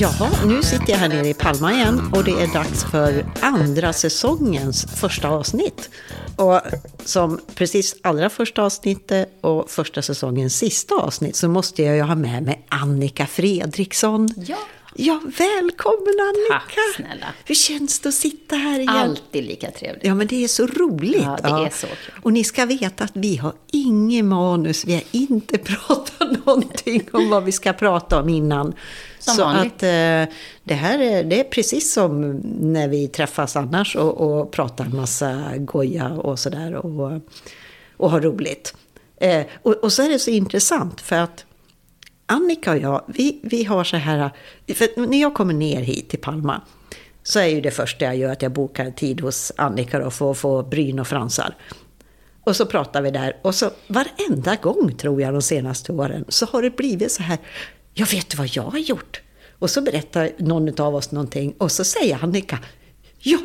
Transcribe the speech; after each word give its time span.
Jaha, 0.00 0.30
nu 0.46 0.62
sitter 0.62 0.90
jag 0.90 0.98
här 0.98 1.08
nere 1.08 1.28
i 1.28 1.34
Palma 1.34 1.72
igen 1.72 2.10
och 2.12 2.24
det 2.24 2.30
är 2.30 2.54
dags 2.54 2.84
för 2.84 3.26
andra 3.40 3.92
säsongens 3.92 4.86
första 4.96 5.28
avsnitt. 5.28 5.90
Och 6.36 6.60
som 7.04 7.40
precis 7.54 7.96
allra 8.02 8.30
första 8.30 8.62
avsnittet 8.62 9.28
och 9.40 9.70
första 9.70 10.02
säsongens 10.02 10.56
sista 10.56 10.94
avsnitt 10.94 11.36
så 11.36 11.48
måste 11.48 11.82
jag 11.82 11.96
ju 11.96 12.02
ha 12.02 12.14
med 12.14 12.42
mig 12.42 12.66
Annika 12.68 13.26
Fredriksson. 13.26 14.28
Ja. 14.46 14.56
Ja, 15.00 15.20
välkommen 15.38 16.14
Annika! 16.20 16.62
Tack 16.64 16.94
snälla. 16.96 17.26
Hur 17.44 17.54
känns 17.54 18.00
det 18.00 18.08
att 18.08 18.14
sitta 18.14 18.56
här 18.56 18.80
igen? 18.80 18.88
Alltid 18.88 19.44
lika 19.44 19.70
trevligt. 19.70 20.04
Ja, 20.04 20.14
men 20.14 20.26
det 20.26 20.44
är 20.44 20.48
så 20.48 20.66
roligt. 20.66 21.22
Ja, 21.22 21.38
det 21.42 21.48
är 21.48 21.70
så 21.70 21.86
kul. 21.86 22.14
Och 22.22 22.32
ni 22.32 22.44
ska 22.44 22.66
veta 22.66 23.04
att 23.04 23.16
vi 23.16 23.36
har 23.36 23.52
inget 23.66 24.24
manus. 24.24 24.84
Vi 24.84 24.94
har 24.94 25.02
inte 25.10 25.58
pratat 25.86 26.46
någonting 26.46 27.08
om 27.12 27.30
vad 27.30 27.44
vi 27.44 27.52
ska 27.52 27.72
prata 27.72 28.20
om 28.20 28.28
innan. 28.28 28.74
Som 29.18 29.34
så 29.34 29.44
vanligt. 29.44 29.72
att 29.74 29.82
eh, 29.82 30.34
det 30.64 30.74
här 30.74 30.98
är, 30.98 31.24
det 31.24 31.40
är 31.40 31.44
precis 31.44 31.92
som 31.92 32.30
när 32.60 32.88
vi 32.88 33.08
träffas 33.08 33.56
annars 33.56 33.96
och, 33.96 34.20
och 34.20 34.50
pratar 34.50 34.84
massa 34.84 35.56
goja 35.56 36.08
och 36.08 36.38
sådär 36.38 36.74
och, 36.74 37.20
och 37.96 38.10
har 38.10 38.20
roligt. 38.20 38.74
Eh, 39.16 39.46
och, 39.62 39.72
och 39.72 39.92
så 39.92 40.02
är 40.02 40.08
det 40.08 40.18
så 40.18 40.30
intressant 40.30 41.00
för 41.00 41.16
att 41.16 41.44
Annika 42.30 42.72
och 42.72 42.78
jag, 42.78 43.02
vi, 43.06 43.40
vi 43.42 43.64
har 43.64 43.84
så 43.84 43.96
här, 43.96 44.30
för 44.74 45.06
när 45.06 45.20
jag 45.20 45.34
kommer 45.34 45.54
ner 45.54 45.80
hit 45.80 46.08
till 46.08 46.18
Palma 46.18 46.62
så 47.22 47.38
är 47.40 47.46
ju 47.46 47.60
det 47.60 47.70
första 47.70 48.04
jag 48.04 48.16
gör 48.16 48.32
att 48.32 48.42
jag 48.42 48.52
bokar 48.52 48.84
en 48.84 48.92
tid 48.92 49.20
hos 49.20 49.52
Annika 49.56 49.98
då 49.98 50.10
för 50.10 50.30
att 50.30 50.38
få 50.38 50.62
bryn 50.62 50.98
och 50.98 51.06
fransar. 51.06 51.54
Och 52.44 52.56
så 52.56 52.66
pratar 52.66 53.02
vi 53.02 53.10
där 53.10 53.36
och 53.42 53.54
så 53.54 53.70
varenda 53.86 54.56
gång 54.62 54.94
tror 54.96 55.22
jag 55.22 55.32
de 55.32 55.42
senaste 55.42 55.92
åren 55.92 56.24
så 56.28 56.46
har 56.46 56.62
det 56.62 56.76
blivit 56.76 57.12
så 57.12 57.22
här, 57.22 57.38
jag 57.94 58.06
vet 58.06 58.28
du 58.30 58.36
vad 58.36 58.48
jag 58.48 58.62
har 58.62 58.78
gjort? 58.78 59.20
Och 59.58 59.70
så 59.70 59.82
berättar 59.82 60.30
någon 60.38 60.80
av 60.80 60.94
oss 60.94 61.10
någonting 61.10 61.54
och 61.58 61.72
så 61.72 61.84
säger 61.84 62.24
Annika, 62.24 62.58
ja, 63.18 63.38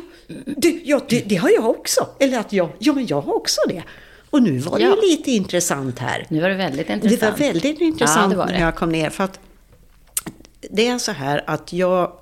det, 0.56 0.80
ja 0.84 1.00
det, 1.08 1.20
det 1.20 1.36
har 1.36 1.50
jag 1.50 1.70
också. 1.70 2.06
Eller 2.20 2.38
att 2.38 2.52
jag, 2.52 2.70
ja 2.78 2.92
men 2.92 3.06
jag 3.06 3.20
har 3.20 3.34
också 3.34 3.60
det. 3.68 3.82
Och 4.34 4.42
nu 4.42 4.58
var 4.58 4.78
det 4.78 4.84
Ja. 4.84 4.96
ju 5.02 5.08
lite 5.10 5.30
intressant 5.30 5.98
här. 5.98 6.26
Nu 6.28 6.40
var 6.40 6.48
det 6.48 6.54
väldigt 6.54 6.86
Det 6.86 6.92
intressant. 6.94 7.38
var 7.40 7.46
väldigt 7.46 7.80
intressant 7.80 8.22
Ja, 8.22 8.28
det 8.28 8.36
var 8.36 8.46
när 8.46 8.52
det. 8.52 8.58
jag 8.60 8.74
kom 8.76 8.88
ner. 8.92 9.10
För 9.10 9.24
att 9.24 9.40
det 10.70 10.86
är 10.88 10.98
så 10.98 11.12
här 11.12 11.44
att 11.46 11.72
jag, 11.72 12.12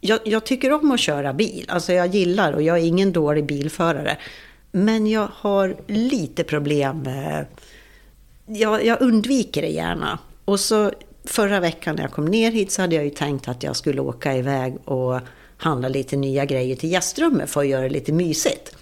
jag, 0.00 0.18
jag 0.24 0.44
tycker 0.46 0.72
om 0.72 0.90
att 0.90 1.00
köra 1.00 1.32
bil. 1.32 1.64
Alltså 1.68 1.92
jag 1.92 2.06
gillar 2.14 2.52
och 2.52 2.62
jag 2.62 2.78
är 2.78 2.82
ingen 2.84 3.12
dålig 3.12 3.46
bilförare. 3.46 4.16
Men 4.72 5.06
jag 5.06 5.28
har 5.34 5.76
lite 5.86 6.44
problem 6.44 6.98
med... 6.98 7.46
Jag, 8.46 8.84
jag 8.86 9.00
undviker 9.02 9.62
det 9.62 9.68
gärna. 9.68 10.18
Och 10.44 10.60
så 10.60 10.90
förra 11.24 11.60
veckan 11.60 11.96
när 11.96 12.02
jag 12.02 12.12
kom 12.12 12.24
ner 12.24 12.50
hit 12.52 12.70
så 12.72 12.82
hade 12.82 12.94
jag 12.96 13.04
ju 13.04 13.10
tänkt 13.10 13.48
att 13.48 13.62
jag 13.62 13.76
skulle 13.76 14.00
åka 14.00 14.36
iväg 14.36 14.76
och 14.84 15.20
handla 15.56 15.88
lite 15.88 16.16
nya 16.16 16.44
grejer 16.44 16.76
till 16.76 16.90
gästrummet 16.92 17.50
för 17.50 17.60
att 17.60 17.66
göra 17.66 17.82
det 17.82 17.88
lite 17.88 18.12
mysigt. 18.12 18.76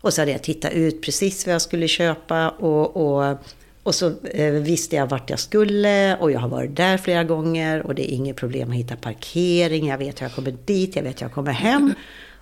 Och 0.00 0.12
så 0.12 0.20
hade 0.20 0.32
jag 0.32 0.42
tittat 0.42 0.72
ut 0.72 1.02
precis 1.02 1.46
vad 1.46 1.54
jag 1.54 1.62
skulle 1.62 1.88
köpa 1.88 2.48
och, 2.48 2.96
och, 2.96 3.36
och 3.82 3.94
så 3.94 4.12
eh, 4.24 4.52
visste 4.52 4.96
jag 4.96 5.06
vart 5.06 5.30
jag 5.30 5.38
skulle 5.38 6.16
och 6.16 6.32
jag 6.32 6.40
har 6.40 6.48
varit 6.48 6.76
där 6.76 6.98
flera 6.98 7.24
gånger 7.24 7.86
och 7.86 7.94
det 7.94 8.12
är 8.12 8.14
inget 8.14 8.36
problem 8.36 8.70
att 8.70 8.76
hitta 8.76 8.96
parkering. 8.96 9.86
Jag 9.86 9.98
vet 9.98 10.20
hur 10.20 10.24
jag 10.26 10.34
kommer 10.34 10.54
dit, 10.64 10.96
jag 10.96 11.02
vet 11.02 11.20
hur 11.20 11.24
jag 11.24 11.34
kommer 11.34 11.52
hem. 11.52 11.94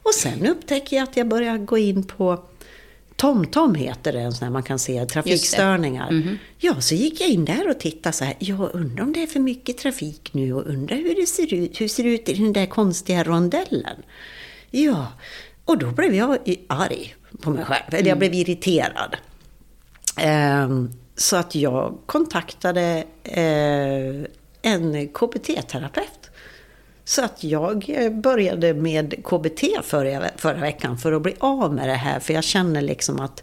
Och 0.03 0.15
sen 0.15 0.47
upptäcker 0.47 0.97
jag 0.97 1.03
att 1.03 1.17
jag 1.17 1.29
börjar 1.29 1.59
gå 1.59 1.79
in 1.79 2.05
på 2.05 2.45
TomTom 3.17 3.75
heter 3.75 4.13
det, 4.13 4.21
en 4.21 4.33
sån 4.33 4.45
här 4.45 4.53
man 4.53 4.63
kan 4.63 4.79
se 4.79 5.07
trafikstörningar. 5.07 6.37
Ja, 6.59 6.81
så 6.81 6.95
gick 6.95 7.21
jag 7.21 7.29
in 7.29 7.45
där 7.45 7.71
och 7.71 7.81
tittade 7.81 8.13
så 8.13 8.25
här. 8.25 8.35
Jag 8.39 8.75
undrar 8.75 9.05
om 9.05 9.13
det 9.13 9.23
är 9.23 9.27
för 9.27 9.41
mycket 9.41 9.79
trafik 9.79 10.31
nu 10.33 10.53
och 10.53 10.67
undrar 10.67 10.97
hur 10.97 11.15
det 11.15 11.27
ser 11.27 11.55
ut. 11.55 11.81
Hur 11.81 11.89
ser 11.89 12.05
det 12.05 12.11
ut 12.11 12.29
i 12.29 12.35
den 12.35 12.53
där 12.53 12.67
konstiga 12.67 13.25
rondellen? 13.25 14.03
Ja, 14.71 15.13
och 15.65 15.79
då 15.79 15.91
blev 15.91 16.15
jag 16.15 16.39
arg 16.67 17.15
på 17.43 17.51
mig 17.51 17.65
själv. 17.65 17.95
Eller 17.95 18.09
jag 18.09 18.19
blev 18.19 18.35
irriterad. 18.35 19.17
Ehm, 20.17 20.91
så 21.17 21.37
att 21.37 21.55
jag 21.55 21.99
kontaktade 22.07 23.05
eh, 23.25 24.25
en 24.63 25.09
KBT-terapeut. 25.09 26.31
Så 27.05 27.25
att 27.25 27.45
jag 27.45 27.85
eh, 27.89 28.13
började 28.13 28.75
med 28.75 29.25
KBT 29.25 29.65
förra, 29.83 30.31
förra 30.37 30.61
veckan 30.61 30.99
för 30.99 31.13
att 31.13 31.23
bli 31.23 31.35
av 31.39 31.75
med 31.75 31.89
det 31.89 31.95
här. 31.95 32.21
För 32.21 32.35
jag 32.35 32.45
känner 32.45 32.83
liksom 32.83 33.21
att 33.21 33.43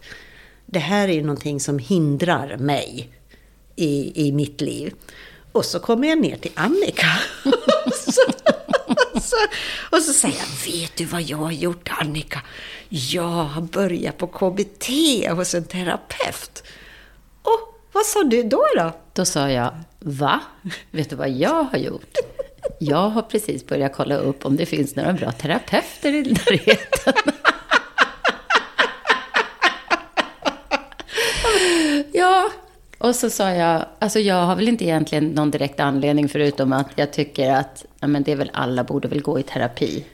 det 0.65 0.79
här 0.79 1.07
är 1.07 1.21
någonting 1.21 1.59
som 1.59 1.79
hindrar 1.79 2.57
mig 2.57 3.09
i, 3.75 4.27
i 4.27 4.31
mitt 4.31 4.61
liv. 4.61 4.93
Och 5.51 5.65
så 5.65 5.79
kommer 5.79 6.07
jag 6.07 6.17
ner 6.17 6.35
till 6.35 6.51
Annika. 6.55 7.07
så, 8.11 8.21
så, 9.35 9.47
och 9.95 10.03
så 10.03 10.13
säger 10.13 10.35
jag, 10.35 10.71
vet 10.73 10.95
du 10.95 11.05
vad 11.05 11.21
jag 11.21 11.37
har 11.37 11.51
gjort 11.51 11.89
Annika? 11.99 12.41
Jag 12.89 13.23
har 13.23 13.61
börjat 13.61 14.17
på 14.17 14.27
KBT 14.27 14.87
hos 15.29 15.53
en 15.55 15.65
terapeut. 15.65 16.63
Och 17.41 17.81
vad 17.91 18.05
sa 18.05 18.23
du 18.23 18.43
då 18.43 18.65
då? 18.75 18.91
Då 19.13 19.25
sa 19.25 19.49
jag, 19.51 19.75
va? 19.99 20.41
Vet 20.91 21.09
du 21.09 21.15
vad 21.15 21.29
jag 21.29 21.63
har 21.63 21.77
gjort? 21.77 22.17
Jag 22.79 23.09
har 23.09 23.21
precis 23.21 23.67
börjat 23.67 23.93
kolla 23.95 24.17
upp 24.17 24.45
om 24.45 24.55
det 24.55 24.65
finns 24.65 24.95
några 24.95 25.13
bra 25.13 25.31
terapeuter 25.31 26.13
i 26.13 26.21
närheten. 26.21 27.13
ja, 32.13 32.51
och 32.97 33.15
så 33.15 33.29
sa 33.29 33.51
jag, 33.51 33.85
alltså 33.99 34.19
jag 34.19 34.45
har 34.45 34.55
väl 34.55 34.67
inte 34.67 34.83
egentligen 34.83 35.27
någon 35.27 35.51
direkt 35.51 35.79
anledning 35.79 36.29
förutom 36.29 36.73
att 36.73 36.89
jag 36.95 37.13
tycker 37.13 37.51
att 37.51 37.85
ja, 37.99 38.07
men 38.07 38.23
det 38.23 38.31
är 38.31 38.35
väl 38.35 38.51
alla 38.53 38.83
borde 38.83 39.07
väl 39.07 39.21
gå 39.21 39.39
i 39.39 39.43
terapi. 39.43 40.05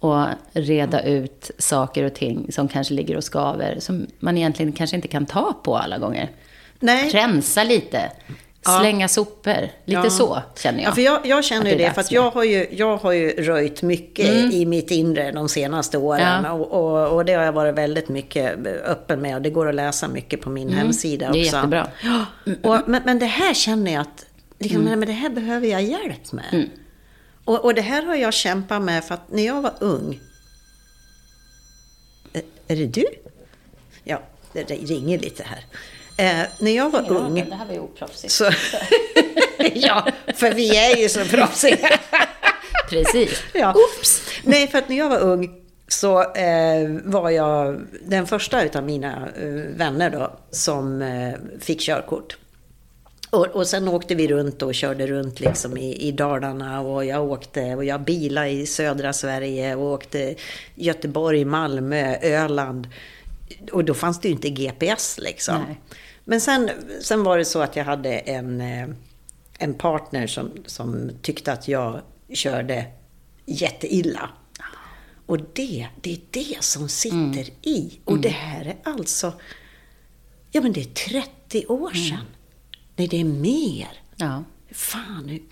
Och 0.00 0.26
reda 0.52 1.02
ut 1.02 1.50
saker 1.58 2.04
och 2.04 2.14
ting 2.14 2.52
som 2.52 2.68
kanske 2.68 2.94
ligger 2.94 3.16
och 3.16 3.24
skaver, 3.24 3.80
som 3.80 4.06
man 4.18 4.36
egentligen 4.36 4.72
kanske 4.72 4.96
inte 4.96 5.08
kan 5.08 5.26
ta 5.26 5.52
på 5.62 5.76
alla 5.76 5.98
gånger. 5.98 6.30
Nej. 6.80 7.10
Rensa 7.10 7.64
lite. 7.64 8.12
Ja. 8.64 8.78
Slänga 8.80 9.08
sopor. 9.08 9.60
Lite 9.84 10.00
Ja. 10.04 10.10
så 10.10 10.42
känner 10.56 10.82
jag. 10.82 10.90
Ja, 10.90 10.94
för 10.94 11.02
jag, 11.02 11.26
jag 11.26 11.44
känner 11.44 11.70
ju 11.70 11.76
det 11.76 11.84
det, 11.84 11.92
för 11.94 12.00
att 12.00 12.10
jag 12.12 12.30
har 12.30 12.44
ju, 12.44 12.66
jag 12.70 12.96
har 12.96 13.12
ju 13.12 13.30
röjt 13.30 13.82
mycket 13.82 14.26
i 14.52 14.66
mitt 14.66 14.90
inre 14.90 15.32
de 15.32 15.48
senaste 15.48 15.98
åren. 15.98 16.44
Ja. 16.44 16.52
Och, 16.52 16.72
och, 16.72 17.14
och 17.16 17.24
det 17.24 17.32
har 17.34 17.44
jag 17.44 17.52
varit 17.52 17.74
väldigt 17.74 18.08
mycket 18.08 18.66
öppen 18.84 19.20
med. 19.20 19.34
Och 19.36 19.42
det 19.42 19.50
går 19.50 19.68
att 19.68 19.74
läsa 19.74 20.08
mycket 20.08 20.40
på 20.40 20.50
min 20.50 20.68
hemsida 20.72 21.26
Mm. 21.26 21.32
det 21.32 21.38
är 21.38 21.44
också. 21.46 21.56
jättebra. 21.56 21.88
Ja, 22.02 22.26
och, 22.62 22.88
men, 22.88 23.02
men 23.04 23.18
det 23.18 23.26
här 23.26 23.54
känner 23.54 23.92
jag 23.92 24.00
att, 24.00 24.26
liksom, 24.58 24.82
men 24.84 25.00
det 25.00 25.12
här 25.12 25.30
behöver 25.30 25.66
jag 25.66 25.82
hjälp 25.82 26.32
med. 26.32 26.44
Mm. 26.52 26.68
Och, 27.44 27.64
och 27.64 27.74
det 27.74 27.80
här 27.82 28.02
har 28.02 28.14
jag 28.14 28.34
kämpat 28.34 28.82
med 28.82 29.04
för 29.04 29.14
att 29.14 29.30
när 29.32 29.46
jag 29.46 29.62
var 29.62 29.72
ung. 29.80 30.20
Är, 32.32 32.42
är 32.68 32.76
det 32.76 32.86
du? 32.86 33.04
Ja, 34.04 34.20
det 34.52 34.62
ringer 34.64 35.18
lite 35.18 35.42
här. 35.42 35.64
Eh, 36.18 36.46
när 36.58 36.70
jag 36.70 36.90
var 36.90 37.10
ung. 37.10 37.34
Det 37.34 37.54
här 37.54 37.66
var 37.66 37.74
ju 37.74 37.80
oproffsigt. 37.80 38.32
Så, 38.32 38.44
ja, 39.74 40.06
för 40.34 40.54
vi 40.54 40.76
är 40.76 40.96
ju 40.96 41.08
så 41.08 41.24
proffsiga. 41.24 41.98
Precis. 42.90 43.42
Ja. 43.54 43.74
Oops. 43.74 44.22
Nej, 44.42 44.68
för 44.68 44.78
att 44.78 44.88
när 44.88 44.96
jag 44.96 45.08
var 45.08 45.18
ung 45.18 45.50
så 45.88 46.20
eh, 46.34 46.88
var 47.04 47.30
jag 47.30 47.80
den 48.04 48.26
första 48.26 48.64
utav 48.64 48.84
mina 48.84 49.28
eh, 49.42 49.76
vänner 49.76 50.10
då 50.10 50.36
som 50.50 51.02
eh, 51.02 51.34
fick 51.60 51.80
körkort. 51.80 52.36
Och, 53.30 53.46
och 53.46 53.66
sen 53.66 53.88
åkte 53.88 54.14
vi 54.14 54.28
runt 54.28 54.62
och 54.62 54.74
körde 54.74 55.06
runt 55.06 55.40
liksom 55.40 55.76
i, 55.76 56.08
i 56.08 56.12
Dalarna 56.12 56.80
och 56.80 57.04
jag 57.04 57.30
åkte 57.30 57.74
och 57.74 57.84
jag 57.84 58.00
bilade 58.00 58.48
i 58.48 58.66
södra 58.66 59.12
Sverige 59.12 59.74
och 59.74 59.92
åkte 59.92 60.34
Göteborg, 60.74 61.44
Malmö, 61.44 62.16
Öland. 62.22 62.88
Och 63.72 63.84
då 63.84 63.94
fanns 63.94 64.20
det 64.20 64.28
ju 64.28 64.34
inte 64.34 64.50
GPS 64.50 65.18
liksom. 65.22 65.64
Nej. 65.66 65.80
Men 66.30 66.40
sen, 66.40 66.70
sen 67.00 67.22
var 67.22 67.38
det 67.38 67.44
så 67.44 67.60
att 67.60 67.76
jag 67.76 67.84
hade 67.84 68.18
en, 68.18 68.60
eh, 68.60 68.88
en 69.58 69.74
partner 69.74 70.26
som, 70.26 70.50
som 70.66 71.10
tyckte 71.22 71.52
att 71.52 71.68
jag 71.68 72.00
körde 72.32 72.84
jätteilla. 73.46 74.30
Och 75.26 75.38
det, 75.38 75.88
det 76.00 76.12
är 76.12 76.20
det 76.30 76.56
som 76.64 76.88
sitter 76.88 77.50
i. 77.62 78.00
Och 78.04 78.18
det 78.18 78.28
här 78.28 78.64
är 78.64 78.76
alltså, 78.82 79.32
ja 80.50 80.60
men 80.60 80.72
det 80.72 80.80
är 80.80 81.20
30 81.20 81.66
år 81.66 81.90
sedan. 81.90 82.26
Nej, 82.96 83.08
det 83.08 83.20
är 83.20 83.24
mer. 83.24 83.88
Ja. 84.16 84.44
Fan, 84.70 85.22
nu, 85.26 85.42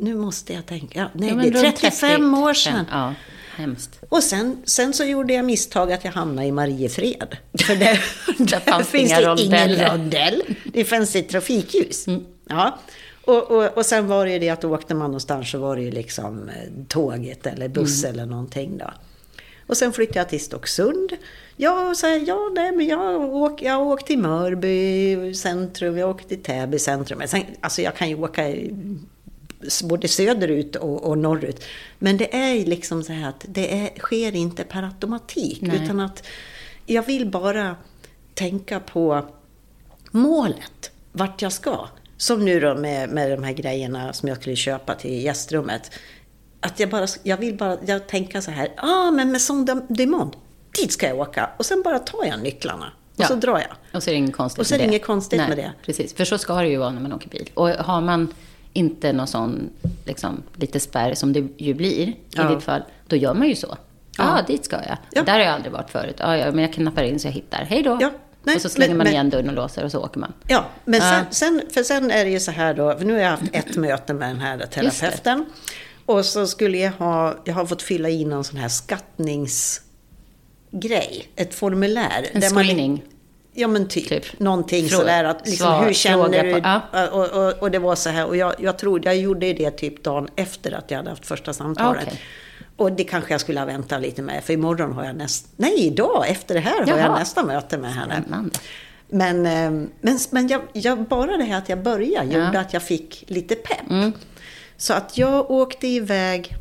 nu 0.00 0.14
måste 0.14 0.52
jag 0.52 0.66
tänka. 0.66 0.98
Ja, 0.98 1.08
nej, 1.14 1.28
Ja, 1.28 1.34
det 1.34 1.48
är 1.48 1.64
runt 1.64 1.76
35 1.76 2.34
år 2.34 2.54
35. 2.54 2.54
sedan. 2.54 2.86
Ja, 2.90 3.14
hemskt. 3.56 4.00
Och 4.08 4.22
sen, 4.22 4.62
sen 4.64 4.92
så 4.92 5.04
gjorde 5.04 5.34
jag 5.34 5.44
misstag 5.44 5.92
att 5.92 6.04
jag 6.04 6.12
hamnade 6.12 6.48
i 6.48 6.52
Mariefred. 6.52 7.36
För 7.66 7.76
där, 7.76 8.04
där 8.38 8.60
fanns 8.60 8.88
finns 8.88 9.10
det 9.10 9.42
ingen 9.42 9.76
rondell. 9.88 10.42
Det 10.72 10.84
fanns 10.84 11.16
ett 11.16 11.28
trafikljus. 11.28 12.06
Mm. 12.06 12.24
Ja. 12.48 12.78
Och, 13.24 13.50
och, 13.50 13.76
och 13.78 13.86
sen 13.86 14.06
var 14.06 14.26
det 14.26 14.32
ju 14.32 14.38
det 14.38 14.48
att 14.48 14.64
åkte 14.64 14.94
man 14.94 15.06
någonstans 15.10 15.50
så 15.50 15.58
var 15.58 15.76
det 15.76 15.82
ju 15.82 15.90
liksom 15.90 16.48
eh, 16.48 16.54
tåget 16.88 17.46
eller 17.46 17.68
buss 17.68 18.04
Mm. 18.04 18.14
eller 18.14 18.26
någonting 18.26 18.78
då. 18.78 18.90
Och 19.66 19.76
sen 19.76 19.92
flyttade 19.92 20.18
jag 20.18 20.28
till 20.28 20.40
Stocksund. 20.44 21.12
Ja, 21.56 21.94
så 21.96 22.06
här, 22.06 22.24
ja 22.26 22.50
nej, 22.54 22.72
men 22.72 22.86
jag 22.86 23.34
åker 23.34 23.66
jag 23.66 23.86
åkt 23.86 24.06
till 24.06 24.18
Mörby 24.18 25.34
centrum, 25.34 25.98
jag 25.98 26.10
åkte 26.10 26.28
till 26.28 26.42
Täby 26.42 26.78
centrum. 26.78 27.18
Men 27.18 27.28
sen, 27.28 27.42
alltså 27.60 27.82
jag 27.82 27.96
kan 27.96 28.08
ju 28.08 28.14
åka 28.16 28.42
både 29.84 30.08
söderut 30.08 30.76
och, 30.76 31.02
och 31.04 31.18
norrut. 31.18 31.64
Men 31.98 32.16
det 32.16 32.34
är 32.36 32.64
liksom 32.66 33.02
så 33.02 33.12
här 33.12 33.28
att 33.28 33.44
det 33.48 33.74
är, 33.80 33.98
sker 33.98 34.34
inte 34.34 34.64
per 34.64 34.82
automatik. 34.82 35.58
Nej. 35.60 35.84
Utan 35.84 36.00
att 36.00 36.26
jag 36.86 37.02
vill 37.02 37.30
bara 37.30 37.76
tänka 38.34 38.80
på 38.80 39.26
målet, 40.10 40.90
vart 41.12 41.42
jag 41.42 41.52
ska. 41.52 41.88
Som 42.16 42.44
nu 42.44 42.60
då 42.60 42.74
med, 42.74 43.08
med 43.08 43.30
de 43.30 43.42
här 43.42 43.52
grejerna 43.52 44.12
som 44.12 44.28
jag 44.28 44.40
skulle 44.40 44.56
köpa 44.56 44.94
till 44.94 45.22
gästrummet. 45.24 45.90
Att 46.60 46.80
jag 46.80 46.90
bara, 46.90 47.06
jag 47.22 47.36
vill 47.36 47.56
bara, 47.56 47.78
jag 47.86 48.06
tänker 48.06 48.40
så 48.40 48.50
här, 48.50 48.72
ah, 48.76 49.10
men 49.10 49.32
med 49.32 49.40
Sonda 49.40 49.74
Dumont, 49.88 50.34
dit 50.80 50.92
ska 50.92 51.06
jag 51.06 51.18
åka. 51.18 51.50
Och 51.56 51.66
sen 51.66 51.82
bara 51.82 51.98
tar 51.98 52.24
jag 52.24 52.42
nycklarna. 52.42 52.92
Och 53.14 53.22
Ja. 53.22 53.26
så 53.26 53.34
drar 53.34 53.58
jag. 53.58 53.96
Och 53.96 54.02
så 54.02 54.10
är 54.10 54.14
det 54.14 54.18
inget 54.18 54.36
konstigt 54.36 54.60
Och 54.60 54.66
så 54.66 54.74
är 54.74 54.78
det 54.78 54.84
inget 54.84 55.04
konstigt 55.04 55.38
med 55.38 55.56
det. 55.56 55.72
Precis, 55.82 56.14
för 56.14 56.24
så 56.24 56.38
ska 56.38 56.54
det 56.54 56.68
ju 56.68 56.76
vara 56.76 56.90
när 56.90 57.00
man 57.00 57.12
åker 57.12 57.28
bil. 57.28 57.50
Och 57.54 57.68
har 57.68 58.00
man 58.00 58.34
inte 58.76 59.12
någon 59.12 59.26
sån, 59.26 59.70
liksom, 60.04 60.42
lite 60.56 60.80
spärr 60.80 61.14
som 61.14 61.32
det 61.32 61.48
ju 61.56 61.74
blir 61.74 62.08
i 62.08 62.16
Ja. 62.30 62.42
ditt 62.54 62.62
fall, 62.62 62.82
då 63.06 63.16
gör 63.16 63.34
man 63.34 63.48
ju 63.48 63.54
så. 63.54 63.76
Ja, 64.18 64.40
dit 64.46 64.64
ska 64.64 64.76
jag. 64.76 64.96
Ja. 65.10 65.22
Där 65.22 65.32
har 65.32 65.40
jag 65.40 65.48
aldrig 65.48 65.72
varit 65.72 65.90
förut. 65.90 66.16
Ja, 66.18 66.36
ja, 66.36 66.50
men 66.50 66.58
jag 66.58 66.72
knappar 66.72 67.02
in 67.02 67.20
så 67.20 67.26
jag 67.28 67.32
hittar. 67.32 67.58
Hej 67.64 67.82
då. 67.82 67.98
Ja, 68.00 68.10
nej, 68.42 68.56
och 68.56 68.62
så 68.62 68.68
slänger 68.68 68.88
men- 68.94 68.98
man 68.98 69.06
igen 69.06 69.30
dörren 69.30 69.48
och 69.48 69.54
låser 69.54 69.84
och 69.84 69.90
så 69.92 70.04
åker 70.04 70.20
man. 70.20 70.32
Ja, 70.48 70.64
men 70.84 71.00
sen, 71.00 71.24
sen, 71.30 71.62
för 71.70 71.82
sen 71.82 72.10
är 72.10 72.24
det 72.24 72.30
ju 72.30 72.40
så 72.40 72.50
här 72.50 72.74
då, 72.74 72.98
för 72.98 73.04
nu 73.04 73.12
har 73.12 73.20
jag 73.20 73.30
haft 73.30 73.42
ett 73.52 73.76
möte 73.76 74.14
med 74.14 74.28
den 74.30 74.40
här 74.40 74.58
terapeuten. 74.58 75.44
Och 76.06 76.24
så 76.24 76.46
skulle 76.46 76.78
jag 76.78 76.92
ha, 76.92 77.34
jag 77.44 77.54
har 77.54 77.66
fått 77.66 77.82
fylla 77.82 78.08
i 78.08 78.24
någon 78.24 78.44
sån 78.44 78.56
här 78.58 78.68
skattningsgrej, 78.68 81.28
ett 81.36 81.54
formulär. 81.54 82.26
En 82.32 82.40
där 82.40 82.54
man- 82.54 82.64
screening. 82.64 83.02
Ja 83.56 83.68
men 83.68 83.88
typ, 83.88 84.08
Typ. 84.08 84.40
någonting 84.40 84.84
Frå- 84.86 84.88
sådär 84.96 85.24
att 85.24 85.46
liksom, 85.48 85.66
svar- 85.66 85.84
hur 85.84 85.92
känner 85.92 86.42
du? 86.44 86.52
på- 86.52 86.58
ja. 86.92 87.08
Och, 87.08 87.28
och, 87.46 87.62
och 87.62 87.70
det 87.70 87.78
var 87.78 87.94
så 87.94 88.10
här, 88.10 88.26
och 88.26 88.36
jag, 88.36 88.54
jag 88.58 88.78
tror, 88.78 89.00
jag 89.04 89.16
gjorde 89.16 89.52
det 89.52 89.70
typ 89.70 90.02
dagen 90.04 90.28
efter 90.36 90.72
att 90.72 90.90
jag 90.90 90.98
hade 90.98 91.10
haft 91.10 91.26
första 91.26 91.52
samtalet. 91.52 92.04
Okej. 92.06 92.20
Och 92.76 92.92
det 92.92 93.04
kanske 93.04 93.32
jag 93.34 93.40
skulle 93.40 93.60
ha 93.60 93.66
väntat 93.66 94.00
lite 94.02 94.22
med, 94.22 94.44
för 94.44 94.52
imorgon 94.52 94.92
har 94.92 95.04
jag 95.04 95.16
nästa, 95.16 95.48
nej 95.56 95.74
idag 95.86 96.24
efter 96.30 96.54
det 96.54 96.60
här 96.60 96.80
har 96.80 96.86
jag 96.88 96.98
Jaha. 96.98 97.18
nästa 97.18 97.44
möte 97.44 97.78
med 97.78 97.94
henne. 97.94 98.22
Spännande. 98.22 98.58
Men, 99.08 99.46
eh, 99.46 99.86
men, 100.00 100.18
men 100.30 100.48
jag, 100.48 100.60
jag, 100.72 101.02
bara 101.04 101.36
det 101.36 101.44
här 101.44 101.58
att 101.58 101.68
jag 101.68 101.82
började 101.82 102.32
Ja. 102.32 102.44
gjorde 102.46 102.60
att 102.60 102.72
jag 102.72 102.82
fick 102.82 103.24
lite 103.26 103.54
pepp. 103.54 103.90
Mm. 103.90 104.12
Så 104.76 104.92
att 104.94 105.18
jag 105.18 105.50
åkte 105.50 105.86
iväg, 105.86 106.56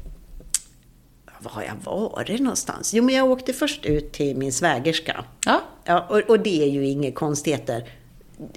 var 1.45 1.51
har 1.51 1.63
jag 1.63 1.91
varit 1.93 2.39
någonstans? 2.39 2.93
Jo, 2.93 3.03
men 3.03 3.15
jag 3.15 3.31
åkte 3.31 3.53
först 3.53 3.85
ut 3.85 4.11
till 4.11 4.37
min 4.37 4.53
svägerska. 4.53 5.23
Ja, 5.45 5.61
Ja, 5.87 6.05
och, 6.09 6.17
och 6.29 6.39
det 6.39 6.63
är 6.63 6.67
ju 6.69 6.85
inga 6.87 7.11
konstigheter. 7.11 7.83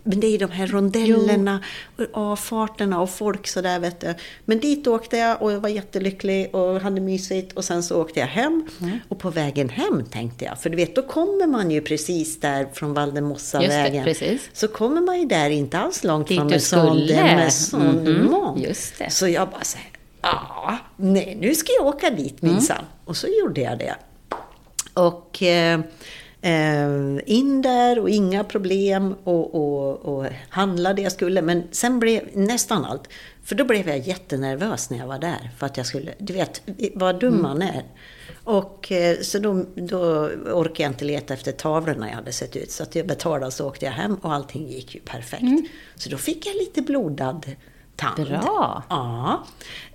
Men 0.02 0.20
det 0.20 0.26
är 0.26 0.30
ju 0.30 0.38
de 0.38 0.50
här 0.50 0.66
rondellerna 0.66 1.62
och 1.96 2.04
avfarterna 2.12 3.00
och 3.00 3.10
folk 3.10 3.46
sådär 3.46 3.78
vet 3.78 4.00
du. 4.00 4.14
Men 4.44 4.60
dit 4.60 4.86
åkte 4.86 5.16
jag 5.16 5.42
och 5.42 5.52
jag 5.52 5.60
var 5.60 5.68
jättelycklig 5.68 6.54
och 6.54 6.80
hade 6.80 7.00
mysigt 7.00 7.52
och 7.52 7.64
sen 7.64 7.82
så 7.82 8.00
åkte 8.02 8.20
jag 8.20 8.26
hem. 8.26 8.66
Mm. 8.80 8.98
Och 9.08 9.18
på 9.18 9.30
vägen 9.30 9.68
hem 9.68 10.04
tänkte 10.10 10.44
jag, 10.44 10.60
för 10.60 10.70
du 10.70 10.76
vet 10.76 10.94
då 10.94 11.02
kommer 11.02 11.46
man 11.46 11.70
ju 11.70 11.80
precis 11.80 12.40
där 12.40 12.68
från 12.72 12.94
Valdemossa-vägen. 12.94 14.04
Precis. 14.04 14.50
Så 14.52 14.68
kommer 14.68 15.00
man 15.00 15.20
ju 15.20 15.26
där 15.26 15.50
inte 15.50 15.78
alls 15.78 16.04
långt 16.04 16.28
Dit 16.28 16.38
från 16.38 16.46
Maison 16.46 17.06
de. 17.06 17.14
Maison 17.22 17.82
Mhm, 17.82 18.24
Monde. 18.30 18.60
just 18.68 18.98
det. 18.98 19.10
Så 19.10 19.28
jag 19.28 19.48
bara 19.48 19.64
säger, 19.64 19.88
ja, 20.22 20.78
nej 20.96 21.36
nu 21.40 21.54
ska 21.54 21.72
jag 21.78 21.86
åka 21.86 22.10
dit 22.10 22.42
minsann. 22.42 22.78
Mm. 22.78 22.90
Och 23.04 23.16
så 23.16 23.26
gjorde 23.40 23.60
jag 23.60 23.78
det. 23.78 23.94
Och 24.94 25.42
eh, 25.42 25.80
eh, 26.40 27.18
in 27.26 27.62
där 27.62 27.98
och 27.98 28.10
inga 28.10 28.44
problem 28.44 29.14
och, 29.24 29.54
och, 29.54 29.96
och 29.96 30.26
handla 30.48 30.94
det 30.94 31.02
jag 31.02 31.12
skulle. 31.12 31.42
Men 31.42 31.62
sen 31.70 32.00
blev 32.00 32.28
nästan 32.32 32.84
allt. 32.84 33.08
För 33.44 33.54
då 33.54 33.64
blev 33.64 33.88
jag 33.88 33.98
jättenervös 33.98 34.90
när 34.90 34.98
jag 34.98 35.06
var 35.06 35.18
där. 35.18 35.50
För 35.58 35.66
att 35.66 35.76
jag 35.76 35.86
skulle, 35.86 36.14
du 36.18 36.32
vet 36.32 36.62
vad 36.94 37.20
dum 37.20 37.42
man 37.42 37.62
är. 37.62 37.84
Och 38.44 38.92
eh, 38.92 39.18
så 39.20 39.38
då, 39.38 39.64
då 39.74 40.00
orkade 40.52 40.82
jag 40.82 40.90
inte 40.90 41.04
leta 41.04 41.34
efter 41.34 41.52
tavlorna 41.52 42.08
jag 42.08 42.14
hade 42.14 42.32
sett 42.32 42.56
ut. 42.56 42.70
Så 42.70 42.82
att 42.82 42.94
jag 42.94 43.06
betalade 43.06 43.46
och 43.46 43.52
så 43.52 43.68
åkte 43.68 43.84
jag 43.84 43.92
hem 43.92 44.14
och 44.14 44.34
allting 44.34 44.68
gick 44.68 44.94
ju 44.94 45.00
perfekt. 45.00 45.70
Så 45.96 46.10
då 46.10 46.16
fick 46.16 46.46
jag 46.46 46.56
lite 46.56 46.82
blodad 46.82 47.46
tand. 47.98 48.28
Bra. 48.28 48.82
Ja. 48.88 49.44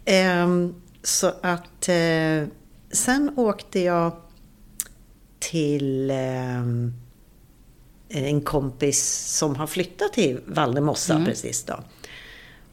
Ehm, 0.06 0.76
så 1.04 1.34
att 1.42 1.90
eh, 1.90 2.44
sen 2.92 3.34
åkte 3.36 3.80
jag 3.80 4.12
till 5.40 6.12
ehm, 6.12 6.94
en 8.10 8.42
kompis 8.42 9.28
som 9.38 9.56
har 9.56 9.68
flyttat 9.68 10.14
till 10.14 10.40
Valdemossa 10.46 11.26
precis 11.26 11.64
då. 11.64 11.80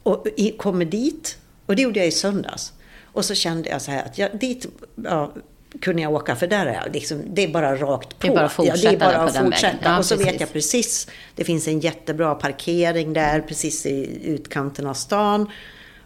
Och 0.03 0.27
kommer 0.57 0.85
dit, 0.85 1.37
och 1.65 1.75
det 1.75 1.81
gjorde 1.81 1.99
jag 1.99 2.07
i 2.07 2.11
söndags. 2.11 2.73
Och 3.03 3.25
så 3.25 3.35
kände 3.35 3.69
jag 3.69 3.81
så 3.81 3.91
här 3.91 4.05
att 4.05 4.17
jag, 4.17 4.39
dit 4.39 4.65
ja, 4.95 5.33
kunde 5.79 6.01
jag 6.01 6.13
åka, 6.13 6.35
för 6.35 6.47
där 6.47 6.65
är 6.65 6.73
jag 6.73 6.93
liksom, 6.93 7.21
det 7.27 7.43
är 7.43 7.47
bara 7.47 7.75
rakt 7.75 8.19
på. 8.19 8.27
Det 8.27 8.27
är 8.27 8.35
bara 8.35 8.45
att 8.45 8.53
ja, 8.57 8.63
det 8.63 8.69
är 8.69 8.73
fortsätta 8.73 9.05
bara 9.05 9.17
att 9.17 9.37
fortsätta. 9.37 9.77
Ja, 9.83 9.97
och 9.97 10.05
så 10.05 10.15
vet 10.15 10.25
precis. 10.25 10.41
jag 10.41 10.53
precis, 10.53 11.07
det 11.35 11.43
finns 11.43 11.67
en 11.67 11.79
jättebra 11.79 12.35
parkering 12.35 13.13
där, 13.13 13.41
precis 13.41 13.85
i 13.85 14.19
utkanten 14.23 14.87
av 14.87 14.93
stan. 14.93 15.51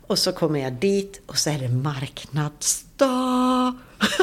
Och 0.08 0.20
så 0.20 0.32
kommer 0.32 0.60
jag 0.60 0.74
dit 0.74 1.22
och 1.26 1.38
så 1.38 1.50
är 1.50 1.60
det 1.60 1.70
marknadsdag. 1.70 3.74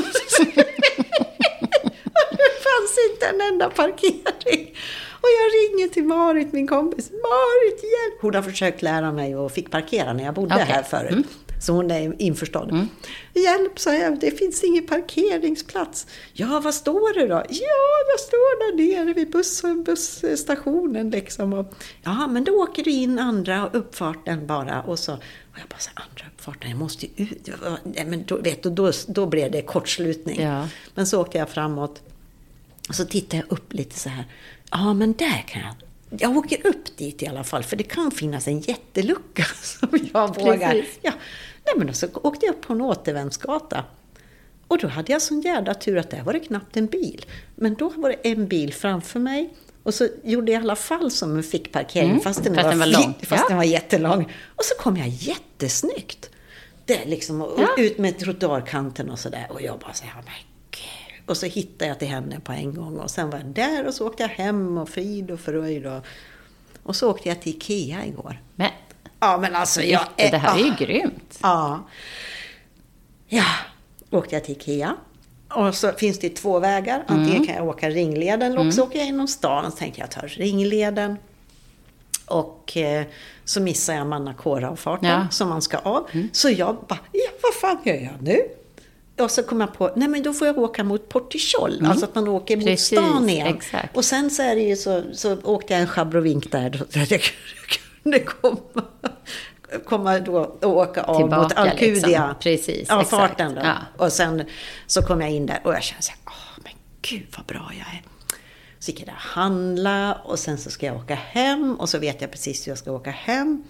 det 2.31 2.53
fanns 2.65 2.99
inte 3.11 3.27
en 3.27 3.41
enda 3.53 3.71
parkering. 3.71 4.75
Och 5.23 5.29
jag 5.29 5.53
ringer 5.55 5.89
till 5.89 6.05
Marit, 6.05 6.53
min 6.53 6.67
kompis. 6.67 7.11
Marit, 7.11 7.83
hjälp! 7.83 8.21
Hon 8.21 8.35
har 8.35 8.43
försökt 8.43 8.83
lära 8.83 9.13
mig 9.13 9.37
och 9.37 9.53
fick 9.53 9.71
parkera 9.71 10.13
när 10.13 10.25
jag 10.25 10.35
bodde 10.35 10.55
Okej. 10.55 10.67
här 10.67 10.83
förut. 10.83 11.11
Mm. 11.11 11.25
Så 11.63 11.73
hon 11.73 11.91
är 11.91 12.23
införstådd. 12.23 12.87
Hjälp, 13.35 13.79
sa 13.79 13.95
jag, 13.95 14.21
det 14.21 14.31
finns 14.31 14.65
ingen 14.65 14.87
parkeringsplats. 14.87 16.07
Ja, 16.33 16.61
vad 16.65 16.75
står 16.75 17.15
det 17.15 17.27
då? 17.27 17.35
Ja, 17.49 17.89
jag 18.13 18.21
står 18.21 18.59
där 18.59 18.77
nere 18.77 19.13
vid 19.13 19.31
buss, 19.31 19.63
busstationen 19.85 21.11
liksom. 21.11 21.53
Och, 21.53 21.75
ja, 22.03 22.27
men 22.27 22.45
då 22.45 22.53
åker 22.53 22.85
du 22.85 22.91
in 22.91 23.19
andra 23.19 23.69
uppfarten 23.73 24.47
bara. 24.47 24.83
Och, 24.83 24.99
så, 24.99 25.13
och 25.13 25.59
jag 25.59 25.69
bara, 25.69 25.79
så, 25.79 25.91
andra 25.95 26.25
uppfarten, 26.37 26.71
jag 26.71 26.79
måste 26.79 27.07
ju 27.07 27.25
ut. 27.25 27.49
Nej, 27.85 28.05
men 28.07 28.25
då, 28.25 28.37
vet 28.37 28.63
du, 28.63 28.71
då, 28.71 28.93
då 29.09 29.27
blev 29.27 29.51
det 29.51 29.63
kortslutning. 29.63 30.41
Ja. 30.41 30.69
Men 30.95 31.07
så 31.07 31.21
åkte 31.21 31.39
jag 31.39 31.51
framåt. 31.51 32.03
Och 32.89 32.95
så 32.95 33.05
tittar 33.05 33.39
jag 33.39 33.53
upp 33.53 33.73
lite 33.73 33.99
så 33.99 34.09
här. 34.09 34.25
Ja, 34.71 34.95
men 34.95 35.13
där 35.13 35.45
kan 35.49 35.63
jag. 35.63 35.75
Jag 36.21 36.37
åker 36.37 36.67
upp 36.67 36.97
dit 36.97 37.23
i 37.23 37.27
alla 37.27 37.45
fall, 37.45 37.63
för 37.63 37.77
det 37.77 37.85
kan 37.85 38.11
finnas 38.11 38.49
en 38.49 38.61
jättelucka 38.61 39.45
som 39.63 39.89
jag 40.13 40.37
vågar. 40.37 40.85
Ja. 41.03 41.13
Nej, 41.67 41.75
men 41.85 41.95
så 41.95 42.07
åkte 42.15 42.47
jag 42.47 42.55
upp 42.55 42.61
på 42.61 42.73
en 42.73 42.81
återvändsgata. 42.81 43.85
Och 44.69 44.79
då 44.79 44.89
hade 44.89 45.13
jag 45.13 45.23
sån 45.23 45.41
jävla 45.41 45.75
tur 45.75 45.97
att 45.99 46.11
där 46.11 46.23
var 46.23 46.33
det 46.33 46.41
knappt 46.41 46.77
en 46.77 46.87
bil. 46.87 47.25
Men 47.57 47.75
då 47.75 47.89
var 47.89 48.09
det 48.09 48.31
en 48.31 48.47
bil 48.49 48.75
framför 48.75 49.21
mig. 49.21 49.55
Och 49.83 49.95
så 49.95 50.09
gjorde 50.25 50.53
jag 50.53 50.61
i 50.61 50.65
alla 50.65 50.77
fall 50.77 51.11
som 51.11 51.37
en 51.37 51.43
fick 51.43 51.73
parkering 51.73 52.11
Mm, 52.11 52.21
fast 52.23 52.45
den 52.45 52.55
fast 52.55 52.65
var, 52.65 52.71
den 52.71 52.79
var 52.79 52.87
lång. 52.87 53.15
Fast 53.23 53.43
Ja. 53.43 53.49
den 53.49 53.57
var 53.57 53.65
jättelång. 53.65 54.33
Och 54.57 54.65
så 54.65 54.75
kom 54.83 54.97
jag 54.97 55.09
jättesnyggt. 55.09 56.31
Där 56.87 57.01
liksom, 57.07 57.43
och 57.43 57.61
Ja. 57.61 57.83
ut 57.83 57.99
med 57.99 58.19
trottoarkanten 58.19 59.11
och 59.11 59.19
sådär. 59.19 59.47
Och 59.51 59.63
jag 59.63 59.79
bara 59.79 59.93
så 59.93 60.05
här, 60.05 60.15
men 60.15 60.33
gud. 60.71 61.29
Och 61.29 61.37
så 61.37 61.47
hittade 61.47 61.87
jag 61.89 61.99
till 61.99 62.09
henne 62.09 62.41
på 62.41 62.53
en 62.53 62.75
gång. 62.75 62.99
Och 62.99 63.11
sen 63.11 63.31
var 63.31 63.39
jag 63.39 63.47
där 63.47 63.87
och 63.87 63.95
så 63.95 64.07
åkte 64.07 64.23
jag 64.23 64.31
hem 64.31 64.79
och 64.79 64.89
frid 64.89 65.31
och 65.31 65.41
fröjd. 65.41 65.87
Och, 65.87 66.07
och 66.83 66.97
så 66.97 67.11
åkte 67.11 67.29
jag 67.29 67.43
till 67.43 67.53
Ikea 67.57 68.07
igår. 68.07 68.41
Men 68.55 68.71
Ja, 69.23 69.39
men 69.39 69.57
alltså 69.57 69.83
jag... 69.83 70.01
det 70.17 70.37
här 70.37 70.59
är 70.59 70.65
ju 70.65 70.71
ah. 70.71 70.77
grymt. 70.79 71.39
Ja. 71.43 71.87
Ja, 73.29 73.45
åkte 74.11 74.35
jag 74.35 74.45
till 74.45 74.53
Ikea. 74.55 74.97
Och 75.55 75.75
så 75.75 75.93
finns 75.93 76.19
det 76.19 76.29
två 76.29 76.59
vägar. 76.59 77.05
Antingen 77.09 77.31
Mm. 77.37 77.47
kan 77.47 77.55
jag 77.57 77.69
åka 77.69 77.91
ringleden 77.91 78.53
eller 78.53 78.67
också 78.69 78.83
åker 78.83 78.99
jag 78.99 79.07
genom 79.07 79.29
stan. 79.29 79.65
Och 79.65 79.73
så 79.73 79.79
tänkte 79.79 80.01
jag 80.01 80.11
ta 80.11 80.21
ringleden. 80.21 81.17
Och 82.27 82.77
eh, 82.77 83.05
så 83.45 83.61
missar 83.61 83.95
jag 83.95 84.07
Manacora-avfarten 84.07 85.09
Ja. 85.09 85.27
som 85.31 85.49
man 85.49 85.63
ska 85.63 85.79
av. 85.79 86.09
Så 86.33 86.51
jag 86.51 86.77
bara, 86.89 86.99
ja 87.13 87.31
vad 87.43 87.55
fan 87.55 87.79
gör 87.85 87.95
jag 87.95 88.23
nu? 88.23 88.39
Och 89.25 89.31
så 89.31 89.43
kom 89.43 89.61
jag 89.61 89.75
på, 89.75 89.91
nej 89.97 90.09
men 90.09 90.23
då 90.23 90.33
får 90.33 90.47
jag 90.47 90.59
åka 90.59 90.85
mot 90.85 91.09
Portichol. 91.09 91.87
Alltså 91.87 92.05
att 92.05 92.15
man 92.15 92.29
åker 92.29 92.57
mot 92.57 92.67
Precis, 92.67 92.99
stan 92.99 93.29
igen. 93.29 93.47
exakt. 93.47 93.97
Och 93.97 94.05
sen 94.05 94.31
så 94.31 94.43
är 94.43 94.55
det 94.55 94.63
ju 94.63 94.77
så, 94.77 95.03
så 95.13 95.37
åkte 95.43 95.73
jag 95.73 95.81
en 95.83 95.89
schabrovink 95.89 96.53
där. 96.53 96.83
Så 98.03 98.11
kunde 98.11 98.19
komma, 98.21 98.85
komma 99.87 100.19
då 100.19 100.35
och 100.37 100.65
åka 100.77 101.03
av 101.03 101.17
Tillbaka, 101.21 101.43
mot 101.43 101.53
Alcudia. 101.53 101.95
liksom. 102.07 102.35
Precis, 102.41 102.87
ja, 102.89 103.01
exakt. 103.03 103.11
farten 103.11 103.55
då. 103.55 103.61
Ja. 103.65 103.77
Och 103.97 104.13
sen 104.13 104.45
så 104.87 105.03
kom 105.03 105.21
jag 105.21 105.31
in 105.31 105.47
där 105.47 105.61
och 105.65 105.75
jag 105.75 105.83
kände 105.83 106.03
så 106.03 106.11
här, 106.11 106.21
åh 106.27 106.63
men 106.65 106.73
gud 107.03 107.27
vad 107.37 107.47
bra 107.47 107.71
jag 107.79 107.87
är. 107.95 108.03
Så 108.79 108.91
gick 108.91 109.01
jag 109.01 109.07
där 109.09 109.15
och 109.15 109.21
handla 109.21 110.15
och 110.25 110.39
sen 110.39 110.59
så 110.59 110.71
ska 110.71 110.87
jag 110.87 110.97
åka 110.97 111.15
hem 111.15 111.75
och 111.81 111.89
så 111.89 111.99
vet 111.99 112.21
jag 112.21 112.31
precis 112.31 112.67
hur 112.67 112.71
jag 112.71 112.79
ska 112.79 112.93
åka 112.93 113.11
hem. 113.11 113.65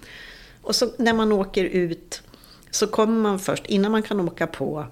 Och 0.62 0.74
så 0.76 0.90
när 0.98 1.12
man 1.12 1.32
åker 1.32 1.64
ut 1.64 2.22
så 2.70 2.86
kommer 2.86 3.20
man 3.20 3.38
först, 3.38 3.66
innan 3.66 3.92
man 3.92 4.02
kan 4.02 4.20
åka 4.20 4.46
på 4.46 4.86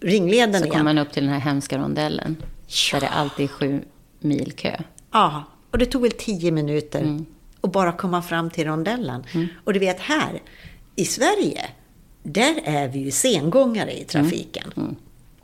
ringleden 0.00 0.54
Så 0.54 0.58
igen. 0.64 0.70
kommer 0.70 0.84
man 0.84 0.98
upp 0.98 1.12
till 1.12 1.24
den 1.24 1.32
här 1.32 1.40
hemska 1.40 1.78
rondellen. 1.78 2.36
Där 2.92 3.00
det 3.00 3.08
alltid 3.08 3.44
är 3.44 3.48
sju 3.48 3.82
mil 4.20 4.52
kö. 4.52 4.76
Ja, 5.12 5.44
och 5.70 5.78
det 5.78 5.86
tog 5.86 6.02
väl 6.02 6.12
tio 6.12 6.50
minuter 6.52 7.00
Mm. 7.00 7.26
Att 7.60 7.72
bara 7.72 7.92
komma 7.92 8.22
fram 8.22 8.50
till 8.50 8.64
rondellen. 8.66 9.24
Och 9.64 9.72
du 9.72 9.78
vet 9.78 10.00
här, 10.00 10.42
i 10.96 11.04
Sverige, 11.04 11.66
där 12.22 12.60
är 12.64 12.88
vi 12.88 12.98
ju 12.98 13.10
sengångare 13.10 13.92
i 14.00 14.04
trafiken. 14.04 14.72
Mm. 14.76 14.96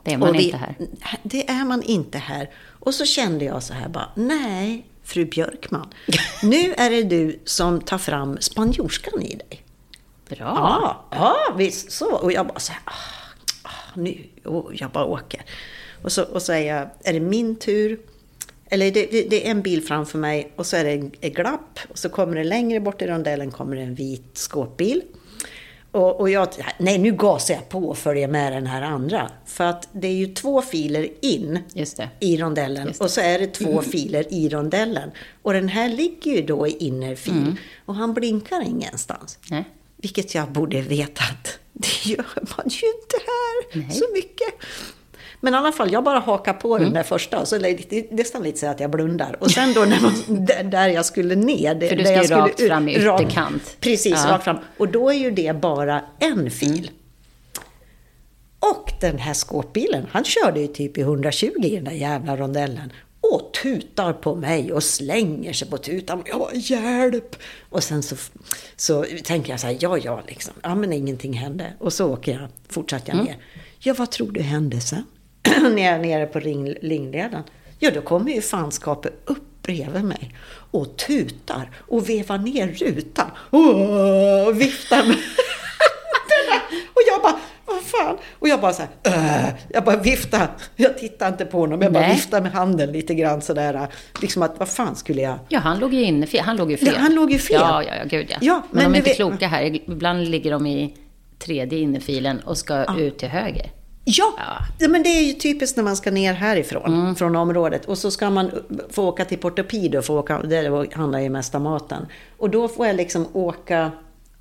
Det 0.03 0.13
är 0.13 0.17
man 0.17 0.29
Och 0.29 0.35
vi- 0.35 0.43
inte 0.45 0.57
här. 0.57 0.75
Det 1.23 1.49
är 1.49 1.65
man 1.65 1.83
inte 1.83 2.17
här. 2.17 2.49
Och 2.79 2.93
så 2.93 3.05
kände 3.05 3.45
jag 3.45 3.63
så 3.63 3.73
här 3.73 3.89
bara, 3.89 4.09
nej, 4.15 4.85
fru 5.03 5.25
Björkman. 5.25 5.89
nu 6.43 6.73
är 6.73 6.89
det 6.89 7.03
du 7.03 7.39
som 7.45 7.81
tar 7.81 7.97
fram 7.97 8.37
spanjorskan 8.41 9.21
i 9.21 9.35
dig. 9.35 9.65
Bra. 10.29 10.37
Ja, 10.37 11.05
ja 11.11 11.35
visst 11.57 11.91
så. 11.91 12.11
Och 12.15 12.31
jag 12.31 12.47
bara 12.47 12.59
så 12.59 12.71
här, 12.71 12.81
ah, 12.85 12.91
ah, 13.63 13.69
nu, 13.99 14.17
och 14.45 14.71
jag 14.73 14.91
bara 14.91 15.05
åker. 15.05 15.41
Och 16.03 16.11
så, 16.11 16.23
och 16.23 16.41
så 16.41 16.53
är 16.53 16.59
jag, 16.75 16.89
är 17.03 17.13
det 17.13 17.19
min 17.19 17.55
tur? 17.55 17.99
Eller 18.69 18.91
det, 18.91 19.05
det, 19.11 19.29
det 19.29 19.47
är 19.47 19.51
en 19.51 19.61
bil 19.61 19.83
framför 19.83 20.17
mig 20.19 20.51
och 20.55 20.65
så 20.65 20.75
är 20.77 20.83
det 20.83 21.09
ett 21.21 21.33
glapp. 21.35 21.79
Och 21.89 21.97
så 21.97 22.09
kommer 22.09 22.35
det 22.35 22.43
längre 22.43 22.79
bort 22.79 23.01
i 23.01 23.07
rondellen 23.07 23.51
kommer 23.51 23.75
det 23.75 23.81
en 23.81 23.95
vit 23.95 24.29
skåpbil. 24.33 25.01
Och, 25.91 26.19
och 26.19 26.29
jag, 26.29 26.47
nej 26.77 26.97
nu 26.97 27.11
gasar 27.11 27.53
jag 27.53 27.69
på 27.69 27.79
och 27.79 27.97
följer 27.97 28.27
med 28.27 28.53
den 28.53 28.67
här 28.67 28.81
andra. 28.81 29.31
För 29.45 29.63
att 29.63 29.89
det 29.91 30.07
är 30.07 30.13
ju 30.13 30.27
två 30.27 30.61
filer 30.61 31.07
in 31.21 31.59
i 32.19 32.37
rondellen 32.37 32.93
och 32.99 33.09
så 33.09 33.21
är 33.21 33.39
det 33.39 33.47
två 33.47 33.81
filer 33.81 34.33
i 34.33 34.49
rondellen. 34.49 35.11
Och 35.41 35.53
den 35.53 35.69
här 35.69 35.89
ligger 35.89 36.31
ju 36.31 36.41
då 36.41 36.67
i 36.67 36.71
innerfil 36.71 37.33
Mm. 37.33 37.55
och 37.85 37.95
han 37.95 38.13
blinkar 38.13 38.61
ingenstans. 38.61 39.39
Nej. 39.49 39.63
Vilket 39.97 40.35
jag 40.35 40.51
borde 40.51 40.81
veta 40.81 41.23
att 41.23 41.59
det 41.73 42.05
gör 42.09 42.25
man 42.35 42.65
ju 42.69 42.87
inte 42.87 43.17
här 43.27 43.79
Nej. 43.79 43.91
så 43.91 44.05
mycket. 44.13 44.53
Men 45.45 45.53
i 45.53 45.57
alla 45.57 45.71
fall, 45.71 45.91
jag 45.91 46.03
bara 46.03 46.19
hakar 46.19 46.53
på 46.53 46.75
Mm. 46.75 46.83
den 46.83 46.93
där 46.93 47.03
första 47.03 47.45
så 47.45 47.57
det 47.57 47.77
lite- 47.77 48.15
nästan 48.15 48.43
lite 48.43 48.59
så 48.59 48.67
att 48.67 48.79
jag 48.79 48.91
blundar. 48.91 49.37
Och 49.39 49.51
sen 49.51 49.73
då 49.73 49.79
när 49.81 50.01
man, 50.01 50.13
där- 50.45 50.63
där 50.63 50.87
jag 50.87 51.05
skulle 51.05 51.35
ner. 51.35 51.75
det- 51.75 51.87
För 51.89 51.95
du 51.95 52.03
där 52.03 52.23
ska 52.23 52.33
jag 52.33 52.47
ju 52.47 52.47
rakt 52.51 52.61
fram 52.67 52.89
i 52.89 52.97
rakt- 52.99 53.21
ytterkant. 53.21 53.77
Precis, 53.79 54.11
Ja. 54.13 54.19
Mm. 54.19 54.31
rakt 54.31 54.43
fram. 54.43 54.57
Och 54.77 54.87
då 54.87 55.09
är 55.09 55.13
ju 55.15 55.31
det 55.31 55.55
bara 55.61 56.01
en 56.19 56.51
fil. 56.51 56.91
Och 58.59 58.91
den 59.01 59.17
här 59.17 59.33
skåpbilen, 59.33 60.05
han 60.11 60.23
körde 60.23 60.59
ju 60.59 60.67
typ 60.67 60.97
i 60.97 61.01
120 61.01 61.51
i 61.63 61.75
den 61.75 61.83
där 61.83 61.91
jävla 61.91 62.37
rondellen. 62.37 62.91
Och 63.21 63.51
tutar 63.63 64.13
på 64.13 64.35
mig 64.35 64.71
och 64.73 64.83
slänger 64.83 65.53
sig 65.53 65.69
på 65.69 65.77
tutan. 65.77 66.23
Jag 66.25 66.39
bara, 66.39 66.53
hjälp! 66.53 67.35
Och 67.69 67.83
sen 67.83 68.03
så, 68.03 68.15
så 68.75 69.05
tänker 69.23 69.49
jag 69.53 69.59
så 69.59 69.67
här, 69.67 69.77
ja, 69.79 69.97
ja, 69.97 70.21
liksom. 70.27 70.53
Ja, 70.63 70.75
men 70.75 70.93
ingenting 70.93 71.33
hände. 71.33 71.73
Och 71.79 71.93
så 71.93 72.13
åker 72.13 72.31
jag, 72.31 72.47
fortsatte 72.69 73.11
jag 73.11 73.25
ner. 73.25 73.37
Ja, 73.79 73.93
vad 73.97 74.11
tror 74.11 74.31
du 74.31 74.41
hände 74.41 74.81
sen? 74.81 75.03
När 75.61 75.83
jag 75.83 75.93
är 75.93 75.99
nere 75.99 76.25
på 76.25 76.39
ring, 76.39 76.73
ringleden. 76.81 77.43
Ja, 77.79 77.91
då 77.91 78.01
kommer 78.01 78.31
ju 78.31 78.41
fanskapet 78.41 79.13
upp 79.25 79.61
bredvid 79.61 80.03
mig 80.03 80.35
och 80.71 80.97
tutar 80.97 81.71
och 81.87 82.09
vevar 82.09 82.37
ner 82.37 82.67
rutan. 82.67 83.27
Och 83.49 84.61
viftar 84.61 84.97
med 85.07 85.15
och 86.93 87.01
jag 87.07 87.21
bara, 87.21 87.39
vad 87.65 87.83
fan? 87.83 88.17
Och 88.39 88.47
jag 88.47 88.61
bara 88.61 88.73
så 88.73 88.81
här, 88.81 89.13
"Äh." 89.47 89.49
jag 89.69 89.83
bara 89.83 89.97
viftar. 89.97 90.47
Jag 90.75 90.97
tittar 90.97 91.27
inte 91.27 91.45
på 91.45 91.59
honom, 91.59 91.81
jag 91.81 91.93
bara 91.93 92.03
Nej. 92.07 92.15
viftar 92.15 92.41
med 92.41 92.51
handen 92.51 92.91
lite 92.91 93.13
grann 93.15 93.41
sådär. 93.41 93.87
Liksom 94.21 94.41
att, 94.43 94.59
vad 94.59 94.69
fan 94.69 94.95
skulle 94.95 95.21
jag... 95.21 95.39
Ja, 95.49 95.59
han 95.59 95.79
låg 95.79 95.93
ju 95.93 96.03
inne. 96.03 96.27
Han 96.41 96.57
låg 96.57 96.71
ju 96.71 96.77
fel. 96.77 96.93
Ja, 96.93 96.99
han 96.99 97.15
låg 97.15 97.31
ju 97.31 97.39
fel. 97.39 97.57
Ja, 97.59 97.83
ja, 97.83 97.95
ja, 97.95 98.03
gud 98.05 98.25
ja. 98.29 98.37
Ja, 98.41 98.63
men, 98.71 98.83
men 98.83 98.91
de 98.91 98.95
är 98.97 98.99
inte 98.99 99.09
vet- 99.09 99.17
kloka 99.17 99.47
här. 99.47 99.63
Ibland 99.63 100.27
ligger 100.27 100.51
de 100.51 100.65
i 100.67 100.93
tredje 101.39 101.79
innerfilen 101.79 102.39
och 102.39 102.57
ska 102.57 102.95
ut 102.99 103.17
till 103.19 103.29
höger. 103.29 103.71
Ja, 104.07 104.33
Ja. 104.79 104.87
men 104.87 105.03
det 105.03 105.09
är 105.09 105.21
ju 105.23 105.33
typiskt 105.33 105.77
när 105.77 105.83
man 105.83 105.95
ska 105.97 106.11
ner 106.11 106.33
härifrån, 106.33 107.15
från 107.15 107.35
området. 107.35 107.85
Och 107.85 107.97
så 107.97 108.11
ska 108.11 108.29
man 108.29 108.51
få 108.89 109.07
åka 109.07 109.25
till 109.25 109.37
få 110.05 110.19
åka, 110.19 110.39
det 110.41 110.93
handlar 110.93 111.19
ju 111.19 111.29
mest 111.29 111.55
om 111.55 111.63
maten. 111.63 112.05
Och 112.37 112.49
då 112.49 112.67
får 112.67 112.87
jag 112.87 112.95
liksom 112.95 113.27
åka, 113.33 113.91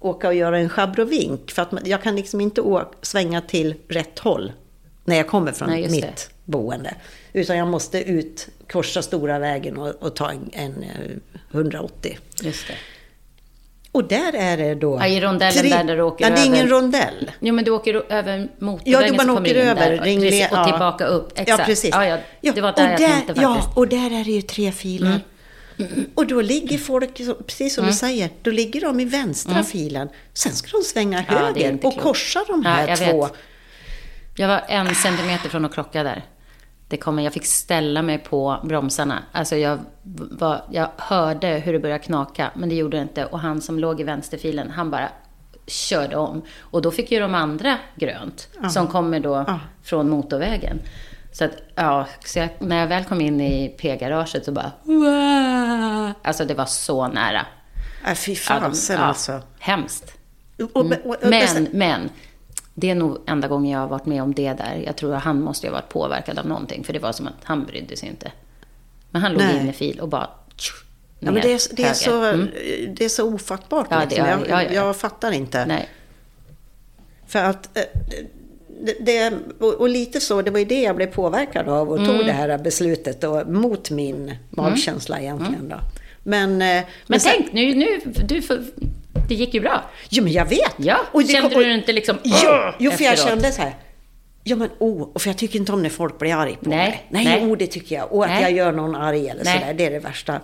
åka 0.01 0.29
och 0.29 0.35
göra 0.35 0.59
en 0.59 0.69
schabrovink. 0.69 1.51
För 1.51 1.63
att 1.63 1.87
jag 1.87 2.03
kan 2.03 2.17
liksom 2.17 2.41
inte 2.41 2.61
åka, 2.61 2.89
svänga 3.03 3.41
till 3.41 3.75
rätt 3.89 4.19
håll 4.19 4.53
när 5.05 5.17
jag 5.17 5.29
kommer 5.29 5.53
från 5.53 5.69
Nej, 5.71 5.91
mitt 5.91 6.03
det. 6.03 6.29
boende. 6.45 6.95
Utan 7.33 7.57
jag 7.57 7.69
måste 7.69 8.03
ut, 8.03 8.49
korsa 8.73 9.03
stora 9.03 9.39
vägen 9.39 9.77
och, 9.77 9.89
och 9.89 10.17
ta 10.17 10.31
en, 10.31 10.51
en 10.53 10.83
eh, 10.83 10.91
180. 11.53 12.19
Just 12.43 12.67
det. 12.69 12.75
Och 13.95 14.09
där 14.09 14.33
är 14.35 14.57
det 14.57 14.75
då... 14.75 14.97
Ja, 15.01 15.07
i 15.07 15.21
rondellen 15.21 15.71
där- 15.71 15.85
där 15.85 15.97
du 15.97 16.03
åker 16.03 16.25
ja, 16.25 16.31
det 16.35 16.41
är 16.41 16.47
ingen 16.47 16.67
över. 16.67 16.71
rondell. 16.71 17.31
Jo, 17.41 17.55
men 17.55 17.65
du 17.65 17.71
åker 17.71 18.13
över 18.13 18.49
motorvägen 18.59 19.03
Ja, 19.03 19.13
du 19.13 19.19
kommer 19.19 19.41
åker 19.41 19.55
över. 19.55 19.91
där. 19.91 19.99
ringle- 20.05 20.21
precis, 20.31 20.51
och 20.53 20.57
ja. 20.59 20.65
tillbaka 20.65 21.05
upp. 21.07 21.29
Exakt. 21.39 21.49
Ja, 21.49 21.65
precis. 21.65 21.91
Ja, 21.93 22.19
ja, 22.41 22.53
det 22.55 22.61
var 22.61 22.73
där 22.73 22.85
och 22.87 22.93
jag 22.93 22.99
där, 23.01 23.09
tänkte 23.09 23.33
Ja, 23.37 23.49
faktiskt. 23.55 23.67
Mm. 23.69 23.77
och 23.79 23.89
där 23.89 24.21
är 24.21 24.25
det 24.25 24.31
ju 24.31 24.43
tre 24.43 24.73
filer. 24.73 25.21
Och 26.15 26.27
då 26.27 26.41
ligger 26.41 26.79
folk, 26.79 27.21
precis 27.47 27.75
som 27.75 27.87
du 27.87 27.93
säger, 27.93 28.31
då 28.43 28.51
ligger 28.51 28.81
de 28.81 29.01
i 29.01 29.05
vänstra 29.05 29.65
filen. 29.65 30.09
Sen 30.35 30.53
ska 30.53 30.77
de 30.77 30.83
svänga 30.83 31.19
Mm. 31.19 31.35
Ja, 31.41 31.47
höger 31.47 31.79
och 31.83 31.97
korsa 32.01 32.41
de 32.49 32.63
Ja, 32.65 32.71
här 32.71 32.89
jag 32.89 32.99
två. 32.99 33.23
vet. 33.25 33.33
Jag 34.37 34.49
var 34.49 34.63
en 34.69 34.95
centimeter 34.95 35.49
från 35.49 35.65
att 35.65 35.75
krocka 35.75 36.03
där. 36.03 36.25
Det 36.89 36.97
kommer, 36.97 37.23
jag 37.23 37.33
fick 37.33 37.47
ställa 37.47 38.03
mig 38.03 38.19
på 38.19 38.61
bromsarna. 38.65 39.23
Alltså 39.33 39.57
jag, 39.57 39.79
var, 40.31 40.65
jag 40.71 40.89
hörde 40.97 41.49
hur 41.49 41.73
det 41.73 41.79
började 41.79 42.05
knaka, 42.05 42.51
men 42.55 42.69
det 42.69 42.75
gjorde 42.75 42.97
det 42.97 43.03
inte. 43.03 43.25
Och 43.25 43.41
han 43.41 43.61
som 43.61 43.79
låg 43.79 44.01
i 44.01 44.05
vänsterfilen, 44.05 44.71
han 44.71 44.91
bara 44.91 45.09
körde 45.67 46.17
om. 46.17 46.43
Och 46.61 46.83
då 46.83 46.91
fick 46.91 47.13
ju 47.13 47.21
de 47.21 47.35
andra 47.35 47.79
grönt, 47.97 48.49
som 48.71 48.87
kommer 48.87 49.21
då 49.21 49.45
Ja. 49.47 49.61
från 49.83 50.11
motorvägen. 50.11 50.81
Så 51.33 51.45
att, 51.45 51.51
ja, 51.75 52.07
så 52.25 52.39
jag, 52.39 52.49
när 52.59 52.81
jag 52.81 52.87
väl 52.87 53.05
kom 53.05 53.21
in 53.21 53.41
i 53.41 53.69
P-garaget 53.79 54.45
så 54.45 54.53
bara... 54.53 54.73
"Wah!" 54.83 56.11
Alltså 56.23 56.45
det 56.45 56.55
var 56.55 56.67
så 56.67 57.09
nära. 57.09 57.47
Äh, 58.07 58.15
fy 58.15 58.33
Ja, 58.33 58.37
fasen 58.37 58.97
ja, 58.97 59.03
alltså. 59.03 59.41
Hemskt. 59.59 60.13
Och, 60.73 60.87
Men, 61.23 61.69
men. 61.73 62.11
Det 62.75 62.91
är 62.91 62.95
nog 62.95 63.19
enda 63.27 63.49
gången 63.49 63.73
jag 63.73 63.81
har 63.81 63.89
varit 63.89 64.07
med 64.07 64.23
om 64.23 64.35
det 64.35 64.53
där. 64.53 64.83
Jag 64.87 64.97
tror 64.97 65.15
att 65.15 65.23
han 65.23 65.41
måste 65.41 65.67
ha 65.67 65.73
varit 65.73 65.89
påverkad 65.89 66.39
av 66.39 66.47
någonting. 66.47 66.85
För 66.85 66.93
det 66.93 66.99
var 66.99 67.13
som 67.13 67.27
att 67.27 67.35
han 67.43 67.65
brydde 67.65 67.97
sig 67.97 68.09
inte. 68.09 68.33
Men 69.11 69.23
han 69.23 69.33
låg 69.33 69.43
Nej. 69.43 69.61
inne 69.61 69.71
i 69.71 69.73
fil 69.73 70.01
och 70.01 70.09
bara... 70.09 70.31
tju, 70.57 70.73
Ja, 71.19 71.31
men 71.33 71.43
det, 71.43 71.53
är, 71.53 71.77
det, 71.77 71.83
är 71.85 71.95
så, 71.95 72.23
Mm. 72.25 72.49
det 72.97 73.05
är 73.05 73.09
så 73.09 73.35
ofattbart. 73.35 73.87
Ja, 73.91 73.99
det 73.99 74.05
liksom. 74.05 74.27
jag, 74.27 74.39
ja, 74.41 74.45
ja, 74.49 74.63
ja. 74.63 74.73
jag 74.73 74.97
fattar 74.97 75.33
inte. 75.33 75.67
Nej. 75.67 75.89
För 77.27 77.39
att, 77.45 77.77
eh, 77.79 77.83
det, 78.85 78.93
det, 79.01 79.33
och, 79.61 79.89
lite 79.89 80.21
så, 80.21 80.43
det 80.43 80.51
var 80.51 80.59
ju 80.59 80.65
det 80.65 80.83
jag 80.83 80.97
blev 80.97 81.07
påverkad 81.07 81.69
av 81.69 81.91
och 81.91 81.99
Mm. 81.99 82.09
tog 82.17 82.27
det 82.27 82.33
här 82.33 82.59
beslutet 82.59 83.21
då, 83.21 83.45
mot 83.45 83.91
min 83.91 84.35
magkänsla 84.51 85.21
egentligen. 85.21 85.69
Då. 85.69 85.77
Men, 86.23 86.51
eh, 86.53 86.59
men, 86.59 86.85
Men 87.07 87.21
sen- 87.21 87.33
tänk, 87.37 87.53
nu, 87.53 87.75
nu, 87.75 87.87
du, 88.27 88.43
det 89.29 89.35
gick 89.35 89.55
ju 89.55 89.61
bra. 89.61 89.85
Jo, 90.09 90.25
men 90.25 90.33
jag 90.33 90.49
vet! 90.49 90.75
Ja, 90.77 91.01
Och 91.13 91.23
det 91.23 91.29
kände 91.29 91.57
och- 91.57 91.63
du 91.63 91.75
inte 91.75 91.93
liksom... 91.93 92.19
Ja, 92.23 92.75
jo, 92.79 92.91
för 92.91 93.05
jag 93.05 93.19
kände 93.19 93.53
så 93.53 93.63
här. 93.63 93.75
Ja, 94.47 94.57
men 94.57 94.69
oh, 94.79 95.03
och 95.03 95.23
för 95.23 95.31
jag 95.31 95.37
tycker 95.39 95.59
inte 95.59 95.73
om 95.73 95.83
när 95.83 95.91
folk 95.91 96.19
blir 96.19 96.35
arg 96.35 96.57
på 96.63 96.71
Nej, 96.71 96.79
mig. 96.79 97.07
Nej, 97.09 97.25
nej. 97.25 97.51
oh, 97.51 97.57
det 97.57 97.67
tycker 97.67 97.97
jag. 97.97 98.13
Och 98.13 98.25
att 98.25 98.31
Nej. 98.31 98.43
jag 98.43 98.53
gör 98.53 98.73
någon 98.73 98.95
arg 98.95 99.29
eller 99.29 99.45
Nej. 99.45 99.59
sådär. 99.61 99.75
Det 99.75 99.87
är 99.87 99.91
det 99.91 99.99
värsta 99.99 100.41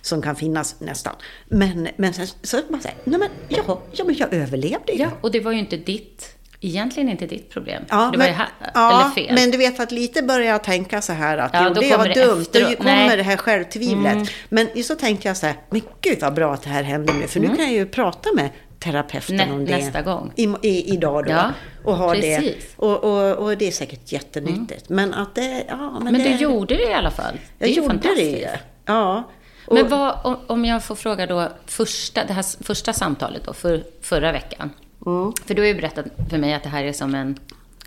som 0.00 0.22
kan 0.22 0.36
finnas 0.36 0.80
nästan. 0.80 1.14
Men, 1.48 1.88
men 1.96 2.14
sen 2.14 2.26
så 2.42 2.60
bara 2.68 2.80
säga, 2.80 2.94
nej 3.04 3.18
men, 3.18 3.28
ja, 3.48 3.80
ja, 3.92 4.04
men 4.04 4.14
jag 4.18 4.34
överlevde 4.34 4.92
ju. 4.92 4.98
Ja, 4.98 5.10
och 5.20 5.30
det 5.30 5.40
var 5.40 5.52
ju 5.52 5.58
inte 5.58 5.76
ditt, 5.76 6.33
egentligen 6.66 7.08
inte 7.08 7.26
ditt 7.26 7.50
problem. 7.50 7.82
Ja, 7.88 7.96
det 7.96 8.02
var 8.02 8.10
men, 8.18 8.28
ju 8.28 8.34
ja, 8.74 9.00
eller 9.00 9.10
fel. 9.10 9.34
men 9.34 9.50
du 9.50 9.58
vet 9.58 9.80
att 9.80 9.92
lite 9.92 10.22
börjar 10.22 10.46
jag 10.52 10.64
tänka 10.64 11.00
så 11.02 11.12
här 11.12 11.38
att 11.38 11.50
Ja, 11.54 11.64
jo, 11.68 11.74
det 11.80 11.96
var 11.96 12.08
det 12.08 12.24
dumt. 12.26 12.40
efteråt. 12.40 12.70
Då 12.70 12.76
kommer 12.76 13.06
Nej. 13.06 13.16
det 13.16 13.22
här 13.22 13.36
självtvivlet. 13.36 14.28
Men 14.48 14.84
så 14.84 14.94
tänkte 14.94 15.28
jag 15.28 15.36
så 15.36 15.46
här, 15.46 15.56
men 15.70 15.82
gud 16.00 16.18
vad 16.20 16.34
bra 16.34 16.54
att 16.54 16.62
det 16.62 16.68
här 16.70 16.82
hände 16.82 17.12
nu. 17.12 17.26
För 17.26 17.40
nu 17.40 17.46
kan 17.46 17.58
jag 17.64 17.72
ju 17.72 17.86
prata 17.86 18.28
med 18.34 18.50
terapeuten 18.78 19.34
Mm. 19.40 19.48
Nä- 19.48 19.54
om 19.54 19.64
det. 19.64 19.76
nästa 19.76 20.02
gång. 20.02 20.32
I, 20.36 20.54
i, 20.62 20.92
idag 20.94 21.24
då. 21.24 21.30
Ja, 21.30 21.52
och 21.84 21.96
ha 21.96 22.14
det. 22.14 22.20
precis. 22.20 22.72
Och, 22.76 23.04
och, 23.04 23.36
och 23.36 23.58
det 23.58 23.66
är 23.68 23.72
säkert 23.72 24.12
jättenyttigt. 24.12 24.88
Men 24.88 25.14
att 25.14 25.34
det, 25.34 25.64
ja 25.68 25.90
men, 26.00 26.12
men 26.12 26.22
det, 26.22 26.28
du 26.28 26.36
gjorde 26.36 26.74
det 26.76 26.90
i 26.90 26.92
alla 26.94 27.10
fall. 27.10 27.34
Det 27.58 27.66
Jag 27.66 27.76
gjorde 27.76 28.14
det. 28.16 28.58
Ja. 28.86 29.30
Och, 29.66 29.74
Men 29.74 29.88
vad, 29.88 30.36
om- 30.46 30.64
jag 30.64 30.84
får 30.84 30.94
fråga 30.94 31.26
då, 31.26 31.48
första, 31.66 32.24
det 32.24 32.32
här 32.32 32.64
första 32.64 32.92
samtalet 32.92 33.44
då, 33.44 33.52
för, 33.52 33.84
förra 34.02 34.32
veckan. 34.32 34.70
Mm. 35.06 35.32
För 35.46 35.54
du 35.54 35.62
har 35.62 35.66
ju 35.66 35.74
berättat 35.74 36.04
för 36.30 36.38
mig 36.38 36.52
att 36.54 36.62
det 36.62 36.68
här 36.68 36.84
är 36.84 36.92
som 36.92 37.14
en, 37.14 37.38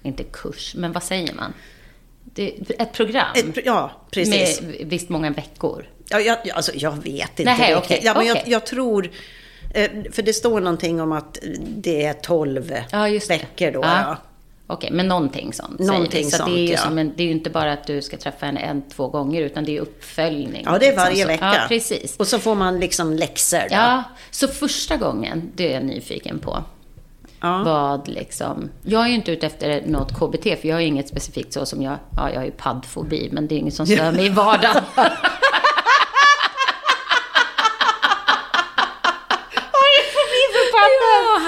inte 0.04 0.24
kurs, 0.24 0.76
men 0.78 0.92
vad 0.92 1.04
säger 1.04 1.34
man? 1.34 1.54
Ett 2.80 2.94
program. 2.94 3.28
ett, 3.36 3.66
ja, 3.66 3.92
precis. 4.12 4.62
Med 4.62 4.76
visst 4.86 5.10
många 5.10 5.30
veckor. 5.30 5.86
Ja, 6.10 6.20
jag, 6.20 6.38
jag- 6.44 6.56
alltså, 6.56 6.72
jag 6.76 6.92
vet 7.04 7.40
inte 7.40 7.44
Nähä, 7.44 7.64
riktigt. 7.76 7.84
okej, 7.86 8.00
Ja, 8.04 8.14
men 8.14 8.26
jag, 8.28 8.38
okej. 8.38 8.52
jag 8.52 8.66
tror... 8.66 9.10
eh, 9.74 9.90
För 10.12 10.22
det 10.22 10.34
står 10.34 10.60
någonting 10.62 11.02
om 11.02 11.12
att 11.12 11.38
det 11.78 12.06
är 12.06 12.14
12 12.14 12.74
Ja, 12.92 13.04
veckor 13.30 13.72
då. 13.72 13.80
Ja. 13.84 14.02
Ja. 14.02 14.18
Okej, 14.70 14.90
men 14.92 15.08
någonting 15.08 15.54
sånt. 15.54 15.80
Någonting. 15.80 16.32
Så 16.32 16.44
att 16.44 16.50
det 16.50 16.60
är 16.74 16.78
sånt, 16.78 16.94
ju 16.94 16.96
ja. 16.98 17.02
en, 17.02 17.14
det 17.18 17.24
är 17.24 17.26
ju 17.26 17.32
inte 17.32 17.50
bara 17.50 17.74
att 17.74 17.88
du 17.88 18.02
ska 18.02 18.18
träffa 18.18 18.46
henne 18.46 18.60
en, 18.60 18.82
två 18.90 19.08
gånger, 19.08 19.42
utan 19.42 19.64
det 19.66 19.78
är 19.78 19.82
uppföljning. 19.82 20.62
Ja, 20.66 20.72
det 20.72 20.86
är 20.86 20.90
liksom. 20.92 21.04
varje 21.06 21.22
Så- 21.22 21.28
vecka. 21.28 21.54
Ja, 21.62 21.66
precis. 21.68 22.18
Och 22.18 22.28
så 22.28 22.40
får 22.40 22.56
man 22.56 22.80
liksom 22.80 23.14
läxor. 23.14 23.60
då. 23.60 23.68
Ja, 23.76 24.04
så 24.32 24.48
första 24.48 24.98
gången, 24.98 25.52
det 25.56 25.70
är 25.70 25.74
jag 25.74 25.86
nyfiken 25.86 26.40
på. 26.40 26.64
Ja. 27.42 27.64
Vad 27.66 28.08
liksom... 28.08 28.70
Jag 28.84 29.04
är 29.04 29.08
ju 29.08 29.16
inte 29.16 29.32
ute 29.32 29.46
efter 29.46 29.82
något 29.86 30.12
KBT, 30.20 30.44
för 30.44 30.68
jag 30.68 30.76
har 30.76 30.82
ju 30.82 30.88
inget 30.88 31.08
specifikt 31.08 31.54
så 31.54 31.66
som 31.66 31.82
jag... 31.82 31.96
Ja, 32.18 32.30
jag 32.32 32.40
har 32.40 32.46
ju 32.46 32.52
paddfobi, 32.52 33.30
men 33.32 33.48
det 33.48 33.56
är 33.56 33.60
inget 33.60 33.74
som 33.74 33.86
stör 33.88 34.12
mig 34.12 34.26
i 34.26 34.30
vardagen. 34.30 34.84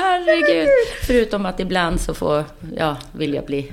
Herregud. 0.01 0.67
Förutom 1.07 1.45
att 1.45 1.59
ibland 1.59 2.01
så 2.01 2.13
får, 2.13 2.43
ja, 2.77 2.97
vill 3.11 3.33
jag 3.33 3.45
bli 3.45 3.71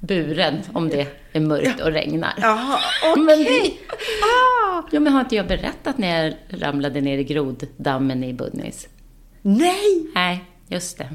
buren 0.00 0.58
om 0.72 0.88
det 0.88 1.06
är 1.32 1.40
mörkt 1.40 1.80
och 1.80 1.92
regnar. 1.92 2.34
Jaha, 2.40 2.78
okej. 3.12 3.22
Men 3.24 3.44
det- 3.44 3.72
Ah. 4.22 4.82
Ja, 4.90 5.00
men 5.00 5.12
har 5.12 5.20
inte 5.20 5.36
jag 5.36 5.46
berättat 5.46 5.98
när 5.98 6.24
jag 6.24 6.34
ramlade 6.60 7.00
ner 7.00 7.18
i 7.18 7.24
groddammen 7.24 8.24
i 8.24 8.32
Budnis? 8.32 8.88
Nej! 9.42 10.06
Nej, 10.14 10.44
just 10.68 10.98
det. 10.98 11.08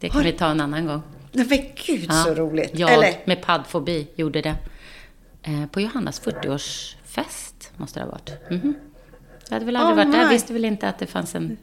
Det 0.00 0.08
kan 0.08 0.22
vi 0.22 0.32
ta 0.32 0.46
en 0.50 0.60
annan 0.60 0.86
gång. 0.86 1.02
Nej, 1.32 1.46
men 1.50 1.58
gud 1.86 2.12
så 2.12 2.34
roligt. 2.34 2.70
Jag 2.78 2.92
Eller, 2.92 3.14
med 3.24 3.42
paddfobi 3.42 4.08
gjorde 4.16 4.40
det. 4.40 4.54
Eh, 5.42 5.66
på 5.66 5.80
Johannas 5.80 6.22
40-årsfest 6.22 7.70
måste 7.76 8.00
det 8.00 8.04
ha 8.04 8.10
varit. 8.12 8.50
Mhm. 8.50 8.74
Jag 9.48 9.54
hade 9.54 9.66
väl 9.66 9.76
aldrig 9.76 9.92
Oh 9.92 9.96
varit 10.04 10.12
där. 10.12 10.18
my. 10.18 10.24
Jag 10.24 10.30
visste 10.30 10.52
väl 10.52 10.64
inte 10.64 10.88
att 10.88 10.98
det 10.98 11.06
fanns 11.06 11.34
en 11.34 11.56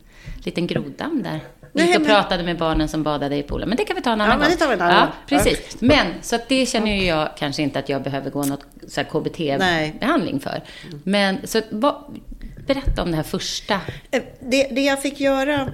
liten 0.44 0.68
groddamm 0.68 1.24
där. 1.24 1.40
Nej, 1.76 1.88
Gick 1.88 1.96
och 1.96 2.02
men- 2.02 2.10
pratade 2.12 2.44
med 2.44 2.58
barnen 2.58 2.88
som 2.88 3.04
badade 3.04 3.36
i 3.38 3.44
poolen. 3.44 3.70
Men 3.70 3.78
det 3.78 3.86
kan 3.86 3.96
vi 3.96 4.02
ta 4.02 4.14
en 4.14 4.22
annan 4.22 4.30
Ja, 4.34 4.38
men 4.38 4.48
gång. 4.48 4.52
det 4.52 4.58
tar 4.58 4.68
vi 4.68 4.74
en 4.74 4.82
annan 4.82 4.96
ja, 4.96 5.02
gång. 5.06 5.12
Precis. 5.28 5.76
Men, 5.82 6.08
så 6.22 6.36
att 6.36 6.50
det 6.50 6.66
känner 6.66 6.96
ju 6.96 7.06
jag 7.06 7.30
kanske 7.38 7.62
inte 7.64 7.80
att 7.80 7.90
jag 7.90 8.04
behöver 8.04 8.30
gå 8.30 8.44
något. 8.44 8.66
KBT-behandling 9.12 10.40
för. 10.40 10.64
Men, 11.04 11.38
så 11.48 11.62
vad, 11.72 11.96
berätta 12.68 13.02
om 13.04 13.12
det 13.12 13.16
här 13.18 13.24
första. 13.24 13.74
eh, 14.12 14.24
det, 14.40 14.64
det 14.72 14.82
jag 14.82 15.02
fick 15.02 15.20
göra 15.20 15.70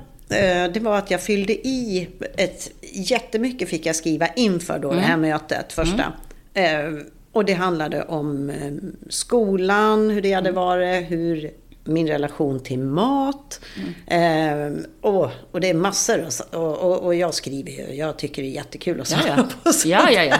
det 0.73 0.79
var 0.81 0.97
att 0.97 1.11
jag 1.11 1.21
fyllde 1.21 1.53
i 1.53 2.07
ett 2.37 2.71
jättemycket 2.81 3.69
fick 3.69 3.85
jag 3.85 3.95
skriva 3.95 4.27
inför 4.27 4.79
då 4.79 4.91
det 4.93 4.99
här 4.99 5.17
mötet 5.17 5.73
första. 5.73 6.13
Eh, 6.53 6.93
Och 7.31 7.45
det 7.45 7.53
handlade 7.53 8.03
om 8.03 8.49
eh, 8.49 8.71
skolan, 9.09 10.09
hur 10.09 10.21
det 10.21 10.33
hade 10.33 10.51
varit, 10.51 11.11
hur 11.11 11.51
min 11.83 12.07
relation 12.07 12.59
till 12.59 12.79
mat. 12.79 13.59
Eh, 14.07 14.71
och, 15.01 15.29
och 15.51 15.61
det 15.61 15.69
är 15.69 15.73
massor. 15.73 16.27
Och, 16.51 16.77
och, 16.77 16.99
och, 16.99 17.15
jag 17.15 17.33
skriver 17.33 17.71
ju, 17.71 17.95
jag 17.95 18.17
tycker 18.17 18.41
det 18.41 18.47
är 18.47 18.51
jättekul 18.51 19.01
att 19.01 19.07
svara 19.07 19.35
ja. 19.37 19.43
på 19.63 19.73
sånt. 19.73 19.85
Ja, 19.85 20.11
ja, 20.11 20.23
ja. 20.23 20.37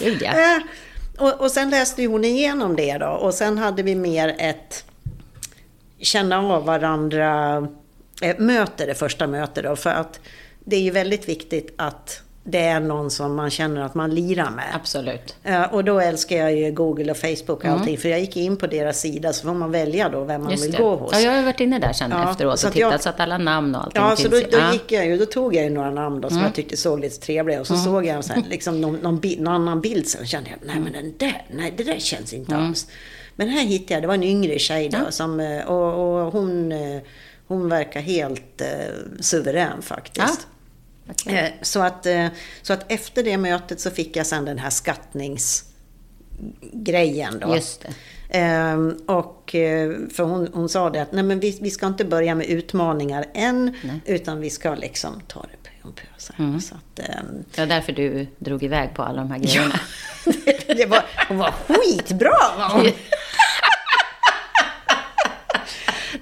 Gud, 0.00 0.22
ja. 0.22 0.30
Eh, 0.30 0.62
och, 1.18 1.40
och 1.40 1.50
sen 1.50 1.70
läste 1.70 2.04
hon 2.04 2.24
igenom 2.24 2.76
det 2.76 2.98
då. 2.98 3.08
Och 3.08 3.34
sen 3.34 3.58
hade 3.58 3.82
vi 3.82 3.94
mer 3.94 4.34
ett 4.38 4.84
känna 5.98 6.38
av 6.38 6.64
varandra 6.64 7.68
eh, 8.22 8.38
möte, 8.38 8.86
det 8.86 8.94
första 8.94 9.26
mötet 9.26 9.64
då. 9.64 9.76
För 9.76 9.90
att 9.90 10.20
det 10.64 10.76
är 10.76 10.80
ju 10.80 10.90
väldigt 10.90 11.28
viktigt 11.28 11.74
att 11.78 12.22
det 12.48 12.58
är 12.62 12.80
någon 12.80 13.10
som 13.10 13.34
man 13.34 13.50
känner 13.50 13.80
att 13.82 13.94
man 13.94 14.14
lirar 14.14 14.50
med. 14.50 14.64
Absolut. 14.74 15.36
Eh, 15.44 15.62
Och 15.74 15.84
då 15.84 16.00
älskar 16.00 16.36
jag 16.36 16.54
ju 16.56 16.72
Google 16.72 17.10
och 17.10 17.16
Facebook 17.16 17.48
och 17.48 17.64
allting. 17.64 17.98
För 17.98 18.08
jag 18.08 18.20
gick 18.20 18.36
in 18.36 18.56
på 18.56 18.66
deras 18.66 19.00
sida 19.00 19.32
så 19.32 19.46
får 19.46 19.54
man 19.54 19.70
välja 19.70 20.08
då 20.08 20.24
vem 20.24 20.42
man 20.42 20.50
Just 20.50 20.64
vill 20.64 20.72
det. 20.72 20.78
gå 20.78 20.96
hos. 20.96 21.12
Ja, 21.12 21.20
jag 21.20 21.32
har 21.32 21.42
varit 21.42 21.60
inne 21.60 21.78
där 21.78 21.92
sen 21.92 22.10
Ja, 22.10 22.30
efteråt 22.30 22.58
så 22.58 22.66
och 22.66 22.70
att 22.70 22.76
jag- 22.76 22.90
tittat 22.90 23.02
så 23.02 23.08
att 23.08 23.20
alla 23.20 23.38
namn 23.38 23.74
och 23.74 23.82
allting 23.84 24.02
Ja, 24.02 24.10
så 24.16 24.22
finns 24.22 24.30
då, 24.30 24.38
ju. 24.38 24.46
då 24.50 24.58
Ja. 24.58 24.72
gick 24.72 24.92
jag 24.92 25.06
ju, 25.06 25.16
då 25.16 25.26
tog 25.26 25.54
jag 25.54 25.64
ju 25.64 25.70
några 25.70 25.90
namn 25.90 26.20
då 26.20 26.28
som 26.28 26.38
jag 26.38 26.54
tyckte 26.54 26.76
såg 26.76 27.00
lite 27.00 27.20
trevliga 27.20 27.60
och 27.60 27.66
så 27.66 27.76
såg 27.76 28.06
jag 28.06 28.24
så 28.24 28.32
här, 28.32 28.42
liksom 28.50 28.80
någon, 28.80 28.96
någon, 28.96 29.20
bi- 29.20 29.36
någon 29.40 29.54
annan 29.54 29.80
bild 29.80 30.08
sen 30.08 30.26
kände 30.26 30.50
jag, 30.50 30.58
nej 30.66 30.76
men 30.80 30.92
den 30.92 31.14
där, 31.18 31.44
nej 31.50 31.74
det 31.76 31.84
där 31.84 31.98
känns 31.98 32.32
inte 32.32 32.56
alls. 32.56 32.86
Men 33.36 33.48
här 33.48 33.64
hittade 33.64 33.94
jag, 33.94 34.02
det 34.02 34.06
var 34.06 34.14
en 34.14 34.22
yngre 34.22 34.58
tjej 34.58 34.88
då 34.88 34.98
som, 35.10 35.40
eh, 35.40 35.64
och, 35.66 36.24
och 36.26 36.32
hon, 36.32 36.72
eh, 36.72 37.00
hon 37.46 37.68
verkar 37.68 38.00
helt 38.00 38.60
eh, 38.60 38.66
suverän 39.20 39.82
faktiskt. 39.82 40.46
Okej. 41.10 41.38
Eh, 41.38 41.50
Så 41.62 41.82
att, 41.82 42.06
eh, 42.06 42.26
så 42.62 42.72
att 42.72 42.92
efter 42.92 43.22
det 43.24 43.36
mötet 43.38 43.80
så 43.80 43.90
fick 43.90 44.16
jag 44.16 44.26
sen 44.26 44.44
den 44.44 44.58
här 44.58 44.70
skattningsgrejen 44.70 47.38
då. 47.40 47.54
Just 47.54 47.80
det. 47.82 47.88
Ehm, 48.38 48.96
och 49.06 49.54
eh, 49.54 49.90
för 50.14 50.22
hon, 50.24 50.48
hon 50.52 50.68
sa 50.68 50.90
det 50.90 51.02
att 51.02 51.12
nej 51.12 51.22
men 51.24 51.40
vi, 51.40 51.58
vi 51.60 51.70
ska 51.70 51.86
inte 51.86 52.04
börja 52.04 52.34
med 52.34 52.46
utmaningar 52.46 53.26
än, 53.34 53.74
utan 54.04 54.40
vi 54.40 54.50
ska 54.50 54.74
liksom 54.74 55.20
ta 55.28 55.40
det 55.42 55.56
pö 55.62 55.70
om 55.82 55.92
pö. 55.92 56.02
Så. 56.18 56.32
Mm. 56.38 56.60
så 56.60 56.74
att, 56.74 56.98
ehm, 57.08 57.44
Det 57.54 57.60
var 57.60 57.66
därför 57.66 57.92
du 57.92 58.26
drog 58.38 58.62
iväg 58.62 58.94
på 58.94 59.02
alla 59.02 59.18
de 59.18 59.30
här 59.30 59.38
grejerna. 59.38 59.80
det, 60.66 60.74
det 60.74 60.86
var, 60.86 61.04
hon 61.28 61.38
var 61.38 61.54
skitbra 61.68 62.30
var 62.58 62.68
hon. 62.72 62.86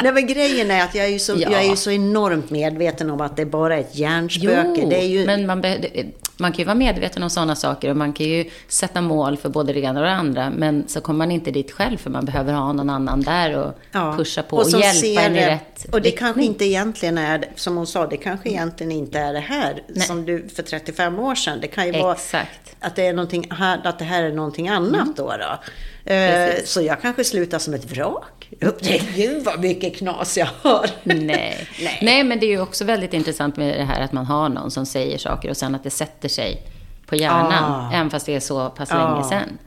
Nej 0.02 0.12
men 0.12 0.26
grejen 0.26 0.70
är 0.70 0.82
att 0.84 0.94
jag 0.94 1.04
är 1.06 1.10
ju 1.10 1.18
så, 1.18 1.32
Ja. 1.32 1.50
jag 1.50 1.64
är 1.64 1.70
ju 1.70 1.76
så 1.76 1.90
enormt 1.90 2.50
medveten 2.50 3.10
om 3.10 3.20
att 3.20 3.36
det 3.36 3.46
bara 3.46 3.76
är 3.76 3.80
ett 3.80 3.96
hjärnspöke. 3.96 4.80
Jo, 4.82 4.88
det 4.90 5.00
är 5.02 5.06
ju, 5.06 5.26
men 5.26 5.46
man, 5.46 5.60
be- 5.60 6.04
man 6.36 6.52
kan 6.52 6.58
ju 6.58 6.64
vara 6.64 6.74
medveten 6.74 7.22
om 7.22 7.30
sådana 7.30 7.56
saker 7.56 7.90
och 7.90 7.96
man 7.96 8.12
kan 8.12 8.26
ju 8.26 8.44
sätta 8.68 9.00
mål 9.00 9.36
för 9.36 9.48
både 9.48 9.72
det 9.72 9.80
ena 9.80 10.00
och 10.00 10.06
det 10.06 10.12
andra. 10.12 10.50
Men 10.50 10.88
så 10.88 11.00
kommer 11.00 11.18
man 11.18 11.30
inte 11.30 11.50
dit 11.50 11.70
själv 11.72 11.96
för 11.98 12.10
man 12.10 12.24
behöver 12.24 12.52
ha 12.52 12.72
någon 12.72 12.90
annan 12.90 13.20
där 13.20 13.56
och 13.58 13.72
pusha 14.16 14.42
på 14.42 14.56
och, 14.56 14.66
som 14.66 14.80
hjälpa 14.80 15.20
en 15.22 15.36
i 15.36 15.46
rätt 15.46 15.84
Och 15.92 16.00
det 16.00 16.08
riktning. 16.08 16.18
kanske 16.18 16.42
inte 16.44 16.64
egentligen 16.64 17.18
är, 17.18 17.44
som 17.54 17.76
hon 17.76 17.86
sa, 17.86 18.06
det 18.06 18.16
kanske 18.16 18.48
egentligen 18.48 18.92
inte 18.92 19.18
är 19.18 19.32
det 19.32 19.40
här 19.40 19.82
som 20.06 20.24
du 20.24 20.48
för 20.48 20.62
35 20.62 21.18
år 21.18 21.34
sedan. 21.34 21.58
Det 21.60 21.68
kan 21.68 21.86
ju 21.86 21.92
vara 21.92 22.12
Exakt. 22.14 22.76
att 22.80 22.96
det, 22.96 23.06
är 23.06 23.12
någonting 23.12 23.46
här, 23.50 23.80
att 23.84 23.98
det 23.98 24.04
här 24.04 24.22
är 24.22 24.32
någonting 24.32 24.68
annat 24.68 25.16
då. 25.16 25.26
då. 25.28 25.58
Eh. 26.06 26.46
Precis. 26.50 26.70
så 26.70 26.82
jag 26.82 27.00
kanske 27.02 27.24
slutar 27.24 27.58
som 27.58 27.74
ett 27.74 27.90
vrak. 27.92 28.48
Gud 29.16 29.44
vad 29.44 29.60
mycket 29.60 29.96
knas 29.96 30.38
jag 30.38 30.48
har. 30.62 30.90
Nej. 31.02 31.16
Nej. 31.82 31.98
Nej, 32.02 32.24
men 32.24 32.40
det 32.40 32.46
är 32.46 32.50
ju 32.50 32.60
också 32.60 32.84
väldigt 32.84 33.14
intressant 33.14 33.56
med 33.56 33.78
det 33.78 33.84
här 33.84 34.00
att 34.02 34.12
man 34.12 34.26
har 34.26 34.48
någon 34.48 34.70
som 34.70 34.86
säger 34.86 35.18
saker 35.18 35.50
och 35.50 35.56
sen 35.56 35.74
att 35.74 35.82
det 35.84 35.90
sätter 35.90 36.28
sig 36.28 36.62
på 37.06 37.16
hjärnan. 37.16 37.64
Ah. 37.72 37.92
Även 37.94 38.10
fast 38.10 38.26
det 38.26 38.34
är 38.34 38.40
så 38.40 38.70
pass 38.70 38.90
Ah. 38.92 39.10
länge 39.10 39.24
sedan. 39.24 39.58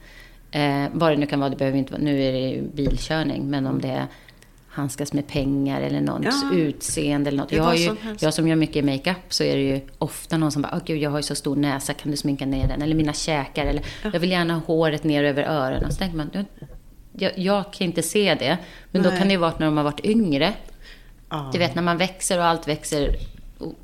Eh, 0.50 0.90
vad 0.92 1.12
det 1.12 1.16
nu 1.16 1.26
kan 1.26 1.40
vara, 1.40 1.50
det 1.50 1.56
behöver 1.56 1.78
inte 1.78 1.92
vara, 1.92 2.02
nu 2.02 2.22
är 2.24 2.32
det 2.32 2.62
bilkörning, 2.74 3.50
men 3.50 3.66
om 3.66 3.80
det 3.80 3.88
är 3.88 4.06
handskas 4.78 5.12
med 5.12 5.26
pengar 5.28 5.80
eller 5.80 6.00
någons 6.00 6.44
Ja. 6.52 6.56
utseende 6.58 7.28
eller 7.30 7.38
något. 7.42 7.52
Jag, 7.52 7.62
har 7.64 7.74
ju, 7.74 7.96
jag 8.20 8.34
som 8.34 8.48
gör 8.48 8.56
mycket 8.56 8.84
makeup 8.84 9.16
så 9.28 9.44
är 9.44 9.56
det 9.56 9.62
ju 9.62 9.80
ofta 9.98 10.36
någon 10.36 10.52
som 10.52 10.62
bara, 10.62 10.72
åh 10.74 10.80
gud 10.84 10.98
jag 10.98 11.10
har 11.10 11.18
ju 11.18 11.22
så 11.22 11.34
stor 11.34 11.56
näsa, 11.56 11.94
kan 11.94 12.10
du 12.10 12.16
sminka 12.16 12.46
ner 12.46 12.68
den? 12.68 12.82
Eller 12.82 12.94
mina 12.94 13.12
käkar, 13.12 13.66
eller 13.66 13.82
jag 14.12 14.20
vill 14.20 14.30
gärna 14.30 14.54
ha 14.54 14.60
håret 14.60 15.04
ner 15.04 15.24
över 15.24 15.42
öronen. 15.42 15.92
Så 15.92 15.98
tänker 15.98 16.16
man, 16.16 16.30
"Du, 16.32 16.44
jag, 17.12 17.38
jag 17.38 17.72
kan 17.72 17.84
inte 17.86 18.02
se 18.02 18.34
det. 18.34 18.58
Men 18.90 19.02
då 19.02 19.08
Nej. 19.08 19.18
kan 19.18 19.28
det 19.28 19.32
ju 19.32 19.38
vara 19.40 19.52
när 19.58 19.66
de 19.66 19.76
har 19.76 19.84
varit 19.84 20.04
yngre. 20.04 20.52
Ja. 21.30 21.50
Du 21.52 21.58
vet 21.58 21.74
när 21.74 21.82
man 21.82 21.96
växer 21.96 22.38
och 22.38 22.44
allt 22.44 22.68
växer 22.68 23.16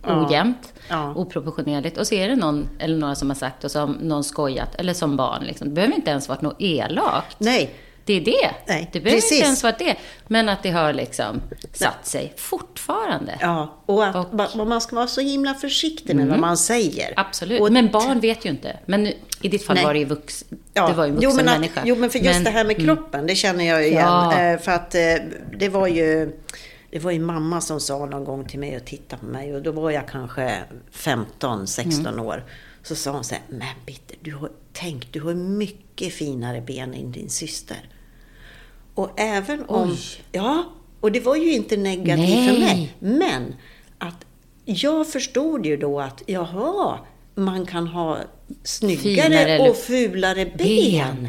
ojämnt, 0.02 0.72
Ja. 0.88 1.14
oproportionerligt. 1.14 1.98
Och 1.98 2.06
så 2.06 2.14
är 2.14 2.28
det 2.28 2.36
någon 2.36 2.68
eller 2.78 2.96
några 2.98 3.14
som 3.14 3.30
har 3.30 3.34
sagt 3.34 3.64
och 3.64 3.70
som 3.70 3.92
någon 3.92 4.24
skojat, 4.24 4.74
eller 4.74 4.94
som 4.94 5.16
barn. 5.16 5.44
Liksom. 5.44 5.68
Det 5.68 5.74
behöver 5.74 5.94
inte 5.94 6.10
ens 6.10 6.28
vara 6.28 6.38
något 6.42 6.56
elakt. 6.58 7.36
Nej, 7.40 7.70
Det 8.06 8.12
är 8.14 8.20
det. 8.20 8.50
Nej, 8.66 8.90
det 8.92 9.00
behöver 9.00 9.20
precis. 9.20 9.32
inte 9.32 9.44
ens 9.44 9.62
vara 9.62 9.74
det. 9.78 9.96
Men 10.28 10.48
att 10.48 10.62
det 10.62 10.70
har 10.70 10.92
liksom 10.92 11.40
satt 11.72 12.06
sig 12.06 12.32
fortfarande. 12.36 13.38
ja. 13.40 13.82
Och 13.86 14.06
att 14.06 14.16
Och- 14.16 14.32
Mm. 14.34 14.46
ma- 14.46 14.64
man 14.68 14.80
ska 14.80 14.96
vara 14.96 15.06
så 15.06 15.20
himla 15.20 15.54
försiktig 15.54 16.16
med 16.16 16.26
vad 16.28 16.38
man 16.38 16.56
säger. 16.56 17.12
Absolut. 17.16 17.60
Och 17.60 17.72
men 17.72 17.90
barn 17.90 18.20
vet 18.20 18.44
ju 18.46 18.50
inte. 18.50 18.76
Men 18.86 19.06
i 19.42 19.48
ditt 19.48 19.64
fall 19.66 19.76
Nej. 19.76 19.84
var 19.84 19.92
det 19.92 19.98
ju 19.98 20.04
vux, 20.04 20.44
Ja, 20.74 20.88
det 20.88 20.94
var 20.94 21.04
en 21.04 21.10
vuxen 21.14 21.30
jo, 21.30 21.36
men 21.36 21.48
att, 21.48 21.54
människa. 21.54 21.82
Jo, 21.84 21.96
men 21.96 22.10
för 22.10 22.18
just 22.18 22.34
Men- 22.34 22.44
det 22.44 22.50
här 22.50 22.64
med 22.64 22.80
mm. 22.80 22.86
kroppen, 22.96 23.26
det 23.26 23.34
känner 23.34 23.64
jag 23.64 23.82
ju 23.82 23.88
igen. 23.88 24.00
Ja. 24.02 24.40
Eh, 24.40 24.58
För 24.60 24.72
att 24.72 24.94
eh, 24.94 25.00
det 25.58 25.68
var 25.68 25.86
ju... 25.86 26.32
Det 26.90 26.98
var 27.00 27.10
ju 27.10 27.20
mamma 27.20 27.60
som 27.60 27.80
sa 27.80 28.06
någon 28.06 28.24
gång 28.24 28.44
till 28.44 28.58
mig 28.58 28.76
och 28.76 28.84
tittade 28.84 29.20
på 29.20 29.26
mig 29.26 29.54
och 29.54 29.62
då 29.62 29.72
var 29.72 29.90
jag 29.90 30.08
kanske 30.08 30.58
15, 30.92 31.66
16 31.66 32.06
Mm. 32.06 32.26
år. 32.26 32.44
Så 32.82 32.94
sa 32.94 33.10
hon 33.10 33.24
så 33.24 33.34
här, 33.34 33.42
men 33.48 33.66
Bitte, 33.86 34.14
du 34.20 34.34
har, 34.34 34.50
tänk, 34.72 35.12
du 35.12 35.20
har 35.20 35.34
mycket 35.34 36.12
finare 36.14 36.60
ben 36.60 36.94
än 36.94 37.12
din 37.12 37.28
syster. 37.30 37.76
Och 38.94 39.10
även 39.16 39.64
om... 39.68 39.90
Oj. 39.90 39.98
Ja, 40.32 40.64
och 41.00 41.12
det 41.12 41.20
var 41.20 41.36
ju 41.36 41.52
inte 41.52 41.76
negativt 41.76 42.28
Nej. 42.28 42.48
för 42.48 42.60
mig. 42.60 42.96
Men 42.98 43.54
att 43.98 44.24
jag 44.64 45.08
förstod 45.08 45.66
ju 45.66 45.76
då 45.76 46.00
att, 46.00 46.22
jaha, 46.26 46.98
man 47.34 47.66
kan 47.66 47.86
ha 47.86 48.18
snyggare 48.62 49.28
Finare 49.28 49.58
och 49.70 49.76
fulare 49.76 50.44
ben. 50.44 50.56
Ben. 50.58 51.28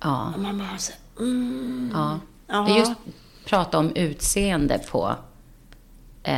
Ja. 0.00 0.32
Och 0.34 0.40
man 0.40 0.58
bara 0.58 0.78
så, 0.78 0.92
mm. 1.18 1.90
Ja. 1.94 2.18
Ja. 2.46 2.64
Det 2.68 2.72
är 2.72 2.78
just 2.78 2.92
prata 3.46 3.78
om 3.78 3.92
utseende 3.94 4.78
på, 4.90 5.14
eh, 6.22 6.36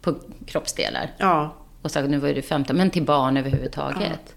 på 0.00 0.14
kroppsdelar. 0.46 1.10
Ja. 1.18 1.54
Och 1.82 1.90
så, 1.90 2.00
nu 2.00 2.18
var 2.18 2.28
du 2.28 2.42
15, 2.42 2.76
men 2.76 2.90
till 2.90 3.04
barn 3.04 3.36
överhuvudtaget. 3.36 4.34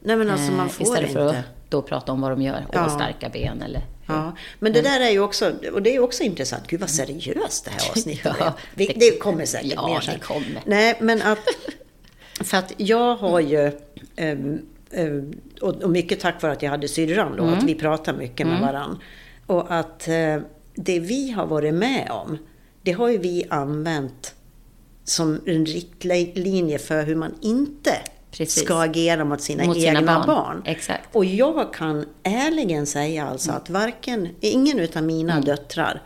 Nej 0.00 0.16
men 0.16 0.30
alltså 0.30 0.52
man 0.52 0.66
Eh, 0.66 0.72
får 0.72 0.82
Istället 0.86 1.12
för 1.12 1.26
inte. 1.26 1.38
att 1.38 1.44
då 1.70 1.82
prata 1.82 2.12
om 2.12 2.20
vad 2.20 2.30
de 2.30 2.42
gör. 2.42 2.66
Ja. 2.72 2.84
Och 2.84 2.90
starka 2.90 3.28
ben 3.28 3.62
eller... 3.62 3.82
Ja, 4.06 4.36
men 4.58 4.72
det 4.72 4.82
där 4.82 5.00
är 5.00 5.10
ju 5.10 5.20
också, 5.20 5.52
och 5.72 5.82
det 5.82 5.94
är 5.96 6.00
också 6.00 6.22
intressant. 6.22 6.66
Gud 6.66 6.80
vad 6.80 6.90
seriöst 6.90 7.64
det 7.64 7.70
här 7.70 7.90
avsnittet 7.90 8.32
Ja, 8.40 8.54
det- 8.74 8.92
Det 8.96 9.18
kommer 9.18 9.46
säkert 9.46 9.72
Ja, 9.74 9.88
mer 9.88 9.96
det 9.96 10.02
sen. 10.02 10.18
kommer. 10.20 10.62
Nej, 10.66 10.96
men 11.00 11.22
att... 11.22 11.38
För 12.46 12.56
att 12.56 12.72
jag 12.76 13.16
har 13.16 13.40
ju... 13.40 13.72
ehm, 14.16 14.58
och, 15.60 15.90
mycket 15.90 16.20
tack 16.20 16.42
vare 16.42 16.52
att 16.52 16.62
jag 16.62 16.70
hade 16.70 16.88
syrran 16.88 17.36
då, 17.36 17.42
Mm. 17.42 17.58
att 17.58 17.64
vi 17.64 17.74
pratar 17.74 18.12
mycket 18.16 18.46
med 18.46 18.60
varann. 18.60 18.98
Och 19.46 19.74
att 19.74 20.08
eh, 20.08 20.38
det 20.74 21.00
vi 21.00 21.30
har 21.30 21.46
varit 21.46 21.74
med 21.74 22.10
om, 22.10 22.38
det 22.82 22.92
har 22.92 23.08
ju 23.08 23.18
vi 23.18 23.44
använt 23.50 24.34
som 25.04 25.40
en 25.46 25.66
riktlinje 25.66 26.78
för 26.78 27.02
hur 27.02 27.14
man 27.16 27.34
inte 27.42 27.92
Precis. 28.38 28.64
ska 28.64 28.80
agera 28.82 29.24
mot 29.24 29.40
sina 29.40 29.64
Mot 29.64 29.76
sina 29.76 29.98
egna 29.98 30.14
barn. 30.16 30.26
barn. 30.26 30.62
Exakt. 30.64 31.08
Och 31.16 31.24
jag 31.24 31.72
kan 31.74 32.06
ärligen 32.22 32.86
säga 32.86 33.26
alltså 33.26 33.52
att 33.52 33.70
varken, 33.70 34.28
ingen 34.40 34.78
utav 34.78 35.02
mina 35.02 35.32
Mm. 35.32 35.44
döttrar 35.44 36.02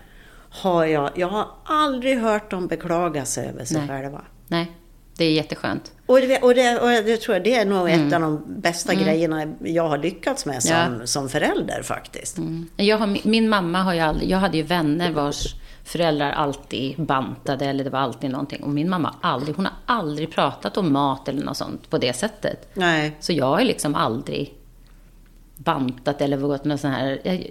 har 0.51 0.85
jag, 0.85 1.11
jag 1.15 1.29
har 1.29 1.47
aldrig 1.65 2.19
hört 2.19 2.51
dem 2.51 2.67
beklaga 2.67 3.25
sig 3.25 3.49
över 3.49 3.65
sig 3.65 3.79
Nej. 3.79 3.89
själva. 3.89 4.23
Nej, 4.49 4.73
Det 5.17 5.25
är 5.25 5.31
jätteskönt. 5.33 5.93
Och 6.07 6.21
det, 6.21 6.39
och, 6.43 6.55
det, 6.55 6.79
och 6.81 6.89
det 6.89 7.17
tror 7.17 7.37
jag 7.37 7.45
det 7.45 7.55
är 7.55 7.65
nog 7.65 7.91
ett 7.91 8.13
av 8.13 8.21
de 8.21 8.45
bästa 8.47 8.95
grejerna 8.95 9.53
jag 9.65 9.89
har 9.89 9.99
lyckats 9.99 10.47
med 10.47 10.63
som, 10.63 10.77
Mm. 10.77 11.01
Ja. 11.01 11.07
som 11.07 11.29
förälder 11.29 11.83
faktiskt. 11.83 12.37
Jag 12.77 12.99
har, 12.99 13.19
min 13.29 13.49
mamma 13.49 13.83
har 13.83 13.95
ju 13.95 14.01
aldrig, 14.01 14.31
jag 14.31 14.39
hade 14.39 14.57
ju 14.57 14.63
vänner 14.63 15.11
vars 15.13 15.55
föräldrar 15.85 16.31
alltid 16.31 17.07
bantade 17.07 17.65
eller 17.67 17.85
det 17.85 17.91
var 17.91 17.99
alltid 17.99 18.31
någonting. 18.31 18.63
Och 18.63 18.71
min 18.71 18.91
mamma 18.91 19.15
aldrig, 19.21 19.57
hon 19.57 19.65
har 19.65 19.75
aldrig 19.87 20.33
pratat 20.33 20.77
om 20.77 20.93
mat 20.93 21.29
eller 21.29 21.45
något 21.45 21.57
sånt 21.57 21.91
på 21.91 21.99
det 21.99 22.13
sättet. 22.13 22.71
Nej. 22.75 23.17
Så 23.21 23.33
jag 23.33 23.47
har 23.47 23.65
liksom 23.65 23.95
aldrig 23.95 24.55
bantat 25.57 26.21
eller 26.21 26.37
gått 26.37 26.65
någon 26.65 26.79
sån 26.79 26.91
här... 26.91 27.21
Jag, 27.25 27.51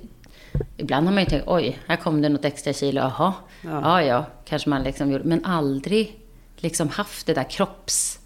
ibland 0.78 1.08
har 1.08 1.14
man 1.14 1.24
ju 1.24 1.30
tänkt, 1.30 1.48
oj, 1.48 1.80
här 1.88 1.96
kom 1.96 2.22
det 2.22 2.30
något 2.30 2.46
extra 2.46 2.74
kilo, 2.74 3.02
jaha. 3.02 3.34
Ja. 3.62 3.82
Ja, 3.84 4.04
ja, 4.04 4.26
kanske 4.46 4.70
man 4.70 4.84
liksom 4.84 5.12
gjorde. 5.12 5.24
Men 5.24 5.46
aldrig 5.46 6.20
liksom 6.58 6.90
haft 6.90 7.28
det 7.28 7.34
där 7.34 7.50
kropps... 7.50 8.20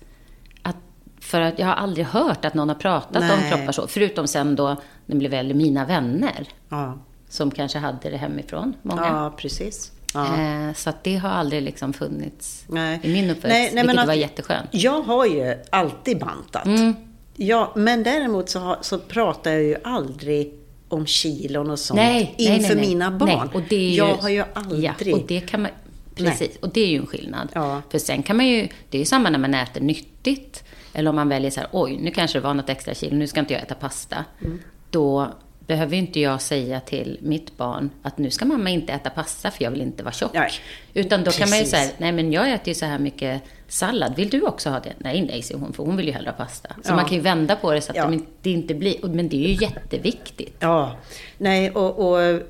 Att, 0.61 0.77
för 1.19 1.41
att 1.41 1.59
jag 1.59 1.67
har 1.67 1.73
aldrig 1.73 2.05
hört 2.05 2.45
att 2.45 2.53
någon 2.53 2.69
har 2.69 2.75
pratat 2.75 3.21
om 3.21 3.39
Nej. 3.39 3.51
kroppar 3.51 3.71
så. 3.71 3.87
Förutom 3.87 4.27
sen 4.27 4.55
då, 4.55 4.67
när 4.67 4.77
det 5.05 5.15
blev 5.15 5.31
väl 5.31 5.53
mina 5.53 5.85
vänner. 5.85 6.47
Ja, 6.69 6.97
Som 7.33 7.51
kanske 7.51 7.79
hade 7.79 8.09
det 8.09 8.17
hemifrån, 8.17 8.73
många. 8.81 9.01
ja 9.01 9.33
precis. 9.37 9.91
Ja. 10.13 10.41
Eh, 10.41 10.73
så 10.73 10.91
det 11.03 11.15
har 11.15 11.29
aldrig 11.29 11.61
liksom 11.61 11.93
funnits 11.93 12.65
Nej. 12.67 12.99
i 13.03 13.13
min 13.13 13.29
uppväxt. 13.29 13.47
Nej, 13.49 13.71
nej, 13.73 13.83
vilket 13.83 13.99
att- 13.99 14.07
var 14.07 14.13
jätteskönt. 14.13 14.69
Jag 14.71 15.01
har 15.01 15.25
ju 15.25 15.55
alltid 15.69 16.19
bantat. 16.19 16.65
Mm. 16.65 16.95
Ja, 17.35 17.71
men 17.75 18.03
däremot 18.03 18.49
så, 18.49 18.59
har, 18.59 18.77
så 18.81 18.99
pratar 18.99 19.51
jag 19.51 19.63
ju 19.63 19.75
aldrig 19.83 20.53
om 20.87 21.05
kilon 21.05 21.69
och 21.69 21.79
sånt 21.79 21.95
Nej, 21.95 22.35
inför 22.37 22.75
mina 22.75 23.11
barn. 23.11 23.29
Nej, 23.29 23.49
och 23.53 23.61
det 23.69 23.75
är 23.75 23.89
ju, 23.89 23.95
jag 23.95 24.15
har 24.15 24.29
ju 24.29 24.43
aldrig... 24.53 24.83
Ja, 24.83 25.15
och 25.15 25.21
det 25.27 25.39
kan 25.39 25.61
man... 25.61 25.71
Precis, 26.15 26.57
och 26.61 26.69
det 26.69 26.81
är 26.81 26.87
ju 26.87 26.97
en 26.97 27.05
skillnad. 27.07 27.49
Ja. 27.53 27.81
För 27.89 27.99
sen 27.99 28.23
kan 28.23 28.37
man 28.37 28.47
ju... 28.47 28.67
Det 28.89 28.97
är 28.97 28.99
ju 28.99 29.05
samma 29.05 29.29
när 29.29 29.39
man 29.39 29.53
äter 29.53 29.81
nyttigt. 29.81 30.63
Eller 30.93 31.09
om 31.09 31.15
man 31.15 31.29
väljer 31.29 31.51
så 31.51 31.59
här, 31.59 31.69
oj, 31.71 31.97
nu 32.01 32.11
kanske 32.11 32.37
det 32.37 32.43
var 32.43 32.53
något 32.53 32.69
extra 32.69 32.93
kilo, 32.93 33.15
nu 33.15 33.27
ska 33.27 33.39
inte 33.39 33.53
jag 33.53 33.63
äta 33.63 33.75
pasta. 33.75 34.25
Mm. 34.41 34.59
Då 34.89 35.33
behöver 35.67 35.95
inte 35.97 36.19
jag 36.19 36.41
säga 36.41 36.79
till 36.79 37.17
mitt 37.21 37.57
barn 37.57 37.89
att 38.01 38.17
nu 38.17 38.29
ska 38.29 38.45
mamma 38.45 38.69
inte 38.69 38.93
äta 38.93 39.09
pasta 39.09 39.51
för 39.51 39.63
jag 39.63 39.71
vill 39.71 39.81
inte 39.81 40.03
vara 40.03 40.13
tjock. 40.13 40.31
Nej, 40.33 40.51
Utan 40.93 41.23
då 41.23 41.31
kan 41.31 41.49
man 41.49 41.57
ju 41.57 41.63
precis. 41.63 41.79
säga, 41.79 41.91
nej 41.97 42.11
men 42.11 42.31
jag 42.31 42.51
äter 42.51 42.67
ju 42.67 42.73
så 42.73 42.85
här 42.85 42.99
mycket 42.99 43.41
sallad, 43.67 44.15
vill 44.15 44.29
du 44.29 44.41
också 44.41 44.69
ha 44.69 44.79
det? 44.79 44.93
Nej, 44.97 45.21
nej, 45.21 45.41
säger 45.41 45.59
hon, 45.59 45.73
för 45.73 45.83
hon 45.83 45.97
vill 45.97 46.05
ju 46.07 46.11
hellre 46.11 46.29
ha 46.29 46.37
pasta. 46.45 46.69
Så 46.83 46.91
Ja. 46.91 46.95
man 46.95 47.05
kan 47.05 47.13
ju 47.13 47.21
vända 47.21 47.55
på 47.55 47.71
det 47.71 47.81
så 47.81 47.91
att 47.91 47.95
Ja. 47.97 48.11
det 48.41 48.51
inte 48.51 48.73
blir, 48.73 49.07
men 49.07 49.29
det 49.29 49.35
är 49.45 49.47
ju 49.49 49.65
jätteviktigt. 49.65 50.55
Ja, 50.59 50.97
nej 51.37 51.71
och, 51.71 52.11
och 52.11 52.41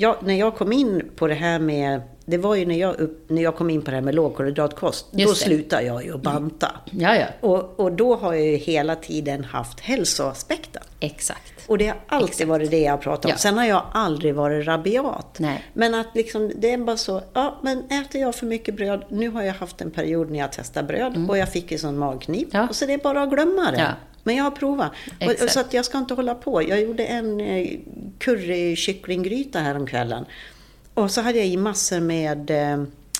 jag, 0.00 0.16
när 0.22 0.34
jag 0.34 0.56
kom 0.56 0.72
in 0.72 1.10
på 1.16 1.26
det 1.26 1.34
här 1.34 1.58
med, 1.58 2.00
det 2.28 2.38
var 2.38 2.54
ju 2.54 2.66
när 2.66 2.78
jag, 2.78 3.00
upp, 3.00 3.30
när 3.30 3.42
jag 3.42 3.56
kom 3.56 3.70
in 3.70 3.82
på 3.82 3.90
det 3.90 3.96
här 3.96 4.02
med 4.02 4.14
lågkolhydratkost, 4.14 5.06
då 5.12 5.18
det. 5.18 5.34
slutade 5.34 5.82
jag 5.82 6.04
ju 6.04 6.14
att 6.14 6.22
banta. 6.22 6.70
Ja, 6.90 7.16
ja, 7.16 7.26
Och, 7.40 7.80
och 7.80 7.92
då 7.92 8.16
har 8.16 8.34
jag 8.34 8.46
ju 8.46 8.56
hela 8.56 8.96
tiden 8.96 9.44
haft 9.44 9.80
hälsoaspekten. 9.80 10.82
exakt. 11.00 11.52
Och 11.66 11.78
det 11.78 11.86
har 11.86 11.96
alltid 12.06 12.48
varit 12.48 12.70
det 12.70 12.80
jag 12.80 13.00
pratat 13.00 13.24
om. 13.24 13.30
Ja. 13.30 13.36
Sen 13.36 13.58
har 13.58 13.64
jag 13.64 13.82
aldrig 13.92 14.34
varit 14.34 14.66
rabiat. 14.66 15.36
Nej. 15.38 15.64
Men 15.72 15.94
att 15.94 16.06
liksom, 16.14 16.52
det 16.56 16.72
är 16.72 16.78
bara 16.78 16.96
så, 16.96 17.22
ja 17.32 17.58
men 17.62 17.78
äter 17.90 18.20
jag 18.20 18.34
för 18.34 18.46
mycket 18.46 18.76
bröd, 18.76 19.04
nu 19.08 19.28
har 19.28 19.42
jag 19.42 19.54
haft 19.54 19.80
en 19.80 19.90
period 19.90 20.30
när 20.30 20.38
jag 20.38 20.52
testade 20.52 20.86
bröd 20.86 21.26
och 21.28 21.38
jag 21.38 21.48
fick 21.52 21.72
ju 21.72 21.78
sån 21.78 21.98
magknip. 21.98 22.54
Mm. 22.54 22.62
Ja. 22.62 22.68
Och 22.68 22.76
så 22.76 22.86
det 22.86 22.92
är 22.92 22.98
bara 22.98 23.22
att 23.22 23.30
glömma 23.30 23.70
det. 23.70 23.78
Ja. 23.78 23.88
Men 24.22 24.36
jag 24.36 24.44
har 24.44 24.50
provat. 24.50 24.90
Och, 25.20 25.32
Exakt. 25.32 25.52
så 25.52 25.60
att 25.60 25.74
jag 25.74 25.84
ska 25.84 25.98
inte 25.98 26.14
hålla 26.14 26.34
på. 26.34 26.62
Jag 26.62 26.80
gjorde 26.80 27.04
en 27.04 27.40
eh, 27.40 27.68
currykycklinggryta 28.18 29.58
häromkvällen. 29.58 30.24
Och 31.02 31.10
så 31.10 31.20
hade 31.20 31.38
jag 31.38 31.46
i 31.46 31.56
massor 31.56 32.00
med 32.00 32.50
eh, 32.50 32.72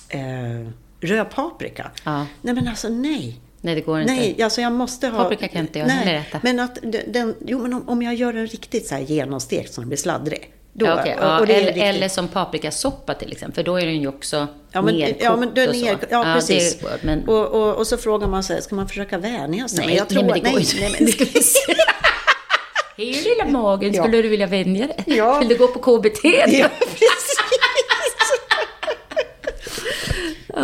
eh, 0.09 0.67
röd 1.01 1.29
paprika. 1.29 1.91
Ja. 2.03 2.25
Nej 2.41 2.53
men 2.53 2.67
alltså 2.67 2.89
nej. 2.89 3.39
Nej, 3.61 3.75
det 3.75 3.81
går 3.81 4.01
inte. 4.01 4.13
Nej, 4.13 4.43
alltså 4.43 4.61
jag 4.61 4.71
måste 4.71 5.07
ha... 5.07 5.23
Paprika 5.23 5.47
kan 5.47 5.61
inte 5.61 5.79
jag 5.79 5.87
nej, 5.87 5.97
heller 5.97 6.19
äta. 6.19 6.39
Men 6.43 6.59
att 6.59 6.77
den, 7.07 7.35
jo 7.45 7.59
men 7.61 7.73
om, 7.73 7.89
om 7.89 8.01
jag 8.01 8.15
gör 8.15 8.33
den 8.33 8.47
riktigt 8.47 8.87
så 8.87 8.95
här 8.95 9.01
genomstekt 9.01 9.73
så 9.73 9.81
den 9.81 9.87
blir 9.87 9.97
sladdrig. 9.97 10.53
Då, 10.73 10.85
Ja, 10.85 10.93
och- 11.01 11.07
ja, 11.07 11.39
är 11.39 11.43
eller, 11.43 11.65
riktigt- 11.65 11.83
eller 11.83 12.09
som 12.09 12.27
paprikasoppa 12.27 13.13
till 13.13 13.31
exempel, 13.31 13.55
för 13.55 13.63
då 13.63 13.79
är 13.79 13.85
den 13.85 14.01
ju 14.01 14.07
också 14.07 14.47
Ja, 14.71 14.81
men, 14.81 14.95
nerkokt 14.95 15.23
ja, 15.23 15.35
men 15.35 15.53
den 15.53 15.69
och 15.69 15.75
så. 15.75 15.85
är, 15.85 15.97
ja, 16.09 16.23
precis. 16.35 16.75
det 16.77 16.81
går, 16.83 16.91
men, 17.03 17.27
och, 17.27 17.47
och, 17.47 17.75
och 17.75 17.87
så 17.87 17.97
frågar 17.97 18.27
man 18.27 18.43
sig, 18.43 18.61
ska 18.61 18.75
man 18.75 18.87
försöka 18.87 19.17
vänja 19.17 19.67
sig? 19.67 19.77
nej, 19.79 19.87
men 19.87 19.95
jag 19.95 20.07
tror, 20.09 20.23
nej, 20.23 20.31
men 20.31 20.43
det 20.43 20.49
går 20.51 20.59
inte. 20.59 20.75
nej, 20.79 20.95
men 20.99 21.05
det. 21.05 21.13
Hej 22.97 23.21
lilla 23.23 23.45
magen, 23.59 23.93
Ja. 23.93 24.03
skulle 24.03 24.21
du 24.21 24.29
vilja 24.29 24.47
vänja 24.47 24.87
dig? 24.87 25.03
Ja. 25.17 25.39
Vill 25.39 25.47
du 25.47 25.57
gå 25.57 25.67
på 25.67 25.79
KBT? 25.79 26.23
ja, 26.23 26.69
precis. 26.79 27.28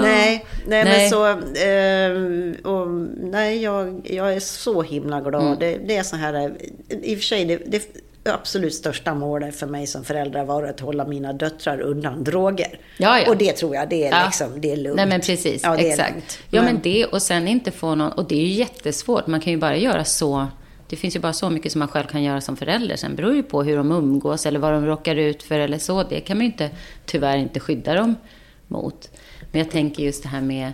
Nej, 0.01 0.45
nej, 0.67 0.83
men 0.83 0.93
Nej. 0.93 1.09
så... 1.09 1.27
Eh, 1.27 2.71
och, 2.73 2.87
nej, 3.17 3.63
jag, 3.63 4.01
jag 4.11 4.33
är 4.33 4.39
så 4.39 4.81
himla 4.81 5.21
glad. 5.21 5.41
Mm. 5.41 5.59
Det, 5.59 5.77
det 5.87 5.97
är 5.97 6.03
så 6.03 6.15
här... 6.15 6.53
I 6.89 7.13
och 7.15 7.17
för 7.19 7.25
sig, 7.25 7.45
det, 7.45 7.57
det 7.67 7.81
absolut 8.33 8.73
största 8.73 9.13
målet 9.13 9.55
för 9.55 9.67
mig 9.67 9.87
som 9.87 10.03
förälder 10.03 10.43
var 10.43 10.63
att 10.63 10.79
hålla 10.79 11.05
mina 11.05 11.33
döttrar 11.33 11.79
undan 11.81 12.23
droger. 12.23 12.79
Ja, 12.97 13.19
ja. 13.19 13.29
Och 13.29 13.37
det 13.37 13.51
tror 13.53 13.75
jag, 13.75 13.89
det 13.89 14.07
är, 14.07 14.11
Ja. 14.11 14.25
liksom, 14.25 14.61
det 14.61 14.71
är 14.71 14.77
lugnt. 14.77 14.95
Nej 14.95 15.05
men 15.05 15.21
precis, 15.21 15.63
Ja, 15.63 15.75
det 15.75 15.87
är 15.87 15.91
exakt. 15.91 16.11
lugnt. 16.13 16.39
Ja 16.49 16.61
men 16.61 16.79
det 16.83 17.05
och 17.05 17.21
sen 17.21 17.47
inte 17.47 17.71
få 17.71 17.95
någon, 17.95 18.11
och 18.11 18.27
det 18.27 18.35
är 18.35 18.41
ju 18.41 18.53
jättesvårt, 18.53 19.27
man 19.27 19.39
kan 19.39 19.53
ju 19.53 19.59
bara 19.59 19.77
göra 19.77 20.03
så, 20.05 20.47
det 20.89 20.95
finns 20.95 21.15
ju 21.15 21.19
bara 21.19 21.33
så 21.33 21.49
mycket 21.49 21.71
som 21.71 21.79
man 21.79 21.87
själv 21.87 22.05
kan 22.05 22.23
göra 22.23 22.41
som 22.41 22.57
förälder, 22.57 22.95
sen 22.95 23.15
beror 23.15 23.35
ju 23.35 23.43
på 23.43 23.63
hur 23.63 23.77
de 23.77 23.91
umgås 23.91 24.45
eller 24.45 24.59
vad 24.59 24.73
de 24.73 24.85
råkar 24.85 25.15
ut 25.15 25.43
för 25.43 25.59
eller 25.59 25.77
så, 25.77 26.03
det 26.03 26.19
kan 26.19 26.37
man 26.37 26.45
ju 26.45 26.51
inte, 26.51 26.69
tyvärr 27.05 27.37
inte 27.37 27.59
skydda 27.59 27.93
dem 27.93 28.15
mot. 28.67 29.09
Men 29.55 29.59
jag 29.63 29.71
tänker 29.71 30.03
just 30.03 30.23
det 30.23 30.29
här 30.29 30.41
med 30.41 30.71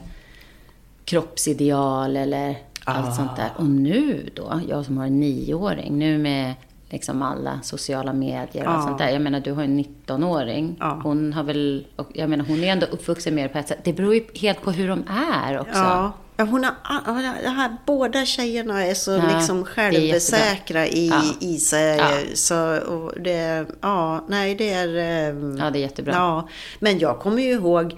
kroppsideal 1.05 2.17
eller 2.17 2.55
allt 2.85 3.07
Ah. 3.07 3.11
sånt 3.11 3.35
där. 3.35 3.49
Och 3.57 3.65
nu 3.65 4.29
då, 4.35 4.61
jag 4.69 4.85
som 4.85 4.97
har 4.97 5.05
en 5.05 5.19
nioåring, 5.19 5.99
nu 5.99 6.17
med 6.17 6.53
liksom 6.89 7.21
alla 7.21 7.59
sociala 7.63 8.13
medier 8.13 8.67
och 8.67 8.73
Ja. 8.73 8.81
sånt 8.81 8.97
där. 8.97 9.09
Jag 9.09 9.21
menar, 9.21 9.39
du 9.39 9.51
har 9.51 9.63
en 9.63 9.79
19-åring. 9.79 10.75
Ja. 10.79 10.99
Hon 11.03 11.33
har 11.33 11.43
väl, 11.43 11.87
jag 12.13 12.29
menar, 12.29 12.45
hon 12.45 12.63
är 12.63 12.71
ändå 12.71 12.85
uppvuxen 12.85 13.35
mer 13.35 13.47
på 13.47 13.57
ett 13.57 13.67
sätt. 13.67 13.79
Det 13.83 13.93
beror 13.93 14.13
ju 14.15 14.23
helt 14.35 14.61
på 14.61 14.71
hur 14.71 14.87
de 14.87 15.03
är 15.37 15.59
också. 15.59 15.79
Ja. 15.79 16.11
Hon 16.37 16.63
har, 16.63 17.43
det 17.43 17.49
här, 17.49 17.77
båda 17.85 18.25
tjejerna 18.25 18.85
är 18.85 18.93
så 18.93 19.11
Ja, 19.11 19.21
liksom 19.37 19.57
det 19.59 19.65
självsäkra 19.65 20.87
i, 20.87 21.07
Ja. 21.09 21.21
i 21.39 21.57
sig. 21.57 21.97
Ja. 21.97 22.09
Så, 22.33 22.77
och 22.77 23.21
det, 23.21 23.65
ja, 23.81 24.25
nej 24.29 24.55
det 24.55 24.73
är... 24.73 24.95
ehm, 25.29 25.57
Ja, 25.57 25.69
det 25.69 25.79
är 25.79 25.81
jättebra. 25.81 26.13
Ja, 26.13 26.47
men 26.79 26.99
jag 26.99 27.19
kommer 27.19 27.41
ju 27.41 27.51
ihåg 27.51 27.95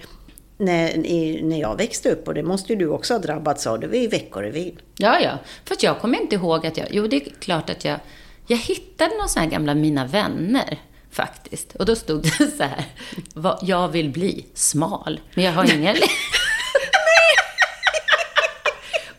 när, 0.65 0.97
när 1.43 1.59
jag 1.59 1.77
växte 1.77 2.11
upp, 2.11 2.27
och 2.27 2.33
det 2.33 2.43
måste 2.43 2.73
ju 2.73 2.79
du 2.79 2.87
också 2.87 3.13
ha 3.13 3.19
drabbats 3.19 3.67
av, 3.67 3.79
det 3.79 3.87
var 3.87 3.95
ju 3.95 4.07
Veckorevyn. 4.07 4.79
Ja, 4.97 5.19
ja. 5.19 5.37
För 5.65 5.75
att 5.75 5.83
jag 5.83 5.99
kommer 5.99 6.21
inte 6.21 6.35
ihåg 6.35 6.67
att 6.67 6.77
jag... 6.77 6.87
Jo, 6.91 7.07
det 7.07 7.15
är 7.15 7.29
klart 7.39 7.69
att 7.69 7.85
jag... 7.85 7.99
Jag 8.47 8.57
hittade 8.57 9.15
några 9.15 9.27
sådana 9.27 9.45
här 9.45 9.51
gamla 9.51 9.75
Mina 9.75 10.05
vänner, 10.05 10.81
faktiskt. 11.11 11.75
Och 11.75 11.85
då 11.85 11.95
stod 11.95 12.23
det 12.23 12.51
så 12.57 12.63
här. 12.63 12.85
Vad, 13.33 13.59
jag 13.61 13.87
vill 13.87 14.09
bli 14.09 14.45
smal, 14.53 15.19
men 15.33 15.45
jag 15.45 15.51
har 15.51 15.63
ingen... 15.73 15.95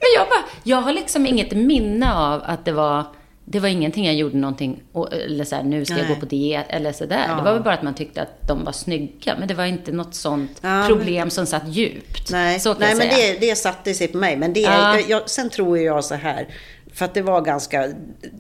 men 0.00 0.10
jag 0.16 0.28
bara... 0.28 0.44
Jag 0.62 0.76
har 0.76 0.92
liksom 0.92 1.26
inget 1.26 1.52
minne 1.52 2.14
av 2.14 2.42
att 2.44 2.64
det 2.64 2.72
var... 2.72 3.04
Det 3.46 3.60
var 3.60 3.68
ingenting 3.68 4.06
jag 4.06 4.14
gjorde 4.14 4.36
någonting, 4.36 4.82
eller 5.26 5.44
så 5.44 5.56
här, 5.56 5.62
nu 5.62 5.84
ska 5.84 5.94
jag 5.94 6.04
Nej. 6.06 6.14
gå 6.14 6.20
på 6.20 6.26
diet, 6.26 6.66
eller 6.68 6.92
sådär. 6.92 7.24
Ja. 7.28 7.34
Det 7.34 7.42
var 7.42 7.52
väl 7.52 7.62
bara 7.62 7.74
att 7.74 7.82
man 7.82 7.94
tyckte 7.94 8.22
att 8.22 8.48
de 8.48 8.64
var 8.64 8.72
snygga, 8.72 9.36
men 9.38 9.48
det 9.48 9.54
var 9.54 9.64
inte 9.64 9.92
något 9.92 10.14
sånt 10.14 10.50
Ja, 10.62 10.68
men- 10.68 10.88
problem 10.88 11.30
som 11.30 11.46
satt 11.46 11.68
djupt. 11.68 12.30
Nej, 12.32 12.60
så 12.60 12.74
nej 12.74 12.88
jag 12.88 12.98
men 12.98 13.08
det, 13.08 13.36
det 13.40 13.56
satte 13.56 13.94
sig 13.94 14.08
på 14.08 14.18
mig. 14.18 14.36
Men 14.36 14.52
det, 14.52 14.60
Ja. 14.60 14.98
jag, 14.98 15.10
jag, 15.10 15.30
sen 15.30 15.50
tror 15.50 15.78
jag 15.78 16.04
så 16.04 16.14
här, 16.14 16.48
för 16.92 17.04
att 17.04 17.14
det 17.14 17.22
var 17.22 17.40
ganska 17.40 17.88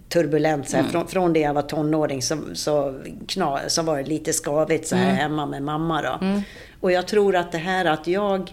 turbulent. 0.08 0.68
Så 0.68 0.76
här, 0.76 0.80
Mm. 0.80 0.92
från, 0.92 1.06
från 1.08 1.32
det 1.32 1.40
jag 1.40 1.54
var 1.54 1.62
tonåring 1.62 2.22
så, 2.22 2.38
så, 2.54 3.00
kna, 3.28 3.60
så 3.68 3.82
var 3.82 3.96
det 3.96 4.04
lite 4.04 4.32
skavigt 4.32 4.86
så 4.88 4.96
här, 4.96 5.04
Mm. 5.04 5.16
hemma 5.16 5.46
med 5.46 5.62
mamma. 5.62 6.02
Då. 6.02 6.40
Och 6.80 6.92
jag 6.92 7.06
tror 7.08 7.36
att 7.36 7.52
det 7.52 7.58
här 7.58 7.84
att 7.84 8.06
jag 8.06 8.52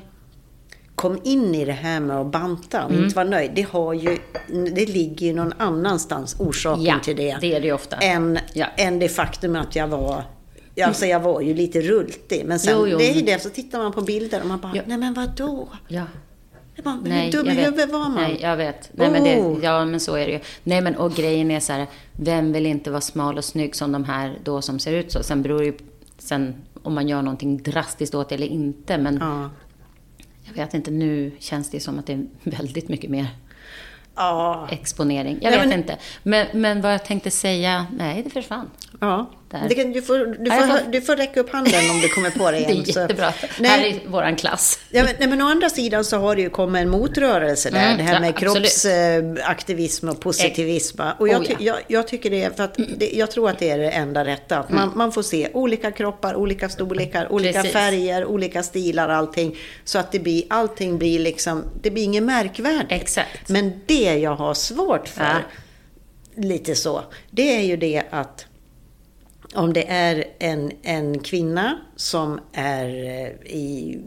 kom 1.02 1.20
in 1.24 1.56
i 1.56 1.66
det 1.66 1.72
här 1.72 2.00
med 2.00 2.18
att 2.18 2.28
banta 2.28 2.84
och 2.86 2.92
Mm. 2.92 3.04
inte 3.04 3.16
vara 3.16 3.28
nöjd. 3.30 3.52
Det, 3.56 3.62
har 3.72 3.94
ju, 3.94 4.18
det 4.76 4.86
ligger 4.86 5.28
ju 5.28 5.34
någon 5.34 5.54
annanstans 5.58 6.36
orsaken 6.40 6.84
Ja, 6.84 7.00
till 7.04 7.16
det. 7.16 7.38
det 7.42 7.56
är 7.56 7.60
det 7.62 7.68
ju 7.68 7.74
ofta. 7.74 7.96
Än, 7.96 8.40
Ja. 8.54 8.66
än 8.78 9.00
det 9.00 9.10
faktum 9.10 9.56
att 9.56 9.76
jag 9.76 9.88
var 9.88 10.24
Alltså 10.86 11.06
jag 11.06 11.20
var 11.20 11.42
ju 11.42 11.54
lite 11.54 11.82
rultig. 11.82 12.44
Men 12.46 12.60
sen, 12.60 12.74
Jo, 12.78 12.88
jo. 12.88 12.98
det 12.98 13.10
är 13.10 13.14
ju 13.14 13.22
det, 13.22 13.42
så 13.42 13.50
tittar 13.50 13.80
man 13.80 13.92
på 13.92 14.02
bilder 14.02 14.42
och 14.42 14.48
man 14.48 14.60
bara, 14.60 14.72
Ja. 14.76 14.82
nej 14.86 14.98
men 14.98 15.14
vadå? 15.14 15.68
Ja. 15.88 16.04
Bara, 16.84 17.00
Nej, 17.04 17.26
hur 17.26 17.32
dum 17.32 17.48
i 17.48 17.52
huvudet 17.52 17.92
var 17.92 18.00
man? 18.00 18.16
Nej, 18.16 18.38
jag 18.42 18.58
vet. 18.58 18.90
Nej, 18.94 19.12
men 19.12 19.24
det, 19.24 19.38
Oh. 19.42 19.60
ja, 19.64 19.86
men 19.86 20.00
så 20.00 20.16
är 20.16 20.26
det 20.26 20.32
ju. 20.32 20.40
Nej, 20.64 20.82
men 20.82 20.96
och 20.96 21.14
grejen 21.14 21.52
är 21.52 21.60
så 21.60 21.74
här, 21.74 21.88
vem 22.14 22.54
vill 22.54 22.66
inte 22.66 22.92
vara 22.92 23.02
smal 23.02 23.38
och 23.38 23.46
snygg 23.46 23.76
som 23.76 23.92
de 23.92 24.04
här 24.04 24.40
då 24.44 24.62
som 24.62 24.80
ser 24.80 24.94
ut 24.94 25.12
så? 25.12 25.24
Sen 25.24 25.42
beror 25.42 25.60
det 25.60 25.66
ju 25.66 25.74
sen 26.18 26.56
om 26.84 26.94
man 26.94 27.08
gör 27.10 27.22
någonting 27.22 27.58
drastiskt 27.64 28.16
åt 28.16 28.30
det 28.30 28.36
eller 28.36 28.48
inte. 28.48 28.98
Men 28.98 29.18
Ja. 29.22 29.50
Jag 30.58 30.66
vet 30.66 30.74
inte, 30.74 30.92
nu 30.92 31.32
känns 31.40 31.70
det 31.70 31.80
som 31.80 32.00
att 32.00 32.06
det 32.06 32.14
är 32.14 32.26
väldigt 32.44 32.90
mycket 32.90 33.10
mer 33.10 33.28
Ja. 34.16 34.68
exponering. 34.72 35.40
Jag 35.42 35.52
vet 35.52 35.60
men- 35.68 35.80
inte. 35.80 35.98
Men, 36.24 36.48
men 36.54 36.82
vad 36.82 36.94
jag 36.94 37.06
tänkte 37.06 37.32
säga, 37.32 37.86
nej, 37.98 38.24
det 38.24 38.30
försvann. 38.30 38.70
Ja, 39.00 39.30
Där. 39.52 39.66
det 39.70 39.76
kan, 39.76 39.92
du, 39.92 40.02
får, 40.02 40.18
du, 40.18 40.52
får, 40.52 40.68
får- 40.68 40.92
du 40.92 41.02
får 41.02 41.16
räcka 41.16 41.40
upp 41.40 41.50
handen 41.50 41.90
om 41.92 42.00
du 42.02 42.10
kommer 42.10 42.30
på 42.30 42.52
det 42.52 42.58
Det 42.58 42.64
igen. 42.64 42.84
är 42.88 42.92
så- 42.94 43.00
jättebra. 43.00 43.34
Nej, 43.60 43.70
Här 43.72 43.86
är 43.86 44.10
våran 44.10 44.36
klass. 44.36 44.80
Ja, 44.90 45.04
men, 45.04 45.16
nej, 45.20 45.28
men 45.30 45.42
å 45.42 45.46
andra 45.46 45.70
sidan 45.70 46.06
så 46.06 46.18
har 46.18 46.36
det 46.36 46.42
ju 46.42 46.50
kommit 46.50 46.82
en 46.82 46.90
motrörelse 46.90 47.70
där. 47.70 47.86
Mm, 47.86 47.98
det 47.98 48.04
här 48.04 48.14
ja, 48.14 48.20
med 48.20 48.36
kroppsaktivism 48.38 50.10
och 50.10 50.20
positivism. 50.20 51.02
Och 51.20 51.28
jag, 51.30 51.42
Oh, 51.42 51.48
ja. 51.52 51.56
jag, 51.60 51.78
jag 51.88 52.08
tycker 52.08 52.30
det 52.30 52.44
är, 52.44 52.50
för 52.50 52.64
att 52.64 52.76
det, 52.98 53.10
jag 53.14 53.32
tror 53.32 53.50
att 53.50 53.60
det 53.60 53.70
är 53.70 53.78
det 53.78 53.90
enda 53.90 54.26
rätta. 54.26 54.58
Att 54.60 54.70
man, 54.70 54.92
man 54.96 55.12
får 55.12 55.24
se 55.24 55.50
olika 55.54 55.92
kroppar, 55.92 56.36
olika 56.36 56.70
storlekar, 56.70 57.32
olika 57.32 57.54
Precis. 57.62 57.74
färger, 57.74 58.26
olika 58.26 58.64
stilar, 58.64 59.10
allting. 59.10 59.58
Så 59.84 60.00
att 60.00 60.12
det 60.12 60.20
blir, 60.20 60.44
allting 60.50 60.98
blir 60.98 61.20
liksom, 61.20 61.64
det 61.82 61.92
blir 61.92 62.04
inget 62.04 62.24
märkvärdigt. 62.24 62.92
Exakt. 62.92 63.50
Men 63.50 63.82
det 63.86 64.18
jag 64.18 64.36
har 64.36 64.54
svårt 64.54 65.08
för, 65.08 65.46
lite 66.36 66.76
så, 66.76 67.02
det 67.32 67.56
är 67.56 67.62
ju 67.62 67.78
det 67.78 68.04
att 68.10 68.46
om 69.56 69.74
det 69.74 69.88
är 69.90 70.24
en, 70.40 70.72
en 70.84 71.20
kvinna 71.20 71.78
som 71.96 72.40
är 72.54 72.86
eh, 72.88 73.52
i, 73.52 74.00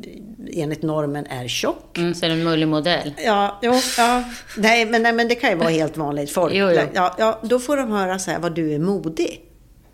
enligt 0.53 0.83
normen 0.83 1.27
är 1.27 1.49
tjock. 1.49 1.99
Mm, 1.99 2.15
så 2.15 2.25
är 2.25 2.29
det 2.29 2.35
en 2.35 2.45
mullig 2.45 2.69
modell. 2.69 3.15
Ja, 3.25 3.59
jo, 3.63 3.73
ja. 3.99 4.25
Nej, 4.57 4.85
men, 4.87 5.03
nej, 5.03 5.13
men 5.13 5.29
det 5.29 5.35
kan 5.35 5.51
ju 5.51 5.57
vara 5.57 5.69
helt 5.69 5.97
vanligt 5.97 6.31
folk. 6.31 6.55
Jo, 6.55 6.71
jo. 6.71 6.81
Ja, 6.95 7.15
ja, 7.19 7.41
då 7.43 7.59
får 7.59 7.77
de 7.77 7.91
höra 7.93 8.19
så 8.19 8.31
här 8.31 8.39
vad 8.39 8.55
du 8.55 8.75
är 8.75 8.79
modig. 8.79 9.41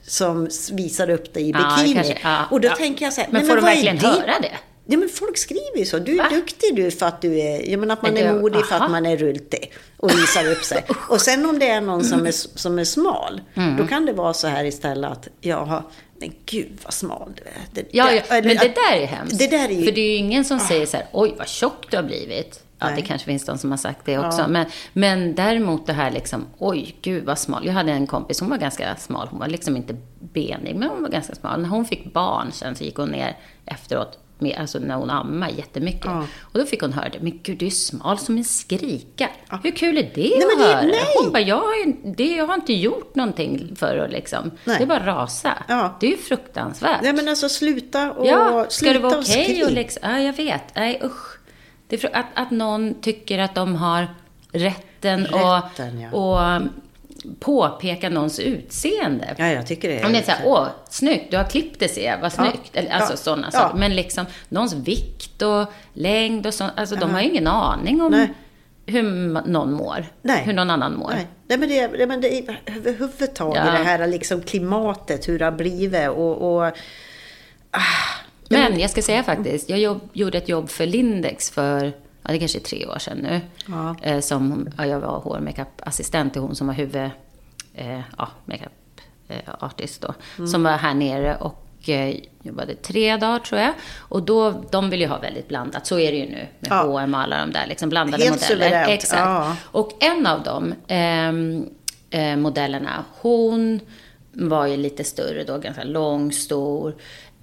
Som 0.03 0.49
visar 0.73 1.11
upp 1.11 1.35
dig 1.35 1.43
i 1.49 1.51
Ja, 1.51 1.77
bikini. 1.77 1.95
kanske, 1.95 2.19
ja, 2.23 2.45
och 2.51 2.61
då 2.61 2.69
ja. 2.69 2.75
tänker 2.77 3.05
jag 3.05 3.13
så 3.13 3.21
här, 3.21 3.29
Men 3.33 3.41
nej, 3.41 3.49
får 3.49 3.57
de 3.57 3.65
verkligen 3.65 3.97
det? 3.99 4.07
höra 4.07 4.35
det? 4.43 4.53
Ja, 4.91 4.99
men 4.99 5.09
folk 5.09 5.39
skriver 5.39 5.79
ju 5.79 5.85
så. 5.85 5.99
Du 5.99 6.13
är 6.13 6.17
Va? 6.23 6.29
duktig 6.31 6.77
du 6.77 6.91
för 6.91 7.07
att 7.07 7.21
du 7.23 7.39
är, 7.41 7.71
jag 7.71 7.81
menar 7.81 7.93
att 7.93 8.03
man 8.03 8.15
Men 8.15 8.23
är 8.27 8.33
det- 8.35 8.41
modig 8.41 8.67
för 8.67 8.77
att 8.77 8.91
man 8.91 9.07
är 9.07 9.17
rultig 9.17 9.73
och 9.97 10.11
visar 10.11 10.51
upp 10.53 10.65
sig. 10.65 10.85
Och 11.09 11.21
sen 11.21 11.47
om 11.47 11.59
det 11.59 11.69
är 11.69 11.81
någon 11.81 12.05
som 12.05 12.27
är, 12.27 12.31
som 12.59 12.79
är 12.79 12.85
smal, 12.85 13.41
Mm. 13.55 13.77
då 13.77 13.87
kan 13.87 14.07
det 14.07 14.13
vara 14.13 14.33
så 14.33 14.47
här 14.47 14.65
istället 14.65 15.11
att, 15.11 15.29
ja, 15.41 15.83
men 16.21 16.33
gud 16.47 16.79
vad 16.85 16.93
smal 16.95 17.33
du 17.37 17.43
är. 17.43 17.63
Det, 17.73 17.89
Ja, 17.91 18.13
ja, 18.13 18.23
men 18.29 18.43
det 18.43 18.75
där 18.75 18.97
är 18.97 19.07
hemskt. 19.07 19.39
Det 19.39 19.47
där 19.47 19.69
är 19.69 19.73
ju, 19.73 19.85
För 19.85 19.93
det 19.93 20.01
är 20.01 20.11
ju 20.11 20.17
ingen 20.17 20.45
som 20.45 20.59
säger 20.59 20.87
så 20.87 20.97
här, 20.97 21.07
oj 21.13 21.35
vad 21.39 21.49
tjock 21.49 21.87
du 21.91 21.97
har 21.97 22.05
blivit. 22.05 22.61
Ja, 22.79 22.87
Nej. 22.87 22.97
det 22.97 23.03
kanske 23.09 23.27
finns 23.27 23.45
de 23.45 23.59
som 23.59 23.71
har 23.71 23.79
sagt 23.79 24.01
det 24.05 24.19
också. 24.19 24.41
Ja. 24.41 24.49
Men, 24.49 24.67
men 24.93 25.35
däremot 25.35 25.87
det 25.87 25.93
här 25.93 26.11
liksom, 26.11 26.47
oj 26.59 26.97
gud 27.03 27.25
vad 27.25 27.39
smal. 27.39 27.67
Jag 27.67 27.73
hade 27.73 27.93
en 27.93 28.07
kompis, 28.07 28.41
hon 28.41 28.51
var 28.51 28.57
ganska 28.59 28.97
smal. 28.97 29.29
Hon 29.31 29.39
var 29.41 29.49
liksom 29.49 29.77
inte 29.77 29.97
benig, 30.19 30.75
men 30.77 30.89
hon 30.89 31.03
var 31.03 31.09
ganska 31.11 31.35
smal. 31.35 31.61
När 31.63 31.69
hon 31.69 31.85
fick 31.85 32.13
barn 32.13 32.53
sen 32.53 32.75
så 32.77 32.85
gick 32.85 32.97
hon 32.97 33.09
ner 33.09 33.37
efteråt, 33.67 34.19
med, 34.41 34.57
alltså 34.59 34.79
när 34.79 34.95
hon 34.95 35.11
ammade 35.11 35.53
jättemycket. 35.53 36.05
Ja. 36.05 36.25
Och 36.41 36.59
då 36.59 36.65
fick 36.67 36.81
hon 36.81 36.93
höra 36.93 37.09
det, 37.09 37.19
men 37.21 37.41
gud 37.43 37.59
du 37.59 37.67
är 37.67 37.71
smal 37.71 38.19
som 38.19 38.37
en 38.37 38.45
skrika. 38.45 39.29
Hur 39.63 39.71
kul 39.71 39.99
är 39.99 40.03
det 40.03 40.11
Nej, 40.17 40.43
att 40.53 40.59
det- 40.59 40.65
höra? 40.65 40.83
nej. 40.83 41.01
Hon 41.23 41.33
bara, 41.33 41.41
jag 41.43 41.57
har, 41.57 41.93
det, 42.17 42.35
jag 42.37 42.47
har 42.47 42.55
inte 42.55 42.73
gjort 42.73 43.15
någonting 43.15 43.77
för 43.77 43.97
att 43.97 44.11
liksom, 44.11 44.51
Nej. 44.65 44.77
det 44.79 44.85
är 44.85 44.87
bara 44.87 45.07
rasa. 45.07 45.65
Ja. 45.69 45.97
Det 46.01 46.07
är 46.07 46.11
ju 46.11 46.17
fruktansvärt. 46.17 47.03
nej 47.03 47.13
men 47.13 47.29
alltså 47.29 47.49
sluta 47.49 48.13
och, 48.13 48.27
Ja, 48.27 48.65
ska 48.69 48.71
sluta 48.71 48.93
det 48.93 48.99
vara 48.99 49.13
och 49.19 49.21
okej 49.25 49.45
skriv. 49.45 49.65
och 49.67 49.73
liksom, 49.73 50.01
ja 50.11 50.19
jag 50.21 50.33
vet, 50.37 50.63
nej 50.75 51.01
usch. 51.05 51.39
Det 51.89 52.05
är 52.05 52.17
att, 52.17 52.27
att 52.35 52.51
någon 52.51 52.95
tycker 53.01 53.39
att 53.39 53.55
de 53.55 53.75
har 53.77 54.07
rätten, 54.53 55.25
Rätten, 55.27 56.01
ja. 56.01 56.11
och, 56.13 56.57
och 56.57 56.63
påpeka 57.41 58.09
någons 58.09 58.39
utseende. 58.39 59.35
Ja, 59.39 59.47
jag 59.47 59.67
tycker 59.67 59.89
det. 59.89 60.05
Om 60.05 60.13
det 60.13 60.19
är 60.19 60.23
så 60.23 60.31
här, 60.31 60.43
åh, 60.47 60.67
snyggt, 60.89 61.31
du 61.31 61.37
har 61.37 61.45
klippt 61.45 61.81
det 61.81 61.89
ser 61.89 62.07
jag, 62.07 62.19
vad 62.21 62.33
Ja. 62.37 62.45
snyggt. 62.45 62.77
Eller, 62.77 62.91
alltså 62.91 63.13
Ja. 63.13 63.17
sådana 63.17 63.51
Ja. 63.53 63.59
saker. 63.59 63.79
Men 63.79 63.97
liksom, 63.97 64.27
någons 64.49 64.75
vikt 64.75 65.43
och 65.43 65.65
längd 65.93 66.47
och 66.47 66.55
sånt, 66.55 66.73
alltså 66.77 66.97
de 66.97 67.11
har 67.11 67.21
ju 67.21 67.29
ingen 67.29 67.47
aning 67.47 68.03
om 68.03 68.13
Nej. 68.13 68.33
hur 68.87 69.03
någon 69.49 69.73
mår. 69.73 70.07
Nej. 70.23 70.43
Hur 70.45 70.53
någon 70.53 70.71
annan 70.71 70.95
mår. 70.97 71.11
Nej, 71.11 71.27
nej 71.49 71.59
men 71.59 71.69
det, 71.69 71.89
nej, 71.89 72.07
men 72.07 72.21
det 72.21 72.39
är 72.39 72.61
överhuvudtaget 72.77 73.63
Ja. 73.67 73.71
det 73.73 73.85
här 73.85 74.07
liksom 74.07 74.43
klimatet, 74.43 75.29
hur 75.29 75.39
det 75.39 75.45
har 75.45 75.53
blivit 75.53 76.09
och... 76.09 76.57
och 76.67 76.73
Men 78.49 78.81
jag 78.81 78.91
ska 78.91 79.03
säga 79.03 79.23
faktiskt, 79.23 79.69
jag 79.71 79.79
jobb, 79.79 80.01
gjorde 80.13 80.39
ett 80.39 80.49
jobb 80.49 80.69
för 80.71 80.87
Lindex 80.87 81.51
för, 81.51 81.93
ja 82.23 82.33
det 82.33 82.39
kanske 82.39 82.59
är 82.59 82.63
tre 82.63 82.87
år 82.87 82.99
sedan 82.99 83.19
nu. 83.19 83.41
Ja. 83.69 83.97
Eh, 84.03 84.21
som, 84.21 84.69
ja, 84.79 84.87
jag 84.87 85.01
var 85.01 85.19
hår 85.21 85.37
och 85.37 85.43
makeup-assistent 85.43 86.33
till 86.33 86.43
hon 86.43 86.55
som 86.55 86.67
var 86.67 86.75
huvud, 86.75 87.11
eh, 87.75 88.01
ja, 88.19 88.29
makeup 88.45 88.73
eh, 89.29 89.55
artist 89.61 90.03
då. 90.37 90.47
Som 90.47 90.63
var 90.63 90.71
här 90.71 90.95
nere 90.95 91.37
och 91.37 91.89
eh, 91.89 92.17
jobbade 92.43 92.75
tre 92.75 93.17
dagar 93.17 93.39
tror 93.39 93.61
jag. 93.61 93.73
Och 93.99 94.23
då, 94.23 94.51
de 94.71 94.91
vill 94.91 95.01
ju 95.01 95.07
ha 95.07 95.19
väldigt 95.19 95.49
blandat, 95.49 95.87
så 95.87 95.99
är 95.99 96.13
det 96.13 96.19
ju 96.19 96.27
nu 96.27 96.47
med 96.61 96.71
Ja. 96.71 96.83
H&M 96.83 97.15
och 97.15 97.21
alla 97.21 97.39
de 97.41 97.53
där 97.53 97.67
liksom 97.67 97.89
blandade 97.89 98.25
Helt 98.25 98.41
modeller. 98.51 98.65
suveränt, 98.69 98.91
Exakt. 98.91 99.21
ja. 99.21 99.57
Och 99.63 99.93
en 100.01 100.27
av 100.27 100.43
de 100.43 100.75
ehm, 100.89 101.69
eh, 102.11 102.37
modellerna, 102.37 103.05
hon 103.21 103.81
var 104.33 104.67
ju 104.67 104.77
lite 104.77 105.05
större 105.05 105.45
då, 105.45 105.59
ganska 105.59 105.85
lång, 105.85 106.33
stor. 106.33 106.95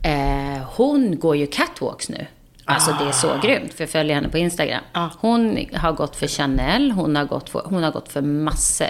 Eh, 0.03 0.63
hon 0.75 1.19
går 1.19 1.35
ju 1.35 1.47
catwalks 1.47 2.09
nu. 2.09 2.25
Alltså 2.67 2.91
det 2.99 3.05
är 3.07 3.11
så 3.11 3.39
grymt, 3.43 3.73
för 3.73 3.83
jag 3.83 3.89
följer 3.89 4.15
henne 4.15 4.29
på 4.29 4.37
Instagram. 4.37 4.83
Ah. 4.91 5.09
Hon 5.19 5.65
har 5.73 5.91
gått 5.91 6.15
för 6.15 6.27
Chanel, 6.27 6.91
hon 6.91 7.15
har 7.15 7.25
gått 7.25 7.49
för, 7.49 7.61
hon 7.65 7.83
har 7.83 7.91
gått 7.91 8.11
för 8.11 8.21
massor. 8.21 8.87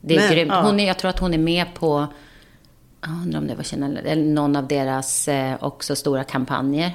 Det 0.00 0.14
är 0.16 0.20
Men, 0.20 0.30
grymt. 0.32 0.50
ja. 0.54 0.62
Hon 0.62 0.80
är, 0.80 0.86
jag 0.86 0.98
tror 0.98 1.08
att 1.08 1.18
hon 1.18 1.34
är 1.34 1.38
med 1.38 1.74
på, 1.74 2.06
jag 3.02 3.10
undrar 3.10 3.38
om 3.40 3.46
det 3.46 3.54
var 3.54 3.62
Chanel, 3.62 3.96
eller 3.96 4.22
någon 4.24 4.56
av 4.56 4.68
deras 4.68 5.28
eh, 5.28 5.54
också 5.60 5.96
stora 5.96 6.24
kampanjer. 6.24 6.90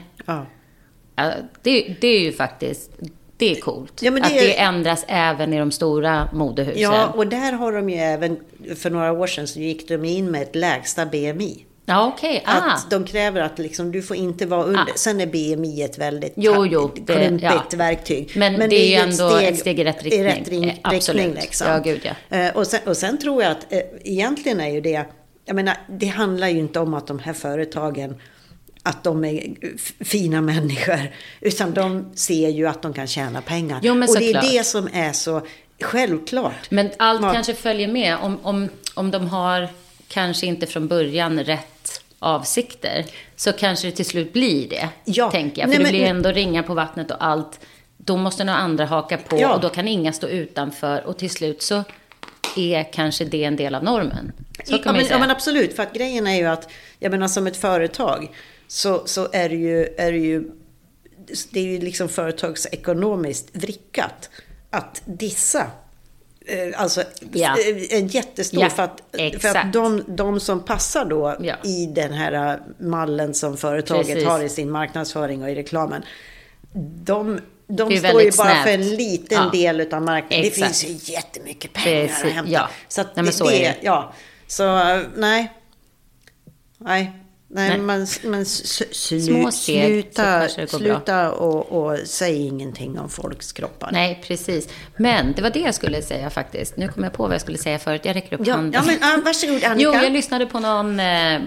det, 1.61 1.95
det 2.01 2.07
är 2.07 2.19
ju 2.19 2.31
faktiskt, 2.31 2.91
det 3.37 3.51
är 3.51 3.61
coolt. 3.61 4.01
Ja, 4.01 4.11
det 4.11 4.21
att 4.21 4.31
är- 4.31 4.35
det 4.35 4.59
ändras 4.59 5.05
även 5.07 5.53
i 5.53 5.59
de 5.59 5.71
stora 5.71 6.29
modehusen. 6.33 6.81
ja, 6.81 7.07
och 7.07 7.27
där 7.27 7.51
har 7.51 7.71
de 7.71 7.89
ju 7.89 7.95
även, 7.97 8.39
för 8.75 8.89
några 8.89 9.11
år 9.11 9.27
sedan 9.27 9.47
så 9.47 9.59
gick 9.59 9.87
de 9.87 10.05
in 10.05 10.31
med 10.31 10.41
ett 10.41 10.55
lägsta 10.55 11.05
BMI. 11.05 11.65
Ja, 11.87 12.07
okej. 12.15 12.43
Ah. 12.45 12.51
Att 12.73 12.89
de 12.89 13.05
kräver 13.05 13.41
att 13.41 13.59
liksom, 13.59 13.91
du 13.91 14.01
får 14.01 14.15
inte 14.17 14.45
vara 14.45 14.63
under. 14.63 14.81
Ah. 14.81 14.87
Sen 14.95 15.21
är 15.21 15.25
BMI 15.25 15.81
ett 15.83 15.97
väldigt 15.97 16.33
Jo, 16.35 16.65
jo, 16.65 16.91
det- 17.05 17.13
klumpigt 17.13 17.43
ja. 17.43 17.77
verktyg. 17.77 18.31
Men 18.35 18.69
det 18.69 18.75
är 18.75 18.87
ju 18.87 18.95
ändå 18.95 19.35
ett 19.37 19.59
steg 19.59 19.79
i 19.79 19.83
rätt 19.83 20.03
riktning. 20.03 20.21
I 20.21 20.23
rätt 20.23 20.47
ring, 20.49 20.69
Eh, 20.69 20.75
absolut. 20.81 21.21
riktning 21.25 21.41
liksom. 21.43 21.67
Ja, 21.67 21.77
gud, 21.79 22.01
ja. 22.29 22.37
Eh, 22.37 22.55
Och, 22.55 22.67
sen, 22.67 22.79
och 22.85 22.97
sen 22.97 23.17
tror 23.17 23.43
jag 23.43 23.51
att 23.51 23.73
eh, 23.73 23.79
egentligen 24.03 24.59
är 24.59 24.69
ju 24.69 24.81
det, 24.81 25.05
jag 25.45 25.55
menar, 25.55 25.77
det 25.89 26.07
handlar 26.07 26.47
ju 26.47 26.59
inte 26.59 26.79
om 26.79 26.93
att 26.93 27.07
de 27.07 27.19
här 27.19 27.33
företagen 27.33 28.15
att 28.83 29.03
de 29.03 29.25
är 29.25 29.43
fina 30.03 30.41
människor. 30.41 30.99
Utan 31.41 31.73
de 31.73 32.11
ser 32.15 32.49
ju 32.49 32.67
att 32.67 32.81
de 32.81 32.93
kan 32.93 33.07
tjäna 33.07 33.41
pengar. 33.41 33.79
Jo, 33.83 33.93
men 33.95 34.09
och 34.09 34.15
det 34.19 34.31
är 34.31 34.41
det 34.53 34.63
som 34.63 34.89
är 34.93 35.11
så 35.11 35.41
självklart. 35.81 36.71
Men 36.71 36.89
allt 36.97 37.21
Ja. 37.21 37.33
kanske 37.33 37.53
följer 37.53 37.87
med. 37.87 38.17
Om, 38.21 38.37
om, 38.43 38.69
om 38.93 39.11
de 39.11 39.27
har 39.27 39.69
kanske 40.07 40.45
inte 40.45 40.67
från 40.67 40.87
början 40.87 41.43
rätt 41.43 42.01
avsikter, 42.19 43.05
så 43.35 43.53
kanske 43.53 43.87
det 43.87 43.91
till 43.91 44.05
slut 44.05 44.33
blir 44.33 44.69
det. 44.69 44.89
Ja. 45.05 45.31
Tänker 45.31 45.61
jag. 45.61 45.71
För 45.71 45.77
Nej, 45.79 45.91
det 45.91 45.97
blir 45.97 46.07
ändå 46.07 46.31
ringa 46.31 46.63
på 46.63 46.73
vattnet 46.73 47.11
och 47.11 47.25
allt. 47.25 47.59
Då 47.97 48.17
måste 48.17 48.43
några 48.43 48.59
andra 48.59 48.85
haka 48.85 49.17
på 49.17 49.37
Ja. 49.39 49.55
och 49.55 49.61
då 49.61 49.69
kan 49.69 49.87
inga 49.87 50.13
stå 50.13 50.27
utanför. 50.27 51.03
Och 51.07 51.17
till 51.17 51.29
slut 51.29 51.61
så 51.61 51.83
är 52.57 52.93
kanske 52.93 53.25
det 53.25 53.43
en 53.43 53.55
del 53.55 53.75
av 53.75 53.83
normen. 53.83 54.31
Så 54.63 54.77
kan 54.77 54.81
ja, 54.95 55.01
men, 55.01 55.09
ja 55.09 55.19
men 55.19 55.31
absolut, 55.31 55.75
för 55.75 55.83
att 55.83 55.93
grejen 55.93 56.27
är 56.27 56.35
ju 56.35 56.45
att, 56.45 56.69
jag 56.99 57.11
menar 57.11 57.27
som 57.27 57.47
ett 57.47 57.57
företag, 57.57 58.31
så, 58.67 59.07
så 59.07 59.29
är 59.33 59.49
det 59.49 59.55
ju, 59.55 59.85
är 59.97 60.11
det 60.11 60.17
ju, 60.17 60.51
det 61.49 61.59
är 61.59 61.63
ju 61.63 61.79
liksom 61.79 62.09
företagsekonomiskt 62.09 63.55
vrickat 63.55 64.29
att 64.69 65.01
dissa. 65.05 65.71
Eh, 66.47 66.81
Alltså 66.81 67.03
Ja. 67.31 67.55
eh, 67.59 67.97
en 67.99 68.07
jättestor, 68.07 68.61
Ja, 68.63 68.69
för 68.69 68.83
att, 68.83 69.01
för 69.41 69.55
att 69.57 69.73
de, 69.73 70.03
de 70.07 70.39
som 70.39 70.65
passar 70.65 71.05
då 71.05 71.35
Ja. 71.39 71.55
i 71.63 71.85
den 71.85 72.13
här 72.13 72.53
eh, 72.53 72.59
mallen 72.79 73.33
som 73.33 73.57
företaget 73.57 74.07
Precis. 74.07 74.25
har 74.27 74.43
i 74.43 74.49
sin 74.49 74.71
marknadsföring 74.71 75.43
och 75.43 75.49
i 75.49 75.55
reklamen. 75.55 76.03
De, 77.03 77.39
de 77.67 77.89
Det 77.89 77.97
står 78.09 78.21
ju 78.21 78.31
bara 78.31 78.47
snävt. 78.49 78.63
för 78.63 78.69
en 78.71 78.95
liten 78.95 79.51
del 79.51 79.93
av 79.93 80.01
marknaden. 80.01 80.41
Det 80.41 80.47
Exakt. 80.47 80.77
finns 80.77 81.07
ju 81.07 81.13
jättemycket 81.13 81.73
pengar 81.73 82.07
Precis, 82.07 82.23
att 82.25 82.31
hämta. 82.31 82.69
Så 82.87 83.01
att 83.01 83.15
Nej, 83.15 83.25
det, 83.25 83.31
så 83.31 83.45
är 83.49 83.59
det. 83.59 83.75
Ja, 83.81 84.13
så 84.47 84.63
nej. 85.15 85.51
Nej. 86.77 87.11
Nej, 87.55 87.69
Nej. 87.69 87.77
men 88.23 88.45
sl, 88.45 88.83
slu, 88.91 89.19
Små 89.21 89.51
steg, 89.51 89.85
sluta, 89.85 90.47
sluta 90.67 91.31
och, 91.31 91.71
och 91.71 91.97
säg 92.05 92.47
ingenting 92.47 92.99
om 92.99 93.09
folks 93.09 93.53
kroppar. 93.53 93.89
Nej, 93.91 94.23
precis. 94.27 94.69
Men 94.97 95.33
det 95.33 95.41
var 95.41 95.49
det 95.49 95.59
jag 95.59 95.75
skulle 95.75 96.01
säga 96.01 96.29
faktiskt. 96.29 96.77
Nu 96.77 96.87
kom 96.87 97.03
jag 97.03 97.13
på 97.13 97.23
vad 97.23 97.33
jag 97.33 97.41
skulle 97.41 97.57
säga 97.57 97.79
förut. 97.79 98.01
Jag 98.03 98.15
räcker 98.15 98.33
upp 98.41 98.47
Ja, 98.47 98.55
handen. 98.55 98.73
ja 98.73 98.91
men 99.01 99.19
ah, 99.19 99.21
varsågod 99.25 99.63
Annika. 99.63 99.75
Jo, 99.77 99.93
jag 100.03 100.11
lyssnade 100.11 100.45
på 100.45 100.59
någon 100.59 100.99
eh, 100.99 101.41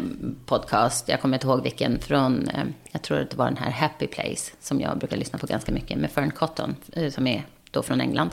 podcast, 0.46 1.08
jag 1.08 1.20
kommer 1.20 1.36
inte 1.36 1.46
ihåg 1.46 1.62
vilken, 1.62 1.98
från, 2.00 2.48
eh, 2.48 2.60
jag 2.92 3.02
tror 3.02 3.20
att 3.20 3.30
det 3.30 3.36
var 3.36 3.44
den 3.46 3.56
här 3.56 3.70
Happy 3.70 4.06
Place, 4.06 4.52
som 4.60 4.80
jag 4.80 4.98
brukar 4.98 5.16
lyssna 5.16 5.38
på 5.38 5.46
ganska 5.46 5.72
mycket, 5.72 5.98
med 5.98 6.10
Fern 6.10 6.30
Cotton, 6.30 6.76
eh, 6.92 7.10
som 7.10 7.26
är 7.26 7.44
då 7.70 7.82
från 7.82 8.00
England. 8.00 8.30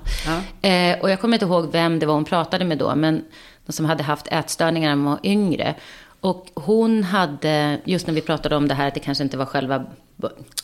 Eh, 0.61 0.99
och 0.99 1.09
jag 1.09 1.21
kommer 1.21 1.35
inte 1.35 1.45
ihåg 1.45 1.71
vem 1.71 1.99
det 1.99 2.05
var 2.05 2.13
hon 2.13 2.25
pratade 2.25 2.65
med 2.65 2.77
då, 2.77 2.95
men 2.95 3.23
de 3.65 3.71
som 3.73 3.85
hade 3.85 4.03
haft 4.03 4.27
ätstörningar 4.27 4.89
när 4.89 4.95
de 4.95 5.05
var 5.05 5.19
yngre. 5.23 5.75
Och 6.25 6.49
hon 6.53 7.03
hade, 7.03 7.79
just 7.85 8.07
när 8.07 8.13
vi 8.13 8.21
pratade 8.21 8.55
om 8.55 8.67
det 8.67 8.73
här, 8.73 8.87
att 8.87 8.93
det 8.93 8.99
kanske 8.99 9.23
inte 9.23 9.37
var 9.37 9.45
själva 9.45 9.85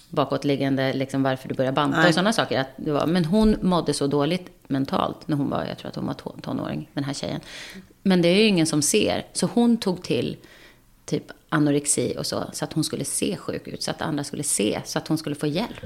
bakåtliggande, 0.10 0.94
liksom 0.94 1.24
varför 1.24 1.50
du 1.50 1.56
började 1.56 1.76
banta 1.76 1.98
Nej. 1.98 2.08
och 2.08 2.14
sådana 2.14 2.34
saker. 2.34 2.60
Att 2.60 2.68
det 2.76 2.92
var, 2.92 3.08
men 3.08 3.26
hon 3.26 3.56
mådde 3.62 3.94
så 3.94 4.08
dåligt 4.08 4.50
mentalt 4.68 5.28
när 5.28 5.38
hon 5.38 5.50
var, 5.50 5.66
jag 5.66 5.78
tror 5.78 5.90
att 5.90 5.96
hon 5.96 6.08
var 6.08 6.14
to- 6.14 6.42
tonåring, 6.42 6.90
den 6.94 7.04
här 7.04 7.14
tjejen. 7.14 7.40
Men 8.04 8.22
det 8.22 8.28
är 8.28 8.36
ju 8.36 8.44
ingen 8.44 8.66
som 8.68 8.82
ser. 8.82 9.26
Så 9.34 9.50
hon 9.54 9.78
tog 9.78 10.04
till 10.04 10.38
typ 11.06 11.24
anorexi 11.50 12.16
och 12.18 12.26
så, 12.26 12.44
så 12.54 12.66
att 12.66 12.74
hon 12.74 12.84
skulle 12.84 13.06
se 13.06 13.38
sjuk 13.38 13.68
ut, 13.68 13.84
så 13.84 13.92
att 13.92 14.02
andra 14.02 14.24
skulle 14.24 14.44
se, 14.44 14.82
så 14.86 14.98
att 14.98 15.08
hon 15.08 15.18
skulle 15.18 15.36
få 15.36 15.48
hjälp. 15.48 15.86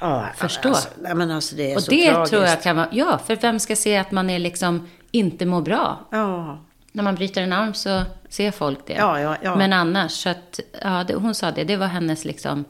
Ja, 0.00 0.26
Förstå. 0.36 0.68
Alltså, 0.68 0.88
nej, 1.00 1.32
alltså 1.32 1.56
det 1.56 1.76
Och 1.76 1.82
det 1.88 2.10
tragiskt. 2.12 2.30
tror 2.30 2.44
jag 2.44 2.62
kan 2.62 2.76
vara, 2.76 2.88
ja, 2.92 3.20
för 3.26 3.36
vem 3.36 3.58
ska 3.60 3.76
se 3.76 3.96
att 3.96 4.10
man 4.10 4.30
är 4.30 4.38
liksom 4.38 4.88
inte 5.10 5.46
mår 5.46 5.60
bra? 5.62 6.06
Ja, 6.10 6.58
När 6.96 7.02
man 7.02 7.14
bryter 7.14 7.42
en 7.42 7.52
arm 7.52 7.74
så 7.74 8.02
ser 8.28 8.50
folk 8.50 8.78
det. 8.86 8.92
Ja, 8.92 9.20
ja, 9.20 9.36
ja. 9.42 9.56
Men 9.56 9.72
annars, 9.72 10.12
så 10.12 10.28
att, 10.28 10.60
ja, 10.82 11.04
det, 11.08 11.14
hon 11.14 11.34
sa 11.34 11.50
det, 11.50 11.64
det 11.64 11.76
var 11.76 11.86
hennes 11.86 12.24
liksom 12.24 12.64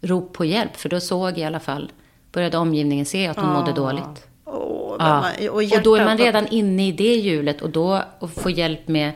rop 0.00 0.32
på 0.32 0.44
hjälp. 0.44 0.76
För 0.76 0.88
då 0.88 1.00
såg 1.00 1.38
i 1.38 1.44
alla 1.44 1.60
fall, 1.60 1.92
började 2.32 2.58
omgivningen 2.58 3.06
se 3.06 3.26
att 3.28 3.36
hon 3.36 3.48
mådde 3.52 3.72
dåligt. 3.72 4.26
Åh, 4.44 4.94
men 4.98 5.06
Ja. 5.06 5.20
man- 5.40 5.48
Och, 5.48 5.62
hjärtat 5.62 5.84
då 5.84 5.96
är 5.96 6.04
man 6.04 6.18
redan 6.18 6.46
inne 6.46 6.88
i 6.88 6.92
det 6.92 7.14
hjulet 7.14 7.62
och 7.62 7.70
då 7.70 8.02
och 8.18 8.30
få 8.30 8.50
hjälp 8.50 8.88
med 8.88 9.12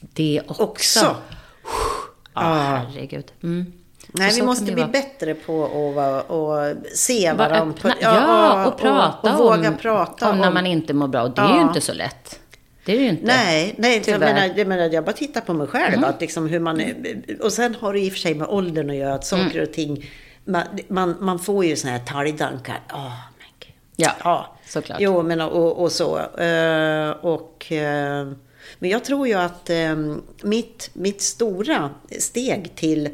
det 0.00 0.40
också. 0.46 0.62
Också. 0.62 1.16
Ja, 2.34 2.40
herregud. 2.54 3.32
Mm. 3.42 3.72
Nej, 4.08 4.32
vi 4.36 4.42
måste 4.42 4.64
bli 4.64 4.74
vara. 4.74 4.86
bättre 4.86 5.34
på 5.34 5.64
att 5.64 5.94
vara- 5.94 6.22
och 6.22 6.76
se 6.94 7.32
Vara 7.32 7.48
varandra. 7.48 7.74
öppna, 7.76 7.94
ja, 8.00 8.66
och, 8.66 8.78
prata 8.80 9.32
och, 9.32 9.38
våga 9.38 9.68
om, 9.68 9.76
prata 9.76 10.30
om 10.30 10.38
när 10.38 10.50
man 10.50 10.66
inte 10.66 10.94
mår 10.94 11.08
bra. 11.08 11.22
Och 11.22 11.30
det 11.30 11.40
är 11.42 11.48
ju 11.48 11.54
Ja. 11.54 11.60
inte 11.62 11.80
så 11.80 11.92
lätt. 11.94 12.40
Det 12.86 12.92
är 12.92 12.96
det 12.96 13.02
ju 13.02 13.08
inte. 13.08 13.24
Nej, 13.26 13.74
nej 13.78 14.02
jag, 14.06 14.20
menar, 14.20 14.50
jag, 14.56 14.66
menar, 14.66 14.90
jag 14.90 15.04
bara 15.04 15.12
tittar 15.12 15.40
på 15.40 15.54
mig 15.54 15.66
själv. 15.66 15.94
Mm. 15.94 16.04
Att 16.10 16.20
liksom 16.20 16.48
hur 16.48 16.60
man 16.60 16.80
är, 16.80 16.94
och 17.40 17.52
sen 17.52 17.74
har 17.80 17.92
det 17.92 18.00
i 18.00 18.08
och 18.08 18.12
för 18.12 18.18
sig 18.18 18.34
med 18.34 18.48
åldern 18.48 18.90
att 18.90 18.96
göra. 18.96 19.14
Att 19.14 19.26
saker 19.26 19.50
Mm. 19.50 19.62
och 19.62 19.72
ting, 19.72 20.10
man, 20.44 20.62
man, 20.88 21.16
man 21.20 21.38
får 21.38 21.64
ju 21.64 21.76
såna 21.76 21.92
här 21.92 21.98
talgdankar. 22.04 22.80
Åh, 22.92 23.02
men 23.38 23.46
gud. 23.60 23.72
Ja, 23.96 24.10
Ja, 24.24 24.56
såklart. 24.66 24.98
Jo, 25.00 25.22
men 25.22 25.40
och, 25.40 25.82
och 25.82 25.92
så. 25.92 26.18
Eh, 26.18 27.10
och, 27.10 27.72
eh, 27.72 28.28
men 28.78 28.90
jag 28.90 29.04
tror 29.04 29.28
ju 29.28 29.34
att 29.34 29.70
eh, 29.70 29.96
mitt, 30.42 30.90
mitt 30.92 31.22
stora 31.22 31.90
steg 32.18 32.74
till 32.74 33.08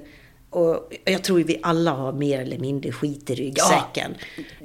och 0.50 0.92
jag 1.04 1.22
tror 1.22 1.38
ju 1.38 1.44
vi 1.44 1.61
alla 1.62 1.90
har 1.90 2.12
mer 2.12 2.40
eller 2.40 2.59
mindre 2.59 2.92
skit 2.92 3.30
i 3.30 3.35
ryggsäcken. 3.35 4.14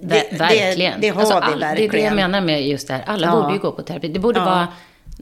Ver- 0.02 0.38
verkligen. 0.38 1.02
Det, 1.02 1.08
det 1.08 1.10
har 1.10 1.22
Alltså, 1.22 1.36
vi 1.40 1.42
all- 1.54 1.60
verkligen. 1.60 1.92
Det 1.92 1.98
är 1.98 2.02
det 2.02 2.06
jag 2.08 2.16
menar 2.16 2.42
med 2.42 2.68
just 2.68 2.88
det 2.88 2.94
här. 2.94 3.04
Alla 3.08 3.28
Ja. 3.28 3.42
borde 3.42 3.54
ju 3.54 3.60
gå 3.60 3.72
på 3.72 3.82
terapi. 3.82 4.08
Det 4.08 4.20
borde 4.20 4.40
Ja. 4.40 4.46
vara 4.46 4.68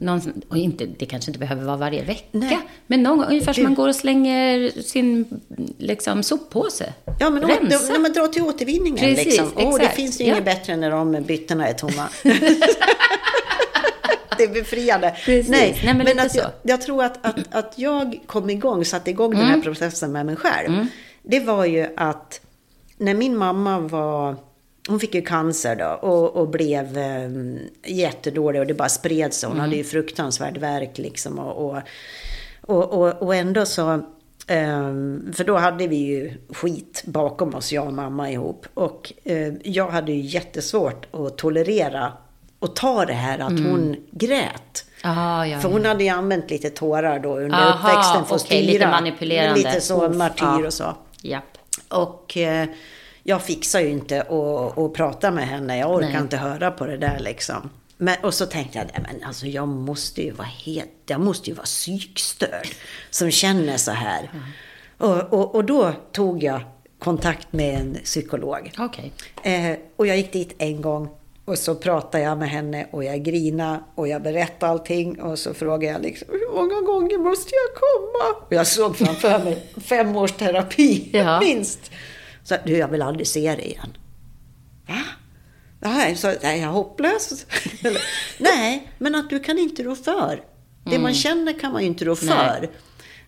någon, 0.04 0.42
och 0.48 0.56
inte, 0.56 0.86
det 0.86 1.06
kanske 1.06 1.30
inte 1.30 1.38
behöver 1.38 1.64
vara 1.64 1.76
varje 1.76 2.02
vecka. 2.02 2.24
Nej. 2.32 2.58
Men 2.86 3.02
någon 3.02 3.18
gång, 3.18 3.26
ungefär 3.28 3.52
som 3.52 3.62
man 3.64 3.74
går 3.74 3.88
och 3.88 3.96
slänger 3.96 4.82
sin 4.82 5.40
liksom, 5.78 6.22
soppåse. 6.22 6.92
Ja, 7.20 7.30
men, 7.30 7.44
å, 7.44 7.48
Rensa. 7.48 7.92
då, 7.94 8.00
men 8.00 8.12
dra 8.12 8.26
till 8.28 8.42
återvinningen. 8.42 8.98
Precis, 8.98 9.24
liksom. 9.26 9.50
Åh, 9.56 9.78
det 9.78 9.88
finns 9.88 10.20
ju 10.20 10.24
Ja. 10.24 10.32
inget 10.32 10.44
bättre 10.44 10.72
än 10.72 10.80
när 10.80 10.90
de 10.90 11.22
byttorna 11.22 11.68
är 11.68 11.72
tomma. 11.72 12.08
det 14.38 14.44
är 14.44 14.48
befriande. 14.54 15.16
Precis. 15.24 15.50
Nej, 15.50 15.80
men 15.84 15.98
lite 16.06 16.22
att 16.22 16.34
jag, 16.34 16.50
jag 16.62 16.80
tror 16.82 17.04
att, 17.04 17.26
att, 17.26 17.54
att 17.54 17.72
jag 17.78 18.20
kom 18.26 18.50
igång, 18.50 18.84
satte 18.84 19.10
igång 19.10 19.30
den 19.30 19.40
Mm. 19.40 19.54
här 19.54 19.60
processen 19.60 20.12
med 20.12 20.26
mig 20.26 20.36
själv. 20.36 20.86
Det 21.22 21.40
var 21.40 21.64
ju 21.64 21.86
att 21.96 22.40
när 22.98 23.14
min 23.14 23.36
mamma 23.36 23.78
var... 23.80 24.36
Hon 24.88 25.00
fick 25.00 25.14
ju 25.14 25.22
cancer 25.22 25.76
då 25.76 25.86
och, 26.08 26.36
och 26.36 26.48
blev 26.48 26.98
eh, 26.98 27.30
jättedålig 27.86 28.60
och 28.60 28.66
det 28.66 28.74
bara 28.74 28.88
spred 28.88 29.34
sig. 29.34 29.46
Hon 29.46 29.56
Mm. 29.56 29.64
hade 29.64 29.76
ju 29.76 29.84
fruktansvärd 29.84 30.58
värk 30.58 30.98
liksom. 30.98 31.38
Och, 31.38 31.74
och, 32.60 32.84
och, 32.84 33.22
och, 33.22 33.34
ändå 33.34 33.66
så... 33.66 34.02
ehm, 34.46 35.32
för 35.36 35.44
då 35.44 35.56
hade 35.56 35.86
vi 35.86 35.96
ju 35.96 36.32
skit 36.52 37.02
bakom 37.06 37.54
oss, 37.54 37.72
jag 37.72 37.86
och 37.86 37.92
mamma 37.92 38.30
ihop. 38.30 38.66
Och 38.74 39.12
eh, 39.24 39.52
jag 39.62 39.88
hade 39.88 40.12
ju 40.12 40.20
jättesvårt 40.20 41.06
att 41.14 41.38
tolerera 41.38 42.12
och 42.58 42.76
ta 42.76 43.04
det 43.04 43.12
här 43.12 43.38
att 43.38 43.50
hon 43.50 43.96
grät. 44.10 44.84
Ah, 45.02 45.44
ja, 45.46 45.60
För 45.60 45.68
hon 45.68 45.84
hade 45.84 46.04
ju 46.04 46.10
använt 46.10 46.50
lite 46.50 46.70
tårar 46.70 47.18
då 47.18 47.38
under 47.38 47.58
Aha, 47.58 47.78
uppväxten 47.78 48.24
för 48.24 48.34
att 48.34 48.42
okej, 48.44 48.62
styra. 48.62 48.72
lite 48.72 48.86
manipulerande. 48.90 49.54
Lite 49.58 49.80
så, 49.80 50.06
Uff, 50.06 50.16
martyr 50.16 50.44
ja. 50.60 50.66
och 50.66 50.72
så. 50.72 50.96
Japp. 51.22 51.58
Och 51.88 52.36
eh, 52.36 52.68
jag 53.24 53.42
fixar 53.42 53.80
ju 53.80 53.88
inte 53.88 54.22
att, 54.22 54.78
att 54.78 54.92
prata 54.92 55.30
med 55.30 55.48
henne. 55.48 55.78
Jag 55.78 55.90
orkar 55.94 56.08
Nej. 56.08 56.20
inte 56.20 56.36
höra 56.36 56.70
på 56.70 56.86
det 56.86 56.96
där 56.96 57.18
liksom. 57.20 57.70
Men, 57.96 58.16
och 58.22 58.34
så 58.34 58.46
tänkte 58.46 58.78
jag, 58.78 58.86
nej, 58.86 59.06
men 59.12 59.28
alltså 59.28 59.46
jag 59.46 59.68
måste 59.68 60.22
ju 60.22 60.30
vara 60.30 60.48
helt, 60.64 60.90
jag 61.06 61.20
måste 61.20 61.50
ju 61.50 61.56
vara 61.56 61.64
psykstörd 61.64 62.68
som 63.10 63.30
känner 63.30 63.76
så 63.76 63.90
här. 63.90 64.30
Och, 64.98 65.32
och, 65.32 65.54
och 65.54 65.64
då 65.64 65.92
tog 66.12 66.42
jag 66.42 66.60
kontakt 66.98 67.52
med 67.52 67.80
en 67.80 67.94
psykolog. 68.04 68.70
Okej. 68.78 69.12
Eh, 69.42 69.76
och 69.96 70.06
jag 70.06 70.16
gick 70.16 70.32
dit 70.32 70.54
en 70.58 70.82
gång 70.82 71.08
och 71.44 71.58
så 71.58 71.74
pratade 71.74 72.24
jag 72.24 72.38
med 72.38 72.48
henne 72.50 72.86
och 72.90 73.04
jag 73.04 73.22
grinade 73.22 73.78
och 73.94 74.08
jag 74.08 74.22
berättade 74.22 74.72
allting 74.72 75.20
och 75.20 75.38
så 75.38 75.54
frågade 75.54 75.92
jag 75.92 76.02
liksom 76.02 76.28
hur 76.30 76.54
många 76.54 76.80
gånger 76.80 77.18
måste 77.18 77.50
jag 77.54 77.74
komma? 77.74 78.46
Och 78.46 78.52
jag 78.52 78.66
såg 78.66 78.96
framför 78.96 79.38
mig 79.44 79.66
fem 79.84 80.16
års 80.16 80.32
terapi, 80.32 81.10
Ja. 81.12 81.40
minst. 81.44 81.90
Så 82.44 82.56
du, 82.66 82.76
jag 82.76 82.88
vill 82.88 83.02
aldrig 83.02 83.26
se 83.26 83.54
dig 83.56 83.66
igen. 83.66 83.96
Va? 84.86 85.00
Nej, 85.80 86.16
så, 86.16 86.26
nej, 86.26 86.38
jag 86.42 86.58
är 86.58 86.66
hopplös. 86.66 87.46
Nej, 88.38 88.92
men 88.98 89.14
att 89.14 89.30
du 89.30 89.40
kan 89.40 89.58
inte 89.58 89.82
rå 89.82 89.94
för. 89.94 90.42
Det 90.84 90.98
man 90.98 91.14
känner 91.14 91.58
kan 91.60 91.72
man 91.72 91.82
ju 91.82 91.88
inte 91.88 92.04
rå 92.04 92.16
för. 92.16 92.70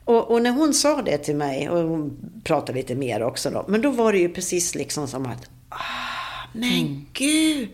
Och, 0.05 0.31
och 0.31 0.43
när 0.43 0.51
hon 0.51 0.75
sa 0.75 1.03
det 1.03 1.19
till 1.19 1.37
mig, 1.37 1.69
och 1.71 1.89
hon 1.89 2.17
pratade 2.45 2.79
lite 2.79 2.95
mer 2.95 3.23
också 3.23 3.51
då, 3.51 3.65
men 3.69 3.83
då 3.83 3.91
var 3.91 4.13
det 4.13 4.19
ju 4.19 4.29
precis 4.29 4.75
liksom 4.75 5.09
som 5.09 5.27
att, 5.27 5.51
ah, 5.69 6.49
men 6.53 7.07
gud. 7.13 7.69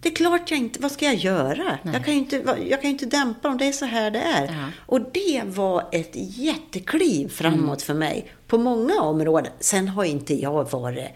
Det 0.00 0.08
är 0.08 0.14
klart 0.14 0.50
jag 0.50 0.58
inte, 0.60 0.80
vad 0.82 0.92
ska 0.92 1.04
jag 1.04 1.14
göra? 1.14 1.78
Jag 1.82 2.04
kan 2.04 2.14
ju 2.14 2.18
inte, 2.20 2.56
jag 2.68 2.82
kan 2.82 2.90
inte 2.90 3.06
dämpa 3.06 3.48
dem, 3.48 3.58
det 3.58 3.64
är 3.68 3.72
så 3.72 3.84
här 3.84 4.10
det 4.10 4.18
är. 4.20 4.44
Ja. 4.44 4.68
Och 4.86 5.00
det 5.00 5.42
var 5.44 5.88
ett 5.92 6.10
jättekliv 6.14 7.28
framåt 7.28 7.82
för 7.82 7.94
mig 7.94 8.32
på 8.46 8.58
många 8.58 9.00
områden. 9.00 9.52
Sen 9.60 9.88
har 9.88 10.04
inte 10.04 10.34
jag 10.34 10.70
varit 10.70 11.08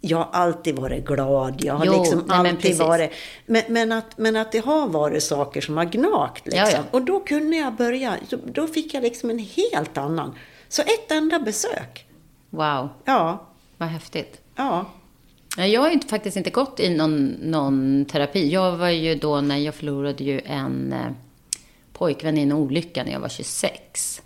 jag 0.00 0.18
har 0.18 0.28
alltid 0.32 0.76
varit 0.78 1.04
glad. 1.06 1.64
Jag 1.64 1.74
har 1.74 1.86
Jo, 1.86 1.92
liksom 2.00 2.18
nej, 2.18 2.26
men 2.28 2.40
alltid 2.46 2.60
precis. 2.60 2.78
varit... 2.78 3.10
Men, 3.46 3.62
men, 3.68 3.92
att, 3.92 4.18
men 4.18 4.36
att 4.36 4.52
det 4.52 4.58
har 4.64 4.88
varit 4.88 5.22
saker 5.22 5.60
som 5.60 5.76
har 5.76 5.84
gnagt. 5.84 6.46
Liksom. 6.46 6.62
Ja, 6.64 6.70
ja. 6.70 6.82
Och 6.90 7.02
då 7.02 7.20
kunde 7.20 7.56
jag 7.56 7.74
börja. 7.74 8.16
Då 8.44 8.66
fick 8.66 8.94
jag 8.94 9.02
liksom 9.02 9.30
en 9.30 9.38
helt 9.38 9.98
annan. 9.98 10.34
Så 10.68 10.82
ett 10.82 11.10
enda 11.10 11.38
besök. 11.38 12.06
Wow, 12.50 12.88
Ja, 13.04 13.46
vad 13.76 13.88
häftigt. 13.88 14.40
ja. 14.56 14.84
Jag 15.56 15.80
har 15.80 15.90
ju 15.90 16.00
faktiskt 16.00 16.36
inte 16.36 16.50
gått 16.50 16.80
i 16.80 16.88
någon, 16.88 17.26
någon 17.26 18.04
terapi. 18.04 18.48
Jag 18.48 18.76
var 18.76 18.88
ju 18.88 19.14
då 19.14 19.40
när 19.40 19.56
jag 19.56 19.74
förlorade 19.74 20.24
ju 20.24 20.40
en 20.44 20.92
eh, 20.92 21.12
pojkvän 21.92 22.38
i 22.38 22.42
en 22.42 22.52
olycka 22.52 23.04
när 23.04 23.12
jag 23.12 23.20
var 23.20 23.28
26. 23.28 24.22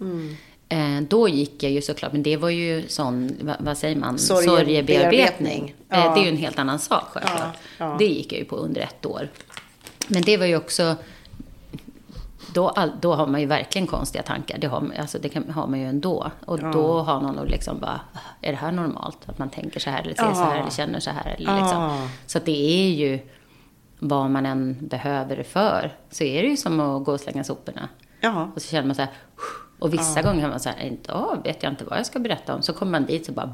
Eh, 0.68 1.00
då 1.08 1.28
gick 1.28 1.62
jag 1.62 1.72
ju 1.72 1.82
såklart, 1.82 2.12
men 2.12 2.22
det 2.22 2.36
var 2.36 2.50
ju 2.50 2.88
sån, 2.88 3.36
vad, 3.40 3.56
vad 3.60 3.78
säger 3.78 3.96
man, 3.96 4.18
sorgebearbetning. 4.18 5.74
Ja. 5.88 5.96
Eh, 5.96 6.14
det 6.14 6.20
är 6.20 6.24
ju 6.24 6.28
en 6.28 6.36
helt 6.36 6.58
annan 6.58 6.78
sak 6.78 7.04
självklart. 7.12 7.56
Ja, 7.78 7.86
ja. 7.86 7.96
Det 7.98 8.04
gick 8.04 8.32
jag 8.32 8.38
ju 8.38 8.44
på 8.44 8.56
under 8.56 8.80
ett 8.80 9.06
år. 9.06 9.28
Men 10.08 10.22
det 10.22 10.36
var 10.36 10.46
ju 10.46 10.56
också, 10.56 10.96
då, 12.52 12.68
all, 12.68 12.92
då 13.00 13.14
har 13.14 13.26
man 13.26 13.40
ju 13.40 13.46
verkligen 13.46 13.86
konstiga 13.86 14.22
tankar. 14.22 14.58
Det 14.58 14.66
har, 14.66 14.92
alltså 14.98 15.18
det 15.18 15.28
kan, 15.28 15.50
har 15.50 15.66
man 15.66 15.80
ju 15.80 15.86
ändå. 15.88 16.30
Och 16.46 16.58
då 16.72 17.00
har 17.02 17.20
någon 17.20 17.46
liksom 17.46 17.78
bara, 17.80 18.00
är 18.40 18.50
det 18.52 18.58
här 18.58 18.72
normalt? 18.72 19.18
Att 19.26 19.38
man 19.38 19.50
tänker 19.50 19.80
så 19.80 19.90
här, 19.90 20.00
eller 20.02 20.14
ser 20.14 20.34
så 20.34 20.42
här, 20.42 20.54
Ja. 20.54 20.60
eller 20.60 20.70
känner 20.70 21.00
så 21.00 21.10
här. 21.10 21.34
Eller 21.38 21.50
Ja. 21.52 21.58
liksom. 21.62 22.08
Så 22.26 22.38
att 22.38 22.44
det 22.44 22.82
är 22.82 22.90
ju, 22.90 23.18
vad 23.98 24.30
man 24.30 24.46
än 24.46 24.76
behöver 24.80 25.36
det 25.36 25.44
för, 25.44 25.92
så 26.10 26.24
är 26.24 26.42
det 26.42 26.48
ju 26.48 26.56
som 26.56 26.80
att 26.80 27.04
gå 27.04 27.12
och 27.12 27.20
slänga 27.20 27.44
soporna. 27.44 27.88
ja. 28.20 28.50
Och 28.54 28.62
så 28.62 28.68
känner 28.68 28.86
man 28.86 28.94
så 28.96 29.02
här, 29.02 29.10
och 29.78 29.92
vissa 29.94 30.22
gånger 30.22 30.42
har 30.42 30.48
man 30.48 30.86
inte, 30.86 31.12
oh, 31.12 31.42
vet 31.44 31.62
jag 31.62 31.72
inte 31.72 31.84
vad 31.84 31.98
jag 31.98 32.06
ska 32.06 32.18
berätta 32.18 32.54
om. 32.54 32.62
Så 32.62 32.72
kommer 32.72 32.92
man 32.92 33.04
dit 33.06 33.28
och 33.28 33.34
bara. 33.34 33.52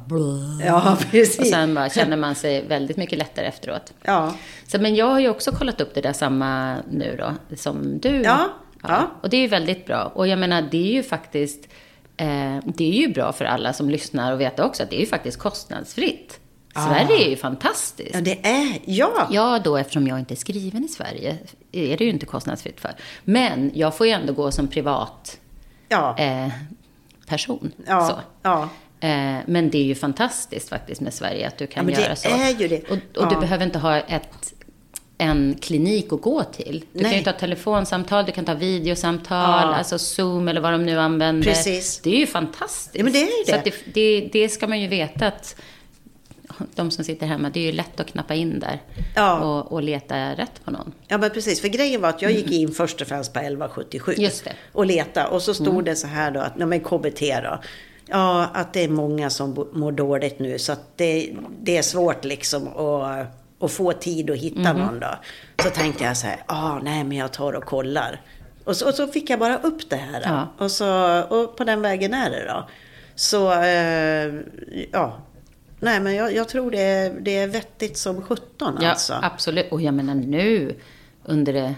Ja, 0.64 0.96
precis. 1.10 1.40
Och 1.40 1.46
sen 1.46 1.74
bara 1.74 1.88
känner 1.88 2.16
man 2.16 2.34
sig 2.34 2.66
väldigt 2.66 2.96
mycket 2.96 3.18
lättare 3.18 3.46
efteråt. 3.46 3.92
Ja. 4.02 4.32
Så, 4.66 4.80
men 4.80 4.94
jag 4.94 5.06
har 5.06 5.20
ju 5.20 5.28
också 5.28 5.50
kollat 5.52 5.80
upp 5.80 5.94
det 5.94 6.00
där 6.00 6.12
samma 6.12 6.76
nu 6.90 7.16
då, 7.48 7.56
som 7.56 7.98
du. 7.98 8.22
Ja, 8.22 8.48
ja. 8.88 9.10
Och 9.22 9.30
det 9.30 9.36
är 9.36 9.40
ju 9.40 9.46
väldigt 9.48 9.86
bra. 9.86 10.12
Och 10.14 10.28
jag 10.28 10.38
menar, 10.38 10.62
det 10.62 10.88
är 10.88 10.92
ju 10.92 11.02
faktiskt, 11.02 11.68
eh, 12.16 12.56
det 12.64 12.84
är 12.84 13.00
ju 13.00 13.08
bra 13.08 13.32
för 13.32 13.44
alla 13.44 13.72
som 13.72 13.90
lyssnar 13.90 14.32
och 14.32 14.40
veta 14.40 14.64
också 14.64 14.82
att 14.82 14.90
det 14.90 14.96
är 14.96 15.00
ju 15.00 15.06
faktiskt 15.06 15.38
kostnadsfritt. 15.38 16.40
Sverige 16.74 17.24
är 17.26 17.30
ju 17.30 17.36
fantastiskt. 17.36 18.14
Ja, 18.14 18.20
det 18.20 18.46
är... 18.46 18.78
Ja. 18.84 19.28
Ja, 19.30 19.58
då 19.64 19.76
eftersom 19.76 20.06
jag 20.06 20.18
inte 20.18 20.34
är 20.34 20.36
skriven 20.36 20.84
i 20.84 20.88
Sverige 20.88 21.36
är 21.72 21.96
det 21.96 22.04
ju 22.04 22.10
inte 22.10 22.26
kostnadsfritt 22.26 22.80
för. 22.80 22.90
Men 23.24 23.70
jag 23.74 23.96
får 23.96 24.06
ju 24.06 24.12
ändå 24.12 24.32
gå 24.32 24.50
som 24.50 24.68
privat 24.68 25.38
Ja. 25.88 26.18
eh, 26.18 26.48
person. 27.26 27.72
Ja. 27.86 28.08
Så. 28.08 28.14
ja. 28.42 28.68
Eh, 29.00 29.36
men 29.46 29.70
det 29.70 29.78
är 29.78 29.84
ju 29.84 29.94
fantastiskt 29.94 30.68
faktiskt 30.68 31.00
med 31.00 31.14
Sverige 31.14 31.46
att 31.48 31.58
du 31.58 31.66
kan 31.66 31.88
Ja, 31.88 32.00
göra 32.00 32.16
så. 32.16 32.28
är 32.28 32.60
ju 32.60 32.68
det. 32.68 32.82
Och, 32.90 33.22
och 33.22 33.28
du 33.28 33.36
behöver 33.40 33.64
inte 33.64 33.78
ha 33.78 33.96
ett, 33.96 34.54
en 35.18 35.56
klinik 35.60 36.12
att 36.12 36.20
gå 36.22 36.44
till. 36.44 36.84
Du 36.92 36.98
kan 37.00 37.08
Nej. 37.10 37.18
ju 37.18 37.24
ta 37.24 37.32
telefonsamtal, 37.32 38.24
du 38.26 38.32
kan 38.32 38.44
ta 38.44 38.54
videosamtal, 38.54 39.60
Ja. 39.70 39.74
alltså 39.74 39.98
Zoom 39.98 40.48
eller 40.48 40.60
vad 40.60 40.72
de 40.72 40.86
nu 40.86 40.98
använder. 41.00 41.42
Precis. 41.48 42.00
Det 42.00 42.10
är 42.10 42.18
ju 42.18 42.26
fantastiskt. 42.26 42.96
Ja, 42.96 43.04
men 43.04 43.12
det 43.12 43.18
är 43.18 43.38
ju 43.38 43.44
Så 43.44 43.50
det. 43.52 43.58
att 43.58 43.64
det, 43.64 43.74
det, 43.94 44.28
det 44.32 44.48
ska 44.48 44.66
man 44.66 44.80
ju 44.80 44.88
veta 44.88 45.26
att 45.26 45.56
de 46.74 46.90
som 46.90 47.04
sitter 47.04 47.26
hemma, 47.26 47.50
det 47.50 47.60
är 47.60 47.64
ju 47.64 47.72
lätt 47.72 48.00
att 48.00 48.06
knappa 48.06 48.34
in 48.34 48.60
där 48.60 48.82
Ja. 49.16 49.38
och, 49.40 49.72
och 49.72 49.82
leta 49.82 50.16
rätt 50.34 50.64
på 50.64 50.70
någon. 50.70 50.92
Ja 51.08 51.18
men 51.18 51.30
precis, 51.30 51.60
för 51.60 51.68
grejen 51.68 52.00
var 52.00 52.08
att 52.08 52.22
jag 52.22 52.32
gick 52.32 52.50
in 52.52 52.70
först 52.72 53.00
och 53.00 53.06
främst 53.06 53.32
på 53.32 53.38
1177. 53.38 54.14
Just 54.18 54.44
det. 54.44 54.52
Och 54.72 54.86
leta 54.86 55.28
och 55.28 55.42
så 55.42 55.54
stod 55.54 55.84
det 55.84 55.96
så 55.96 56.06
här 56.06 56.30
då 56.30 56.40
att, 56.40 56.56
nej 56.58 56.66
men 56.66 56.80
KBT 56.80 57.20
då. 57.20 57.58
Ja, 58.08 58.50
att 58.54 58.72
det 58.72 58.84
är 58.84 58.88
många 58.88 59.30
som 59.30 59.66
mår 59.72 59.92
dåligt 59.92 60.38
nu 60.38 60.58
så 60.58 60.72
att 60.72 60.96
det, 60.96 61.32
det 61.60 61.76
är 61.76 61.82
svårt 61.82 62.24
liksom 62.24 62.68
att, 62.68 63.26
att 63.60 63.72
få 63.72 63.92
tid 63.92 64.30
att 64.30 64.36
hitta 64.36 64.72
någon 64.72 65.00
då. 65.00 65.14
Så 65.62 65.70
tänkte 65.70 66.04
jag 66.04 66.16
så 66.16 66.26
här, 66.26 66.42
ah, 66.46 66.78
nej 66.78 67.04
men 67.04 67.16
jag 67.18 67.32
tar 67.32 67.52
och 67.52 67.64
kollar. 67.64 68.20
Och 68.64 68.76
så, 68.76 68.88
och 68.88 68.94
så 68.94 69.06
fick 69.06 69.30
jag 69.30 69.38
bara 69.38 69.58
upp 69.58 69.90
det 69.90 69.96
här. 69.96 70.22
Ja. 70.24 70.48
Och, 70.64 70.70
så, 70.70 71.20
och 71.22 71.56
på 71.56 71.64
den 71.64 71.82
vägen 71.82 72.14
är 72.14 72.30
det 72.30 72.44
då. 72.48 72.68
Så, 73.14 73.52
eh, 73.52 74.34
ja. 74.92 75.18
Nej 75.80 76.00
men 76.00 76.14
jag, 76.14 76.34
jag 76.34 76.48
tror 76.48 76.70
det 76.70 76.82
är, 76.82 77.10
det 77.20 77.36
är 77.38 77.46
vettigt 77.46 77.96
som 77.98 78.22
17 78.22 78.78
Ja, 78.80 78.90
alltså. 78.90 79.18
absolut. 79.22 79.72
Och 79.72 79.80
jag 79.80 79.94
menar 79.94 80.14
nu 80.14 80.74
under 81.24 81.52
det, 81.52 81.74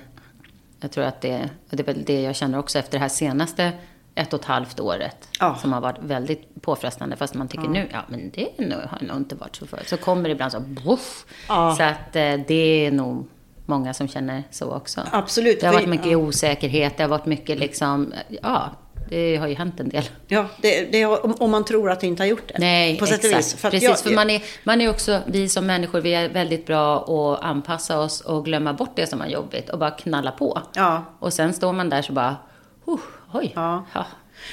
jag 0.81 0.91
tror 0.91 1.05
att 1.05 1.21
det, 1.21 1.51
och 1.71 1.77
det 1.77 1.83
är 1.83 1.87
väl 1.87 2.05
det 2.05 2.21
jag 2.23 2.37
känner 2.37 2.59
också 2.59 2.79
efter 2.79 2.93
det 2.93 3.03
här 3.03 3.09
senaste 3.09 3.73
ett 4.19 4.33
och 4.33 4.41
ett 4.41 4.47
halvt 4.47 4.81
året. 4.81 5.17
Ja. 5.41 5.57
Som 5.61 5.73
har 5.73 5.81
varit 5.81 5.99
väldigt 6.01 6.63
påfrestande. 6.63 7.17
Fast 7.17 7.35
man 7.35 7.49
tycker 7.49 7.69
nu, 7.69 7.89
ja 7.93 7.99
men 8.09 8.31
det 8.35 8.59
nog, 8.59 8.81
har 8.81 8.99
nog 9.09 9.17
inte 9.17 9.35
varit 9.35 9.57
så 9.57 9.67
förut. 9.67 9.89
Så 9.89 9.97
kommer 9.97 10.23
det 10.23 10.31
ibland 10.31 10.53
så, 10.53 10.61
boff. 10.61 11.25
Ja. 11.49 11.75
Så 11.77 11.83
att 11.83 12.17
eh, 12.17 12.35
det 12.49 12.87
är 12.87 12.91
nog 12.91 13.29
många 13.67 13.95
som 13.95 14.09
känner 14.09 14.43
så 14.51 14.71
också. 14.73 15.01
Absolut, 15.13 15.61
Det 15.61 15.67
har 15.67 15.75
varit 15.75 15.89
mycket 15.89 16.17
osäkerhet, 16.17 16.97
det 16.97 17.03
har 17.03 17.09
varit 17.11 17.27
mycket 17.27 17.59
liksom, 17.59 18.13
ja, 18.43 18.71
det 19.11 19.37
har 19.37 19.47
ju 19.47 19.55
hänt 19.55 19.81
en 19.81 19.89
del. 19.89 20.05
Ja, 20.27 20.47
det, 20.63 20.93
det, 20.93 21.07
om, 21.07 21.35
om 21.39 21.51
man 21.51 21.65
tror 21.65 21.91
att 21.91 22.01
det 22.01 22.07
inte 22.07 22.23
har 22.23 22.29
gjort 22.29 22.49
det. 22.49 22.55
Nej, 22.59 22.99
på 22.99 23.07
sätt 23.07 23.19
och 23.19 23.25
exakt. 23.25 23.39
vis. 23.47 23.55
För 23.55 23.71
Precis, 23.71 23.89
jag- 23.89 23.99
för 24.01 24.11
man 24.15 24.31
är, 24.31 24.43
man 24.65 24.81
är 24.81 24.91
också, 24.91 25.21
vi 25.27 25.49
som 25.49 25.67
människor, 25.67 26.01
vi 26.01 26.15
är 26.15 26.29
väldigt 26.29 26.67
bra 26.67 26.97
att 26.99 27.45
anpassa 27.45 27.99
oss 28.01 28.21
och 28.21 28.45
glömma 28.45 28.73
bort 28.73 28.91
det 28.97 29.07
som 29.07 29.21
är 29.21 29.27
jobbigt 29.29 29.69
och 29.71 29.79
bara 29.79 29.91
knalla 29.91 30.31
på. 30.31 30.63
Ja. 30.75 31.05
Och 31.19 31.33
sen 31.33 31.53
står 31.53 31.73
man 31.73 31.89
där 31.91 32.03
så 32.03 32.13
bara, 32.13 32.37
oh, 32.85 33.01
oj. 33.33 33.53
Ja. 33.57 33.87
Ja. 33.95 34.07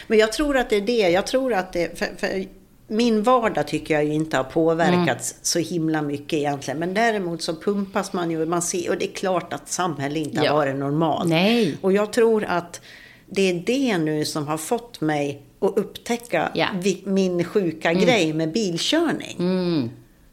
Men 0.08 0.18
jag 0.18 0.34
tror 0.34 0.58
att 0.58 0.70
det 0.70 0.76
är 0.76 0.82
det. 0.82 1.10
Jag 1.10 1.28
tror 1.28 1.54
att 1.54 1.74
det... 1.74 2.00
För, 2.00 2.08
för 2.18 2.46
min 2.88 3.24
vardag 3.24 3.68
tycker 3.68 3.94
jag 3.94 4.06
ju 4.06 4.14
inte 4.14 4.38
har 4.38 4.44
påverkats 4.44 5.32
Mm. 5.32 5.40
så 5.42 5.60
himla 5.60 6.02
mycket 6.02 6.34
egentligen. 6.34 6.80
Men 6.80 6.94
däremot 6.94 7.42
så 7.42 7.56
pumpas 7.56 8.14
man 8.14 8.32
ju. 8.32 8.46
Man 8.46 8.62
ser, 8.62 8.90
och 8.90 8.98
det 8.98 9.06
är 9.12 9.14
klart 9.16 9.54
att 9.54 9.70
samhället 9.70 10.18
inte 10.28 10.42
Ja. 10.44 10.52
har 10.52 10.58
varit 10.58 10.76
normalt. 10.76 11.30
Nej. 11.30 11.78
Och 11.82 11.94
jag 11.94 12.14
tror 12.14 12.44
att 12.44 12.82
det 13.30 13.42
är 13.50 13.64
det 13.66 13.98
nu 13.98 14.26
som 14.26 14.48
har 14.48 14.58
fått 14.58 15.02
mig 15.02 15.42
att 15.60 15.78
upptäcka 15.78 16.52
Ja. 16.54 16.68
vi, 16.82 17.02
min 17.06 17.44
sjuka 17.44 17.94
grej 17.94 18.34
med 18.34 18.52
bilkörning. 18.52 19.36
Mm. 19.40 19.90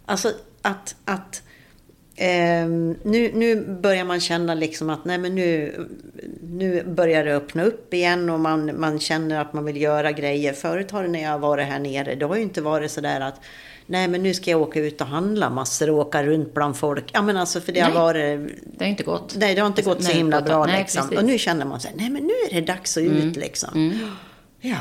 Alltså 0.07 0.31
att, 0.63 0.95
att 1.05 1.43
ehm, 2.17 2.97
nu, 3.05 3.31
nu 3.35 3.79
börjar 3.83 4.05
man 4.05 4.21
känna 4.21 4.55
liksom 4.55 4.91
att 4.91 5.05
nej 5.05 5.19
men 5.19 5.35
nu, 5.35 5.75
nu 6.53 6.85
börjar 6.85 7.25
det 7.25 7.35
öppna 7.37 7.63
upp 7.63 7.95
igen 7.95 8.31
och 8.31 8.41
man, 8.41 8.81
man 8.81 9.01
känner 9.01 9.41
att 9.41 9.53
man 9.53 9.65
vill 9.65 9.81
göra 9.81 10.13
grejer. 10.13 10.53
Förut 10.53 10.91
har 10.91 11.03
det 11.03 11.09
när 11.09 11.23
jag 11.23 11.31
har 11.31 11.39
varit 11.39 11.67
här 11.67 11.79
nere, 11.79 12.15
det 12.15 12.27
har 12.27 12.37
ju 12.37 12.43
inte 12.43 12.61
varit 12.63 12.91
sådär 12.91 13.21
att 13.21 13.41
nej 13.87 14.09
men 14.09 14.23
nu 14.23 14.35
ska 14.35 14.51
jag 14.51 14.61
åka 14.63 14.81
ut 14.81 15.01
och 15.01 15.07
handla 15.07 15.51
massor 15.51 15.91
och 15.91 15.99
åka 15.99 16.23
runt 16.25 16.55
bland 16.55 16.77
folk. 16.77 17.11
Ja 17.13 17.23
men 17.23 17.37
alltså 17.37 17.61
för 17.61 17.73
det 17.73 17.81
har 17.81 17.89
Nej. 17.91 17.99
varit 17.99 18.51
Det 18.79 18.85
har 18.85 18.91
inte 18.91 19.03
gått. 19.05 19.35
Nej, 19.37 19.55
det 19.55 19.61
har 19.61 19.67
inte 19.69 19.79
Alltså, 19.81 19.91
gått 19.95 20.03
så 20.03 20.09
nej, 20.09 20.17
himla 20.17 20.37
gått- 20.39 20.47
bra 20.47 20.67
nej, 20.67 20.79
liksom. 20.79 21.03
precis. 21.03 21.19
Och 21.19 21.25
nu 21.25 21.39
känner 21.39 21.65
man 21.65 21.81
sig, 21.81 21.93
nej 21.97 22.11
men 22.11 22.23
nu 22.23 22.33
är 22.51 22.61
det 22.61 22.67
dags 22.67 22.97
att 22.97 23.03
ut 23.03 23.37
liksom. 23.37 24.01
Ja. 24.61 24.77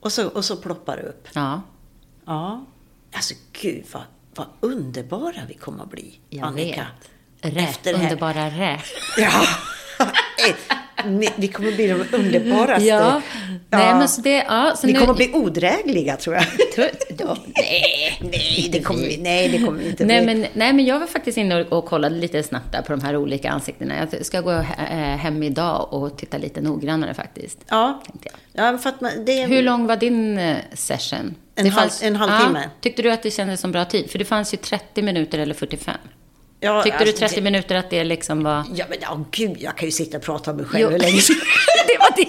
Och 0.00 0.12
så, 0.12 0.28
och 0.28 0.44
så 0.44 0.56
ploppar 0.56 0.96
det 0.96 1.02
upp. 1.02 1.28
Ja, 1.34 1.62
Ja. 2.26 2.66
Alltså 3.14 3.34
gud 3.62 3.84
vad, 3.92 4.02
vad 4.34 4.46
underbara 4.60 5.40
vi 5.48 5.54
kommer 5.54 5.82
att 5.84 5.90
bli, 5.90 6.20
jag 6.30 6.46
Annika. 6.48 6.86
vet. 7.42 7.54
Rä, 7.54 7.60
Efter 7.60 7.94
underbara 7.94 8.46
rä. 8.50 8.80
Ja. 9.18 9.30
Ni- 11.06 11.28
vi 11.36 11.48
kommer 11.48 11.72
bli 11.72 11.86
de 11.86 12.16
underbaraste. 12.16 12.84
Ja, 12.86 13.22
nej 13.70 13.94
men 13.94 14.08
så 14.08 14.20
det, 14.20 14.30
ja, 14.48 14.72
så 14.76 14.86
Vi 14.86 14.92
nu, 14.92 14.98
kommer 15.00 15.14
bli 15.14 15.30
odrägliga 15.34 16.16
tror 16.16 16.36
jag. 16.36 16.44
Ja, 17.18 17.36
nej, 17.56 18.18
nej, 18.20 18.68
det 18.72 18.80
kommer 18.82 19.00
vi, 19.00 19.16
nej, 19.16 19.48
det 19.48 19.58
kommer 19.58 19.78
vi 19.78 19.88
inte 19.88 20.04
Nej 20.04 20.24
bli. 20.24 20.34
men, 20.34 20.46
nej, 20.52 20.72
men 20.72 20.84
jag 20.84 21.00
var 21.00 21.06
faktiskt 21.06 21.38
inne 21.38 21.60
och, 21.64 21.78
och 21.78 21.84
kollade 21.86 22.14
lite 22.16 22.42
snabbt 22.42 22.72
där 22.72 22.82
på 22.82 22.92
de 22.92 23.00
här 23.02 23.16
olika 23.16 23.50
ansiktena. 23.50 23.94
Jag 24.12 24.26
ska 24.26 24.40
gå 24.40 24.50
eh, 24.52 24.62
hem 24.96 25.42
idag 25.42 25.88
och 25.92 26.18
titta 26.18 26.38
lite 26.38 26.60
noggrannare 26.60 27.14
faktiskt. 27.14 27.58
Ja, 27.68 28.02
ja 28.52 28.78
för 28.78 28.88
att 28.88 29.00
man, 29.00 29.24
det. 29.26 29.46
Hur 29.46 29.62
lång 29.62 29.86
var 29.86 29.96
din 29.96 30.38
eh, 30.38 30.56
session? 30.72 31.34
En 31.54 31.66
halv- 31.70 32.04
en 32.04 32.16
halvtimme. 32.16 32.60
Ja, 32.64 32.70
tyckte 32.80 33.02
du 33.02 33.10
att 33.12 33.22
det 33.22 33.30
kändes 33.30 33.60
som 33.60 33.72
bra 33.72 33.84
tid? 33.84 34.10
För 34.10 34.18
det 34.18 34.24
fanns 34.24 34.54
ju 34.54 34.56
30 34.56 35.02
minuter 35.02 35.38
eller 35.38 35.54
45. 35.54 35.94
Ja, 36.66 36.82
Tyckte 36.82 36.98
alltså, 36.98 37.12
du 37.12 37.18
30 37.18 37.34
det- 37.34 37.40
minuter 37.40 37.74
att 37.74 37.90
det 37.90 38.04
liksom 38.04 38.42
var... 38.42 38.64
Ja, 38.74 38.84
men 38.88 38.98
ja, 39.00 39.24
gud, 39.30 39.56
jag 39.60 39.76
kan 39.78 39.86
ju 39.88 39.92
sitta 39.92 40.16
och 40.16 40.22
prata 40.24 40.50
om 40.50 40.56
mig 40.56 40.66
själv 40.66 40.82
Jo. 40.82 40.88
hur 40.90 40.98
länge 40.98 41.20
som 41.20 41.34
det 41.86 41.98
var 41.98 42.10
det. 42.16 42.26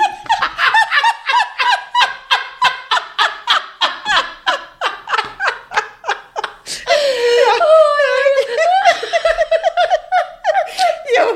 Jo, 11.18 11.28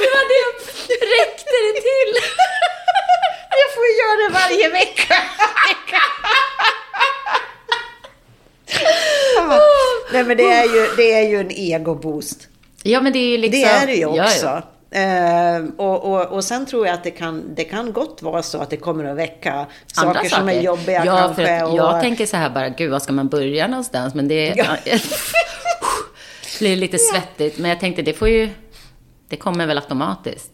Det 0.00 0.08
var 0.14 0.24
det. 0.32 0.44
Räckte 1.16 1.50
det 1.64 1.80
till? 1.80 2.12
jag 3.60 3.68
får 3.74 3.84
ju 3.86 3.92
göra 4.02 4.16
det 4.28 4.32
varje 4.34 4.68
vecka. 4.68 5.14
Ja. 9.36 9.60
Nej, 10.12 10.21
men 10.36 10.46
det 10.46 10.52
är 10.52 10.64
ju, 10.64 10.96
det 10.96 11.12
är 11.12 11.28
ju 11.28 11.40
en 11.40 11.50
egoboost. 11.50 12.48
Ja, 12.82 13.00
men 13.00 13.12
det 13.12 13.18
är 13.18 13.28
ju 13.28 13.38
liksom... 13.38 13.60
Det 13.60 13.68
är 13.68 13.86
det 13.86 13.94
ju 13.94 14.00
Ja, 14.00 14.16
ja. 14.16 14.24
också. 14.24 14.62
Eh, 14.90 15.64
och, 15.76 16.04
och, 16.12 16.26
och 16.32 16.44
sen 16.44 16.66
tror 16.66 16.86
jag 16.86 16.94
att 16.94 17.04
det 17.04 17.10
kan, 17.10 17.54
det 17.54 17.64
kan 17.64 17.92
gott 17.92 18.22
vara 18.22 18.42
så 18.42 18.58
att 18.58 18.70
det 18.70 18.76
kommer 18.76 19.04
att 19.04 19.16
väcka 19.16 19.66
Andra 19.96 20.14
saker, 20.14 20.28
som 20.28 20.48
är 20.48 20.60
jobbiga 20.60 21.04
ja, 21.04 21.16
kanske. 21.18 21.46
För 21.46 21.52
att 21.52 21.70
och, 21.70 21.76
jag 21.78 22.00
tänker 22.00 22.26
så 22.26 22.36
här 22.36 22.50
bara, 22.50 22.68
gud, 22.68 22.90
var 22.90 22.98
ska 22.98 23.12
man 23.12 23.28
börja 23.28 23.66
någonstans? 23.66 24.14
Men 24.14 24.28
det 24.28 24.54
Ja. 24.56 24.64
blir 26.58 26.76
lite 26.76 26.98
svettigt. 26.98 27.58
Men 27.58 27.70
jag 27.70 27.80
tänkte, 27.80 28.02
det 28.02 28.12
får 28.12 28.28
ju... 28.28 28.48
Det 29.28 29.36
kommer 29.36 29.66
väl 29.66 29.78
automatiskt. 29.78 30.51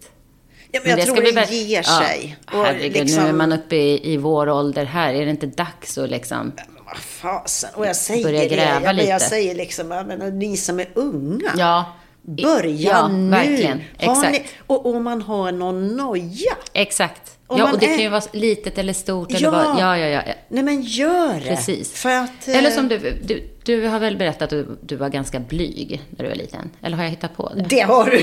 Ja, 0.84 0.90
men 0.90 0.90
jag 0.90 0.98
det 0.98 1.04
tror 1.04 1.14
ska 1.14 1.22
bli 1.22 1.30
det 1.30 1.40
väl- 1.40 1.52
ger 1.54 1.84
Ja, 1.86 2.00
sig. 2.06 2.36
Och 2.46 2.64
Herregud, 2.64 2.92
liksom- 2.92 3.22
nu 3.22 3.28
är 3.28 3.32
man 3.32 3.52
uppe 3.52 3.76
i, 3.76 4.12
i 4.12 4.16
vår 4.16 4.48
ålder 4.48 4.84
här. 4.84 5.14
Är 5.14 5.24
det 5.24 5.30
inte 5.30 5.46
dags 5.46 5.98
att 5.98 6.10
liksom... 6.10 6.52
Vad 6.86 6.96
fasen. 6.98 7.70
Och 7.74 7.86
jag 7.86 7.96
säger 7.96 8.24
Börja 8.24 8.40
det. 8.40 8.48
gräva 8.48 8.80
Ja, 8.84 8.92
men 8.92 8.96
jag 9.06 9.14
lite. 9.14 9.18
säger 9.18 9.54
liksom, 9.54 9.90
jag 9.90 10.06
menar, 10.06 10.30
ni 10.30 10.56
som 10.56 10.80
är 10.80 10.88
unga. 10.94 11.52
Ja. 11.56 11.84
Börja 12.22 12.90
ja, 12.90 13.08
nu. 13.08 13.30
verkligen. 13.30 13.80
Exakt. 13.98 14.32
Ni, 14.32 14.42
och 14.66 14.86
om 14.86 15.04
man 15.04 15.22
har 15.22 15.52
någon 15.52 15.96
noja. 15.96 16.56
Exakt. 16.72 17.22
Om 17.46 17.58
ja, 17.58 17.72
och 17.72 17.78
det 17.78 17.86
är- 17.86 17.90
kan 17.94 17.98
ju 18.04 18.08
vara 18.08 18.22
litet 18.32 18.78
eller 18.78 18.92
stort. 18.92 19.30
Eller 19.30 19.40
Ja. 19.42 19.50
vad, 19.50 19.80
ja, 19.80 19.98
ja, 19.98 20.06
ja. 20.26 20.34
Nej 20.48 20.62
men 20.62 20.82
gör 20.82 21.34
det. 21.34 21.40
Precis. 21.56 21.92
För 21.92 22.08
att, 22.10 22.48
eh, 22.48 22.56
Eller 22.56 22.70
som 22.70 22.88
du, 22.88 22.98
du, 22.98 23.50
du 23.64 23.86
har 23.86 23.98
väl 23.98 24.16
berättat 24.16 24.42
att 24.42 24.50
du, 24.50 24.78
du 24.82 24.96
var 24.96 25.08
ganska 25.08 25.40
blyg 25.40 26.02
när 26.10 26.24
du 26.24 26.28
var 26.30 26.36
liten? 26.36 26.70
Eller 26.82 26.96
har 26.96 27.04
jag 27.04 27.10
hittat 27.10 27.36
på 27.36 27.52
det? 27.54 27.62
Det 27.68 27.80
har 27.80 28.04
du. 28.10 28.18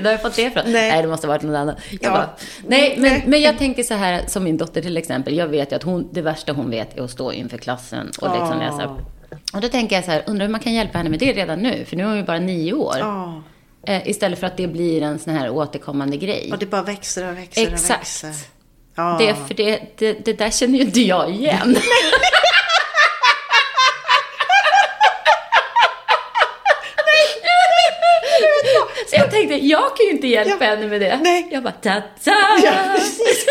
Fan 0.00 0.04
har 0.04 0.12
jag 0.12 0.22
fått 0.22 0.36
det 0.36 0.42
ifrån? 0.42 0.62
Nej. 0.66 0.90
Nej, 0.90 1.02
det 1.02 1.08
måste 1.08 1.26
ha 1.26 1.34
varit 1.34 1.42
något 1.42 1.56
annat. 1.56 1.76
Jag 1.90 1.98
Ja. 2.02 2.10
bara, 2.10 2.30
nej, 2.66 2.94
men, 2.98 3.12
Nej. 3.12 3.24
men 3.26 3.40
jag 3.40 3.58
tänker 3.58 3.82
så 3.82 3.94
här, 3.94 4.22
som 4.26 4.44
min 4.44 4.56
dotter 4.56 4.82
till 4.82 4.96
exempel. 4.96 5.36
Jag 5.36 5.48
vet 5.48 5.72
ju 5.72 5.76
att 5.76 5.82
hon, 5.82 6.08
det 6.12 6.22
värsta 6.22 6.52
hon 6.52 6.70
vet 6.70 6.98
är 6.98 7.02
att 7.02 7.10
stå 7.10 7.32
inför 7.32 7.58
klassen 7.58 8.10
och 8.20 8.28
liksom 8.30 8.52
Ah. 8.60 8.70
läsa. 8.70 8.96
Och 9.52 9.60
då 9.60 9.68
tänker 9.68 9.96
jag 9.96 10.04
så 10.04 10.10
här, 10.10 10.22
undrar 10.26 10.46
hur 10.46 10.52
man 10.52 10.60
kan 10.60 10.74
hjälpa 10.74 10.98
henne 10.98 11.10
med 11.10 11.18
det 11.18 11.32
redan 11.32 11.58
nu? 11.58 11.84
För 11.84 11.96
nu 11.96 12.02
är 12.02 12.06
hon 12.08 12.16
ju 12.16 12.22
bara 12.22 12.38
nio 12.38 12.72
år. 12.72 12.96
Ja. 12.98 13.42
Eh, 13.86 14.08
istället 14.08 14.38
för 14.38 14.46
att 14.46 14.56
det 14.56 14.66
blir 14.66 15.02
en 15.02 15.18
sån 15.18 15.34
här 15.34 15.50
återkommande 15.50 16.16
grej. 16.16 16.50
Och 16.52 16.58
det 16.58 16.66
bara 16.66 16.82
växer 16.82 17.30
och 17.30 17.38
växer 17.38 17.66
och 17.66 17.72
Exakt. 17.72 18.00
växer. 18.00 18.32
Ja. 18.94 19.16
Det, 19.20 19.34
för 19.48 19.54
det, 19.54 19.80
det, 19.98 20.12
det 20.24 20.32
där 20.32 20.50
känner 20.50 20.78
ju 20.78 20.84
inte 20.84 21.00
jag 21.00 21.30
igen. 21.30 21.76
Så 29.16 29.22
jag 29.22 29.30
tänkte, 29.30 29.54
jag 29.54 29.96
kan 29.96 30.06
ju 30.06 30.12
inte 30.12 30.26
hjälpa 30.26 30.64
Ja. 30.64 30.70
henne 30.70 30.86
med 30.86 31.00
det. 31.00 31.20
Nej. 31.22 31.48
Jag 31.50 31.62
bara, 31.62 31.72
ta-ta! 31.72 32.34
Ja, 32.64 32.72
precis. 32.94 33.46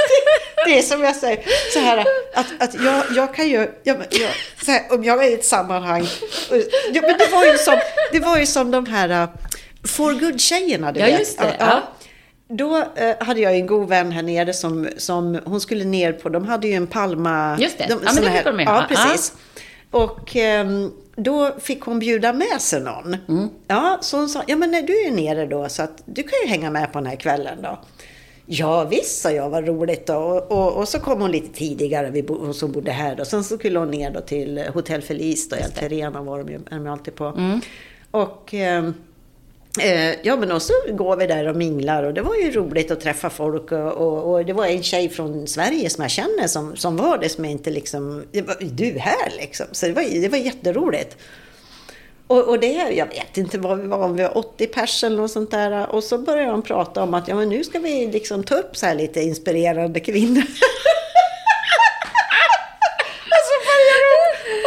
Det 0.65 0.77
är 0.77 0.81
som 0.81 1.03
jag 1.03 1.15
säger, 1.15 1.39
så 1.73 1.79
här, 1.79 2.05
att, 2.33 2.45
att 2.59 2.73
jag, 2.83 3.03
jag 3.15 3.35
kan 3.35 3.47
ju, 3.47 3.57
jag, 3.83 3.97
jag, 4.09 4.29
här, 4.67 4.81
om 4.93 5.03
jag 5.03 5.23
är 5.25 5.29
i 5.29 5.33
ett 5.33 5.45
sammanhang, 5.45 6.03
ja, 6.93 7.01
men 7.01 7.17
det 7.17 7.27
var 7.31 7.45
ju 7.45 7.57
som, 7.57 7.77
det 8.11 8.19
var 8.19 8.37
ju 8.37 8.45
som 8.45 8.71
de 8.71 8.85
här 8.85 9.23
uh, 9.23 9.29
For 9.87 10.13
Good-tjejerna, 10.13 10.91
du 10.91 10.99
Ja, 10.99 11.05
vet. 11.05 11.19
just 11.19 11.37
det, 11.39 11.55
ja. 11.59 11.81
Då 12.49 12.77
eh, 12.95 13.15
hade 13.25 13.39
jag 13.39 13.55
en 13.55 13.67
god 13.67 13.89
vän 13.89 14.11
här 14.11 14.23
nere 14.23 14.53
som, 14.53 14.87
som 14.97 15.39
hon 15.45 15.61
skulle 15.61 15.83
ner 15.85 16.11
på, 16.13 16.29
de 16.29 16.47
hade 16.47 16.67
ju 16.67 16.73
en 16.73 16.87
Palma... 16.87 17.57
Just 17.59 17.77
det. 17.77 17.85
De, 17.89 17.99
Ja, 18.05 18.11
men 18.13 18.23
det 18.23 18.29
här, 18.29 18.43
de 18.43 18.55
med. 18.55 18.65
Ja, 18.67 18.85
Ja. 18.89 19.15
Och 19.91 20.35
ehm, 20.35 20.91
då 21.15 21.51
fick 21.59 21.81
hon 21.81 21.99
bjuda 21.99 22.33
med 22.33 22.61
sig 22.61 22.81
någon. 22.81 23.15
Mm. 23.27 23.49
Ja, 23.67 23.97
så 24.01 24.17
hon 24.17 24.29
sa, 24.29 24.43
ja 24.47 24.55
men 24.55 24.71
när 24.71 24.81
du 24.81 25.05
är 25.07 25.11
nere 25.11 25.45
då 25.45 25.69
så 25.69 25.83
att 25.83 26.03
du 26.05 26.23
kan 26.23 26.39
ju 26.43 26.49
hänga 26.49 26.71
med 26.71 26.93
på 26.93 26.99
den 26.99 27.07
här 27.07 27.15
kvällen 27.15 27.61
då. 27.61 27.79
Ja 28.45 28.83
visst, 28.83 29.21
sa 29.21 29.31
jag, 29.31 29.49
vad 29.49 29.67
roligt. 29.67 30.07
Då. 30.07 30.15
Och, 30.15 30.51
och, 30.51 30.73
och 30.77 30.87
så 30.87 30.99
kom 30.99 31.21
hon 31.21 31.31
lite 31.31 31.57
tidigare, 31.57 32.09
vi 32.09 32.23
bo, 32.23 32.37
hon 32.37 32.53
som 32.53 32.71
bodde 32.71 32.91
här. 32.91 33.15
Då. 33.15 33.25
Sen 33.25 33.43
så 33.43 33.57
skulle 33.57 33.79
hon 33.79 33.91
ner 33.91 34.11
då 34.11 34.21
till 34.21 34.63
Hotell 34.73 35.01
Felice, 35.01 35.49
då, 35.49 35.55
i 35.55 35.59
Terena 35.75 36.21
var 36.21 36.43
de 36.43 36.49
ju, 36.51 36.55
är 36.55 36.75
de 36.75 36.87
alltid 36.87 37.15
på. 37.15 37.25
Mm. 37.25 37.61
Och 38.11 38.53
eh, 38.53 38.89
Eh, 39.79 40.15
ja, 40.23 40.35
men 40.35 40.51
och 40.51 40.61
så 40.61 40.73
går 40.91 41.15
vi 41.15 41.27
där 41.27 41.47
och 41.47 41.55
minglar 41.55 42.03
och 42.03 42.13
det 42.13 42.21
var 42.21 42.35
ju 42.35 42.51
roligt 42.51 42.91
att 42.91 43.01
träffa 43.01 43.29
folk. 43.29 43.71
Och, 43.71 43.91
och, 43.91 44.33
och 44.33 44.45
det 44.45 44.53
var 44.53 44.65
en 44.65 44.83
tjej 44.83 45.09
från 45.09 45.47
Sverige 45.47 45.89
som 45.89 46.01
jag 46.01 46.11
känner 46.11 46.47
som, 46.47 46.75
som 46.75 46.97
var 46.97 47.17
det, 47.17 47.29
som 47.29 47.45
jag 47.45 47.51
inte 47.51 47.69
liksom, 47.69 48.23
var, 48.33 48.57
du 48.59 48.99
här 48.99 49.33
liksom. 49.37 49.65
Så 49.71 49.85
det 49.85 49.93
var, 49.93 50.21
det 50.21 50.29
var 50.29 50.37
jätteroligt. 50.37 51.17
Och, 52.27 52.43
och 52.49 52.59
det, 52.59 52.73
jag 52.73 53.05
vet 53.05 53.37
inte 53.37 53.57
vad 53.57 53.79
vi 53.79 53.87
var, 53.87 53.97
om 53.97 54.15
vi 54.15 54.23
var 54.23 54.37
80 54.37 54.67
pers 54.67 55.03
eller 55.03 55.17
något 55.17 55.31
sånt 55.31 55.51
där. 55.51 55.89
Och 55.89 56.03
så 56.03 56.17
började 56.17 56.51
de 56.51 56.61
prata 56.61 57.03
om 57.03 57.13
att 57.13 57.27
ja, 57.27 57.35
men 57.35 57.49
nu 57.49 57.63
ska 57.63 57.79
vi 57.79 58.07
liksom 58.07 58.43
ta 58.43 58.55
upp 58.55 58.77
så 58.77 58.85
här 58.85 58.95
lite 58.95 59.21
inspirerande 59.21 59.99
kvinnor. 59.99 60.41
och 63.31 63.43
så 63.47 63.55
började 63.67 64.05
de, 64.11 64.17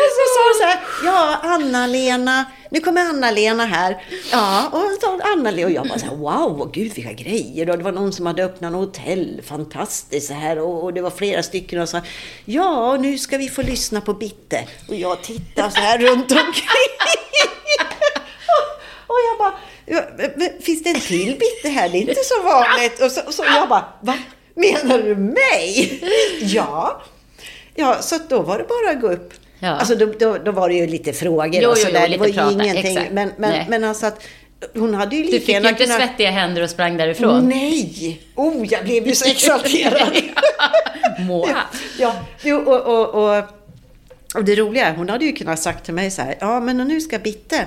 och 0.01 0.11
så 0.17 0.23
sa 0.35 0.41
de 0.49 0.55
så 0.59 0.65
här, 0.65 0.79
ja 1.05 1.39
Anna-Lena, 1.43 2.45
nu 2.71 2.81
kommer 2.81 3.01
Anna-Lena 3.01 3.66
här. 3.66 4.03
Ja, 4.33 4.69
och 4.73 5.01
så 5.01 5.21
Anna-Lena 5.23 5.66
och 5.66 5.73
jag 5.73 5.89
bara 5.89 5.99
så 5.99 6.07
här, 6.07 6.16
wow, 6.16 6.71
gud 6.73 6.93
vilka 6.95 7.12
grejer. 7.12 7.71
Och 7.71 7.79
det 7.79 7.85
var 7.85 7.93
någon 7.93 8.12
som 8.12 8.27
hade 8.27 8.45
öppnat 8.45 8.73
något 8.73 8.97
hotell, 8.97 9.41
fantastiskt 9.45 10.27
så 10.27 10.35
här. 10.35 10.59
Och, 10.59 10.85
och 10.85 10.95
det 10.95 11.01
var 11.01 11.11
flera 11.11 11.43
stycken 11.43 11.81
och 11.81 11.89
sa, 11.89 12.01
ja, 12.45 12.97
nu 12.97 13.19
ska 13.19 13.37
vi 13.37 13.49
få 13.49 13.62
lyssna 13.62 14.01
på 14.01 14.14
Bitte. 14.14 14.69
Och 14.89 14.95
jag 14.95 15.23
tittar 15.23 15.71
så 15.71 15.81
här 15.81 15.99
runt 15.99 16.31
omkring. 16.31 16.95
och 19.07 19.16
jag 19.29 19.39
bara, 19.39 19.55
finns 20.61 20.83
det 20.83 20.91
en 20.91 21.01
till 21.01 21.37
Bitte 21.41 21.69
här? 21.69 21.89
Det 21.89 21.99
är 21.99 22.01
inte 22.01 22.25
så 22.25 22.43
vanligt. 22.43 23.03
Och 23.03 23.11
så, 23.12 23.21
och 23.27 23.35
så 23.35 23.45
jag 23.45 23.69
bara, 23.69 23.85
va? 24.01 24.19
Menar 24.55 24.99
du 24.99 25.16
mig? 25.16 26.01
ja. 26.41 27.03
Ja, 27.75 28.03
så 28.03 28.19
då 28.29 28.43
var 28.43 28.59
det 28.59 28.64
bara 28.64 28.91
att 28.91 29.01
gå 29.01 29.12
upp. 29.12 29.33
Ja. 29.61 29.69
Alltså 29.69 29.95
då, 29.95 30.07
då, 30.19 30.39
då 30.45 30.53
var 30.53 30.69
det 30.69 30.75
ju 30.75 30.87
lite 30.87 31.13
frågor 31.13 31.63
Jo, 31.63 31.71
och 31.71 31.77
jo, 31.79 31.85
sådär. 31.85 31.93
jo, 31.95 32.01
det 32.01 32.09
lite 32.09 32.19
var 32.21 32.27
ju 32.27 32.33
prata, 32.33 32.65
ingenting. 32.65 32.97
exakt. 32.97 33.13
Men, 33.13 33.33
men, 33.37 33.51
Nej. 33.51 33.67
men 33.69 33.85
alltså 33.85 34.07
att 34.07 34.23
hon 34.75 34.95
hade 34.95 35.17
ju 35.17 35.23
Du 35.23 35.27
lika 35.31 35.39
fick 35.41 35.49
ju 35.49 35.55
gärna 35.55 35.69
inte 35.69 35.85
kunnat... 35.85 35.99
svettiga 36.01 36.31
händer 36.31 36.63
och 36.63 36.71
sprang 36.71 36.97
därifrån. 36.97 37.49
Nej! 37.49 38.21
Oh, 38.35 38.67
jag 38.71 38.85
blev 38.85 39.07
ju 39.07 39.15
så 39.15 39.29
exalterad. 39.29 40.13
Moa. 41.27 41.49
ja, 41.99 42.15
jo, 42.43 42.57
och, 42.59 42.81
och, 42.87 43.15
och, 43.39 43.45
och 44.35 44.45
det 44.45 44.55
roliga 44.57 44.87
är, 44.87 44.95
hon 44.95 45.09
hade 45.09 45.25
ju 45.25 45.33
kunnat 45.33 45.59
sagt 45.59 45.85
till 45.85 45.95
mig 45.95 46.11
så 46.11 46.23
här, 46.23 46.37
ja 46.41 46.61
men 46.61 46.77
nu 46.77 47.01
ska 47.01 47.19
Bitte 47.19 47.67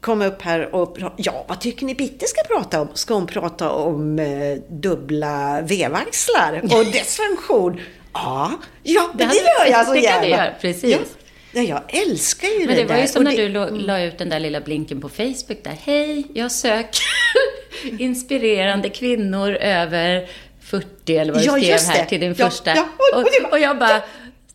komma 0.00 0.26
upp 0.26 0.42
här 0.42 0.74
och 0.74 0.96
ja, 1.16 1.44
vad 1.48 1.60
tycker 1.60 1.86
ni 1.86 1.94
Bitte 1.94 2.26
ska 2.26 2.42
prata 2.42 2.80
om? 2.80 2.88
Ska 2.94 3.14
hon 3.14 3.26
prata 3.26 3.70
om 3.70 4.18
eh, 4.18 4.26
dubbla 4.68 5.60
vevaxlar 5.62 6.60
och 6.62 6.84
dess 6.92 7.16
funktion? 7.16 7.80
Ja, 8.12 8.50
ja, 8.82 9.10
det, 9.14 9.24
hade- 9.24 9.36
gör 9.38 9.70
jag 9.70 9.86
så 9.86 9.92
det 9.92 10.00
kan 10.00 10.04
gärna. 10.12 10.22
du 10.24 10.28
göra, 10.28 10.50
precis. 10.60 10.84
Ja, 10.92 10.98
ja, 11.52 11.62
jag 11.62 11.82
älskar 12.02 12.48
ju 12.48 12.66
Men 12.66 12.76
det 12.76 12.84
var 12.84 12.94
där. 12.94 13.02
ju 13.02 13.08
som 13.08 13.24
när 13.24 13.30
det- 13.36 13.36
du 13.36 13.48
la, 13.48 13.68
la 13.70 14.00
ut 14.02 14.18
den 14.18 14.28
där 14.28 14.40
lilla 14.40 14.60
blinken 14.60 15.00
på 15.00 15.08
Facebook 15.08 15.58
där. 15.64 15.76
Hej, 15.84 16.24
jag 16.34 16.52
söker 16.52 17.00
inspirerande 17.98 18.88
kvinnor 18.88 19.50
över 19.54 20.28
40 20.62 21.16
eller 21.16 21.32
vad 21.32 21.42
du 21.42 21.46
Ja, 21.46 21.52
skrev 21.78 21.78
här 21.94 22.02
det. 22.02 22.08
till 22.08 22.20
din 22.20 22.34
Ja, 22.38 22.50
första. 22.50 22.70
ja, 22.76 22.82
och- 23.12 23.18
och, 23.18 23.24
det 23.32 23.40
var- 23.42 23.50
och 23.50 23.58
jag 23.58 23.78
bara 23.78 24.02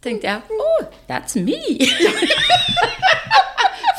tänkte 0.03 0.27
jag, 0.27 0.35
oh, 0.35 0.85
that's 1.07 1.39
me. 1.45 1.85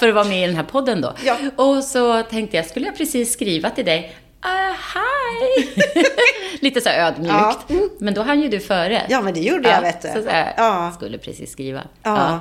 För 0.00 0.08
att 0.08 0.14
vara 0.14 0.24
med 0.24 0.42
i 0.42 0.46
den 0.46 0.56
här 0.56 0.62
podden 0.62 1.00
då. 1.00 1.14
Ja. 1.24 1.36
Och 1.56 1.84
så 1.84 2.22
tänkte 2.22 2.56
jag, 2.56 2.66
skulle 2.66 2.86
jag 2.86 2.96
precis 2.96 3.32
skriva 3.32 3.70
till 3.70 3.84
dig? 3.84 4.16
Uh, 4.44 4.76
hi! 4.94 5.68
Lite 6.60 6.80
så 6.80 6.88
ödmjukt. 6.88 7.34
Ja. 7.34 7.60
Men 7.98 8.14
då 8.14 8.22
hann 8.22 8.42
ju 8.42 8.48
du 8.48 8.60
före. 8.60 9.02
Ja, 9.08 9.20
men 9.20 9.34
det 9.34 9.40
gjorde 9.40 9.68
jag, 9.68 9.80
vet 9.80 10.02
du. 10.02 10.08
Så, 10.08 10.22
så 10.22 10.28
här, 10.30 10.54
Ja. 10.56 10.92
skulle 10.94 11.18
precis 11.18 11.52
skriva. 11.52 11.82
Ja. 12.02 12.40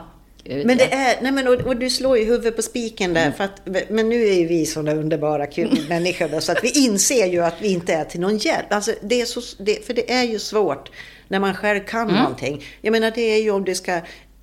Men 0.50 0.78
det 0.78 0.93
är, 0.93 1.22
nej 1.22 1.32
men 1.32 1.48
och, 1.48 1.54
och 1.54 1.78
du 1.78 1.89
slår 1.89 2.18
ju 2.18 2.24
huvudet 2.24 2.56
på 2.56 2.62
spiken 2.62 3.14
där. 3.14 3.32
För 3.32 3.43
att, 3.43 3.62
men 3.89 4.10
nu 4.10 4.28
är 4.28 4.34
ju 4.34 4.48
vi 4.48 4.66
sådana 4.66 4.93
underbara 4.93 5.48
kul 5.48 5.86
människor 5.89 6.28
då, 6.28 6.41
så 6.41 6.52
att 6.52 6.64
vi 6.64 6.70
inser 6.86 7.26
ju 7.26 7.43
att 7.43 7.56
vi 7.60 7.68
inte 7.74 7.93
är 7.93 8.06
till 8.06 8.20
någon 8.20 8.38
hjälp. 8.38 8.66
Alltså, 8.74 8.91
det 9.02 9.22
är 9.22 9.26
så, 9.26 9.41
det, 9.64 9.86
för 9.88 9.93
det 9.93 10.12
är 10.14 10.24
ju 10.24 10.39
svårt 10.39 10.91
när 11.28 11.39
man 11.39 11.54
själv 11.54 11.80
kan 11.80 12.10
Mm. 12.10 12.16
någonting. 12.22 12.66
Jag 12.82 12.91
menar 12.91 13.12
det 13.16 13.22
är 13.22 13.41
ju 13.41 13.52
om 13.52 13.66
du 13.66 13.76
ska 13.76 14.02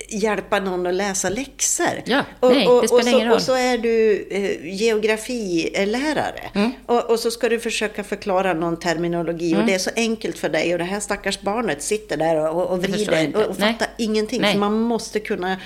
hjälpa 0.08 0.60
någon 0.60 0.86
att 0.86 0.94
läsa 0.94 1.28
läxor. 1.28 2.02
Ja, 2.04 2.24
och, 2.40 2.52
nej, 2.52 2.66
och, 2.66 2.78
och 2.78 2.88
så. 3.04 3.34
Och 3.34 3.42
så 3.42 3.54
är 3.54 3.78
du 3.78 4.26
eh, 4.30 4.74
geografilärare. 4.74 6.50
Mm. 6.54 6.70
Och, 6.86 7.20
så 7.20 7.30
ska 7.30 7.48
du 7.48 7.60
försöka 7.60 8.04
förklara 8.04 8.54
någon 8.54 8.78
terminologi. 8.78 9.50
Mm. 9.50 9.60
Och 9.60 9.66
det 9.66 9.74
är 9.74 9.78
så 9.78 9.90
enkelt 9.96 10.38
för 10.38 10.48
dig. 10.48 10.72
Och 10.72 10.78
det 10.78 10.84
här 10.84 11.00
stackars 11.00 11.40
barnet 11.40 11.82
sitter 11.82 12.16
där 12.16 12.50
och, 12.50 12.82
vrider 12.82 13.36
och, 13.36 13.42
och 13.42 13.58
Nej. 13.58 13.72
fattar 13.72 13.88
ingenting. 13.98 14.40
Nej. 14.40 14.52
Så 14.52 14.58
man 14.58 14.80
måste 14.80 15.20
kunna... 15.20 15.56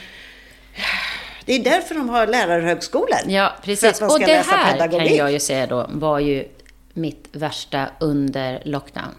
Det 1.44 1.52
är 1.52 1.64
därför 1.64 1.94
de 1.94 2.08
har 2.08 2.26
lärarhögskolor. 2.26 3.18
Ja, 3.26 3.52
precis. 3.62 4.02
Och 4.02 4.20
det 4.20 4.46
här 4.46 4.72
pedagogik. 4.72 5.08
kan 5.08 5.16
jag 5.16 5.32
ju 5.32 5.40
säga 5.40 5.66
då 5.66 5.86
var 5.90 6.18
ju 6.18 6.44
mitt 6.92 7.28
värsta 7.32 7.86
under 8.00 8.62
lockdown. 8.64 9.14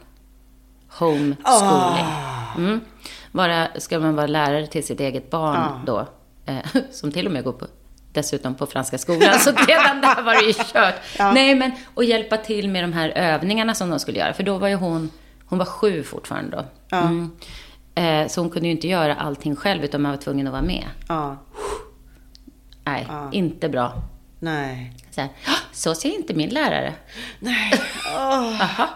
Homeschooling. 0.89 1.38
Ah. 1.43 2.55
Mm. 2.58 2.82
Bara, 3.32 3.68
ska 3.78 3.99
man 3.99 4.16
vara 4.16 4.28
lärare 4.28 4.68
till 4.68 4.84
sitt 4.86 4.99
eget 4.99 5.30
barn 5.30 5.58
Ah. 5.58 5.82
då, 5.86 6.08
eh, 6.45 6.58
som 6.91 7.12
till 7.12 7.26
och 7.26 7.32
med 7.32 7.43
går 7.43 7.51
på, 7.53 7.66
dessutom 8.14 8.55
på 8.55 8.66
franska 8.66 8.97
skolan, 8.97 9.39
så 9.39 9.51
redan 9.68 10.01
där 10.01 10.22
var 10.22 10.34
det 10.34 10.45
ju 10.47 10.53
kört. 10.53 10.95
Ja. 11.18 11.32
Nej, 11.32 11.55
men 11.55 11.72
och 11.93 12.03
hjälpa 12.03 12.38
till 12.38 12.70
med 12.70 12.84
de 12.84 12.93
här 12.93 13.10
övningarna 13.10 13.76
som 13.76 13.89
de 13.89 13.99
skulle 13.99 14.20
göra, 14.20 14.34
för 14.34 14.43
då 14.43 14.58
var 14.58 14.68
ju 14.68 14.76
hon, 14.76 15.12
hon 15.45 15.60
var 15.60 15.66
sju 15.66 16.03
fortfarande 16.03 16.58
då. 16.58 16.66
Ja. 16.89 17.01
Mm. 17.01 17.32
Eh, 17.97 18.27
så 18.27 18.41
hon 18.41 18.49
kunde 18.49 18.67
ju 18.67 18.71
inte 18.71 18.87
göra 18.87 19.15
allting 19.15 19.55
själv, 19.55 19.83
utan 19.83 20.01
man 20.01 20.11
var 20.11 20.17
tvungen 20.17 20.47
att 20.47 20.53
vara 20.53 20.61
med. 20.61 20.83
Ja, 21.07 21.37
Nej, 22.83 23.05
Ja. 23.09 23.29
inte 23.31 23.69
bra. 23.69 23.93
nej. 24.39 24.93
Så, 25.11 25.21
här, 25.21 25.29
"Ah, 25.47 25.57
så 25.71 25.95
ser 25.95 26.15
inte 26.15 26.33
min 26.33 26.49
lärare. 26.49 26.93
Nej. 27.39 27.73
Aha. 28.17 28.89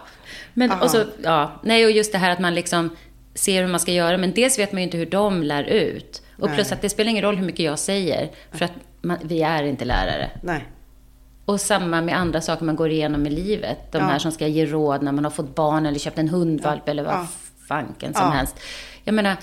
Men, 0.54 0.70
Aha. 0.70 0.84
och 0.84 0.90
så, 0.90 1.04
ja, 1.22 1.52
nej, 1.62 1.84
och 1.84 1.90
just 1.90 2.12
det 2.12 2.18
här 2.18 2.30
att 2.30 2.38
man 2.38 2.54
liksom 2.54 2.96
ser 3.34 3.62
hur 3.62 3.68
man 3.68 3.80
ska 3.80 3.92
göra, 3.92 4.18
men 4.18 4.32
dels 4.32 4.58
vet 4.58 4.72
man 4.72 4.80
ju 4.82 4.84
inte 4.84 4.96
hur 4.96 5.06
de 5.06 5.42
lär 5.42 5.62
ut. 5.64 6.22
Och 6.38 6.46
Nej. 6.46 6.56
plus 6.56 6.72
att 6.72 6.82
det 6.82 6.88
spelar 6.88 7.10
ingen 7.10 7.22
roll 7.22 7.36
hur 7.36 7.46
mycket 7.46 7.64
jag 7.64 7.78
säger, 7.78 8.30
för 8.52 8.64
att 8.64 8.72
man, 9.02 9.18
vi 9.22 9.42
är 9.42 9.62
inte 9.62 9.84
lärare. 9.84 10.30
Nej. 10.42 10.64
Och 11.44 11.60
samma 11.60 12.00
med 12.00 12.16
andra 12.18 12.40
saker 12.40 12.64
man 12.64 12.76
går 12.76 12.90
igenom 12.90 13.26
i 13.26 13.30
livet. 13.30 13.92
De 13.92 13.98
Ja. 13.98 14.04
här 14.04 14.18
som 14.18 14.32
ska 14.32 14.46
ge 14.46 14.66
råd 14.66 15.02
när 15.02 15.12
man 15.12 15.24
har 15.24 15.30
fått 15.30 15.54
barn 15.54 15.86
eller 15.86 15.98
köpt 15.98 16.18
en 16.18 16.28
hundvalp 16.28 16.88
eller 16.88 17.02
vad 17.04 17.14
Ja. 17.14 17.26
fanken 17.68 18.14
som 18.14 18.24
Ja. 18.24 18.30
helst. 18.30 18.60
Jag 19.04 19.14
menar, 19.14 19.36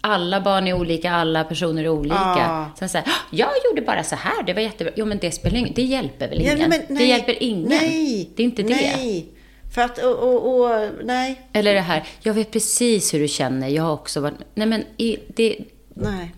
alla 0.00 0.40
barn 0.40 0.66
är 0.66 0.72
olika, 0.72 1.10
alla 1.12 1.44
personer 1.44 1.84
är 1.84 1.88
olika. 1.88 2.14
Ja. 2.14 2.70
Sen 2.78 2.88
så 2.88 2.98
här, 2.98 3.06
"Ah, 3.06 3.20
jag 3.30 3.50
gjorde 3.64 3.82
bara 3.82 4.02
så 4.04 4.16
här, 4.16 4.42
det 4.42 4.52
var 4.54 4.60
jättebra. 4.60 4.92
Jo, 4.96 5.06
men 5.06 5.18
det 5.18 5.30
spelar 5.30 5.56
ingen, 5.58 5.72
det 5.74 5.82
hjälper 5.82 6.28
väl 6.28 6.42
Ja, 6.44 6.52
ingen? 6.56 6.70
men 6.70 6.78
det 6.88 6.94
nej. 6.94 7.08
hjälper 7.08 7.42
ingen. 7.42 7.68
Nej. 7.68 8.30
Det 8.36 8.42
är 8.42 8.44
inte 8.44 8.62
det. 8.62 8.68
Nej. 8.96 9.26
För 9.74 9.82
att, 9.82 9.98
och, 9.98 10.18
och, 10.18 10.60
och 10.64 10.88
nej. 11.04 11.40
Eller 11.52 11.74
det 11.74 11.80
här, 11.80 12.04
jag 12.20 12.34
vet 12.34 12.50
precis 12.50 13.14
hur 13.14 13.20
du 13.20 13.28
känner, 13.28 13.68
jag 13.68 13.82
har 13.82 13.92
också 13.92 14.20
varit... 14.20 14.34
Nej 14.54 14.66
men, 14.66 14.84
i, 14.96 15.16
det, 15.28 15.56
Nej. 15.94 16.34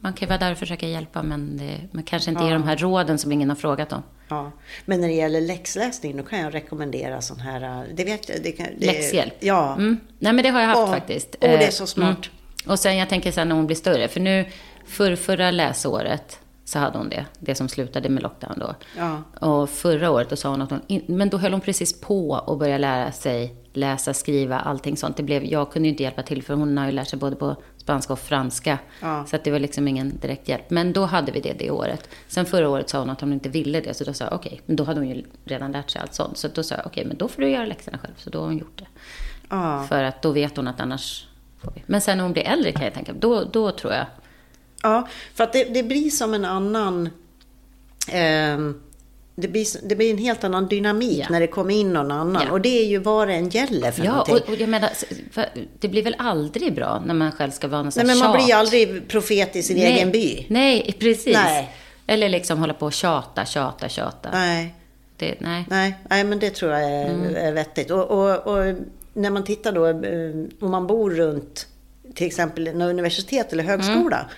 man 0.00 0.12
kan 0.12 0.26
ju 0.26 0.28
vara 0.28 0.38
där 0.38 0.52
och 0.52 0.58
försöka 0.58 0.88
hjälpa, 0.88 1.22
men 1.22 1.56
det, 1.56 1.74
man 1.92 2.02
kanske 2.02 2.30
inte 2.30 2.44
ger 2.44 2.52
de 2.52 2.62
här 2.62 2.76
råden 2.76 3.18
som 3.18 3.32
ingen 3.32 3.48
har 3.48 3.56
frågat 3.56 3.92
om. 3.92 4.02
Ja. 4.28 4.52
Men 4.84 5.00
när 5.00 5.08
det 5.08 5.14
gäller 5.14 5.40
läxläsning, 5.40 6.16
då 6.16 6.22
kan 6.22 6.38
jag 6.40 6.54
rekommendera 6.54 7.20
sån 7.22 7.40
här... 7.40 7.62
äh, 7.62 7.82
Det 7.94 8.04
vet. 8.04 8.26
Det 8.44 8.52
kan, 8.52 8.66
det, 8.78 8.86
Läxhjälp. 8.86 9.34
Ja. 9.40 9.72
Mm. 9.74 10.00
Nej, 10.18 10.32
men 10.32 10.42
det 10.44 10.48
har 10.50 10.60
jag 10.60 10.66
haft 10.68 10.78
Åh, 10.78 10.90
faktiskt. 10.90 11.36
åh, 11.40 11.48
det 11.50 11.56
är 11.56 11.62
Eh, 11.62 11.68
så 11.70 11.86
smart. 11.86 12.30
Och 12.66 12.78
sen, 12.78 12.96
jag 12.96 13.08
tänker 13.08 13.32
sen 13.32 13.48
när 13.48 13.56
hon 13.56 13.66
blir 13.66 13.76
större, 13.76 14.08
för 14.08 14.20
nu, 14.20 14.44
för 14.86 15.16
förra 15.16 15.50
läsåret 15.50 16.38
så 16.66 16.78
hade 16.78 16.98
hon 16.98 17.08
det, 17.08 17.26
det 17.38 17.54
som 17.54 17.68
slutade 17.68 18.08
med 18.08 18.22
lockdown 18.22 18.58
då. 18.58 18.74
Ja. 18.96 19.22
Och 19.48 19.70
förra 19.70 20.10
året 20.10 20.30
då 20.30 20.36
sa 20.36 20.50
hon 20.50 20.62
att 20.62 20.70
hon, 20.70 20.80
in, 20.86 21.02
men 21.06 21.30
då 21.30 21.38
höll 21.38 21.52
hon 21.52 21.60
precis 21.60 22.00
på 22.00 22.36
att 22.36 22.58
börja 22.58 22.78
lära 22.78 23.12
sig 23.12 23.56
läsa, 23.72 24.14
skriva, 24.14 24.58
allting 24.58 24.96
sånt. 24.96 25.16
Det 25.16 25.22
blev, 25.22 25.44
jag 25.44 25.72
kunde 25.72 25.88
ju 25.88 25.90
inte 25.90 26.02
hjälpa 26.02 26.22
till 26.22 26.42
för 26.42 26.54
hon 26.54 26.78
har 26.78 26.86
ju 26.86 26.92
lärt 26.92 27.08
sig 27.08 27.18
både 27.18 27.36
på 27.36 27.56
spanska 27.76 28.12
och 28.12 28.18
franska. 28.18 28.78
Ja. 29.02 29.24
Så 29.26 29.36
att 29.36 29.44
det 29.44 29.50
var 29.50 29.58
liksom 29.58 29.88
ingen 29.88 30.18
direkt 30.18 30.48
hjälp. 30.48 30.70
Men 30.70 30.92
då 30.92 31.04
hade 31.04 31.32
vi 31.32 31.40
det 31.40 31.52
det 31.52 31.70
året. 31.70 32.08
Sen 32.28 32.46
förra 32.46 32.68
året 32.68 32.88
sa 32.88 32.98
hon 32.98 33.10
att 33.10 33.20
hon 33.20 33.32
inte 33.32 33.48
ville 33.48 33.80
det. 33.80 33.94
Så 33.94 34.04
då 34.04 34.12
sa 34.12 34.24
jag 34.24 34.32
okej, 34.32 34.60
men 34.66 34.76
då 34.76 34.84
hade 34.84 35.00
hon 35.00 35.08
ju 35.08 35.24
redan 35.44 35.72
lärt 35.72 35.90
sig 35.90 36.00
allt 36.00 36.14
sånt. 36.14 36.36
Så 36.36 36.48
då 36.48 36.62
sa 36.62 36.74
jag 36.74 36.86
okej, 36.86 37.04
men 37.04 37.16
då 37.16 37.28
får 37.28 37.42
du 37.42 37.50
göra 37.50 37.66
läxorna 37.66 37.98
själv. 37.98 38.14
Så 38.16 38.30
då 38.30 38.38
har 38.38 38.46
hon 38.46 38.58
gjort 38.58 38.78
det. 38.78 38.86
Ja. 39.48 39.84
För 39.88 40.02
att 40.02 40.22
då 40.22 40.30
vet 40.30 40.56
hon 40.56 40.68
att 40.68 40.80
annars 40.80 41.26
får 41.58 41.72
vi. 41.74 41.82
Men 41.86 42.00
sen 42.00 42.18
när 42.18 42.22
hon 42.22 42.32
blir 42.32 42.42
äldre 42.42 42.72
kan 42.72 42.84
jag 42.84 42.94
tänka, 42.94 43.12
då, 43.12 43.44
då 43.44 43.70
tror 43.70 43.92
jag. 43.92 44.06
Ja, 44.82 45.08
för 45.34 45.44
att 45.44 45.52
det, 45.52 45.64
det 45.64 45.82
blir 45.82 46.10
som 46.10 46.34
en 46.34 46.44
annan... 46.44 47.08
ehm, 48.08 48.80
det, 49.38 49.48
blir, 49.48 49.88
det 49.88 49.96
blir 49.96 50.10
en 50.10 50.18
helt 50.18 50.44
annan 50.44 50.66
dynamik 50.68 51.18
Ja. 51.18 51.26
när 51.30 51.40
det 51.40 51.46
kommer 51.46 51.74
in 51.74 51.92
någon 51.92 52.10
annan. 52.10 52.42
Ja. 52.46 52.52
Och 52.52 52.60
det 52.60 52.68
är 52.80 52.84
ju 52.86 52.98
vad 52.98 53.28
det 53.28 53.34
än 53.34 53.48
gäller 53.48 53.90
för 53.90 54.04
Ja, 54.04 54.10
någonting. 54.12 54.34
och, 54.34 54.48
och 54.48 54.54
jag 54.56 54.68
menar, 54.68 54.90
det 55.80 55.88
blir 55.88 56.02
väl 56.02 56.16
aldrig 56.18 56.74
bra 56.74 57.02
när 57.06 57.14
man 57.14 57.32
själv 57.32 57.50
ska 57.50 57.68
vara 57.68 57.82
någon 57.82 57.92
Nej, 57.96 58.06
men 58.06 58.18
man 58.18 58.32
tjat. 58.34 58.44
blir 58.44 58.54
aldrig 58.54 59.08
profet 59.08 59.56
i 59.56 59.62
sin 59.62 59.76
Nej, 59.76 59.92
egen 59.92 60.10
by. 60.10 60.46
Nej, 60.48 60.96
precis. 61.00 61.34
Nej. 61.36 61.70
Eller 62.06 62.28
liksom 62.28 62.58
hålla 62.58 62.74
på 62.74 62.86
och 62.86 62.92
tjata, 62.92 63.44
tjata, 63.44 63.88
tjata. 63.88 64.28
Nej, 64.32 64.74
Det, 65.16 65.34
nej. 65.40 65.64
nej, 65.70 65.98
nej, 66.10 66.24
men 66.24 66.38
det 66.38 66.50
tror 66.50 66.72
jag 66.72 66.82
är, 66.84 67.08
Mm. 67.08 67.36
är 67.36 67.52
vettigt. 67.52 67.90
Och, 67.90 68.04
och, 68.10 68.46
och 68.46 68.74
när 69.12 69.30
man 69.30 69.44
tittar 69.44 69.72
då, 69.72 69.86
eh, 69.86 70.64
om 70.64 70.70
man 70.70 70.86
bor 70.86 71.10
runt 71.10 71.66
till 72.14 72.26
exempel 72.26 72.66
en 72.68 72.82
universitet 72.82 73.52
eller 73.52 73.64
högskola. 73.64 74.16
Mm. 74.16 74.30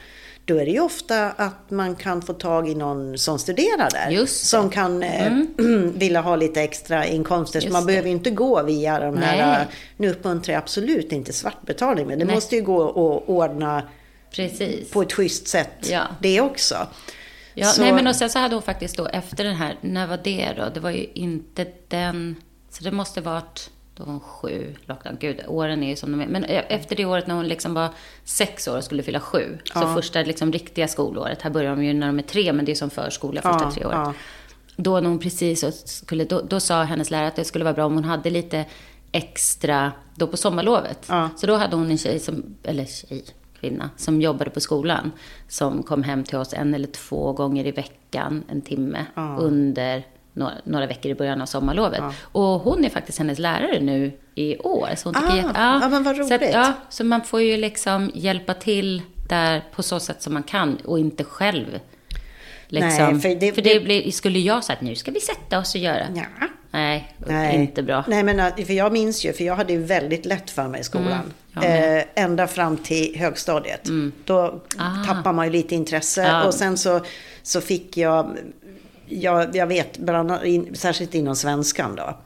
Då 0.48 0.56
är 0.56 0.64
det 0.64 0.70
ju 0.70 0.80
ofta 0.80 1.30
att 1.30 1.70
man 1.70 1.96
kan 1.96 2.22
få 2.22 2.32
tag 2.32 2.68
i 2.68 2.74
någon 2.74 3.18
som 3.18 3.38
studerar 3.38 3.90
där. 3.90 4.26
Som 4.26 4.70
kan 4.70 5.02
eh, 5.02 5.32
vilja 5.94 6.20
ha 6.20 6.36
lite 6.36 6.62
extra 6.62 7.06
inkomster. 7.06 7.60
Så 7.60 7.64
Just 7.66 7.72
man 7.72 7.82
det. 7.82 7.86
behöver 7.86 8.08
ju 8.08 8.14
inte 8.14 8.30
gå 8.30 8.62
via 8.62 9.00
de 9.00 9.16
här, 9.16 9.46
Nej. 9.46 9.60
eh, 9.60 9.66
nu 9.96 10.10
uppmuntrar 10.10 10.54
jag 10.54 10.62
absolut 10.62 11.12
inte 11.12 11.32
svartbetalning, 11.32 12.06
men 12.06 12.18
det 12.18 12.24
Nej. 12.24 12.34
måste 12.34 12.56
ju 12.56 12.62
gå 12.62 12.88
att 12.88 13.28
ordna 13.28 13.82
Precis. 14.30 14.90
på 14.90 15.02
ett 15.02 15.12
schysst 15.12 15.48
sätt 15.48 15.70
Ja. 15.90 16.02
det 16.20 16.40
också. 16.40 16.86
Ja, 17.54 17.66
Så- 17.66 17.82
nej, 17.82 17.92
men 17.92 18.06
och 18.06 18.16
sen 18.16 18.30
så 18.30 18.38
hade 18.38 18.54
hon 18.54 18.62
faktiskt 18.62 18.96
då 18.96 19.06
efter 19.06 19.44
den 19.44 19.54
här, 19.56 19.76
när 19.80 20.06
var 20.06 20.20
det 20.24 20.48
då? 20.56 20.64
Det 20.74 20.80
var 20.80 20.90
ju 20.90 21.06
inte 21.14 21.66
den, 21.88 22.36
så 22.70 22.84
det 22.84 22.90
måste 22.92 23.20
varit 23.20 23.70
då 23.98 24.04
var 24.04 24.12
hon 24.12 24.20
sju, 24.20 24.74
lockdown. 24.86 25.16
Gud, 25.20 25.40
åren 25.48 25.82
är 25.82 25.88
ju 25.88 25.96
som 25.96 26.12
de 26.12 26.20
är. 26.20 26.26
Men 26.26 26.44
e- 26.44 26.64
efter 26.68 26.96
det 26.96 27.04
året 27.04 27.26
när 27.26 27.34
hon 27.34 27.48
liksom 27.48 27.74
var 27.74 27.88
sex 28.24 28.68
år 28.68 28.76
och 28.76 28.84
skulle 28.84 29.02
fylla 29.02 29.20
sju, 29.20 29.58
så 29.64 29.78
Ja. 29.78 29.94
första 29.94 30.22
liksom 30.22 30.52
riktiga 30.52 30.88
skolåret, 30.88 31.42
här 31.42 31.50
börjar 31.50 31.70
de 31.76 31.84
ju 31.84 31.92
när 31.92 32.06
de 32.06 32.18
är 32.18 32.22
tre, 32.22 32.52
men 32.52 32.64
det 32.64 32.72
är 32.72 32.76
som 32.76 32.90
förskola 32.90 33.42
första 33.42 33.64
Ja, 33.64 33.70
tre 33.70 33.84
åren. 33.84 34.00
ja. 34.00 34.14
Då 34.76 35.00
när 35.00 35.08
hon 35.08 35.18
precis 35.18 35.60
så 35.60 35.72
skulle, 35.72 36.24
då, 36.24 36.40
då 36.40 36.60
sa 36.60 36.82
hennes 36.82 37.10
lärare 37.10 37.26
att 37.28 37.36
det 37.36 37.44
skulle 37.44 37.64
vara 37.64 37.74
bra 37.74 37.86
om 37.86 37.94
hon 37.94 38.04
hade 38.04 38.30
lite 38.30 38.64
extra, 39.12 39.92
då 40.14 40.26
på 40.26 40.36
sommarlovet. 40.36 41.10
Så 41.36 41.46
då 41.46 41.56
hade 41.56 41.76
hon 41.76 41.90
en 41.90 41.98
tjej, 41.98 42.18
som, 42.20 42.44
eller 42.62 42.84
tjej, 42.84 43.24
kvinna, 43.60 43.90
som 43.96 44.20
jobbade 44.20 44.50
på 44.50 44.60
skolan. 44.60 45.12
Som 45.48 45.82
kom 45.82 46.02
hem 46.02 46.24
till 46.24 46.38
oss 46.38 46.54
en 46.54 46.74
eller 46.74 46.86
två 46.86 47.32
gånger 47.32 47.66
i 47.66 47.70
veckan, 47.70 48.44
en 48.48 48.60
timme, 48.62 49.06
under 49.38 50.02
några, 50.32 50.52
några 50.64 50.86
veckor 50.86 51.10
i 51.10 51.14
början 51.14 51.42
av 51.42 51.46
sommarlovet. 51.46 51.98
Ja. 52.02 52.12
Och 52.22 52.42
hon 52.60 52.84
är 52.84 52.88
faktiskt 52.90 53.18
hennes 53.18 53.38
lärare 53.38 53.80
nu 53.80 54.12
i 54.34 54.58
år. 54.58 54.88
Så 54.96 55.08
hon 55.08 55.14
tycker 55.14 55.28
Ah, 55.32 55.36
jätte- 55.36 55.50
ja, 55.54 55.88
men 55.88 56.02
vad 56.02 56.16
Så, 56.16 56.22
att, 56.34 56.40
roligt. 56.40 56.50
ja, 56.54 56.72
så 56.88 57.04
man 57.04 57.24
får 57.24 57.42
ju 57.42 57.56
liksom 57.56 58.10
hjälpa 58.14 58.54
till 58.54 59.02
där 59.28 59.64
på 59.72 59.82
så 59.82 60.00
sätt 60.00 60.22
som 60.22 60.34
man 60.34 60.42
kan 60.42 60.76
och 60.84 60.98
inte 60.98 61.24
själv. 61.24 61.78
Liksom. 62.68 62.88
Nej, 62.88 63.14
för 63.14 63.20
för 63.20 63.28
det, 63.28 63.50
det- 63.50 63.62
det- 63.74 63.80
blir, 63.80 64.10
skulle 64.10 64.38
jag 64.38 64.64
säga 64.64 64.76
att 64.76 64.82
nu 64.82 64.94
ska 64.94 65.10
vi 65.10 65.20
sätta 65.20 65.58
oss 65.58 65.74
och 65.74 65.80
göra. 65.80 66.06
Ja. 66.14 66.22
Nej, 66.70 67.14
Nej. 67.26 67.54
inte 67.56 67.82
bra. 67.82 68.04
Nej, 68.08 68.22
men 68.22 68.52
för 68.66 68.72
jag 68.72 68.92
minns 68.92 69.24
ju, 69.24 69.32
för 69.32 69.44
jag 69.44 69.56
hade 69.56 69.72
ju 69.72 69.82
väldigt 69.82 70.26
lätt 70.26 70.50
för 70.50 70.68
mig 70.68 70.80
i 70.80 70.84
skolan. 70.84 71.32
Mm, 71.62 71.98
eh, 71.98 72.04
ända 72.14 72.46
fram 72.46 72.76
till 72.76 73.16
högstadiet. 73.18 73.88
Då 74.24 74.60
Ah. 74.78 75.04
tappar 75.06 75.32
man 75.32 75.46
ju 75.46 75.52
lite 75.52 75.74
intresse. 75.74 76.22
Ja. 76.22 76.44
Och 76.44 76.54
sen 76.54 76.76
så, 76.78 77.00
så 77.42 77.60
fick 77.60 77.96
jag, 77.96 78.36
jag, 79.08 79.56
jag 79.56 79.66
vet, 79.66 79.98
bland 79.98 80.44
in, 80.44 80.74
särskilt 80.74 81.14
inom 81.14 81.36
svenskan 81.36 81.96
då. 81.96 82.18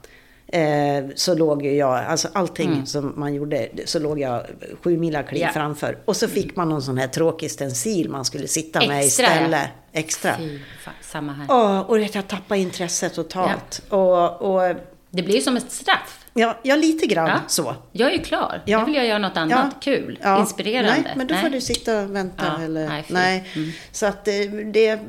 Eh, 0.57 1.03
så 1.15 1.35
låg 1.35 1.65
ju 1.65 1.75
jag, 1.75 2.05
alltså 2.05 2.27
allting 2.33 2.85
som 2.85 3.13
man 3.15 3.33
gjorde, 3.33 3.67
så 3.85 3.99
låg 3.99 4.19
jag 4.19 4.43
sju 4.83 4.97
mila 4.97 5.23
kliv 5.23 5.41
Mm. 5.41 5.47
Ja. 5.47 5.53
framför. 5.61 5.97
Och 6.05 6.15
så 6.17 6.27
fick 6.27 6.55
man 6.55 6.69
någon 6.69 6.81
sån 6.81 6.97
här 6.97 7.07
tråkig 7.07 7.51
stencil 7.51 8.09
man 8.09 8.25
skulle 8.25 8.47
sitta 8.47 8.87
med 8.87 8.99
Extra, 9.05 9.25
ja. 9.25 9.31
istället. 9.33 9.67
Extra. 9.91 10.37
Fy 10.37 10.59
fan, 10.83 10.93
samma 11.01 11.33
här. 11.33 11.45
Ja, 11.49 11.83
och 11.83 11.97
det, 11.97 12.15
jag 12.15 12.27
tappade 12.27 12.59
intresset 12.59 13.13
totalt. 13.13 13.81
Och, 13.89 14.41
och 14.41 14.75
Det 15.09 15.23
blir 15.23 15.35
ju 15.35 15.41
som 15.41 15.57
ett 15.57 15.71
straff. 15.71 16.19
Ja, 16.33 16.59
ja 16.63 16.75
lite 16.75 17.07
grann 17.07 17.27
Ja. 17.29 17.39
så. 17.47 17.75
Jag 17.91 18.09
är 18.13 18.17
ju 18.17 18.23
klar. 18.23 18.61
Ja. 18.65 18.79
Nu 18.79 18.85
vill 18.85 18.95
jag 18.95 19.05
göra 19.07 19.19
något 19.19 19.37
annat 19.37 19.75
kul, 19.81 20.19
Ja. 20.21 20.39
inspirerande. 20.39 21.01
Nej, 21.05 21.13
men 21.15 21.27
då 21.27 21.35
får 21.35 21.49
du 21.49 21.61
sitta 21.61 22.01
och 22.03 22.15
vänta. 22.15 22.45
Ja, 22.57 22.63
eller, 22.65 22.87
nej, 22.89 23.05
nej. 23.07 23.49
Mm. 23.55 23.69
Så 23.91 24.05
att 24.05 24.27
eh, 24.27 24.33
det 24.73 24.99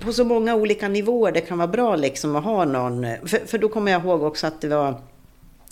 på 0.00 0.12
så 0.12 0.24
många 0.24 0.54
olika 0.54 0.88
nivåer 0.88 1.32
det 1.32 1.40
kan 1.40 1.58
vara 1.58 1.68
bra 1.68 1.96
liksom 1.96 2.36
att 2.36 2.44
ha 2.44 2.64
någon. 2.64 3.06
För, 3.26 3.46
för 3.46 3.58
då 3.58 3.68
kommer 3.68 3.92
jag 3.92 4.04
ihåg 4.04 4.22
också 4.22 4.46
att 4.46 4.60
det 4.60 4.68
var 4.68 5.00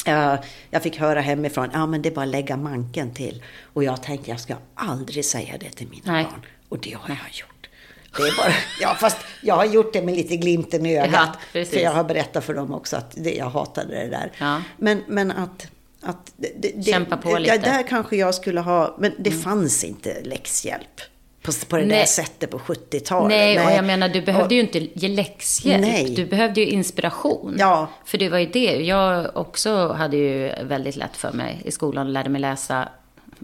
Ja, 0.06 0.38
jag 0.70 0.82
fick 0.82 0.98
höra 0.98 1.20
hemifrån, 1.20 1.70
ja 1.72 1.86
men 1.86 2.02
det 2.02 2.08
är 2.08 2.14
bara 2.14 2.22
att 2.22 2.28
lägga 2.28 2.56
manken 2.56 3.14
till. 3.14 3.42
Och 3.72 3.84
jag 3.84 4.02
tänkte, 4.02 4.30
jag 4.30 4.40
ska 4.40 4.54
aldrig 4.74 5.24
säga 5.24 5.54
det 5.60 5.70
till 5.70 5.88
mina 5.88 6.12
Nej. 6.12 6.24
barn. 6.24 6.46
Och 6.68 6.78
det 6.78 6.92
har 6.92 7.08
jag 7.08 7.32
gjort. 7.32 7.68
Det 8.16 8.22
är 8.22 8.36
bara, 8.36 8.54
ja, 8.80 8.96
fast 9.00 9.16
jag 9.42 9.54
har 9.54 9.64
gjort 9.64 9.92
det 9.92 10.02
med 10.02 10.14
lite 10.14 10.36
glimten 10.36 10.86
i 10.86 10.98
ögat. 10.98 11.38
Ja, 11.52 11.64
för 11.64 11.76
jag 11.76 11.90
har 11.90 12.04
berättat 12.04 12.44
för 12.44 12.54
dem 12.54 12.74
också 12.74 12.96
att 12.96 13.14
det, 13.16 13.34
jag 13.34 13.50
hatade 13.50 13.94
det 13.94 14.08
där. 14.08 14.32
Ja. 14.38 14.62
Men, 14.76 15.02
men 15.06 15.30
att... 15.30 15.66
att 16.02 16.32
det, 16.36 16.52
det, 16.56 16.86
Kämpa 16.86 17.16
på 17.16 17.38
lite. 17.38 17.58
Där 17.58 17.82
kanske 17.88 18.16
jag 18.16 18.34
skulle 18.34 18.60
ha... 18.60 18.96
Men 18.98 19.12
det 19.18 19.30
fanns 19.30 19.84
inte 19.84 20.20
läxhjälp 20.22 21.00
på, 21.46 21.52
på 21.68 21.76
det 21.76 21.82
där 21.82 21.88
Nej. 21.88 22.06
sättet 22.06 22.50
på 22.50 22.58
70-talet. 22.58 23.28
Nej, 23.28 23.66
och 23.66 23.72
jag 23.72 23.84
menar, 23.84 24.08
du 24.08 24.20
behövde 24.22 24.46
Och- 24.46 24.52
ju 24.52 24.60
inte 24.60 24.78
ge 25.00 25.08
läxhjälp. 25.08 25.80
Nej. 25.80 26.14
Du 26.14 26.26
behövde 26.26 26.60
ju 26.60 26.66
inspiration. 26.66 27.56
Ja. 27.58 27.88
För 28.04 28.18
det 28.18 28.28
var 28.28 28.38
ju 28.38 28.46
det. 28.46 28.76
Jag 28.84 29.36
också 29.36 29.92
hade 29.92 30.16
ju 30.16 30.52
väldigt 30.64 30.96
lätt 30.96 31.16
för 31.16 31.32
mig 31.32 31.62
i 31.64 31.70
skolan 31.70 32.06
och 32.06 32.12
lärde 32.12 32.28
mig 32.28 32.40
läsa 32.40 32.88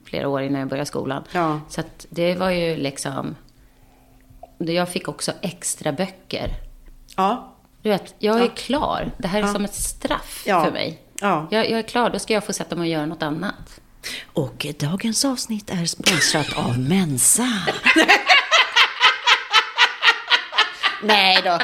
flera 0.05 0.29
år 0.29 0.43
innan 0.43 0.61
jag 0.61 0.69
började 0.69 0.87
skolan. 0.87 1.25
Ja. 1.33 1.61
Så 1.69 1.81
att 1.81 2.07
det 2.11 2.35
var 2.35 2.51
ju 2.51 2.77
liksom... 2.77 3.37
Jag 4.59 4.89
fick 4.89 5.09
också 5.09 5.33
extra 5.41 5.93
böcker. 5.93 6.51
Ja. 7.17 7.55
Du 7.83 7.89
vet, 7.91 8.15
jag 8.19 8.37
är 8.37 8.41
Ja. 8.45 8.51
klar. 8.55 9.11
Det 9.19 9.29
här 9.29 9.39
är 9.43 9.47
Ja. 9.47 9.53
som 9.53 9.65
ett 9.65 9.75
straff 9.75 10.43
för 10.45 10.71
mig. 10.73 11.01
Ja. 11.21 11.47
Jag, 11.51 11.71
jag 11.71 11.79
är 11.79 11.83
klar, 11.83 12.11
då 12.11 12.19
ska 12.19 12.35
jag 12.35 12.45
få 12.45 12.53
sätta 12.53 12.77
mig 12.77 12.83
och 12.83 12.93
göra 12.93 13.07
något 13.07 13.23
annat. 13.23 13.81
Och 14.33 14.67
dagens 14.79 15.25
avsnitt 15.25 15.71
är 15.71 15.87
sponsrat 15.87 16.53
av 16.57 16.79
Mensa. 16.79 17.49
nej 21.03 21.39
då. 21.45 21.59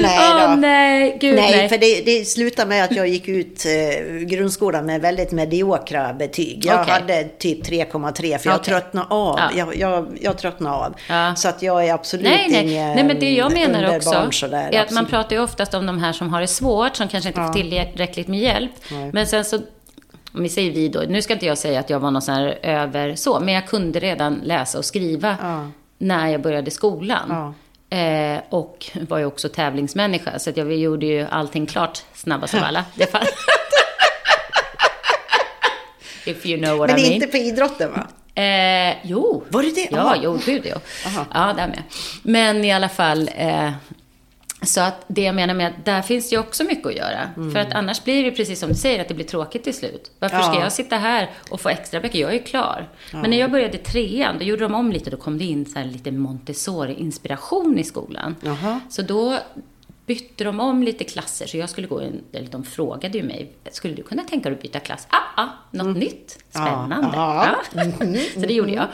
Nej 0.00 0.18
då. 0.18 0.44
Åh 0.44 0.56
nej, 0.56 1.18
gud 1.20 1.34
Nej, 1.34 1.56
nej. 1.56 1.68
för 1.68 1.78
det, 1.78 2.00
det 2.00 2.24
slutade 2.24 2.68
med 2.68 2.84
att 2.84 2.96
jag 2.96 3.08
gick 3.08 3.28
ut 3.28 3.66
eh, 3.66 4.04
grundskolan 4.16 4.86
med 4.86 5.00
väldigt 5.00 5.32
mediokra 5.32 6.12
betyg. 6.12 6.64
Jag 6.64 6.80
Okej. 6.80 6.92
hade 6.92 7.24
typ 7.24 7.66
3,3 7.66 8.38
för 8.38 8.50
jag 8.50 8.56
Okej. 8.56 8.74
tröttnade 8.74 9.06
av. 9.10 9.38
Ja. 9.38 9.50
Jag, 9.56 9.76
jag, 9.76 10.18
jag 10.20 10.38
tröttnade 10.38 10.76
av. 10.76 10.94
Ja. 11.08 11.34
Så 11.34 11.48
att 11.48 11.62
jag 11.62 11.86
är 11.86 11.94
absolut 11.94 12.24
Nej, 12.24 12.48
nej. 12.50 12.72
ingen 12.72 12.94
nej, 12.94 13.04
men 13.04 13.20
det 13.20 13.30
jag 13.30 13.52
menar 13.52 13.96
också 13.96 14.28
sådär, 14.30 14.58
är 14.58 14.66
att 14.66 14.72
man 14.72 14.82
absolut. 14.82 15.10
pratar 15.10 15.36
ju 15.36 15.42
oftast 15.42 15.74
om 15.74 15.86
de 15.86 15.98
här 15.98 16.12
som 16.12 16.32
har 16.32 16.40
det 16.40 16.46
svårt, 16.46 16.96
som 16.96 17.08
kanske 17.08 17.28
inte 17.28 17.40
får 17.40 17.52
tillräckligt 17.52 18.28
med 18.28 18.40
hjälp. 18.40 18.72
Nej. 18.90 19.10
Men 19.12 19.26
sen 19.26 19.44
så, 19.44 19.58
om 20.36 20.42
vi 20.42 20.48
säger 20.48 20.70
vi 20.72 20.88
då, 20.88 21.00
nu 21.08 21.22
ska 21.22 21.32
inte 21.32 21.46
jag 21.46 21.58
säga 21.58 21.80
att 21.80 21.90
jag 21.90 22.00
var 22.00 22.10
någon 22.10 22.22
sån 22.22 22.34
här 22.34 22.58
över 22.62 23.14
så, 23.14 23.40
men 23.40 23.54
jag 23.54 23.66
kunde 23.66 24.00
redan 24.00 24.40
läsa 24.44 24.78
och 24.78 24.84
skriva 24.84 25.36
Ja. 25.42 25.70
när 25.98 26.28
jag 26.28 26.40
började 26.42 26.70
skolan. 26.70 27.26
Ja. 27.28 27.96
Eh, 27.96 28.40
och 28.50 28.86
var 29.08 29.18
ju 29.18 29.24
också 29.24 29.48
tävlingsmänniska, 29.48 30.38
så 30.38 30.50
att 30.50 30.56
jag 30.56 30.74
gjorde 30.74 31.06
ju 31.06 31.26
allting 31.30 31.66
klart 31.66 32.02
snabbast 32.14 32.54
av 32.54 32.62
alla. 32.62 32.84
Det 32.94 33.06
fan... 33.06 33.22
If 36.26 36.46
you 36.46 36.58
know 36.62 36.78
what 36.78 36.90
Men 36.90 36.98
I 36.98 37.02
mean. 37.02 37.12
inte 37.14 37.26
på 37.26 37.36
idrotten 37.36 37.90
va? 37.92 38.06
Eh, 38.42 38.94
jo. 39.02 39.44
Var 39.48 39.62
det 39.62 39.74
det? 39.74 39.88
Ja, 39.90 39.98
Aha. 40.00 40.16
jo, 40.22 40.38
gud 40.46 40.62
jo. 40.64 40.76
Aha. 41.06 41.24
Ja, 41.34 41.52
där 41.56 41.66
med. 41.66 41.82
Men 42.22 42.64
i 42.64 42.72
alla 42.72 42.88
fall, 42.88 43.30
eh, 43.36 43.70
så 44.66 44.80
att 44.80 45.04
det 45.08 45.22
jag 45.22 45.34
menar 45.34 45.54
med 45.54 45.66
att 45.66 45.84
där 45.84 46.02
finns 46.02 46.30
det 46.30 46.34
ju 46.36 46.40
också 46.40 46.64
mycket 46.64 46.86
att 46.86 46.94
göra. 46.94 47.30
För 47.52 47.56
att 47.56 47.72
annars 47.72 48.04
blir 48.04 48.24
det 48.24 48.30
precis 48.30 48.60
som 48.60 48.68
du 48.68 48.74
säger, 48.74 49.00
att 49.00 49.08
det 49.08 49.14
blir 49.14 49.26
tråkigt 49.26 49.64
till 49.64 49.74
slut. 49.74 50.10
Varför 50.18 50.40
ska 50.42 50.54
Ja. 50.54 50.60
jag 50.60 50.72
sitta 50.72 50.96
här 50.96 51.30
och 51.50 51.60
få 51.60 51.68
extra 51.68 52.00
böcker? 52.00 52.18
Jag 52.18 52.30
är 52.30 52.34
ju 52.34 52.42
klar. 52.42 52.88
Men 53.12 53.30
när 53.30 53.36
jag 53.36 53.50
började 53.50 53.78
trean, 53.78 54.38
då 54.38 54.44
gjorde 54.44 54.62
de 54.62 54.74
om 54.74 54.92
lite. 54.92 55.10
Då 55.10 55.16
kom 55.16 55.38
det 55.38 55.44
in 55.44 55.66
så 55.66 55.82
lite 55.84 56.10
Montessori-inspiration 56.10 57.78
i 57.78 57.84
skolan. 57.84 58.36
Jaha. 58.40 58.80
Så 58.90 59.02
då 59.02 59.38
bytte 60.06 60.44
de 60.44 60.60
om 60.60 60.82
lite 60.82 61.04
klasser. 61.04 61.46
Så 61.46 61.56
jag 61.56 61.70
skulle 61.70 61.86
gå, 61.86 62.00
en, 62.00 62.20
eller 62.32 62.48
de 62.48 62.64
frågade 62.64 63.18
ju 63.18 63.24
mig, 63.24 63.52
skulle 63.70 63.94
du 63.94 64.02
kunna 64.02 64.22
tänka 64.24 64.48
dig 64.48 64.56
att 64.56 64.62
byta 64.62 64.80
klass? 64.80 65.06
Ah, 65.10 65.42
ah, 65.42 65.48
något 65.70 65.96
nytt. 65.96 66.38
Spännande. 66.50 66.94
Mm. 66.96 67.10
Ja. 67.12 67.56
Ja. 67.74 67.82
så 68.34 68.40
det 68.40 68.52
gjorde 68.54 68.72
jag. 68.72 68.86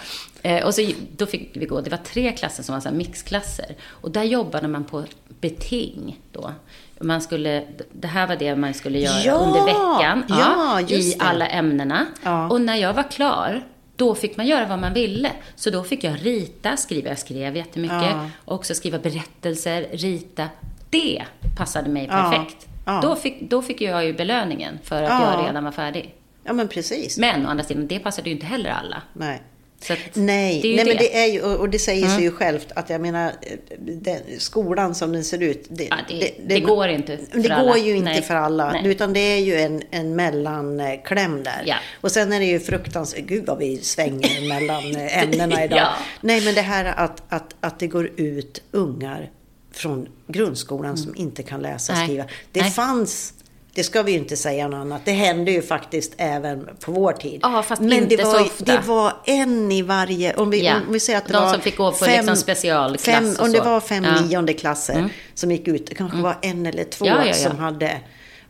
Eh, 0.43 0.66
och 0.66 0.75
så, 0.75 0.91
då 1.16 1.27
fick 1.27 1.51
vi 1.57 1.66
gå, 1.66 1.81
det 1.81 1.91
var 1.91 1.99
tre 1.99 2.33
klasser 2.33 2.62
som 2.62 2.73
var 2.75 2.81
så 2.81 2.91
mixklasser. 2.91 3.77
Och 3.89 4.11
där 4.11 4.23
jobbade 4.23 4.68
man 4.68 4.85
på 4.85 5.05
beting 5.43 6.20
då. 6.32 6.53
Man 7.01 7.20
skulle, 7.22 7.64
det 7.93 8.09
här 8.09 8.26
var 8.26 8.36
det 8.36 8.57
man 8.57 8.74
skulle 8.74 8.99
göra 8.99 9.20
Ja, 9.24 9.32
under 9.34 9.64
veckan. 9.64 10.24
ja, 10.28 10.80
I 10.80 10.95
just 10.97 11.18
det. 11.18 11.24
alla 11.24 11.47
ämnena. 11.47 12.07
Ja. 12.22 12.49
Och 12.51 12.61
när 12.61 12.76
jag 12.76 12.95
var 12.95 13.11
klar, 13.11 13.64
då 13.97 14.14
fick 14.14 14.36
man 14.36 14.47
göra 14.47 14.66
vad 14.66 14.78
man 14.78 14.93
ville. 14.95 15.30
Så 15.55 15.70
då 15.70 15.84
fick 15.84 16.05
jag 16.05 16.26
rita, 16.26 16.76
skriva, 16.76 17.09
jag 17.09 17.18
skrev 17.18 17.57
jättemycket. 17.57 18.03
Ja. 18.03 18.28
Och 18.45 18.55
också 18.55 18.74
skriva 18.74 18.99
berättelser, 18.99 19.86
rita. 19.93 20.49
Det 20.90 21.22
passade 21.57 21.90
mig 21.90 22.09
Ja, 22.11 22.30
perfekt. 22.30 22.66
ja. 22.86 23.01
Då, 23.03 23.16
fick, 23.16 23.51
då 23.51 23.62
fick 23.62 23.80
jag 23.80 24.05
ju 24.05 24.12
belöningen 24.12 24.78
för 24.82 25.03
att 25.03 25.09
Ja. 25.11 25.34
jag 25.40 25.49
redan 25.49 25.64
var 25.64 25.72
färdig. 25.72 26.14
Ja, 26.45 26.53
men 26.53 26.68
precis. 26.68 27.18
Men 27.18 27.47
å 27.47 27.49
andra 27.51 27.64
sidan, 27.64 27.86
det 27.86 27.99
passade 27.99 28.28
ju 28.28 28.34
inte 28.34 28.47
heller 28.47 28.70
alla. 28.70 29.03
Nej. 29.12 29.43
Nej, 29.89 30.05
nej 30.14 30.61
det. 30.62 30.85
men 30.85 30.97
det 30.97 31.16
är 31.22 31.26
ju, 31.26 31.43
och 31.43 31.68
det 31.68 31.78
säger 31.78 32.09
sig 32.09 32.22
ju 32.22 32.30
självt 32.33 32.66
att 32.74 32.91
jag 32.91 33.01
menar, 33.01 33.33
den, 33.78 34.18
skolan 34.39 34.95
som 34.95 35.12
den 35.12 35.24
ser 35.24 35.43
ut. 35.43 35.66
Det, 35.68 35.85
Ja, 35.91 35.97
det- 36.09 36.35
det 36.47 36.61
går 36.61 36.89
inte 36.89 37.18
för 37.30 37.39
det 37.39 37.55
alla. 37.55 37.64
går 37.64 37.78
ju 37.78 37.97
inte 37.97 38.11
Nej. 38.11 38.22
för 38.22 38.35
alla. 38.35 38.72
Nej. 38.72 38.87
Utan 38.87 39.12
det 39.12 39.20
är 39.20 39.39
ju 39.39 39.61
en, 39.61 39.83
en 39.91 40.16
mellankläm 40.16 41.43
där. 41.43 41.62
Ja. 41.66 41.76
Och 42.01 42.12
sen 42.12 42.33
är 42.33 42.41
det 42.41 42.47
ju 42.47 42.61
fruktansvärt, 42.61 43.24
gud 43.24 43.47
vad 43.47 43.59
vi 43.59 43.78
svänger 43.78 44.49
mellan 44.49 44.97
eh, 44.97 45.22
ämnena 45.22 45.64
idag. 45.64 45.78
Ja. 45.78 45.89
Nej 46.20 46.45
men 46.45 46.55
det 46.55 46.61
här 46.62 46.85
att, 46.85 47.22
att, 47.28 47.55
att 47.61 47.78
det 47.78 47.87
går 47.87 48.11
ut 48.16 48.62
ungar 48.70 49.30
från 49.74 50.09
grundskolan 50.26 50.97
som 50.97 51.16
inte 51.16 51.43
kan 51.43 51.61
läsa 51.62 51.93
och 51.93 51.99
skriva. 51.99 52.24
Det 52.53 52.61
Nej. 52.61 52.70
fanns 52.70 53.35
Det 53.75 53.85
ska 53.85 54.03
vi 54.03 54.12
ju 54.12 54.18
inte 54.18 54.37
säga 54.37 54.68
något 54.68 54.77
annat. 54.79 55.03
Det 55.05 55.12
hände 55.12 55.51
ju 55.51 55.62
faktiskt 55.62 56.14
även 56.16 56.68
på 56.81 56.93
vår 56.93 57.12
tid. 57.12 57.41
Ja, 57.43 57.62
fast 57.62 57.83
Men 57.83 57.93
inte 57.93 58.16
det 58.16 58.25
var, 58.25 58.35
så 58.35 58.41
ofta. 58.45 58.64
Det 58.64 58.81
var 58.87 59.12
en 59.27 59.73
i 59.73 59.83
varje... 59.83 60.35
Om 60.35 60.51
vi, 60.51 60.64
Ja. 60.64 60.75
om 60.87 60.93
vi 60.93 61.01
säger 61.01 61.18
att 61.18 61.27
det 61.27 61.33
De 61.33 61.43
var 61.43 61.53
som 61.53 61.61
fick 61.61 61.77
gå 61.77 61.93
på 61.93 62.05
liksom 62.05 62.37
specialklass 62.37 63.03
fem, 63.05 63.37
Om 63.39 63.53
det 63.53 63.61
var 63.61 63.81
fem 63.81 64.05
Ja. 64.05 64.11
Mm. 64.11 64.29
nionde 64.29 64.53
klasser 64.53 65.09
som 65.35 65.51
gick 65.51 65.68
ut. 65.68 65.87
Det 65.87 65.95
kanske 65.95 66.18
var 66.18 66.37
en 66.43 66.66
eller 66.66 66.85
två 66.85 67.07
som 67.33 67.59
hade... 67.59 68.01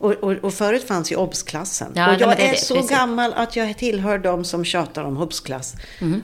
Och, 0.03 0.11
och, 0.11 0.31
och 0.41 0.53
förut 0.53 0.87
fanns 0.87 1.11
ju 1.11 1.15
obsklassen. 1.15 1.91
Ja, 1.95 2.05
och 2.05 2.11
nej, 2.11 2.21
jag 2.21 2.37
det 2.37 2.43
är 2.47 2.51
det, 2.51 2.57
så 2.57 2.73
precis. 2.75 2.89
gammal 2.91 3.33
att 3.33 3.55
jag 3.55 3.77
tillhör 3.77 4.17
de 4.17 4.45
som 4.45 4.65
tjatar 4.65 5.03
om 5.03 5.21
obsklass. 5.21 5.73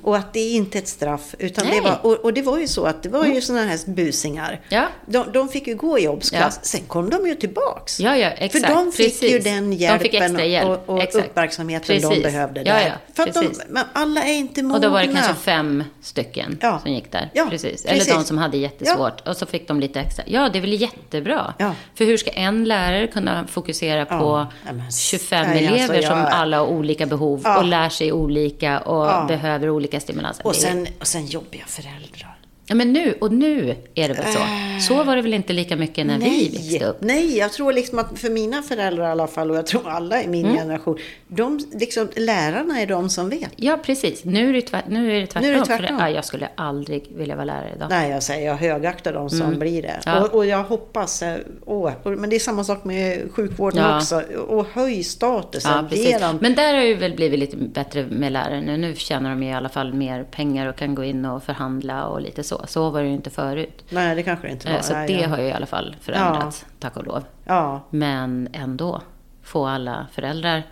Och 0.03 0.17
att 0.17 0.33
det 0.33 0.39
är 0.39 0.55
inte 0.55 0.77
ett 0.77 0.87
straff. 0.87 1.35
Utan 1.39 1.65
det 1.65 1.71
Nej. 1.71 1.81
var, 1.81 1.99
och, 2.05 2.13
och 2.13 2.33
det 2.33 2.41
var 2.41 2.57
ju 2.59 2.67
så 2.67 2.85
att 2.85 3.03
det 3.03 3.09
var 3.09 3.25
ju 3.25 3.41
sådana 3.41 3.65
här 3.65 3.79
busingar. 3.91 4.61
Ja. 4.69 4.87
De, 5.05 5.31
de 5.31 5.49
fick 5.49 5.67
ju 5.67 5.75
gå 5.75 5.99
i 5.99 6.07
obsklass. 6.07 6.59
Ja. 6.61 6.65
Sen 6.67 6.81
kom 6.87 7.09
de 7.09 7.27
ju 7.27 7.35
tillbaks. 7.35 7.99
Ja, 7.99 8.17
ja, 8.17 8.27
exakt. 8.29 8.65
För 8.65 8.73
de 8.73 8.91
fick 8.91 9.21
ju 9.23 9.29
Precis. 9.29 9.43
den 9.43 9.69
De 9.69 9.75
hjälpen 9.75 10.49
hjälp. 10.51 10.67
och, 10.89 10.89
och 10.95 11.15
uppmärksamheten 11.15 11.95
de 12.01 12.07
Precis. 12.07 12.23
behövde 12.23 12.59
Ja, 12.61 12.73
där. 12.73 12.81
ja, 12.87 12.93
För 13.13 13.23
att 13.23 13.33
de, 13.33 13.39
precis. 13.47 13.63
alla 13.93 14.23
är 14.23 14.33
inte 14.33 14.63
mogna. 14.63 14.75
Och 14.75 14.81
då 14.81 14.89
var 14.89 15.01
det 15.01 15.13
kanske 15.13 15.33
fem 15.33 15.83
stycken 16.01 16.57
Ja. 16.61 16.79
som 16.83 16.91
gick 16.93 17.11
där. 17.11 17.29
Ja, 17.33 17.47
precis. 17.49 17.83
precis. 17.83 18.07
Eller 18.07 18.17
de 18.19 18.23
som 18.25 18.37
hade 18.37 18.57
jättesvårt. 18.57 19.27
Och 19.27 19.37
så 19.37 19.45
fick 19.45 19.67
de 19.67 19.79
lite 19.79 19.99
extra. 19.99 20.23
Ja, 20.27 20.49
det 20.49 20.59
är 20.59 20.61
väl 20.61 20.81
jättebra. 20.81 21.53
Ja. 21.57 21.75
För 21.95 22.05
hur 22.05 22.17
ska 22.17 22.29
en 22.31 22.63
lärare 22.65 23.07
kunna 23.07 23.47
fokusera 23.47 23.68
på 24.05 24.47
Ja, 24.65 24.73
men 24.73 24.91
25 24.91 25.47
nej, 25.47 25.67
alltså, 25.67 25.73
elever 25.93 26.01
som 26.07 26.17
jag- 26.19 26.27
alla 26.31 26.59
har 26.59 26.65
olika 26.67 27.05
behov 27.05 27.41
Ja. 27.43 27.57
och 27.57 27.63
lär 27.65 27.89
sig 27.89 28.11
olika 28.11 28.79
och 28.79 29.27
behöver 29.27 29.69
olika 29.69 29.99
stimulanser? 29.99 30.47
Och 30.47 30.55
sen, 30.55 30.87
och 30.99 31.07
sen 31.07 31.25
jobbiga 31.25 31.63
föräldrar. 31.67 32.28
Ja, 32.69 32.75
men 32.75 32.93
nu, 32.93 33.13
och 33.21 33.31
nu 33.31 33.75
är 33.95 34.07
det 34.07 34.13
väl 34.13 34.33
så. 34.33 34.39
Så 34.87 35.03
var 35.03 35.15
det 35.15 35.21
väl 35.21 35.33
inte 35.33 35.53
lika 35.53 35.75
mycket 35.75 36.05
när 36.05 36.17
vi 36.19 36.49
växte 36.49 36.85
upp? 36.85 36.97
nej, 37.01 37.37
jag 37.37 37.51
tror 37.53 37.73
liksom 37.73 37.99
att 37.99 38.19
för 38.19 38.29
mina 38.29 38.61
föräldrar 38.61 39.03
i 39.07 39.11
alla 39.11 39.27
fall, 39.27 39.51
och 39.51 39.57
jag 39.57 39.65
tror 39.67 39.89
alla 39.89 40.23
i 40.23 40.27
min 40.27 40.45
Mm. 40.45 40.57
generation, 40.57 40.97
de, 41.27 41.59
liksom, 41.73 42.07
lärarna 42.15 42.81
är 42.81 42.87
de 42.87 43.09
som 43.09 43.29
vet. 43.29 43.49
Ja, 43.55 43.79
precis. 43.83 44.23
Nu 44.25 44.49
är 44.49 44.53
det, 44.53 44.61
tvärt, 44.61 44.87
nu 44.87 45.11
är 45.15 45.19
det 45.21 45.27
tvärtom. 45.27 45.41
Nu 45.49 45.55
är 45.55 45.59
det 45.59 45.65
För 45.65 45.77
tvärtom. 45.77 45.97
ja, 45.99 46.09
jag 46.09 46.25
skulle 46.25 46.49
aldrig 46.55 47.07
vilja 47.15 47.35
vara 47.35 47.45
lärare 47.45 47.71
idag. 47.75 47.87
Nej, 47.89 48.11
jag 48.11 48.23
säger 48.23 48.47
jag 48.47 48.55
högaktar 48.55 49.13
de 49.13 49.29
som 49.29 49.59
blir 49.59 49.81
det. 49.81 49.87
Mm. 49.87 50.01
Ja. 50.05 50.21
Och, 50.25 50.35
och 50.35 50.45
jag 50.45 50.63
hoppas, 50.63 51.21
eh, 51.21 51.37
åh, 51.65 51.91
men 52.03 52.29
det 52.29 52.35
är 52.35 52.39
samma 52.39 52.63
sak 52.63 52.83
med 52.83 53.31
sjukvården 53.31 53.83
Ja. 53.83 53.97
också. 53.97 54.21
Och 54.47 54.65
höj 54.73 55.03
statusen. 55.03 55.71
Ja, 55.91 56.19
dem 56.19 56.37
Men 56.41 56.55
där 56.55 56.73
har 56.73 56.81
ju 56.81 56.95
väl 56.95 57.13
blivit 57.15 57.39
lite 57.39 57.57
bättre 57.57 58.05
med 58.09 58.31
lärare 58.31 58.61
nu. 58.61 58.77
Nu 58.77 58.95
tjänar 58.95 59.29
de 59.29 59.43
i 59.43 59.53
alla 59.53 59.69
fall 59.69 59.93
mer 59.93 60.23
pengar 60.23 60.67
och 60.67 60.75
kan 60.75 60.95
gå 60.95 61.03
in 61.03 61.25
och 61.25 61.43
förhandla 61.43 62.05
och 62.05 62.21
lite 62.21 62.43
så. 62.43 62.58
Så 62.67 62.89
var 62.89 63.01
det 63.01 63.07
ju 63.07 63.13
inte 63.13 63.29
förut. 63.29 63.83
Nej, 63.89 64.15
det 64.15 64.23
kanske 64.23 64.47
det 64.47 64.51
inte 64.51 64.67
var. 64.67 64.75
Eh, 64.75 64.81
Så 64.81 64.93
Nej, 64.93 65.07
det 65.07 65.13
ja. 65.13 65.27
har 65.27 65.37
ju 65.37 65.43
i 65.47 65.51
alla 65.51 65.65
fall 65.65 65.95
förändrats, 66.01 66.65
tack 66.79 66.97
och 66.97 67.05
lov. 67.05 67.23
Ja, 67.45 67.87
Men 67.89 68.49
ändå, 68.53 69.01
få 69.43 69.67
alla 69.67 70.07
föräldrar 70.13 70.63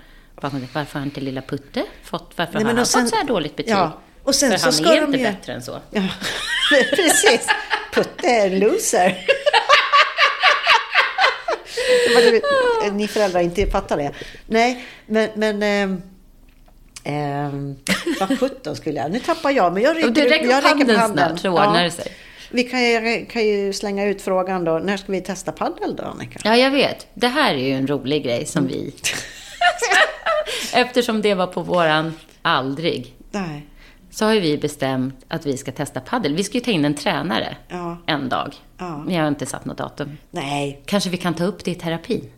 bakom 0.42 0.60
det. 0.60 0.68
Varför 0.74 1.00
har 1.00 1.06
inte 1.06 1.22
lilla 1.22 1.42
Putte 1.42 1.84
fått, 2.04 2.32
varför 2.36 2.54
Nej, 2.54 2.64
har 2.64 2.70
men 2.70 2.78
han 2.78 2.86
sen- 2.86 3.02
fått 3.02 3.10
så 3.10 3.16
här 3.16 3.24
dåligt 3.24 3.56
betyg? 3.56 3.74
Ja, 3.74 3.92
och 4.24 4.36
sen 4.36 4.52
För 4.52 4.58
så 4.58 4.66
han 4.66 4.74
ska 4.74 4.94
är 4.94 5.02
de 5.02 5.06
inte 5.06 5.18
ju- 5.18 5.24
bättre 5.24 5.54
än 5.54 5.62
så. 5.62 5.78
ja. 5.92 6.02
precis. 6.96 7.48
Putte 7.94 8.28
är 8.28 8.48
en 8.52 8.60
loser. 8.60 9.18
Ni 12.92 13.08
föräldrar 13.08 13.40
inte 13.42 13.68
fattar 13.68 13.98
det. 13.98 14.12
Nej, 14.48 14.86
men... 15.06 15.30
men 15.36 16.04
ehm, 17.08 17.76
vad 18.20 18.40
sjutton 18.40 18.76
skulle 18.76 19.00
jag... 19.00 19.12
Nu 19.12 19.20
tappar 19.20 19.52
jag, 19.52 19.74
men 19.74 19.84
jag 19.84 19.98
räcker, 19.98 20.10
du 20.10 20.22
räcker 20.22 20.50
jag 20.50 20.64
räcker 20.64 20.86
på 20.86 21.00
handen 21.00 21.28
snart 21.28 21.40
så 21.40 21.50
ordnar 21.50 21.84
det 21.84 21.92
sig. 21.92 22.12
Vi 22.52 22.64
kan 22.64 22.84
ju, 22.84 23.26
kan 23.26 23.46
ju 23.48 23.74
slänga 23.74 24.06
ut 24.06 24.22
frågan 24.22 24.64
då. 24.64 24.80
När 24.80 24.98
ska 24.98 25.12
vi 25.12 25.22
testa 25.22 25.52
paddel 25.52 25.96
då, 25.96 26.04
Annika? 26.04 26.40
Ja, 26.44 26.56
jag 26.56 26.72
vet. 26.72 27.08
Det 27.14 27.28
här 27.28 27.54
är 27.54 27.68
ju 27.68 27.74
en 27.74 27.88
rolig 27.88 28.24
grej 28.24 28.46
som 28.46 28.68
vi... 28.68 28.94
Eftersom 30.74 31.22
det 31.22 31.34
var 31.34 31.48
på 31.48 31.62
våran 31.62 32.14
aldrig, 32.42 33.16
Nej. 33.32 33.66
så 34.12 34.26
har 34.26 34.34
ju 34.34 34.40
vi 34.40 34.58
bestämt 34.58 35.26
att 35.28 35.46
vi 35.46 35.58
ska 35.58 35.72
testa 35.72 36.00
paddel. 36.00 36.36
Vi 36.36 36.44
ska 36.44 36.54
ju 36.58 36.64
ta 36.64 36.72
in 36.72 36.86
en 36.86 36.96
tränare 36.96 37.58
Ja. 37.68 37.98
en 38.06 38.30
dag. 38.30 38.54
Ja. 38.78 38.98
Men 38.98 39.14
jag 39.16 39.22
har 39.22 39.28
inte 39.28 39.46
satt 39.46 39.66
något 39.66 39.78
datum. 39.78 40.18
Nej. 40.32 40.82
Kanske 40.86 41.10
vi 41.10 41.18
kan 41.18 41.34
ta 41.34 41.44
upp 41.44 41.66
det 41.66 41.72
i 41.72 41.76
terapin? 41.76 42.30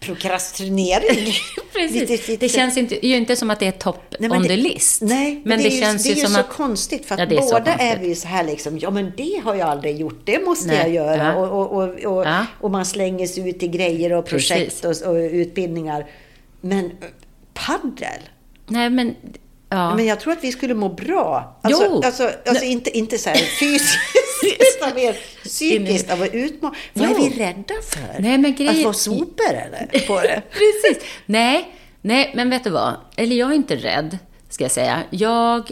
Så 0.00 0.06
prokrastinering. 0.06 1.32
Precis. 1.72 2.00
Lite- 2.10 2.12
lite- 2.32 2.36
Det 2.46 2.48
känns 2.48 2.76
inte, 2.76 3.06
ju 3.06 3.16
inte 3.16 3.36
som 3.36 3.50
att 3.50 3.60
det 3.60 3.66
är 3.66 3.70
top 3.72 3.96
Nej, 4.18 4.28
men 4.28 4.32
on 4.32 4.42
det- 4.42 4.48
the 4.48 4.56
list. 4.56 5.02
Nej, 5.02 5.42
men 5.44 5.58
det, 5.58 5.66
är 5.68 5.70
ju, 5.70 5.80
känns 5.80 6.02
det 6.02 6.08
är 6.08 6.14
ju 6.14 6.20
ju 6.20 6.26
som 6.26 6.34
så 6.34 6.40
att... 6.40 6.48
konstigt. 6.48 7.06
För 7.06 7.14
att 7.14 7.18
Ja, 7.20 7.26
det 7.26 7.36
är 7.36 7.40
så 7.42 7.52
båda 7.54 7.72
är 7.72 7.76
konstigt. 7.78 7.98
vi 8.02 8.08
ju 8.08 8.14
så 8.14 8.28
här 8.28 8.44
liksom, 8.44 8.78
ja 8.78 8.90
men 8.90 9.12
det 9.16 9.40
har 9.44 9.54
jag 9.54 9.68
aldrig 9.68 9.96
gjort, 9.96 10.20
det 10.24 10.44
måste 10.44 10.66
Nej, 10.66 10.76
jag 10.78 10.90
göra. 10.90 11.16
ja. 11.24 11.34
Och, 11.34 11.60
och, 11.60 11.82
och, 11.82 12.16
och, 12.18 12.24
Ja. 12.26 12.46
och 12.60 12.70
man 12.70 12.86
slänger 12.86 13.26
sig 13.26 13.48
ut 13.50 13.62
i 13.62 13.68
grejer 13.68 14.12
och 14.12 14.26
projekt 14.26 14.84
och, 14.84 14.90
och 15.06 15.14
utbildningar. 15.16 16.06
Men 16.60 16.84
eh, 16.84 16.90
paddel? 17.54 18.20
Nej, 18.66 18.90
men... 18.90 19.14
Ja. 19.70 19.94
Men 19.94 20.06
jag 20.06 20.20
tror 20.20 20.32
att 20.32 20.44
vi 20.44 20.52
skulle 20.52 20.74
må 20.74 20.88
bra. 20.88 21.58
Alltså, 21.62 21.84
Jo. 21.90 22.02
alltså, 22.04 22.30
alltså 22.46 22.64
inte, 22.64 22.98
inte 22.98 23.18
så 23.18 23.28
här 23.28 23.36
fysiskt, 23.36 23.98
utan 24.42 24.94
mer 24.94 25.16
psykiskt 25.44 26.10
av 26.12 26.22
att 26.22 26.34
utmana. 26.34 26.74
Vad 26.92 27.10
är 27.10 27.14
vi 27.14 27.28
rädda 27.38 27.74
för? 27.88 28.22
Nej, 28.22 28.38
men 28.38 28.50
Att 28.52 28.58
grejen- 28.58 28.82
få 28.84 28.92
sopor 28.92 29.50
eller? 29.50 30.06
På 30.06 30.20
det? 30.20 30.42
Precis. 30.50 31.04
Nej, 31.26 31.68
nej, 32.00 32.32
men 32.36 32.50
vet 32.50 32.64
du 32.64 32.70
vad? 32.70 32.94
Eller 33.16 33.36
jag 33.36 33.50
är 33.50 33.54
inte 33.54 33.76
rädd, 33.76 34.18
ska 34.48 34.64
jag 34.64 34.70
säga. 34.70 35.02
Jag, 35.10 35.70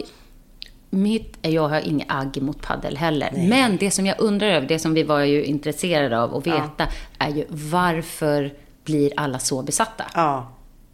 mitt, 0.89 1.37
jag 1.41 1.67
har 1.69 1.79
inget 1.81 2.07
agg 2.11 2.41
mot 2.41 2.61
paddel 2.61 2.97
heller. 2.97 3.29
Men 3.49 3.77
det 3.77 3.91
som 3.91 4.05
jag 4.05 4.15
undrar 4.19 4.47
över, 4.47 4.67
det 4.67 4.79
som 4.79 4.93
vi 4.93 5.03
var 5.03 5.19
ju 5.19 5.43
intresserade 5.45 6.19
av 6.21 6.35
att 6.35 6.47
veta, 6.47 6.87
är 7.19 7.29
ju 7.29 7.45
varför 7.49 8.53
blir 8.83 9.11
alla 9.15 9.39
så 9.39 9.61
besatta? 9.63 10.03
Ja. 10.13 10.53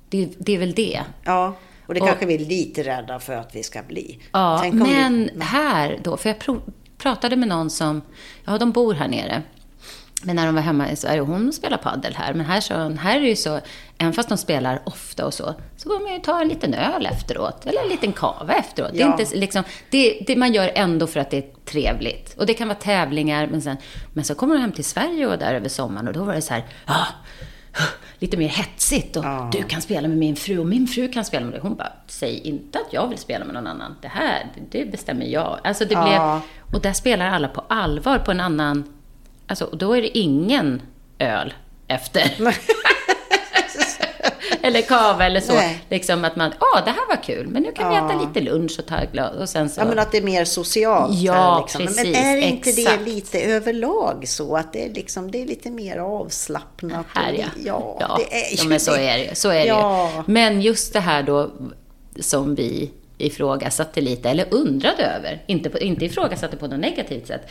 Det, 0.10 0.30
det 0.38 0.54
är 0.56 0.60
väl 0.60 0.74
det. 0.74 1.02
Ja, 1.26 1.56
och 1.88 1.94
det 1.94 2.02
Och- 2.02 2.08
kanske 2.08 2.26
vi 2.26 2.36
är 2.36 2.40
lite 2.40 2.84
rädda 2.84 3.20
för 3.20 3.34
att 3.34 3.56
vi 3.56 3.64
ska 3.64 3.84
bli. 3.84 4.20
Ja, 4.32 4.58
Tänk 4.62 4.74
om 4.74 4.80
men 4.80 5.30
Vi, 5.36 5.42
här 5.44 6.00
då, 6.04 6.18
för 6.18 6.30
jag 6.30 6.40
pratade 7.04 7.36
med 7.36 7.48
någon 7.48 7.70
som, 7.70 8.02
ja 8.46 8.58
de 8.58 8.72
bor 8.72 8.94
här 8.94 9.08
nere. 9.08 9.42
Men 10.26 10.36
när 10.36 10.46
de 10.46 10.56
var 10.56 10.62
hemma 10.62 10.92
i 10.92 10.96
Sverige, 10.96 11.20
hon 11.22 11.54
spelar 11.54 11.78
paddel 11.78 12.16
här. 12.16 12.34
Men 12.34 12.46
här, 12.46 12.62
så, 12.62 12.74
här 12.90 13.16
är 13.18 13.22
det 13.22 13.28
ju 13.28 13.36
så, 13.36 13.60
även 13.98 14.14
fast 14.14 14.30
de 14.30 14.38
spelar 14.38 14.82
ofta 14.86 15.26
och 15.26 15.34
så, 15.34 15.56
så 15.78 15.90
går 15.90 16.00
man 16.00 16.14
ju 16.14 16.20
tar 16.20 16.42
en 16.42 16.48
liten 16.48 16.74
öl 16.74 17.06
efteråt. 17.06 17.66
Eller 17.66 17.82
en 17.82 17.90
liten 17.90 18.14
kava 18.14 18.54
efteråt. 18.54 18.92
Det, 18.94 19.02
är 19.02 19.06
Ja. 19.08 19.20
inte, 19.20 19.36
liksom, 19.36 19.64
det, 19.90 20.24
det 20.28 20.36
man 20.36 20.54
gör 20.54 20.72
ändå 20.76 21.08
för 21.08 21.20
att 21.20 21.30
det 21.32 21.38
är 21.38 21.46
trevligt. 21.66 22.36
Och 22.38 22.46
det 22.46 22.54
kan 22.54 22.68
vara 22.68 22.78
tävlingar, 22.78 23.48
men, 23.48 23.62
sen, 23.62 23.78
men 24.14 24.24
så 24.24 24.36
kommer 24.36 24.56
de 24.56 24.62
hem 24.62 24.72
till 24.72 24.86
Sverige 24.86 25.28
och 25.28 25.38
där 25.38 25.54
över 25.54 25.70
sommaren 25.70 26.08
och 26.08 26.14
då 26.14 26.24
var 26.24 26.34
det 26.34 26.42
så 26.42 26.54
här, 26.54 26.64
ja, 26.86 27.06
lite 28.20 28.38
mer 28.38 28.48
hetsigt. 28.50 29.16
Och 29.18 29.26
Ja. 29.26 29.50
du 29.52 29.64
kan 29.64 29.82
spela 29.82 30.08
med 30.08 30.18
min 30.18 30.36
fru 30.36 30.60
och 30.60 30.66
min 30.66 30.88
fru 30.88 31.08
kan 31.08 31.26
spela 31.26 31.46
med 31.46 31.54
dig. 31.54 31.62
Hon 31.62 31.76
bara, 31.76 31.94
säg 32.08 32.40
inte 32.40 32.80
att 32.80 32.94
jag 32.94 33.08
vill 33.08 33.18
spela 33.18 33.46
med 33.46 33.54
någon 33.54 33.68
annan. 33.68 33.96
Det 34.02 34.08
här, 34.08 34.46
det 34.72 34.86
bestämmer 34.92 35.26
jag. 35.26 35.60
Alltså 35.64 35.86
det 35.86 35.94
Ja. 35.94 36.04
blev, 36.04 36.74
och 36.76 36.82
där 36.82 36.94
spelar 36.94 37.26
alla 37.30 37.48
på 37.48 37.64
allvar 37.68 38.18
på 38.20 38.32
en 38.32 38.40
annan... 38.40 38.84
Alltså, 39.48 39.66
och 39.66 39.78
då 39.78 39.94
är 39.98 40.02
det 40.02 40.18
ingen 40.18 40.82
öl 41.20 41.54
efter. 41.88 42.32
eller 44.68 44.82
kava 44.82 45.26
eller 45.26 45.40
så. 45.40 45.54
Nej. 45.54 45.84
Liksom 45.90 46.26
att 46.26 46.36
man, 46.36 46.54
ja 46.60 46.82
det 46.86 46.92
här 46.92 47.08
var 47.16 47.24
kul, 47.24 47.48
men 47.48 47.64
nu 47.64 47.72
kan 47.72 47.90
vi 47.90 47.96
Ja. 47.96 48.06
äta 48.12 48.20
lite 48.22 48.40
lunch 48.40 48.76
och 48.80 48.86
ta 48.86 48.96
ett 48.98 49.12
glas. 49.12 49.36
Och 49.36 49.50
sen 49.50 49.70
så... 49.70 49.82
Ja, 49.82 49.86
men 49.86 50.00
att 50.00 50.12
det 50.12 50.18
är 50.18 50.22
mer 50.22 50.46
socialt. 50.46 51.14
Ja, 51.20 51.34
här, 51.34 51.62
liksom. 51.62 51.82
precis, 51.82 52.04
Men 52.04 52.16
är 52.16 52.38
inte 52.38 52.70
exakt. 52.70 53.00
det 53.06 53.12
lite 53.12 53.42
överlag 53.42 54.24
så? 54.28 54.56
Att 54.58 54.74
det 54.74 54.86
är, 54.86 54.94
liksom, 54.94 55.32
det 55.32 55.42
är 55.42 55.46
lite 55.46 55.70
mer 55.70 55.98
avslappnat? 55.98 57.06
Här 57.16 57.34
ja. 57.34 57.46
ja, 57.66 57.98
ja, 58.00 58.18
det 58.30 58.36
är 58.46 58.52
ju 58.52 58.58
ja, 58.58 58.64
men 58.66 58.80
så 58.80 58.94
är 58.96 59.18
det. 59.18 59.36
Så 59.36 59.50
är 59.50 59.60
det 59.60 59.66
Ja. 59.66 60.12
ju. 60.16 60.24
Men 60.34 60.62
just 60.62 60.94
det 60.94 61.00
här 61.00 61.24
då 61.24 61.52
som 62.20 62.56
vi 62.56 62.92
ifrågasatte 63.18 64.02
lite, 64.02 64.30
eller 64.30 64.46
undrade 64.52 65.04
över, 65.06 65.44
inte, 65.48 65.70
på, 65.70 65.80
inte 65.80 66.06
ifrågasatte 66.06 66.58
på 66.58 66.68
något 66.68 66.80
negativt 66.80 67.28
sätt, 67.28 67.42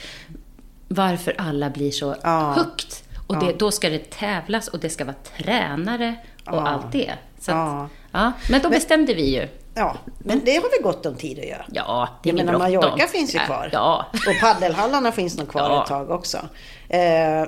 varför 0.89 1.35
alla 1.39 1.71
blir 1.71 1.91
så 1.91 2.15
Ja. 2.23 2.53
högt. 2.57 3.02
Och 3.37 3.45
det, 3.45 3.53
då 3.59 3.71
ska 3.71 3.91
det 3.91 4.11
tävlas 4.11 4.69
och 4.69 4.79
det 4.79 4.91
ska 4.91 5.05
vara 5.05 5.17
tränare 5.37 6.15
och 6.47 6.57
Ja. 6.57 6.69
allt 6.69 6.93
det. 6.93 7.13
Så 7.41 7.51
att, 7.51 7.57
Ja. 7.57 7.89
ja. 8.13 8.33
Men 8.51 8.63
då 8.63 8.69
bestämde 8.71 9.15
vi 9.15 9.35
ju. 9.37 9.49
Ja, 9.75 9.97
men 10.19 10.41
det 10.45 10.55
har 10.57 10.79
vi 10.79 10.83
gott 10.83 11.07
om 11.07 11.15
tid 11.15 11.39
att 11.39 11.45
göra. 11.47 11.65
Ja, 11.73 12.09
det 12.23 12.29
är 12.31 12.35
Jag 12.37 12.45
menar. 12.47 12.59
Mallorca 12.59 13.07
finns 13.07 13.35
ju 13.35 13.39
kvar. 13.39 13.71
Ja. 13.73 14.07
Och 14.13 14.41
paddelhallarna 14.41 15.13
finns 15.13 15.39
nog 15.39 15.49
kvar 15.49 15.61
Ja. 15.71 15.83
ett 15.83 15.89
tag 15.89 16.11
också. 16.11 16.37
Eh, 16.89 17.01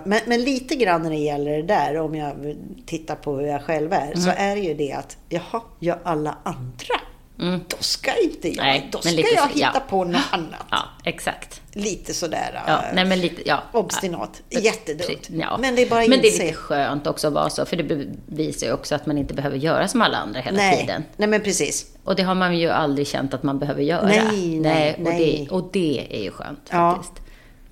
Men, 0.05 0.21
men 0.27 0.45
lite 0.45 0.75
grann 0.75 1.03
när 1.03 1.11
det 1.11 1.17
gäller 1.17 1.57
det 1.57 1.63
där, 1.63 1.97
om 2.01 2.15
jag 2.15 2.57
tittar 2.87 3.15
på 3.15 3.37
hur 3.37 3.47
jag 3.47 3.63
själv 3.63 3.93
är, 3.93 4.15
så 4.15 4.31
Mm. 4.31 4.51
är 4.51 4.57
det 4.57 4.63
ju 4.63 4.75
det 4.75 4.93
att, 4.93 5.17
jaha, 5.29 5.61
gör 5.81 5.99
alla 6.05 6.35
andra? 6.43 6.95
Då 7.37 7.77
ska 7.81 8.11
inte 8.23 8.49
jag. 8.49 8.57
Nej, 8.57 8.89
då 8.93 8.99
ska 9.01 9.11
jag 9.11 9.27
så- 9.39 9.49
hitta 9.55 9.71
ja. 9.75 9.83
på 9.89 10.05
något 10.05 10.23
annat. 10.31 10.67
ja, 10.71 10.79
exakt. 11.05 11.61
Lite 11.73 12.15
sådär 12.15 12.63
Ja, 12.67 12.73
eh, 12.73 12.95
nej, 12.95 13.05
men 13.05 13.21
lite, 13.21 13.43
ja. 13.49 13.63
obstinat. 13.73 14.43
Ja. 14.49 14.61
Jättedumt. 14.61 15.29
Ja. 15.31 15.59
Men 15.61 15.75
det 15.77 15.83
är 15.83 15.91
bara 15.91 16.01
Men 16.01 16.21
det 16.21 16.29
är 16.29 16.33
lite 16.45 16.53
skönt 16.53 17.07
också 17.07 17.27
att 17.27 17.33
vara 17.33 17.51
så, 17.51 17.65
för 17.65 17.77
det 17.77 17.85
bevisar 18.27 18.67
ju 18.67 18.73
också 18.73 18.95
att 18.95 19.07
man 19.07 19.19
inte 19.19 19.35
behöver 19.35 19.57
göra 19.57 19.89
som 19.89 20.03
alla 20.03 20.17
andra 20.19 20.41
hela 20.41 20.57
Nej, 20.57 20.81
tiden. 20.81 21.05
nej, 21.17 21.29
men 21.29 21.41
precis. 21.41 21.87
Och 22.05 22.17
det 22.17 22.23
har 22.23 22.35
man 22.35 22.59
ju 22.59 22.69
aldrig 22.71 23.07
känt 23.07 23.35
att 23.35 23.43
man 23.43 23.59
behöver 23.59 23.83
göra. 23.83 24.07
Nej, 24.07 24.59
nej, 24.61 24.95
och, 24.95 25.01
nej. 25.01 25.47
Det, 25.49 25.55
och 25.55 25.69
det 25.73 26.07
är 26.11 26.23
ju 26.23 26.31
skönt 26.31 26.69
Ja. 26.71 26.95
faktiskt. 26.95 27.24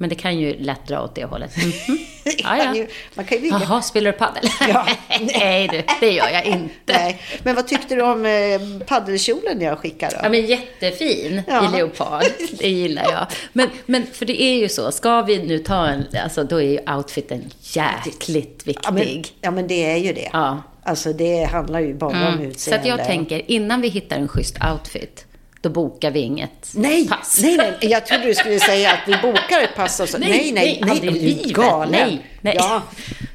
Men 0.02 0.08
det 0.08 0.14
kan 0.14 0.38
ju 0.38 0.56
lätt 0.58 0.86
dra 0.86 1.02
åt 1.02 1.14
det 1.14 1.24
hållet. 1.24 1.56
Mhm. 1.56 1.98
Ja, 2.38 2.56
ja. 2.56 2.74
ju- 2.76 2.86
man 3.14 3.24
kan 3.24 3.38
ju 3.38 3.44
ligga- 3.44 3.60
Jaha, 3.62 3.82
spelar 3.82 4.12
du 4.12 4.18
padel? 4.18 4.44
Ja. 4.68 4.86
Nej 5.38 5.68
du, 5.68 5.82
det 6.00 6.12
gör 6.12 6.28
jag 6.28 6.44
inte. 6.44 6.72
Nej. 6.86 7.20
Men 7.42 7.54
vad 7.54 7.68
tyckte 7.68 7.94
du 7.94 8.02
om 8.02 8.26
eh, 8.26 8.86
paddelkjolen 8.86 9.60
jag 9.60 9.78
skickade? 9.78 10.20
Ja, 10.22 10.28
men 10.28 10.46
jättefin 10.46 11.42
Ja. 11.48 11.68
i 11.68 11.76
leopard. 11.76 12.24
Det 12.58 12.68
gillar 12.68 13.02
jag. 13.02 13.26
Men, 13.52 13.68
men 13.86 14.06
för 14.12 14.26
det 14.26 14.42
är 14.42 14.54
ju 14.58 14.68
så, 14.68 14.92
ska 14.92 15.22
vi 15.22 15.38
nu 15.42 15.58
ta 15.58 15.86
en, 15.86 16.04
alltså 16.24 16.44
då 16.44 16.56
är 16.62 16.66
ju 16.70 16.94
outfiten 16.96 17.50
jäkligt 17.62 18.66
viktig. 18.66 18.84
Ja 18.84 18.90
men, 18.90 19.24
ja, 19.40 19.50
men 19.50 19.66
det 19.68 19.90
är 19.92 19.96
ju 19.96 20.12
det. 20.12 20.30
Ja. 20.32 20.62
Alltså 20.84 21.12
det 21.12 21.44
handlar 21.44 21.80
ju 21.80 21.94
bara 21.94 22.10
om 22.10 22.16
Mm. 22.16 22.38
Så 22.38 22.44
utseende. 22.44 22.80
att 22.80 22.98
jag 22.98 23.06
tänker, 23.06 23.50
innan 23.50 23.80
vi 23.80 23.88
hittar 23.88 24.16
en 24.16 24.28
schysst 24.28 24.56
outfit, 24.72 25.26
då 25.62 25.68
bokar 25.70 26.10
vi 26.10 26.20
inget 26.20 26.70
Nej, 26.74 27.08
pass. 27.08 27.38
nej, 27.42 27.56
nej, 27.56 27.76
jag 27.80 28.06
trodde 28.06 28.24
du 28.24 28.34
skulle 28.34 28.60
säga 28.60 28.92
att 28.92 29.08
vi 29.08 29.12
bokar 29.22 29.60
ett 29.60 29.74
pass 29.76 30.00
och 30.00 30.08
så. 30.08 30.18
Nej, 30.18 30.30
nej, 30.30 30.52
nej, 30.52 30.80
nej, 30.82 31.00
du 31.00 31.10
livet. 31.10 31.52
galen? 31.52 31.90
Nej, 31.92 32.26
nej. 32.40 32.54
Ja, 32.58 32.82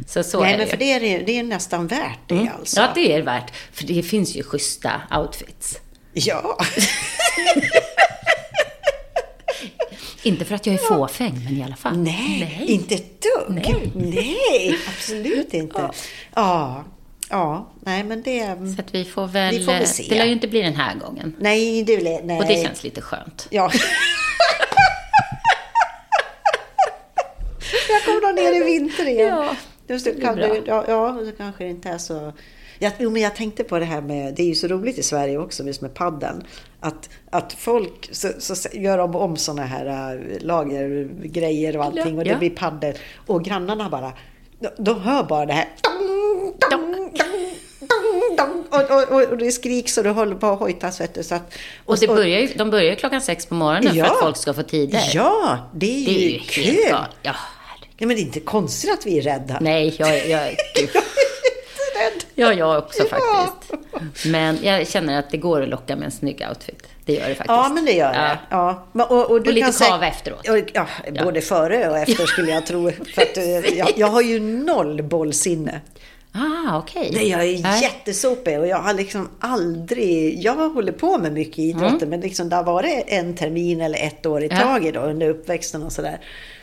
Så 0.07 0.23
så 0.23 0.39
nej 0.41 0.53
är 0.53 0.57
men 0.57 0.65
det 0.65 0.71
för 0.71 0.78
det 0.78 0.91
är, 0.93 1.25
det 1.25 1.39
är 1.39 1.43
nästan 1.43 1.88
värt 1.88 2.19
det 2.28 2.36
Mm. 2.36 2.49
alltså. 2.59 2.80
Ja, 2.82 2.88
det 2.95 3.13
är 3.13 3.21
värt. 3.21 3.51
För 3.73 3.84
det 3.88 4.03
finns 4.03 4.36
ju 4.36 4.43
schyssta 4.43 4.91
outfits. 5.17 5.78
Ja. 6.13 6.57
Inte 10.23 10.45
för 10.45 10.55
att 10.55 10.65
jag 10.65 10.73
är 10.75 10.80
fåfäng, 10.80 11.41
men 11.45 11.57
i 11.57 11.63
alla 11.63 11.75
fall. 11.75 11.97
Nej, 11.97 12.63
inte 12.67 12.95
ett 12.95 13.21
dugg. 13.21 13.55
Nej. 13.65 13.91
Nej, 13.95 14.80
absolut 14.97 15.53
inte. 15.53 15.80
Ja. 15.82 15.93
Ja. 16.36 16.84
Ja, 17.30 17.71
nej 17.86 18.03
men 18.03 18.21
det... 18.21 18.57
Så 18.75 18.82
att 18.82 18.95
vi 18.95 19.05
får 19.05 19.28
väl... 19.28 19.57
Vi 19.57 19.65
får 19.65 19.71
väl 19.71 19.88
se. 19.88 20.05
Det 20.09 20.15
lär 20.15 20.25
ju 20.25 20.32
inte 20.32 20.47
bli 20.47 20.61
den 20.61 20.75
här 20.75 20.95
gången. 20.95 21.36
Nej, 21.39 21.84
det 21.84 21.93
jag, 21.93 22.25
nej. 22.25 22.39
Och 22.39 22.45
det 22.45 22.63
känns 22.63 22.84
lite 22.84 23.01
skönt. 23.01 23.47
Ja. 23.49 23.71
jag 27.89 28.03
kommer 28.05 28.21
nog 28.21 28.36
ner 28.36 28.61
i 28.61 28.63
vinter 28.63 29.07
igen. 29.07 29.28
Ja, 29.28 29.55
det, 29.88 30.03
det 30.03 30.21
kan, 30.21 30.36
blir 30.36 30.47
bra. 30.47 30.61
ja, 30.65 30.86
ja, 30.88 31.21
det 31.25 31.32
kanske 31.32 31.63
det 31.63 31.69
inte 31.69 31.89
är 31.89 31.97
så... 31.97 32.34
Jag, 32.80 32.91
jo, 32.99 33.09
men 33.09 33.21
jag 33.21 33.36
tänkte 33.36 33.63
på 33.63 33.80
det 33.80 33.86
här 33.86 34.01
med, 34.01 34.34
det 34.36 34.43
är 34.43 34.47
ju 34.47 34.55
så 34.55 34.67
roligt 34.67 34.97
i 34.97 35.03
Sverige 35.03 35.38
också 35.38 35.63
just 35.63 35.82
med 35.82 35.93
padden. 35.93 36.43
Att, 36.80 37.09
att 37.30 37.53
folk 37.53 38.09
så, 38.11 38.30
så 38.39 38.69
gör 38.73 38.97
de 38.97 39.15
om 39.15 39.38
sådana 39.38 39.65
här 39.65 40.15
äh, 40.15 40.45
lagergrejer 40.45 41.78
och 41.78 41.84
allting 41.86 42.17
och 42.19 42.28
Ja. 42.28 42.34
det 42.34 42.39
blir 42.39 42.49
paddel. 42.49 42.95
Och 43.28 43.43
grannarna 43.43 43.89
bara, 43.89 44.13
de, 44.59 44.69
de 44.84 45.01
hör 45.01 45.23
bara 45.23 45.45
det 45.45 45.53
här. 45.53 45.67
Dong, 46.71 46.91
dong, 46.91 47.13
dong, 47.13 47.55
dong, 47.79 48.35
dong. 48.37 48.63
Och, 48.69 48.91
och, 48.91 49.03
och, 49.11 49.21
och 49.31 49.37
det 49.37 49.51
skriks 49.51 49.97
och 49.97 50.03
det 50.03 50.09
håller 50.09 50.35
på 50.35 50.47
att 50.47 50.59
hojtas. 50.59 51.01
Vet 51.01 51.13
du, 51.13 51.23
så 51.23 51.35
att, 51.35 51.53
Och 51.85 51.97
det 51.97 52.07
börjar 52.07 52.39
ju, 52.39 52.47
de 52.55 52.69
börjar 52.69 52.89
ju 52.89 52.95
klockan 52.95 53.21
sex 53.21 53.45
på 53.45 53.53
morgonen 53.55 53.95
Ja. 53.95 54.05
för 54.05 54.13
att 54.13 54.19
folk 54.19 54.37
ska 54.37 54.53
få 54.53 54.63
tider. 54.63 55.01
Ja, 55.13 55.57
det 55.75 55.85
är, 56.01 56.05
Det 56.05 56.11
är 56.15 56.19
ju 56.19 56.29
ju 56.31 56.39
kul. 56.39 56.63
helt 56.63 56.89
galet. 56.89 57.09
Ja, 57.21 57.31
herregud. 57.67 57.89
Nej, 57.99 58.07
men 58.07 58.15
det 58.15 58.21
är 58.21 58.25
inte 58.25 58.39
konstigt 58.39 58.91
att 58.93 59.05
vi 59.05 59.17
är 59.17 59.21
rädda. 59.21 59.57
Nej, 59.61 59.95
jag, 59.99 60.27
jag, 60.27 60.55
gud. 60.75 60.89
Rädd. 61.97 62.23
Ja, 62.35 62.53
jag 62.53 62.77
också 62.77 63.03
Ja. 63.11 63.17
faktiskt. 63.17 64.25
Men 64.25 64.57
jag 64.63 64.87
känner 64.87 65.19
att 65.19 65.29
det 65.31 65.37
går 65.37 65.61
att 65.63 65.69
locka 65.69 65.95
med 65.95 66.05
en 66.05 66.11
snygg 66.11 66.45
outfit. 66.49 66.83
Det 67.05 67.13
gör 67.13 67.19
det 67.29 67.35
faktiskt. 67.35 67.47
Ja, 67.47 67.69
men 67.73 67.85
det 67.85 67.91
gör 67.91 68.13
det. 68.13 68.39
Ja. 68.49 68.87
Men- 68.91 69.05
Och, 69.05 69.31
och, 69.31 69.41
du 69.41 69.49
Och 69.49 69.53
lite 69.55 69.71
kan 69.79 69.89
kava 69.89 70.07
efteråt. 70.07 70.47
Och, 70.49 70.57
Ja, 70.73 70.87
både 71.23 71.41
före 71.41 71.89
och 71.89 71.97
efter 71.97 72.25
skulle 72.25 72.51
jag 72.51 72.65
tro. 72.65 72.91
För 72.91 73.21
att, 73.21 73.37
eh, 73.37 73.59
jag, 73.77 73.91
jag 73.95 74.07
har 74.07 74.21
ju 74.21 74.39
noll 74.39 75.03
bollsinne. 75.03 75.81
Ah, 76.38 76.77
okej. 76.77 77.09
Nej, 77.13 77.29
jag 77.29 77.43
är 77.43 77.61
Nej. 77.63 77.81
jättesopig 77.81 78.59
och 78.59 78.67
jag 78.67 78.77
har 78.77 78.93
liksom 78.93 79.29
aldrig... 79.39 80.39
Jag 80.43 80.55
hållit 80.69 80.97
på 80.97 81.17
med 81.17 81.33
mycket 81.33 81.59
idrotter 81.59 82.07
men 82.07 82.21
liksom 82.21 82.49
det 82.49 82.55
har 82.55 82.63
varit 82.63 83.03
en 83.07 83.35
termin 83.35 83.81
eller 83.81 83.99
ett 83.99 84.25
år 84.25 84.43
i 84.43 84.45
Mm. 84.45 84.57
Ja. 84.57 84.63
taget 84.63 84.93
då, 84.93 84.99
under 84.99 85.29
uppväxten 85.29 85.83
och 85.83 85.91
sådär. 85.91 86.19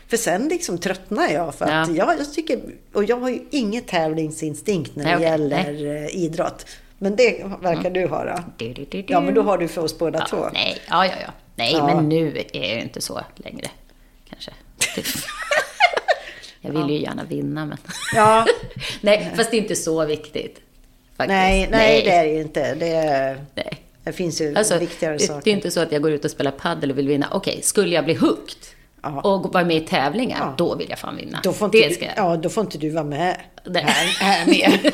För 0.09 0.17
sen 0.17 0.49
liksom 0.49 0.79
tröttnar 0.79 1.29
jag 1.29 1.55
för 1.55 1.65
att 1.65 1.89
Ja. 1.89 1.95
jag, 2.07 2.19
jag 2.21 2.33
tycker... 2.35 2.61
Och 2.93 3.05
jag 3.05 3.17
har 3.21 3.29
ju 3.29 3.41
inget 3.51 3.87
tävlingsinstinkt 3.89 4.97
när 4.97 5.05
Nej, 5.05 5.13
det 5.13 5.17
okej. 5.19 5.29
gäller 5.31 5.97
eh, 6.05 6.17
idrott. 6.25 6.67
Men 6.99 7.17
det 7.17 7.45
verkar 7.61 7.91
du 7.91 8.07
ha 8.07 8.25
då. 8.25 8.39
Du, 8.57 8.73
du, 8.73 8.85
du. 8.85 9.05
Ja, 9.09 9.21
men 9.21 9.35
då 9.35 9.43
har 9.43 9.59
du 9.59 9.69
för 9.69 9.83
oss 9.83 9.99
båda 9.99 10.27
två. 10.27 10.37
ja, 10.37 10.51
Nej, 10.55 10.79
ja, 10.89 11.07
ja, 11.07 11.13
ja. 11.27 11.33
Nej, 11.57 11.73
Ja. 11.73 11.87
men 11.87 12.09
nu 12.09 12.39
är 12.53 12.61
jag 12.67 12.77
ju 12.77 12.83
inte 12.83 13.01
så 13.01 13.21
längre. 13.37 13.67
Kanske. 14.31 14.51
Jag 16.65 16.73
vill 16.73 16.91
ju 16.97 17.03
gärna 17.03 17.25
vinna, 17.25 17.67
men... 17.67 17.79
Ja, 18.15 18.47
nej, 19.01 19.33
fast 19.37 19.51
det 19.51 19.57
är 19.57 19.59
inte 19.61 19.77
så 19.77 20.05
viktigt. 20.05 20.61
Faktiskt. 21.17 21.29
nej, 21.29 21.69
nej, 21.71 22.03
det 22.05 22.11
är 22.11 22.25
det 22.25 22.31
ju 22.33 22.41
inte. 22.41 22.75
Det, 22.75 22.89
är- 22.89 23.45
Nej. 23.55 23.79
det 24.05 24.13
finns 24.13 24.41
ju 24.41 24.55
Alltså, 24.57 24.79
viktigare 24.79 25.15
det, 25.17 25.27
saker. 25.27 25.41
det 25.45 25.51
är 25.51 25.55
inte 25.55 25.71
så 25.71 25.81
att 25.81 25.93
jag 25.93 26.03
går 26.03 26.11
ut 26.13 26.25
och 26.25 26.31
spelar 26.31 26.51
paddel 26.51 26.91
och 26.91 26.99
vill 26.99 27.09
vinna. 27.09 27.29
Okej, 27.33 27.61
skulle 27.63 27.95
jag 27.95 28.05
bli 28.05 28.15
hooked 28.15 28.57
Ja. 29.05 29.21
och 29.21 29.53
vara 29.55 29.65
med 29.65 29.77
i 29.77 29.81
tävlingar, 29.81 30.39
Ja. 30.41 30.55
då 30.57 30.75
vill 30.75 30.87
jag 30.91 30.99
fan 30.99 31.17
vinna. 31.17 31.41
Då 31.43 31.53
får 31.53 31.67
inte, 31.67 31.79
det 31.79 31.89
du, 31.89 31.95
ska 31.95 32.05
jag. 32.05 32.15
ja, 32.17 32.37
då 32.37 32.49
får 32.49 32.65
inte 32.65 32.79
du 32.79 32.91
vara 32.91 33.05
med 33.05 33.37
här, 33.75 34.25
här 34.25 34.47
med. 34.47 34.79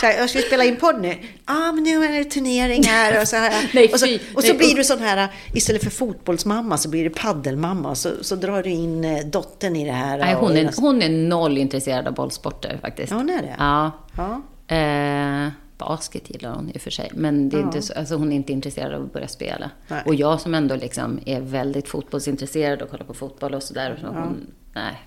så, 0.00 0.06
här, 0.06 0.18
jag 0.18 0.30
ska 0.30 0.38
spela 0.38 0.64
in 0.64 0.76
podd 0.76 1.00
nu. 1.02 1.18
Ah, 1.44 1.72
men 1.72 1.84
nu 1.84 2.04
är 2.04 2.12
det 2.12 2.24
turnering 2.24 2.84
här. 2.84 3.20
Och 3.20 3.28
så, 3.28 3.36
här. 3.36 3.70
Nej, 3.74 3.92
och 3.92 4.00
så, 4.00 4.18
och 4.34 4.42
så 4.42 4.48
Nej, 4.48 4.58
blir 4.58 4.74
du 4.74 4.84
sån 4.84 4.98
här, 4.98 5.28
istället 5.54 5.84
för 5.84 5.90
fotbollsmamma 5.90 6.78
så 6.78 6.88
blir 6.88 7.04
det 7.04 7.10
paddelmamma. 7.10 7.94
Så, 7.94 8.10
så 8.20 8.36
drar 8.36 8.62
du 8.62 8.70
in 8.70 9.04
eh, 9.04 9.24
dottern 9.26 9.76
i 9.76 9.84
det 9.84 9.92
här. 9.92 10.18
Nej, 10.18 10.34
hon, 10.34 10.56
är, 10.56 10.70
hon 10.80 11.02
är 11.02 11.08
noll 11.08 11.58
intresserad 11.58 12.06
av 12.06 12.14
bollsporter 12.14 12.78
faktiskt. 12.82 13.10
Ja, 13.10 13.16
hon 13.16 13.30
är 13.30 13.42
det? 13.42 13.54
Ja. 13.58 13.90
Ja. 14.16 14.42
Eh, 14.76 15.48
basket 15.78 16.30
gillar 16.30 16.54
hon 16.54 16.70
i 16.70 16.76
och 16.76 16.80
för 16.80 16.90
sig. 16.90 17.10
Men 17.14 17.48
det 17.48 17.56
är 17.56 17.60
inte 17.60 17.82
så, 17.82 17.92
alltså 17.92 18.16
hon 18.16 18.32
är 18.32 18.36
inte 18.36 18.52
intresserad 18.52 18.94
av 18.94 19.02
att 19.02 19.12
börja 19.12 19.28
spela. 19.28 19.70
Nej. 19.88 20.02
Och 20.06 20.14
jag 20.14 20.40
som 20.40 20.54
ändå 20.54 20.76
liksom 20.76 21.20
är 21.26 21.40
väldigt 21.40 21.88
fotbollsintresserad 21.88 22.82
och 22.82 22.90
kollar 22.90 23.04
på 23.04 23.14
fotboll 23.14 23.54
och 23.54 23.62
sådär. 23.62 23.98
Så 24.00 24.06
hon, 24.06 24.46
nej, 24.74 25.02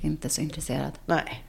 inte 0.00 0.28
så 0.28 0.40
intresserad. 0.40 0.92
Nej. 1.06 1.44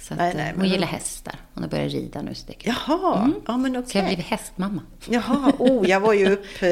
Så 0.00 0.14
att, 0.14 0.18
Nej, 0.18 0.30
eh, 0.30 0.36
nej, 0.36 0.52
hon 0.56 0.68
gillar 0.68 0.86
hästar. 0.86 1.34
Hon 1.54 1.62
har 1.62 1.70
börjat 1.70 1.92
rida 1.92 2.22
nu. 2.22 2.34
Så 2.34 2.46
det. 2.46 2.54
Jaha, 2.58 3.30
ja 3.46 3.56
men 3.56 3.76
okej. 3.76 3.90
Så 3.90 3.98
jag 3.98 4.02
har 4.02 4.08
blivit 4.08 4.26
hästmamma. 4.26 4.82
Jaha, 5.08 5.52
oh, 5.58 5.88
jag 5.88 6.00
var 6.00 6.12
ju 6.12 6.32
upp 6.32 6.62
eh, 6.62 6.68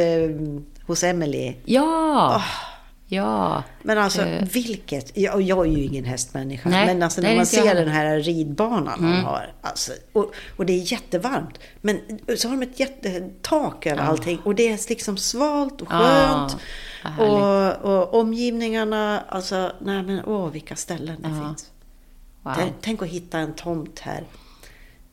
hos 0.87 1.05
Emily 1.05 1.55
Ja! 1.65 2.43
Ja. 3.09 3.63
Men 3.83 3.99
alltså 3.99 4.23
Eh. 4.23 4.45
vilket, 4.45 5.17
jag, 5.19 5.43
jag 5.43 5.67
är 5.67 5.71
ju 5.71 5.85
ingen 5.85 6.05
hästmänniska, 6.05 6.69
Nej, 6.69 6.87
men 6.87 7.03
alltså 7.03 7.21
när 7.21 7.29
man 7.29 7.39
jag 7.39 7.47
ser 7.47 7.67
heller. 7.67 7.85
den 7.85 7.95
här 7.95 8.19
ridbanan 8.21 8.99
Mm. 8.99 9.11
de 9.13 9.25
har, 9.25 9.53
alltså, 9.61 9.93
och, 10.13 10.35
och 10.57 10.67
det 10.67 10.73
är 10.73 10.93
jättevarmt, 10.93 11.59
men 11.81 12.01
så 12.37 12.49
har 12.49 12.57
de 12.57 12.63
ett 12.63 12.81
jättetak 12.81 13.87
över 13.87 14.03
allting 14.03 14.39
och 14.45 14.55
det 14.55 14.69
är 14.69 14.89
liksom 14.89 15.17
svalt 15.17 15.81
och 15.81 15.89
Ja, 15.91 15.99
skönt. 15.99 16.57
vad 17.05 17.13
härligt. 17.13 17.85
och, 17.85 17.93
och 17.99 18.21
omgivningarna, 18.21 19.21
alltså, 19.29 19.73
nej 19.81 20.03
men 20.03 20.25
åh 20.25 20.51
vilka 20.51 20.77
ställen 20.77 21.23
det 21.23 21.29
Ja. 21.29 21.49
finns. 21.49 21.71
Wow. 22.43 22.53
Tänk, 22.57 22.75
tänk 22.81 23.03
att 23.03 23.09
hitta 23.09 23.39
en 23.39 23.55
tomt 23.55 23.99
här 23.99 24.25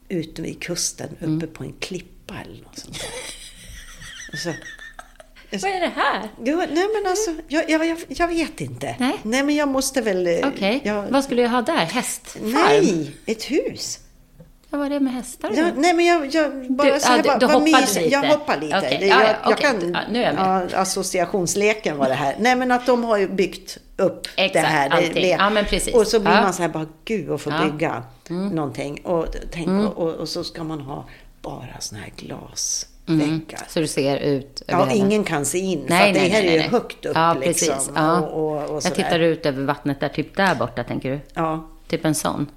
ute 0.09 0.41
vid 0.41 0.61
kusten, 0.61 1.09
uppe 1.09 1.25
Mm. 1.25 1.47
på 1.53 1.63
en 1.63 1.73
klippa 1.79 2.33
eller 2.45 2.63
något 2.63 2.79
sånt 2.79 2.97
Vad 5.61 5.71
är 5.71 5.79
det 5.79 5.91
här? 5.95 6.29
Jo, 6.43 6.57
nej 6.57 6.87
men 6.95 7.11
alltså, 7.11 7.31
jag, 7.47 7.69
jag, 7.69 7.97
jag, 8.07 8.27
vet 8.27 8.61
inte. 8.61 8.95
Nej. 8.99 9.19
men 9.43 9.55
jag 9.55 9.67
måste 9.67 10.01
väl... 10.01 10.27
eh, 10.27 10.47
Okej. 10.47 10.81
jag- 10.83 11.03
Vad 11.09 11.23
skulle 11.23 11.41
jag 11.41 11.49
ha 11.49 11.61
där? 11.61 11.75
Hästfarm? 11.85 12.51
Nej, 12.51 13.11
ett 13.25 13.43
hus. 13.43 13.99
Ja, 14.69 14.77
vad 14.77 14.85
är 14.85 14.89
det 14.89 14.99
med 14.99 15.13
hästar 15.13 15.49
då? 15.49 15.55
Ja, 15.55 15.65
nej 15.75 15.93
men 15.93 16.05
jag, 16.05 16.35
jag 16.35 16.71
bara 16.71 16.93
Du- 16.93 16.99
så 16.99 17.07
här, 17.07 17.21
ja, 17.25 17.37
du- 17.37 17.47
bara, 17.47 17.59
du 17.59 17.63
mysigt. 17.71 17.95
lite. 17.95 18.09
Jag 18.09 18.23
hoppar 18.23 18.57
lite. 18.61 18.79
Det- 18.79 19.07
ja, 19.07 19.19
jag, 19.19 19.29
ja, 19.29 19.35
jag 19.43 19.51
okej. 19.51 19.65
kan, 19.65 19.97
nu 20.11 20.23
är 20.23 20.25
jag 20.25 20.35
med. 20.35 20.73
Associationsleken 20.73 21.97
var 21.97 22.07
det 22.09 22.13
här. 22.15 22.35
Nej 22.39 22.55
men 22.55 22.71
att 22.71 22.85
de 22.85 23.03
har 23.03 23.17
ju 23.17 23.27
byggt 23.27 23.77
upp 23.97 24.27
Exakt, 24.35 24.53
det 24.53 24.59
här. 24.59 24.89
Allting. 24.89 25.13
det, 25.13 25.27
Ja, 25.27 25.49
men 25.49 25.65
precis. 25.65 25.93
Och 25.95 26.07
så 26.07 26.19
blir 26.19 26.31
man 26.31 26.53
så 26.53 26.61
här 26.61 26.69
bara, 26.69 26.85
gud 27.05 27.31
att 27.31 27.41
få 27.41 27.49
Ja. 27.49 27.55
Mm. 27.55 27.71
bygga 27.71 28.03
någonting. 28.29 29.01
Och, 29.03 29.25
tänk, 29.51 29.97
och, 29.97 30.09
och 30.13 30.29
så 30.29 30.43
ska 30.43 30.63
man 30.63 30.79
ha 30.81 31.05
bara 31.41 31.79
såna 31.79 32.01
här 32.01 32.13
glasväggar. 33.05 33.61
Så 33.69 33.79
du 33.79 33.87
ser 33.87 34.17
ut 34.17 34.61
över 34.67 34.79
Ja, 34.79 34.85
hela- 34.89 35.05
ingen 35.05 35.23
kan 35.23 35.45
se 35.45 35.57
in. 35.57 35.81
för 35.81 35.89
Nej, 35.89 36.13
det 36.13 36.19
nej, 36.19 36.29
här 36.29 36.39
nej, 36.41 36.49
är 36.49 36.53
ju 36.53 36.59
nej. 36.59 36.67
högt 36.69 37.05
upp 37.05 37.15
ja, 37.15 37.33
liksom. 37.33 37.67
Precis. 37.67 37.91
Ja. 37.95 38.19
Och, 38.21 38.53
och, 38.61 38.69
och 38.69 38.85
jag 38.85 38.95
tittar 38.95 39.19
ut 39.19 39.45
över 39.45 39.63
vattnet 39.63 39.99
där, 39.99 40.09
typ 40.09 40.35
där 40.37 40.55
borta, 40.55 40.83
tänker 40.83 41.11
du? 41.11 41.19
Ja. 41.33 41.67
Typ 41.87 42.05
en 42.05 42.15
sån? 42.15 42.47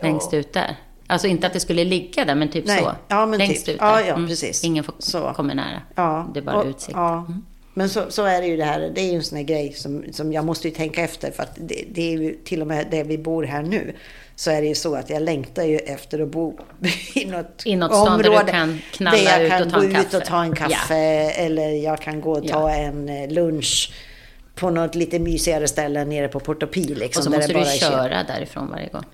Längst 0.00 0.34
ut 0.34 0.52
där? 0.52 0.76
Alltså 1.06 1.26
inte 1.26 1.46
att 1.46 1.52
det 1.52 1.60
skulle 1.60 1.84
ligga 1.84 2.24
där, 2.24 2.34
men 2.34 2.48
typ 2.48 2.66
Nej. 2.66 2.78
så? 2.78 2.92
Ja, 3.08 3.26
men 3.26 3.38
Längst 3.38 3.66
typ. 3.66 3.74
ut 3.74 3.80
där. 3.80 3.86
Ja, 3.86 4.00
ja, 4.00 4.14
precis. 4.28 4.64
Ingen 4.64 4.84
får 4.84 4.94
Så. 4.98 5.32
kommer 5.36 5.54
nära. 5.54 5.82
Ja. 5.94 6.30
Det 6.34 6.40
är 6.40 6.44
bara 6.44 6.56
och, 6.56 6.66
utsikt. 6.66 6.92
Mm. 6.96 7.04
Ja. 7.04 7.26
Men 7.74 7.88
så, 7.88 8.02
så 8.08 8.24
är 8.24 8.40
det 8.40 8.46
ju 8.46 8.56
det 8.56 8.64
här. 8.64 8.92
Det 8.94 9.00
är 9.00 9.10
ju 9.10 9.16
en 9.16 9.22
sån 9.22 9.36
här 9.38 9.44
grej 9.44 9.72
som, 9.72 10.04
som 10.12 10.32
jag 10.32 10.44
måste 10.44 10.68
ju 10.68 10.74
tänka 10.74 11.00
efter. 11.02 11.30
För 11.30 11.42
att 11.42 11.54
det, 11.56 11.84
det 11.90 12.12
är 12.12 12.18
ju 12.18 12.34
till 12.44 12.60
och 12.60 12.66
med 12.66 12.86
där 12.90 13.04
vi 13.04 13.18
bor 13.18 13.42
här 13.44 13.62
nu. 13.62 13.94
Så 14.40 14.50
är 14.50 14.60
det 14.60 14.66
ju 14.68 14.74
så 14.74 14.94
att 14.94 15.10
jag 15.10 15.22
längtar 15.22 15.62
ju 15.62 15.76
efter 15.76 16.22
att 16.22 16.28
bo 16.28 16.58
i 17.14 17.24
något, 17.24 17.62
I 17.64 17.76
något 17.76 17.96
stan 17.96 18.18
där 18.22 18.44
du 18.44 18.50
kan 18.50 18.80
knalla 18.92 19.16
där 19.16 19.40
jag 19.40 19.42
ut 19.42 19.50
kan 19.50 19.62
och 19.62 19.70
ta 19.70 19.80
gå 19.80 19.86
ut 19.86 20.14
och 20.14 20.24
ta 20.24 20.42
en 20.42 20.56
kaffe. 20.56 20.96
Eller 21.30 21.70
jag 21.70 22.00
kan 22.00 22.20
gå 22.20 22.32
och 22.32 22.48
ta 22.48 22.70
en 22.70 23.08
eh, 23.08 23.28
lunch 23.28 23.92
på 24.54 24.70
något 24.70 24.94
lite 24.94 25.18
mysigare 25.18 25.68
ställe 25.68 26.04
nere 26.04 26.28
på 26.28 26.40
Portopie. 26.40 26.94
Liksom, 26.94 27.20
Och 27.20 27.24
så 27.24 27.30
måste 27.30 27.52
du 27.52 27.78
köra 27.78 28.22
därifrån 28.22 28.70
varje 28.70 28.88
gång. 28.88 29.04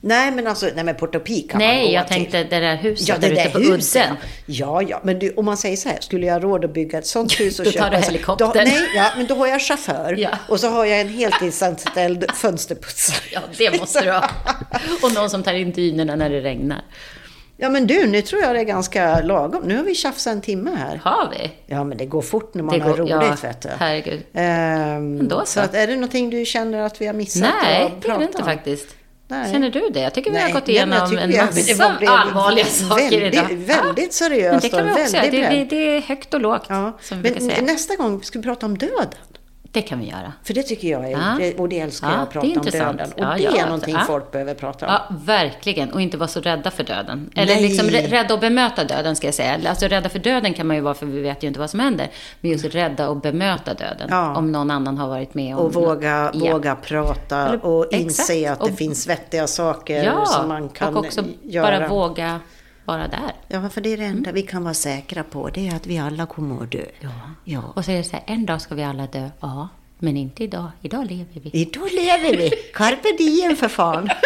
Nej, 0.00 0.30
men 0.30 0.46
alltså, 0.46 0.66
nej 0.74 0.84
men 0.84 0.94
Porto 0.94 1.20
Pi 1.20 1.40
kan 1.42 1.58
man 1.58 1.68
Nej, 1.68 1.86
gå 1.86 1.92
jag 1.92 2.06
till. 2.06 2.14
tänkte 2.16 2.44
det 2.44 2.60
där 2.60 2.76
huset 2.76 3.08
Ja, 3.08 3.14
det 3.20 3.28
där 3.28 3.34
där 3.34 3.42
ute 3.42 3.50
på 3.50 3.58
huset. 3.58 4.02
udden. 4.04 4.16
Ja, 4.46 4.82
ja, 4.82 5.00
men 5.04 5.18
du, 5.18 5.32
om 5.36 5.44
man 5.44 5.56
säger 5.56 5.76
så 5.76 5.88
här, 5.88 5.98
skulle 6.00 6.26
jag 6.26 6.32
ha 6.34 6.40
råd 6.40 6.64
att 6.64 6.74
bygga 6.74 6.98
ett 6.98 7.06
sånt 7.06 7.40
hus 7.40 7.58
och 7.58 7.64
Då 7.64 7.70
tar 7.70 7.78
köpa... 7.78 7.90
du 7.96 8.02
helikopter. 8.04 8.44
Då, 8.46 8.52
nej, 8.54 8.78
ja, 8.96 9.10
men 9.16 9.26
då 9.26 9.34
har 9.34 9.46
jag 9.46 9.60
chaufför. 9.62 10.14
Ja. 10.18 10.30
Och 10.48 10.60
så 10.60 10.68
har 10.68 10.84
jag 10.84 11.00
en 11.00 11.08
heltidsanställd 11.08 12.24
fönsterputsare. 12.34 13.16
Ja, 13.32 13.40
det 13.58 13.80
måste 13.80 14.00
du 14.04 14.10
ha. 14.10 14.30
Och 15.02 15.14
någon 15.14 15.30
som 15.30 15.42
tar 15.42 15.52
in 15.54 15.70
dynorna 15.72 16.16
när 16.16 16.30
det 16.30 16.40
regnar. 16.40 16.80
Ja, 17.62 17.68
men 17.68 17.86
du, 17.86 18.06
nu 18.06 18.22
tror 18.22 18.42
jag 18.42 18.54
det 18.54 18.60
är 18.60 18.64
ganska 18.64 19.20
lagom. 19.20 19.62
Nu 19.66 19.76
har 19.76 19.84
vi 19.84 19.94
tjafsat 19.94 20.32
en 20.32 20.40
timme 20.40 20.70
här. 20.78 21.00
Har 21.04 21.30
vi? 21.30 21.50
Ja, 21.66 21.84
men 21.84 21.98
det 21.98 22.06
går 22.06 22.22
fort 22.22 22.54
när 22.54 22.62
man 22.62 22.78
Det 22.78 22.84
har 22.84 22.90
går- 22.90 22.96
roligt, 22.96 23.10
ja, 23.10 23.36
vet 23.42 23.62
du. 23.62 23.68
herregud. 23.78 24.20
Ehm, 24.34 25.28
då 25.28 25.40
så. 25.40 25.46
så. 25.46 25.60
att, 25.60 25.74
är 25.74 25.86
det 25.86 25.94
någonting 25.94 26.30
du 26.30 26.44
känner 26.44 26.78
att 26.82 27.00
vi 27.00 27.06
har 27.06 27.14
missat 27.14 27.42
Nej, 27.62 27.92
det 28.02 28.08
är 28.08 28.18
det 28.18 28.24
inte 28.24 28.38
om? 28.38 28.44
faktiskt. 28.44 28.86
Nej. 29.30 29.52
Känner 29.52 29.70
du 29.70 29.88
det? 29.92 30.00
Jag 30.00 30.14
tycker 30.14 30.30
vi 30.30 30.36
har 30.36 30.44
Nej, 30.44 30.52
gått 30.52 30.66
men 30.66 30.74
jag 30.76 30.86
igenom 30.86 31.18
en 31.18 31.38
har- 31.38 31.46
massa 31.46 32.12
allvarliga 32.12 32.64
saker 32.64 33.10
väldigt, 33.20 33.34
idag. 33.34 33.46
väldigt 33.48 34.04
Ja, 34.04 34.10
seriöst 34.10 34.50
Men 34.52 34.60
det 34.60 34.68
kan 34.68 34.86
vi 34.86 34.92
och 34.92 35.04
också 35.04 35.16
väldigt 35.16 35.70
Det, 35.70 35.76
det, 35.76 35.96
är 35.96 36.00
högt 36.00 36.34
och 36.34 36.40
lågt, 36.40 36.62
Ja, 36.68 36.98
som 37.00 37.22
vi 37.22 37.30
men 37.30 37.50
säga. 37.50 37.62
nästa 37.62 37.96
gång 37.96 38.22
ska 38.22 38.38
vi 38.38 38.42
prata 38.42 38.66
om 38.66 38.78
döden. 38.78 39.08
Det 39.72 39.82
kan 39.82 40.00
vi 40.00 40.06
göra. 40.06 40.32
För 40.44 40.54
det 40.54 40.62
tycker 40.62 40.88
jag 40.88 41.04
är, 41.04 41.10
Ja. 41.10 41.34
det, 41.38 41.58
och 41.58 41.68
det 41.68 41.80
älskar 41.80 42.08
Ja, 42.08 42.14
jag 42.14 42.22
att 42.22 42.30
prata 42.30 42.46
om 42.46 42.66
döden. 42.66 43.12
Och 43.12 43.18
Ja, 43.20 43.34
det 43.36 43.58
är 43.58 43.64
någonting 43.64 43.96
folk 44.06 44.30
behöver 44.32 44.54
prata 44.54 44.86
om. 44.86 44.92
Ja, 44.92 45.14
verkligen. 45.24 45.92
Och 45.92 46.00
inte 46.00 46.16
vara 46.16 46.28
så 46.28 46.40
rädda 46.40 46.70
för 46.70 46.84
döden. 46.84 47.30
Eller 47.34 47.54
Nej. 47.54 47.62
liksom 47.68 47.86
rä- 47.88 48.08
rädda 48.08 48.34
att 48.34 48.40
bemöta 48.40 48.84
döden, 48.84 49.16
ska 49.16 49.26
jag 49.26 49.34
säga. 49.34 49.58
Alltså 49.68 49.86
rädda 49.86 50.08
för 50.08 50.18
döden 50.18 50.54
kan 50.54 50.66
man 50.66 50.76
ju 50.76 50.82
vara, 50.82 50.94
för 50.94 51.06
vi 51.06 51.20
vet 51.20 51.42
ju 51.44 51.48
inte 51.48 51.60
vad 51.60 51.70
som 51.70 51.80
händer. 51.80 52.10
Men 52.40 52.50
just 52.50 52.64
rädda 52.64 53.08
att 53.08 53.22
bemöta 53.22 53.74
döden. 53.74 54.12
Om 54.36 54.52
någon 54.52 54.70
annan 54.70 54.98
har 54.98 55.08
varit 55.08 55.34
med 55.34 55.56
om 55.56 55.64
Och 55.66 55.74
våga, 55.74 56.30
Ja. 56.34 56.52
våga 56.52 56.74
prata 56.76 57.48
Eller- 57.48 57.64
och 57.66 57.86
exakt. 57.94 58.30
inse 58.30 58.52
att 58.52 58.58
det 58.58 58.64
Och- 58.72 58.78
finns 58.78 59.06
vettiga 59.06 59.46
saker 59.46 60.04
Ja, 60.04 60.26
som 60.26 60.48
man 60.48 60.68
kan 60.68 60.96
och 60.96 61.04
också 61.04 61.20
göra. 61.42 61.78
bara 61.78 61.88
våga 61.88 62.40
vara 62.90 63.08
där. 63.08 63.32
Ja, 63.48 63.70
för 63.70 63.80
det 63.80 63.92
är 63.92 63.96
det 63.96 64.04
enda 64.04 64.32
vi 64.32 64.42
kan 64.42 64.64
vara 64.64 64.74
säkra 64.74 65.22
på. 65.24 65.48
Det 65.48 65.68
är 65.68 65.76
att 65.76 65.86
vi 65.86 65.98
alla 65.98 66.26
kommer 66.26 66.62
att 66.62 66.72
dö. 66.72 66.84
Ja. 67.00 67.08
ja. 67.44 67.62
Och 67.76 67.84
så 67.84 67.90
är 67.90 67.96
det 67.96 68.04
så 68.04 68.12
här, 68.12 68.22
en 68.26 68.46
dag 68.46 68.60
ska 68.60 68.74
vi 68.74 68.82
alla 68.84 69.06
dö. 69.06 69.28
Ja, 69.40 69.68
men 69.98 70.16
inte 70.16 70.44
idag. 70.44 70.70
Idag 70.82 71.06
lever 71.10 71.40
vi. 71.42 71.50
Idag 71.52 71.88
lever 71.92 72.36
vi. 72.36 72.50
Carpe 72.74 73.08
diem 73.18 73.56
för 73.56 73.68
fan. 73.68 74.10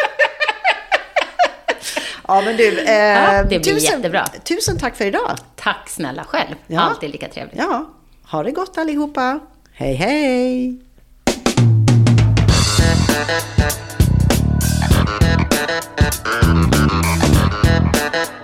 ja, 2.29 2.43
men 2.45 2.57
du. 2.57 2.81
Eh, 2.81 2.93
Ja, 2.95 3.43
det 3.43 3.49
blir 3.49 3.61
tusen, 3.61 3.97
jättebra. 3.97 4.27
Tusen 4.45 4.79
tack 4.79 4.97
för 4.97 5.05
idag. 5.07 5.37
Tack 5.57 5.89
snälla 5.89 6.25
själv. 6.25 6.55
Ja. 6.67 6.81
Alltid 6.81 7.11
lika 7.11 7.29
trevligt. 7.29 7.59
Ja, 7.59 7.91
ha 8.31 8.43
det 8.43 8.51
gott 8.51 8.79
allihopa. 8.79 9.41
Hej, 9.73 9.95
hej. 9.95 10.81
Thank. 18.15 18.44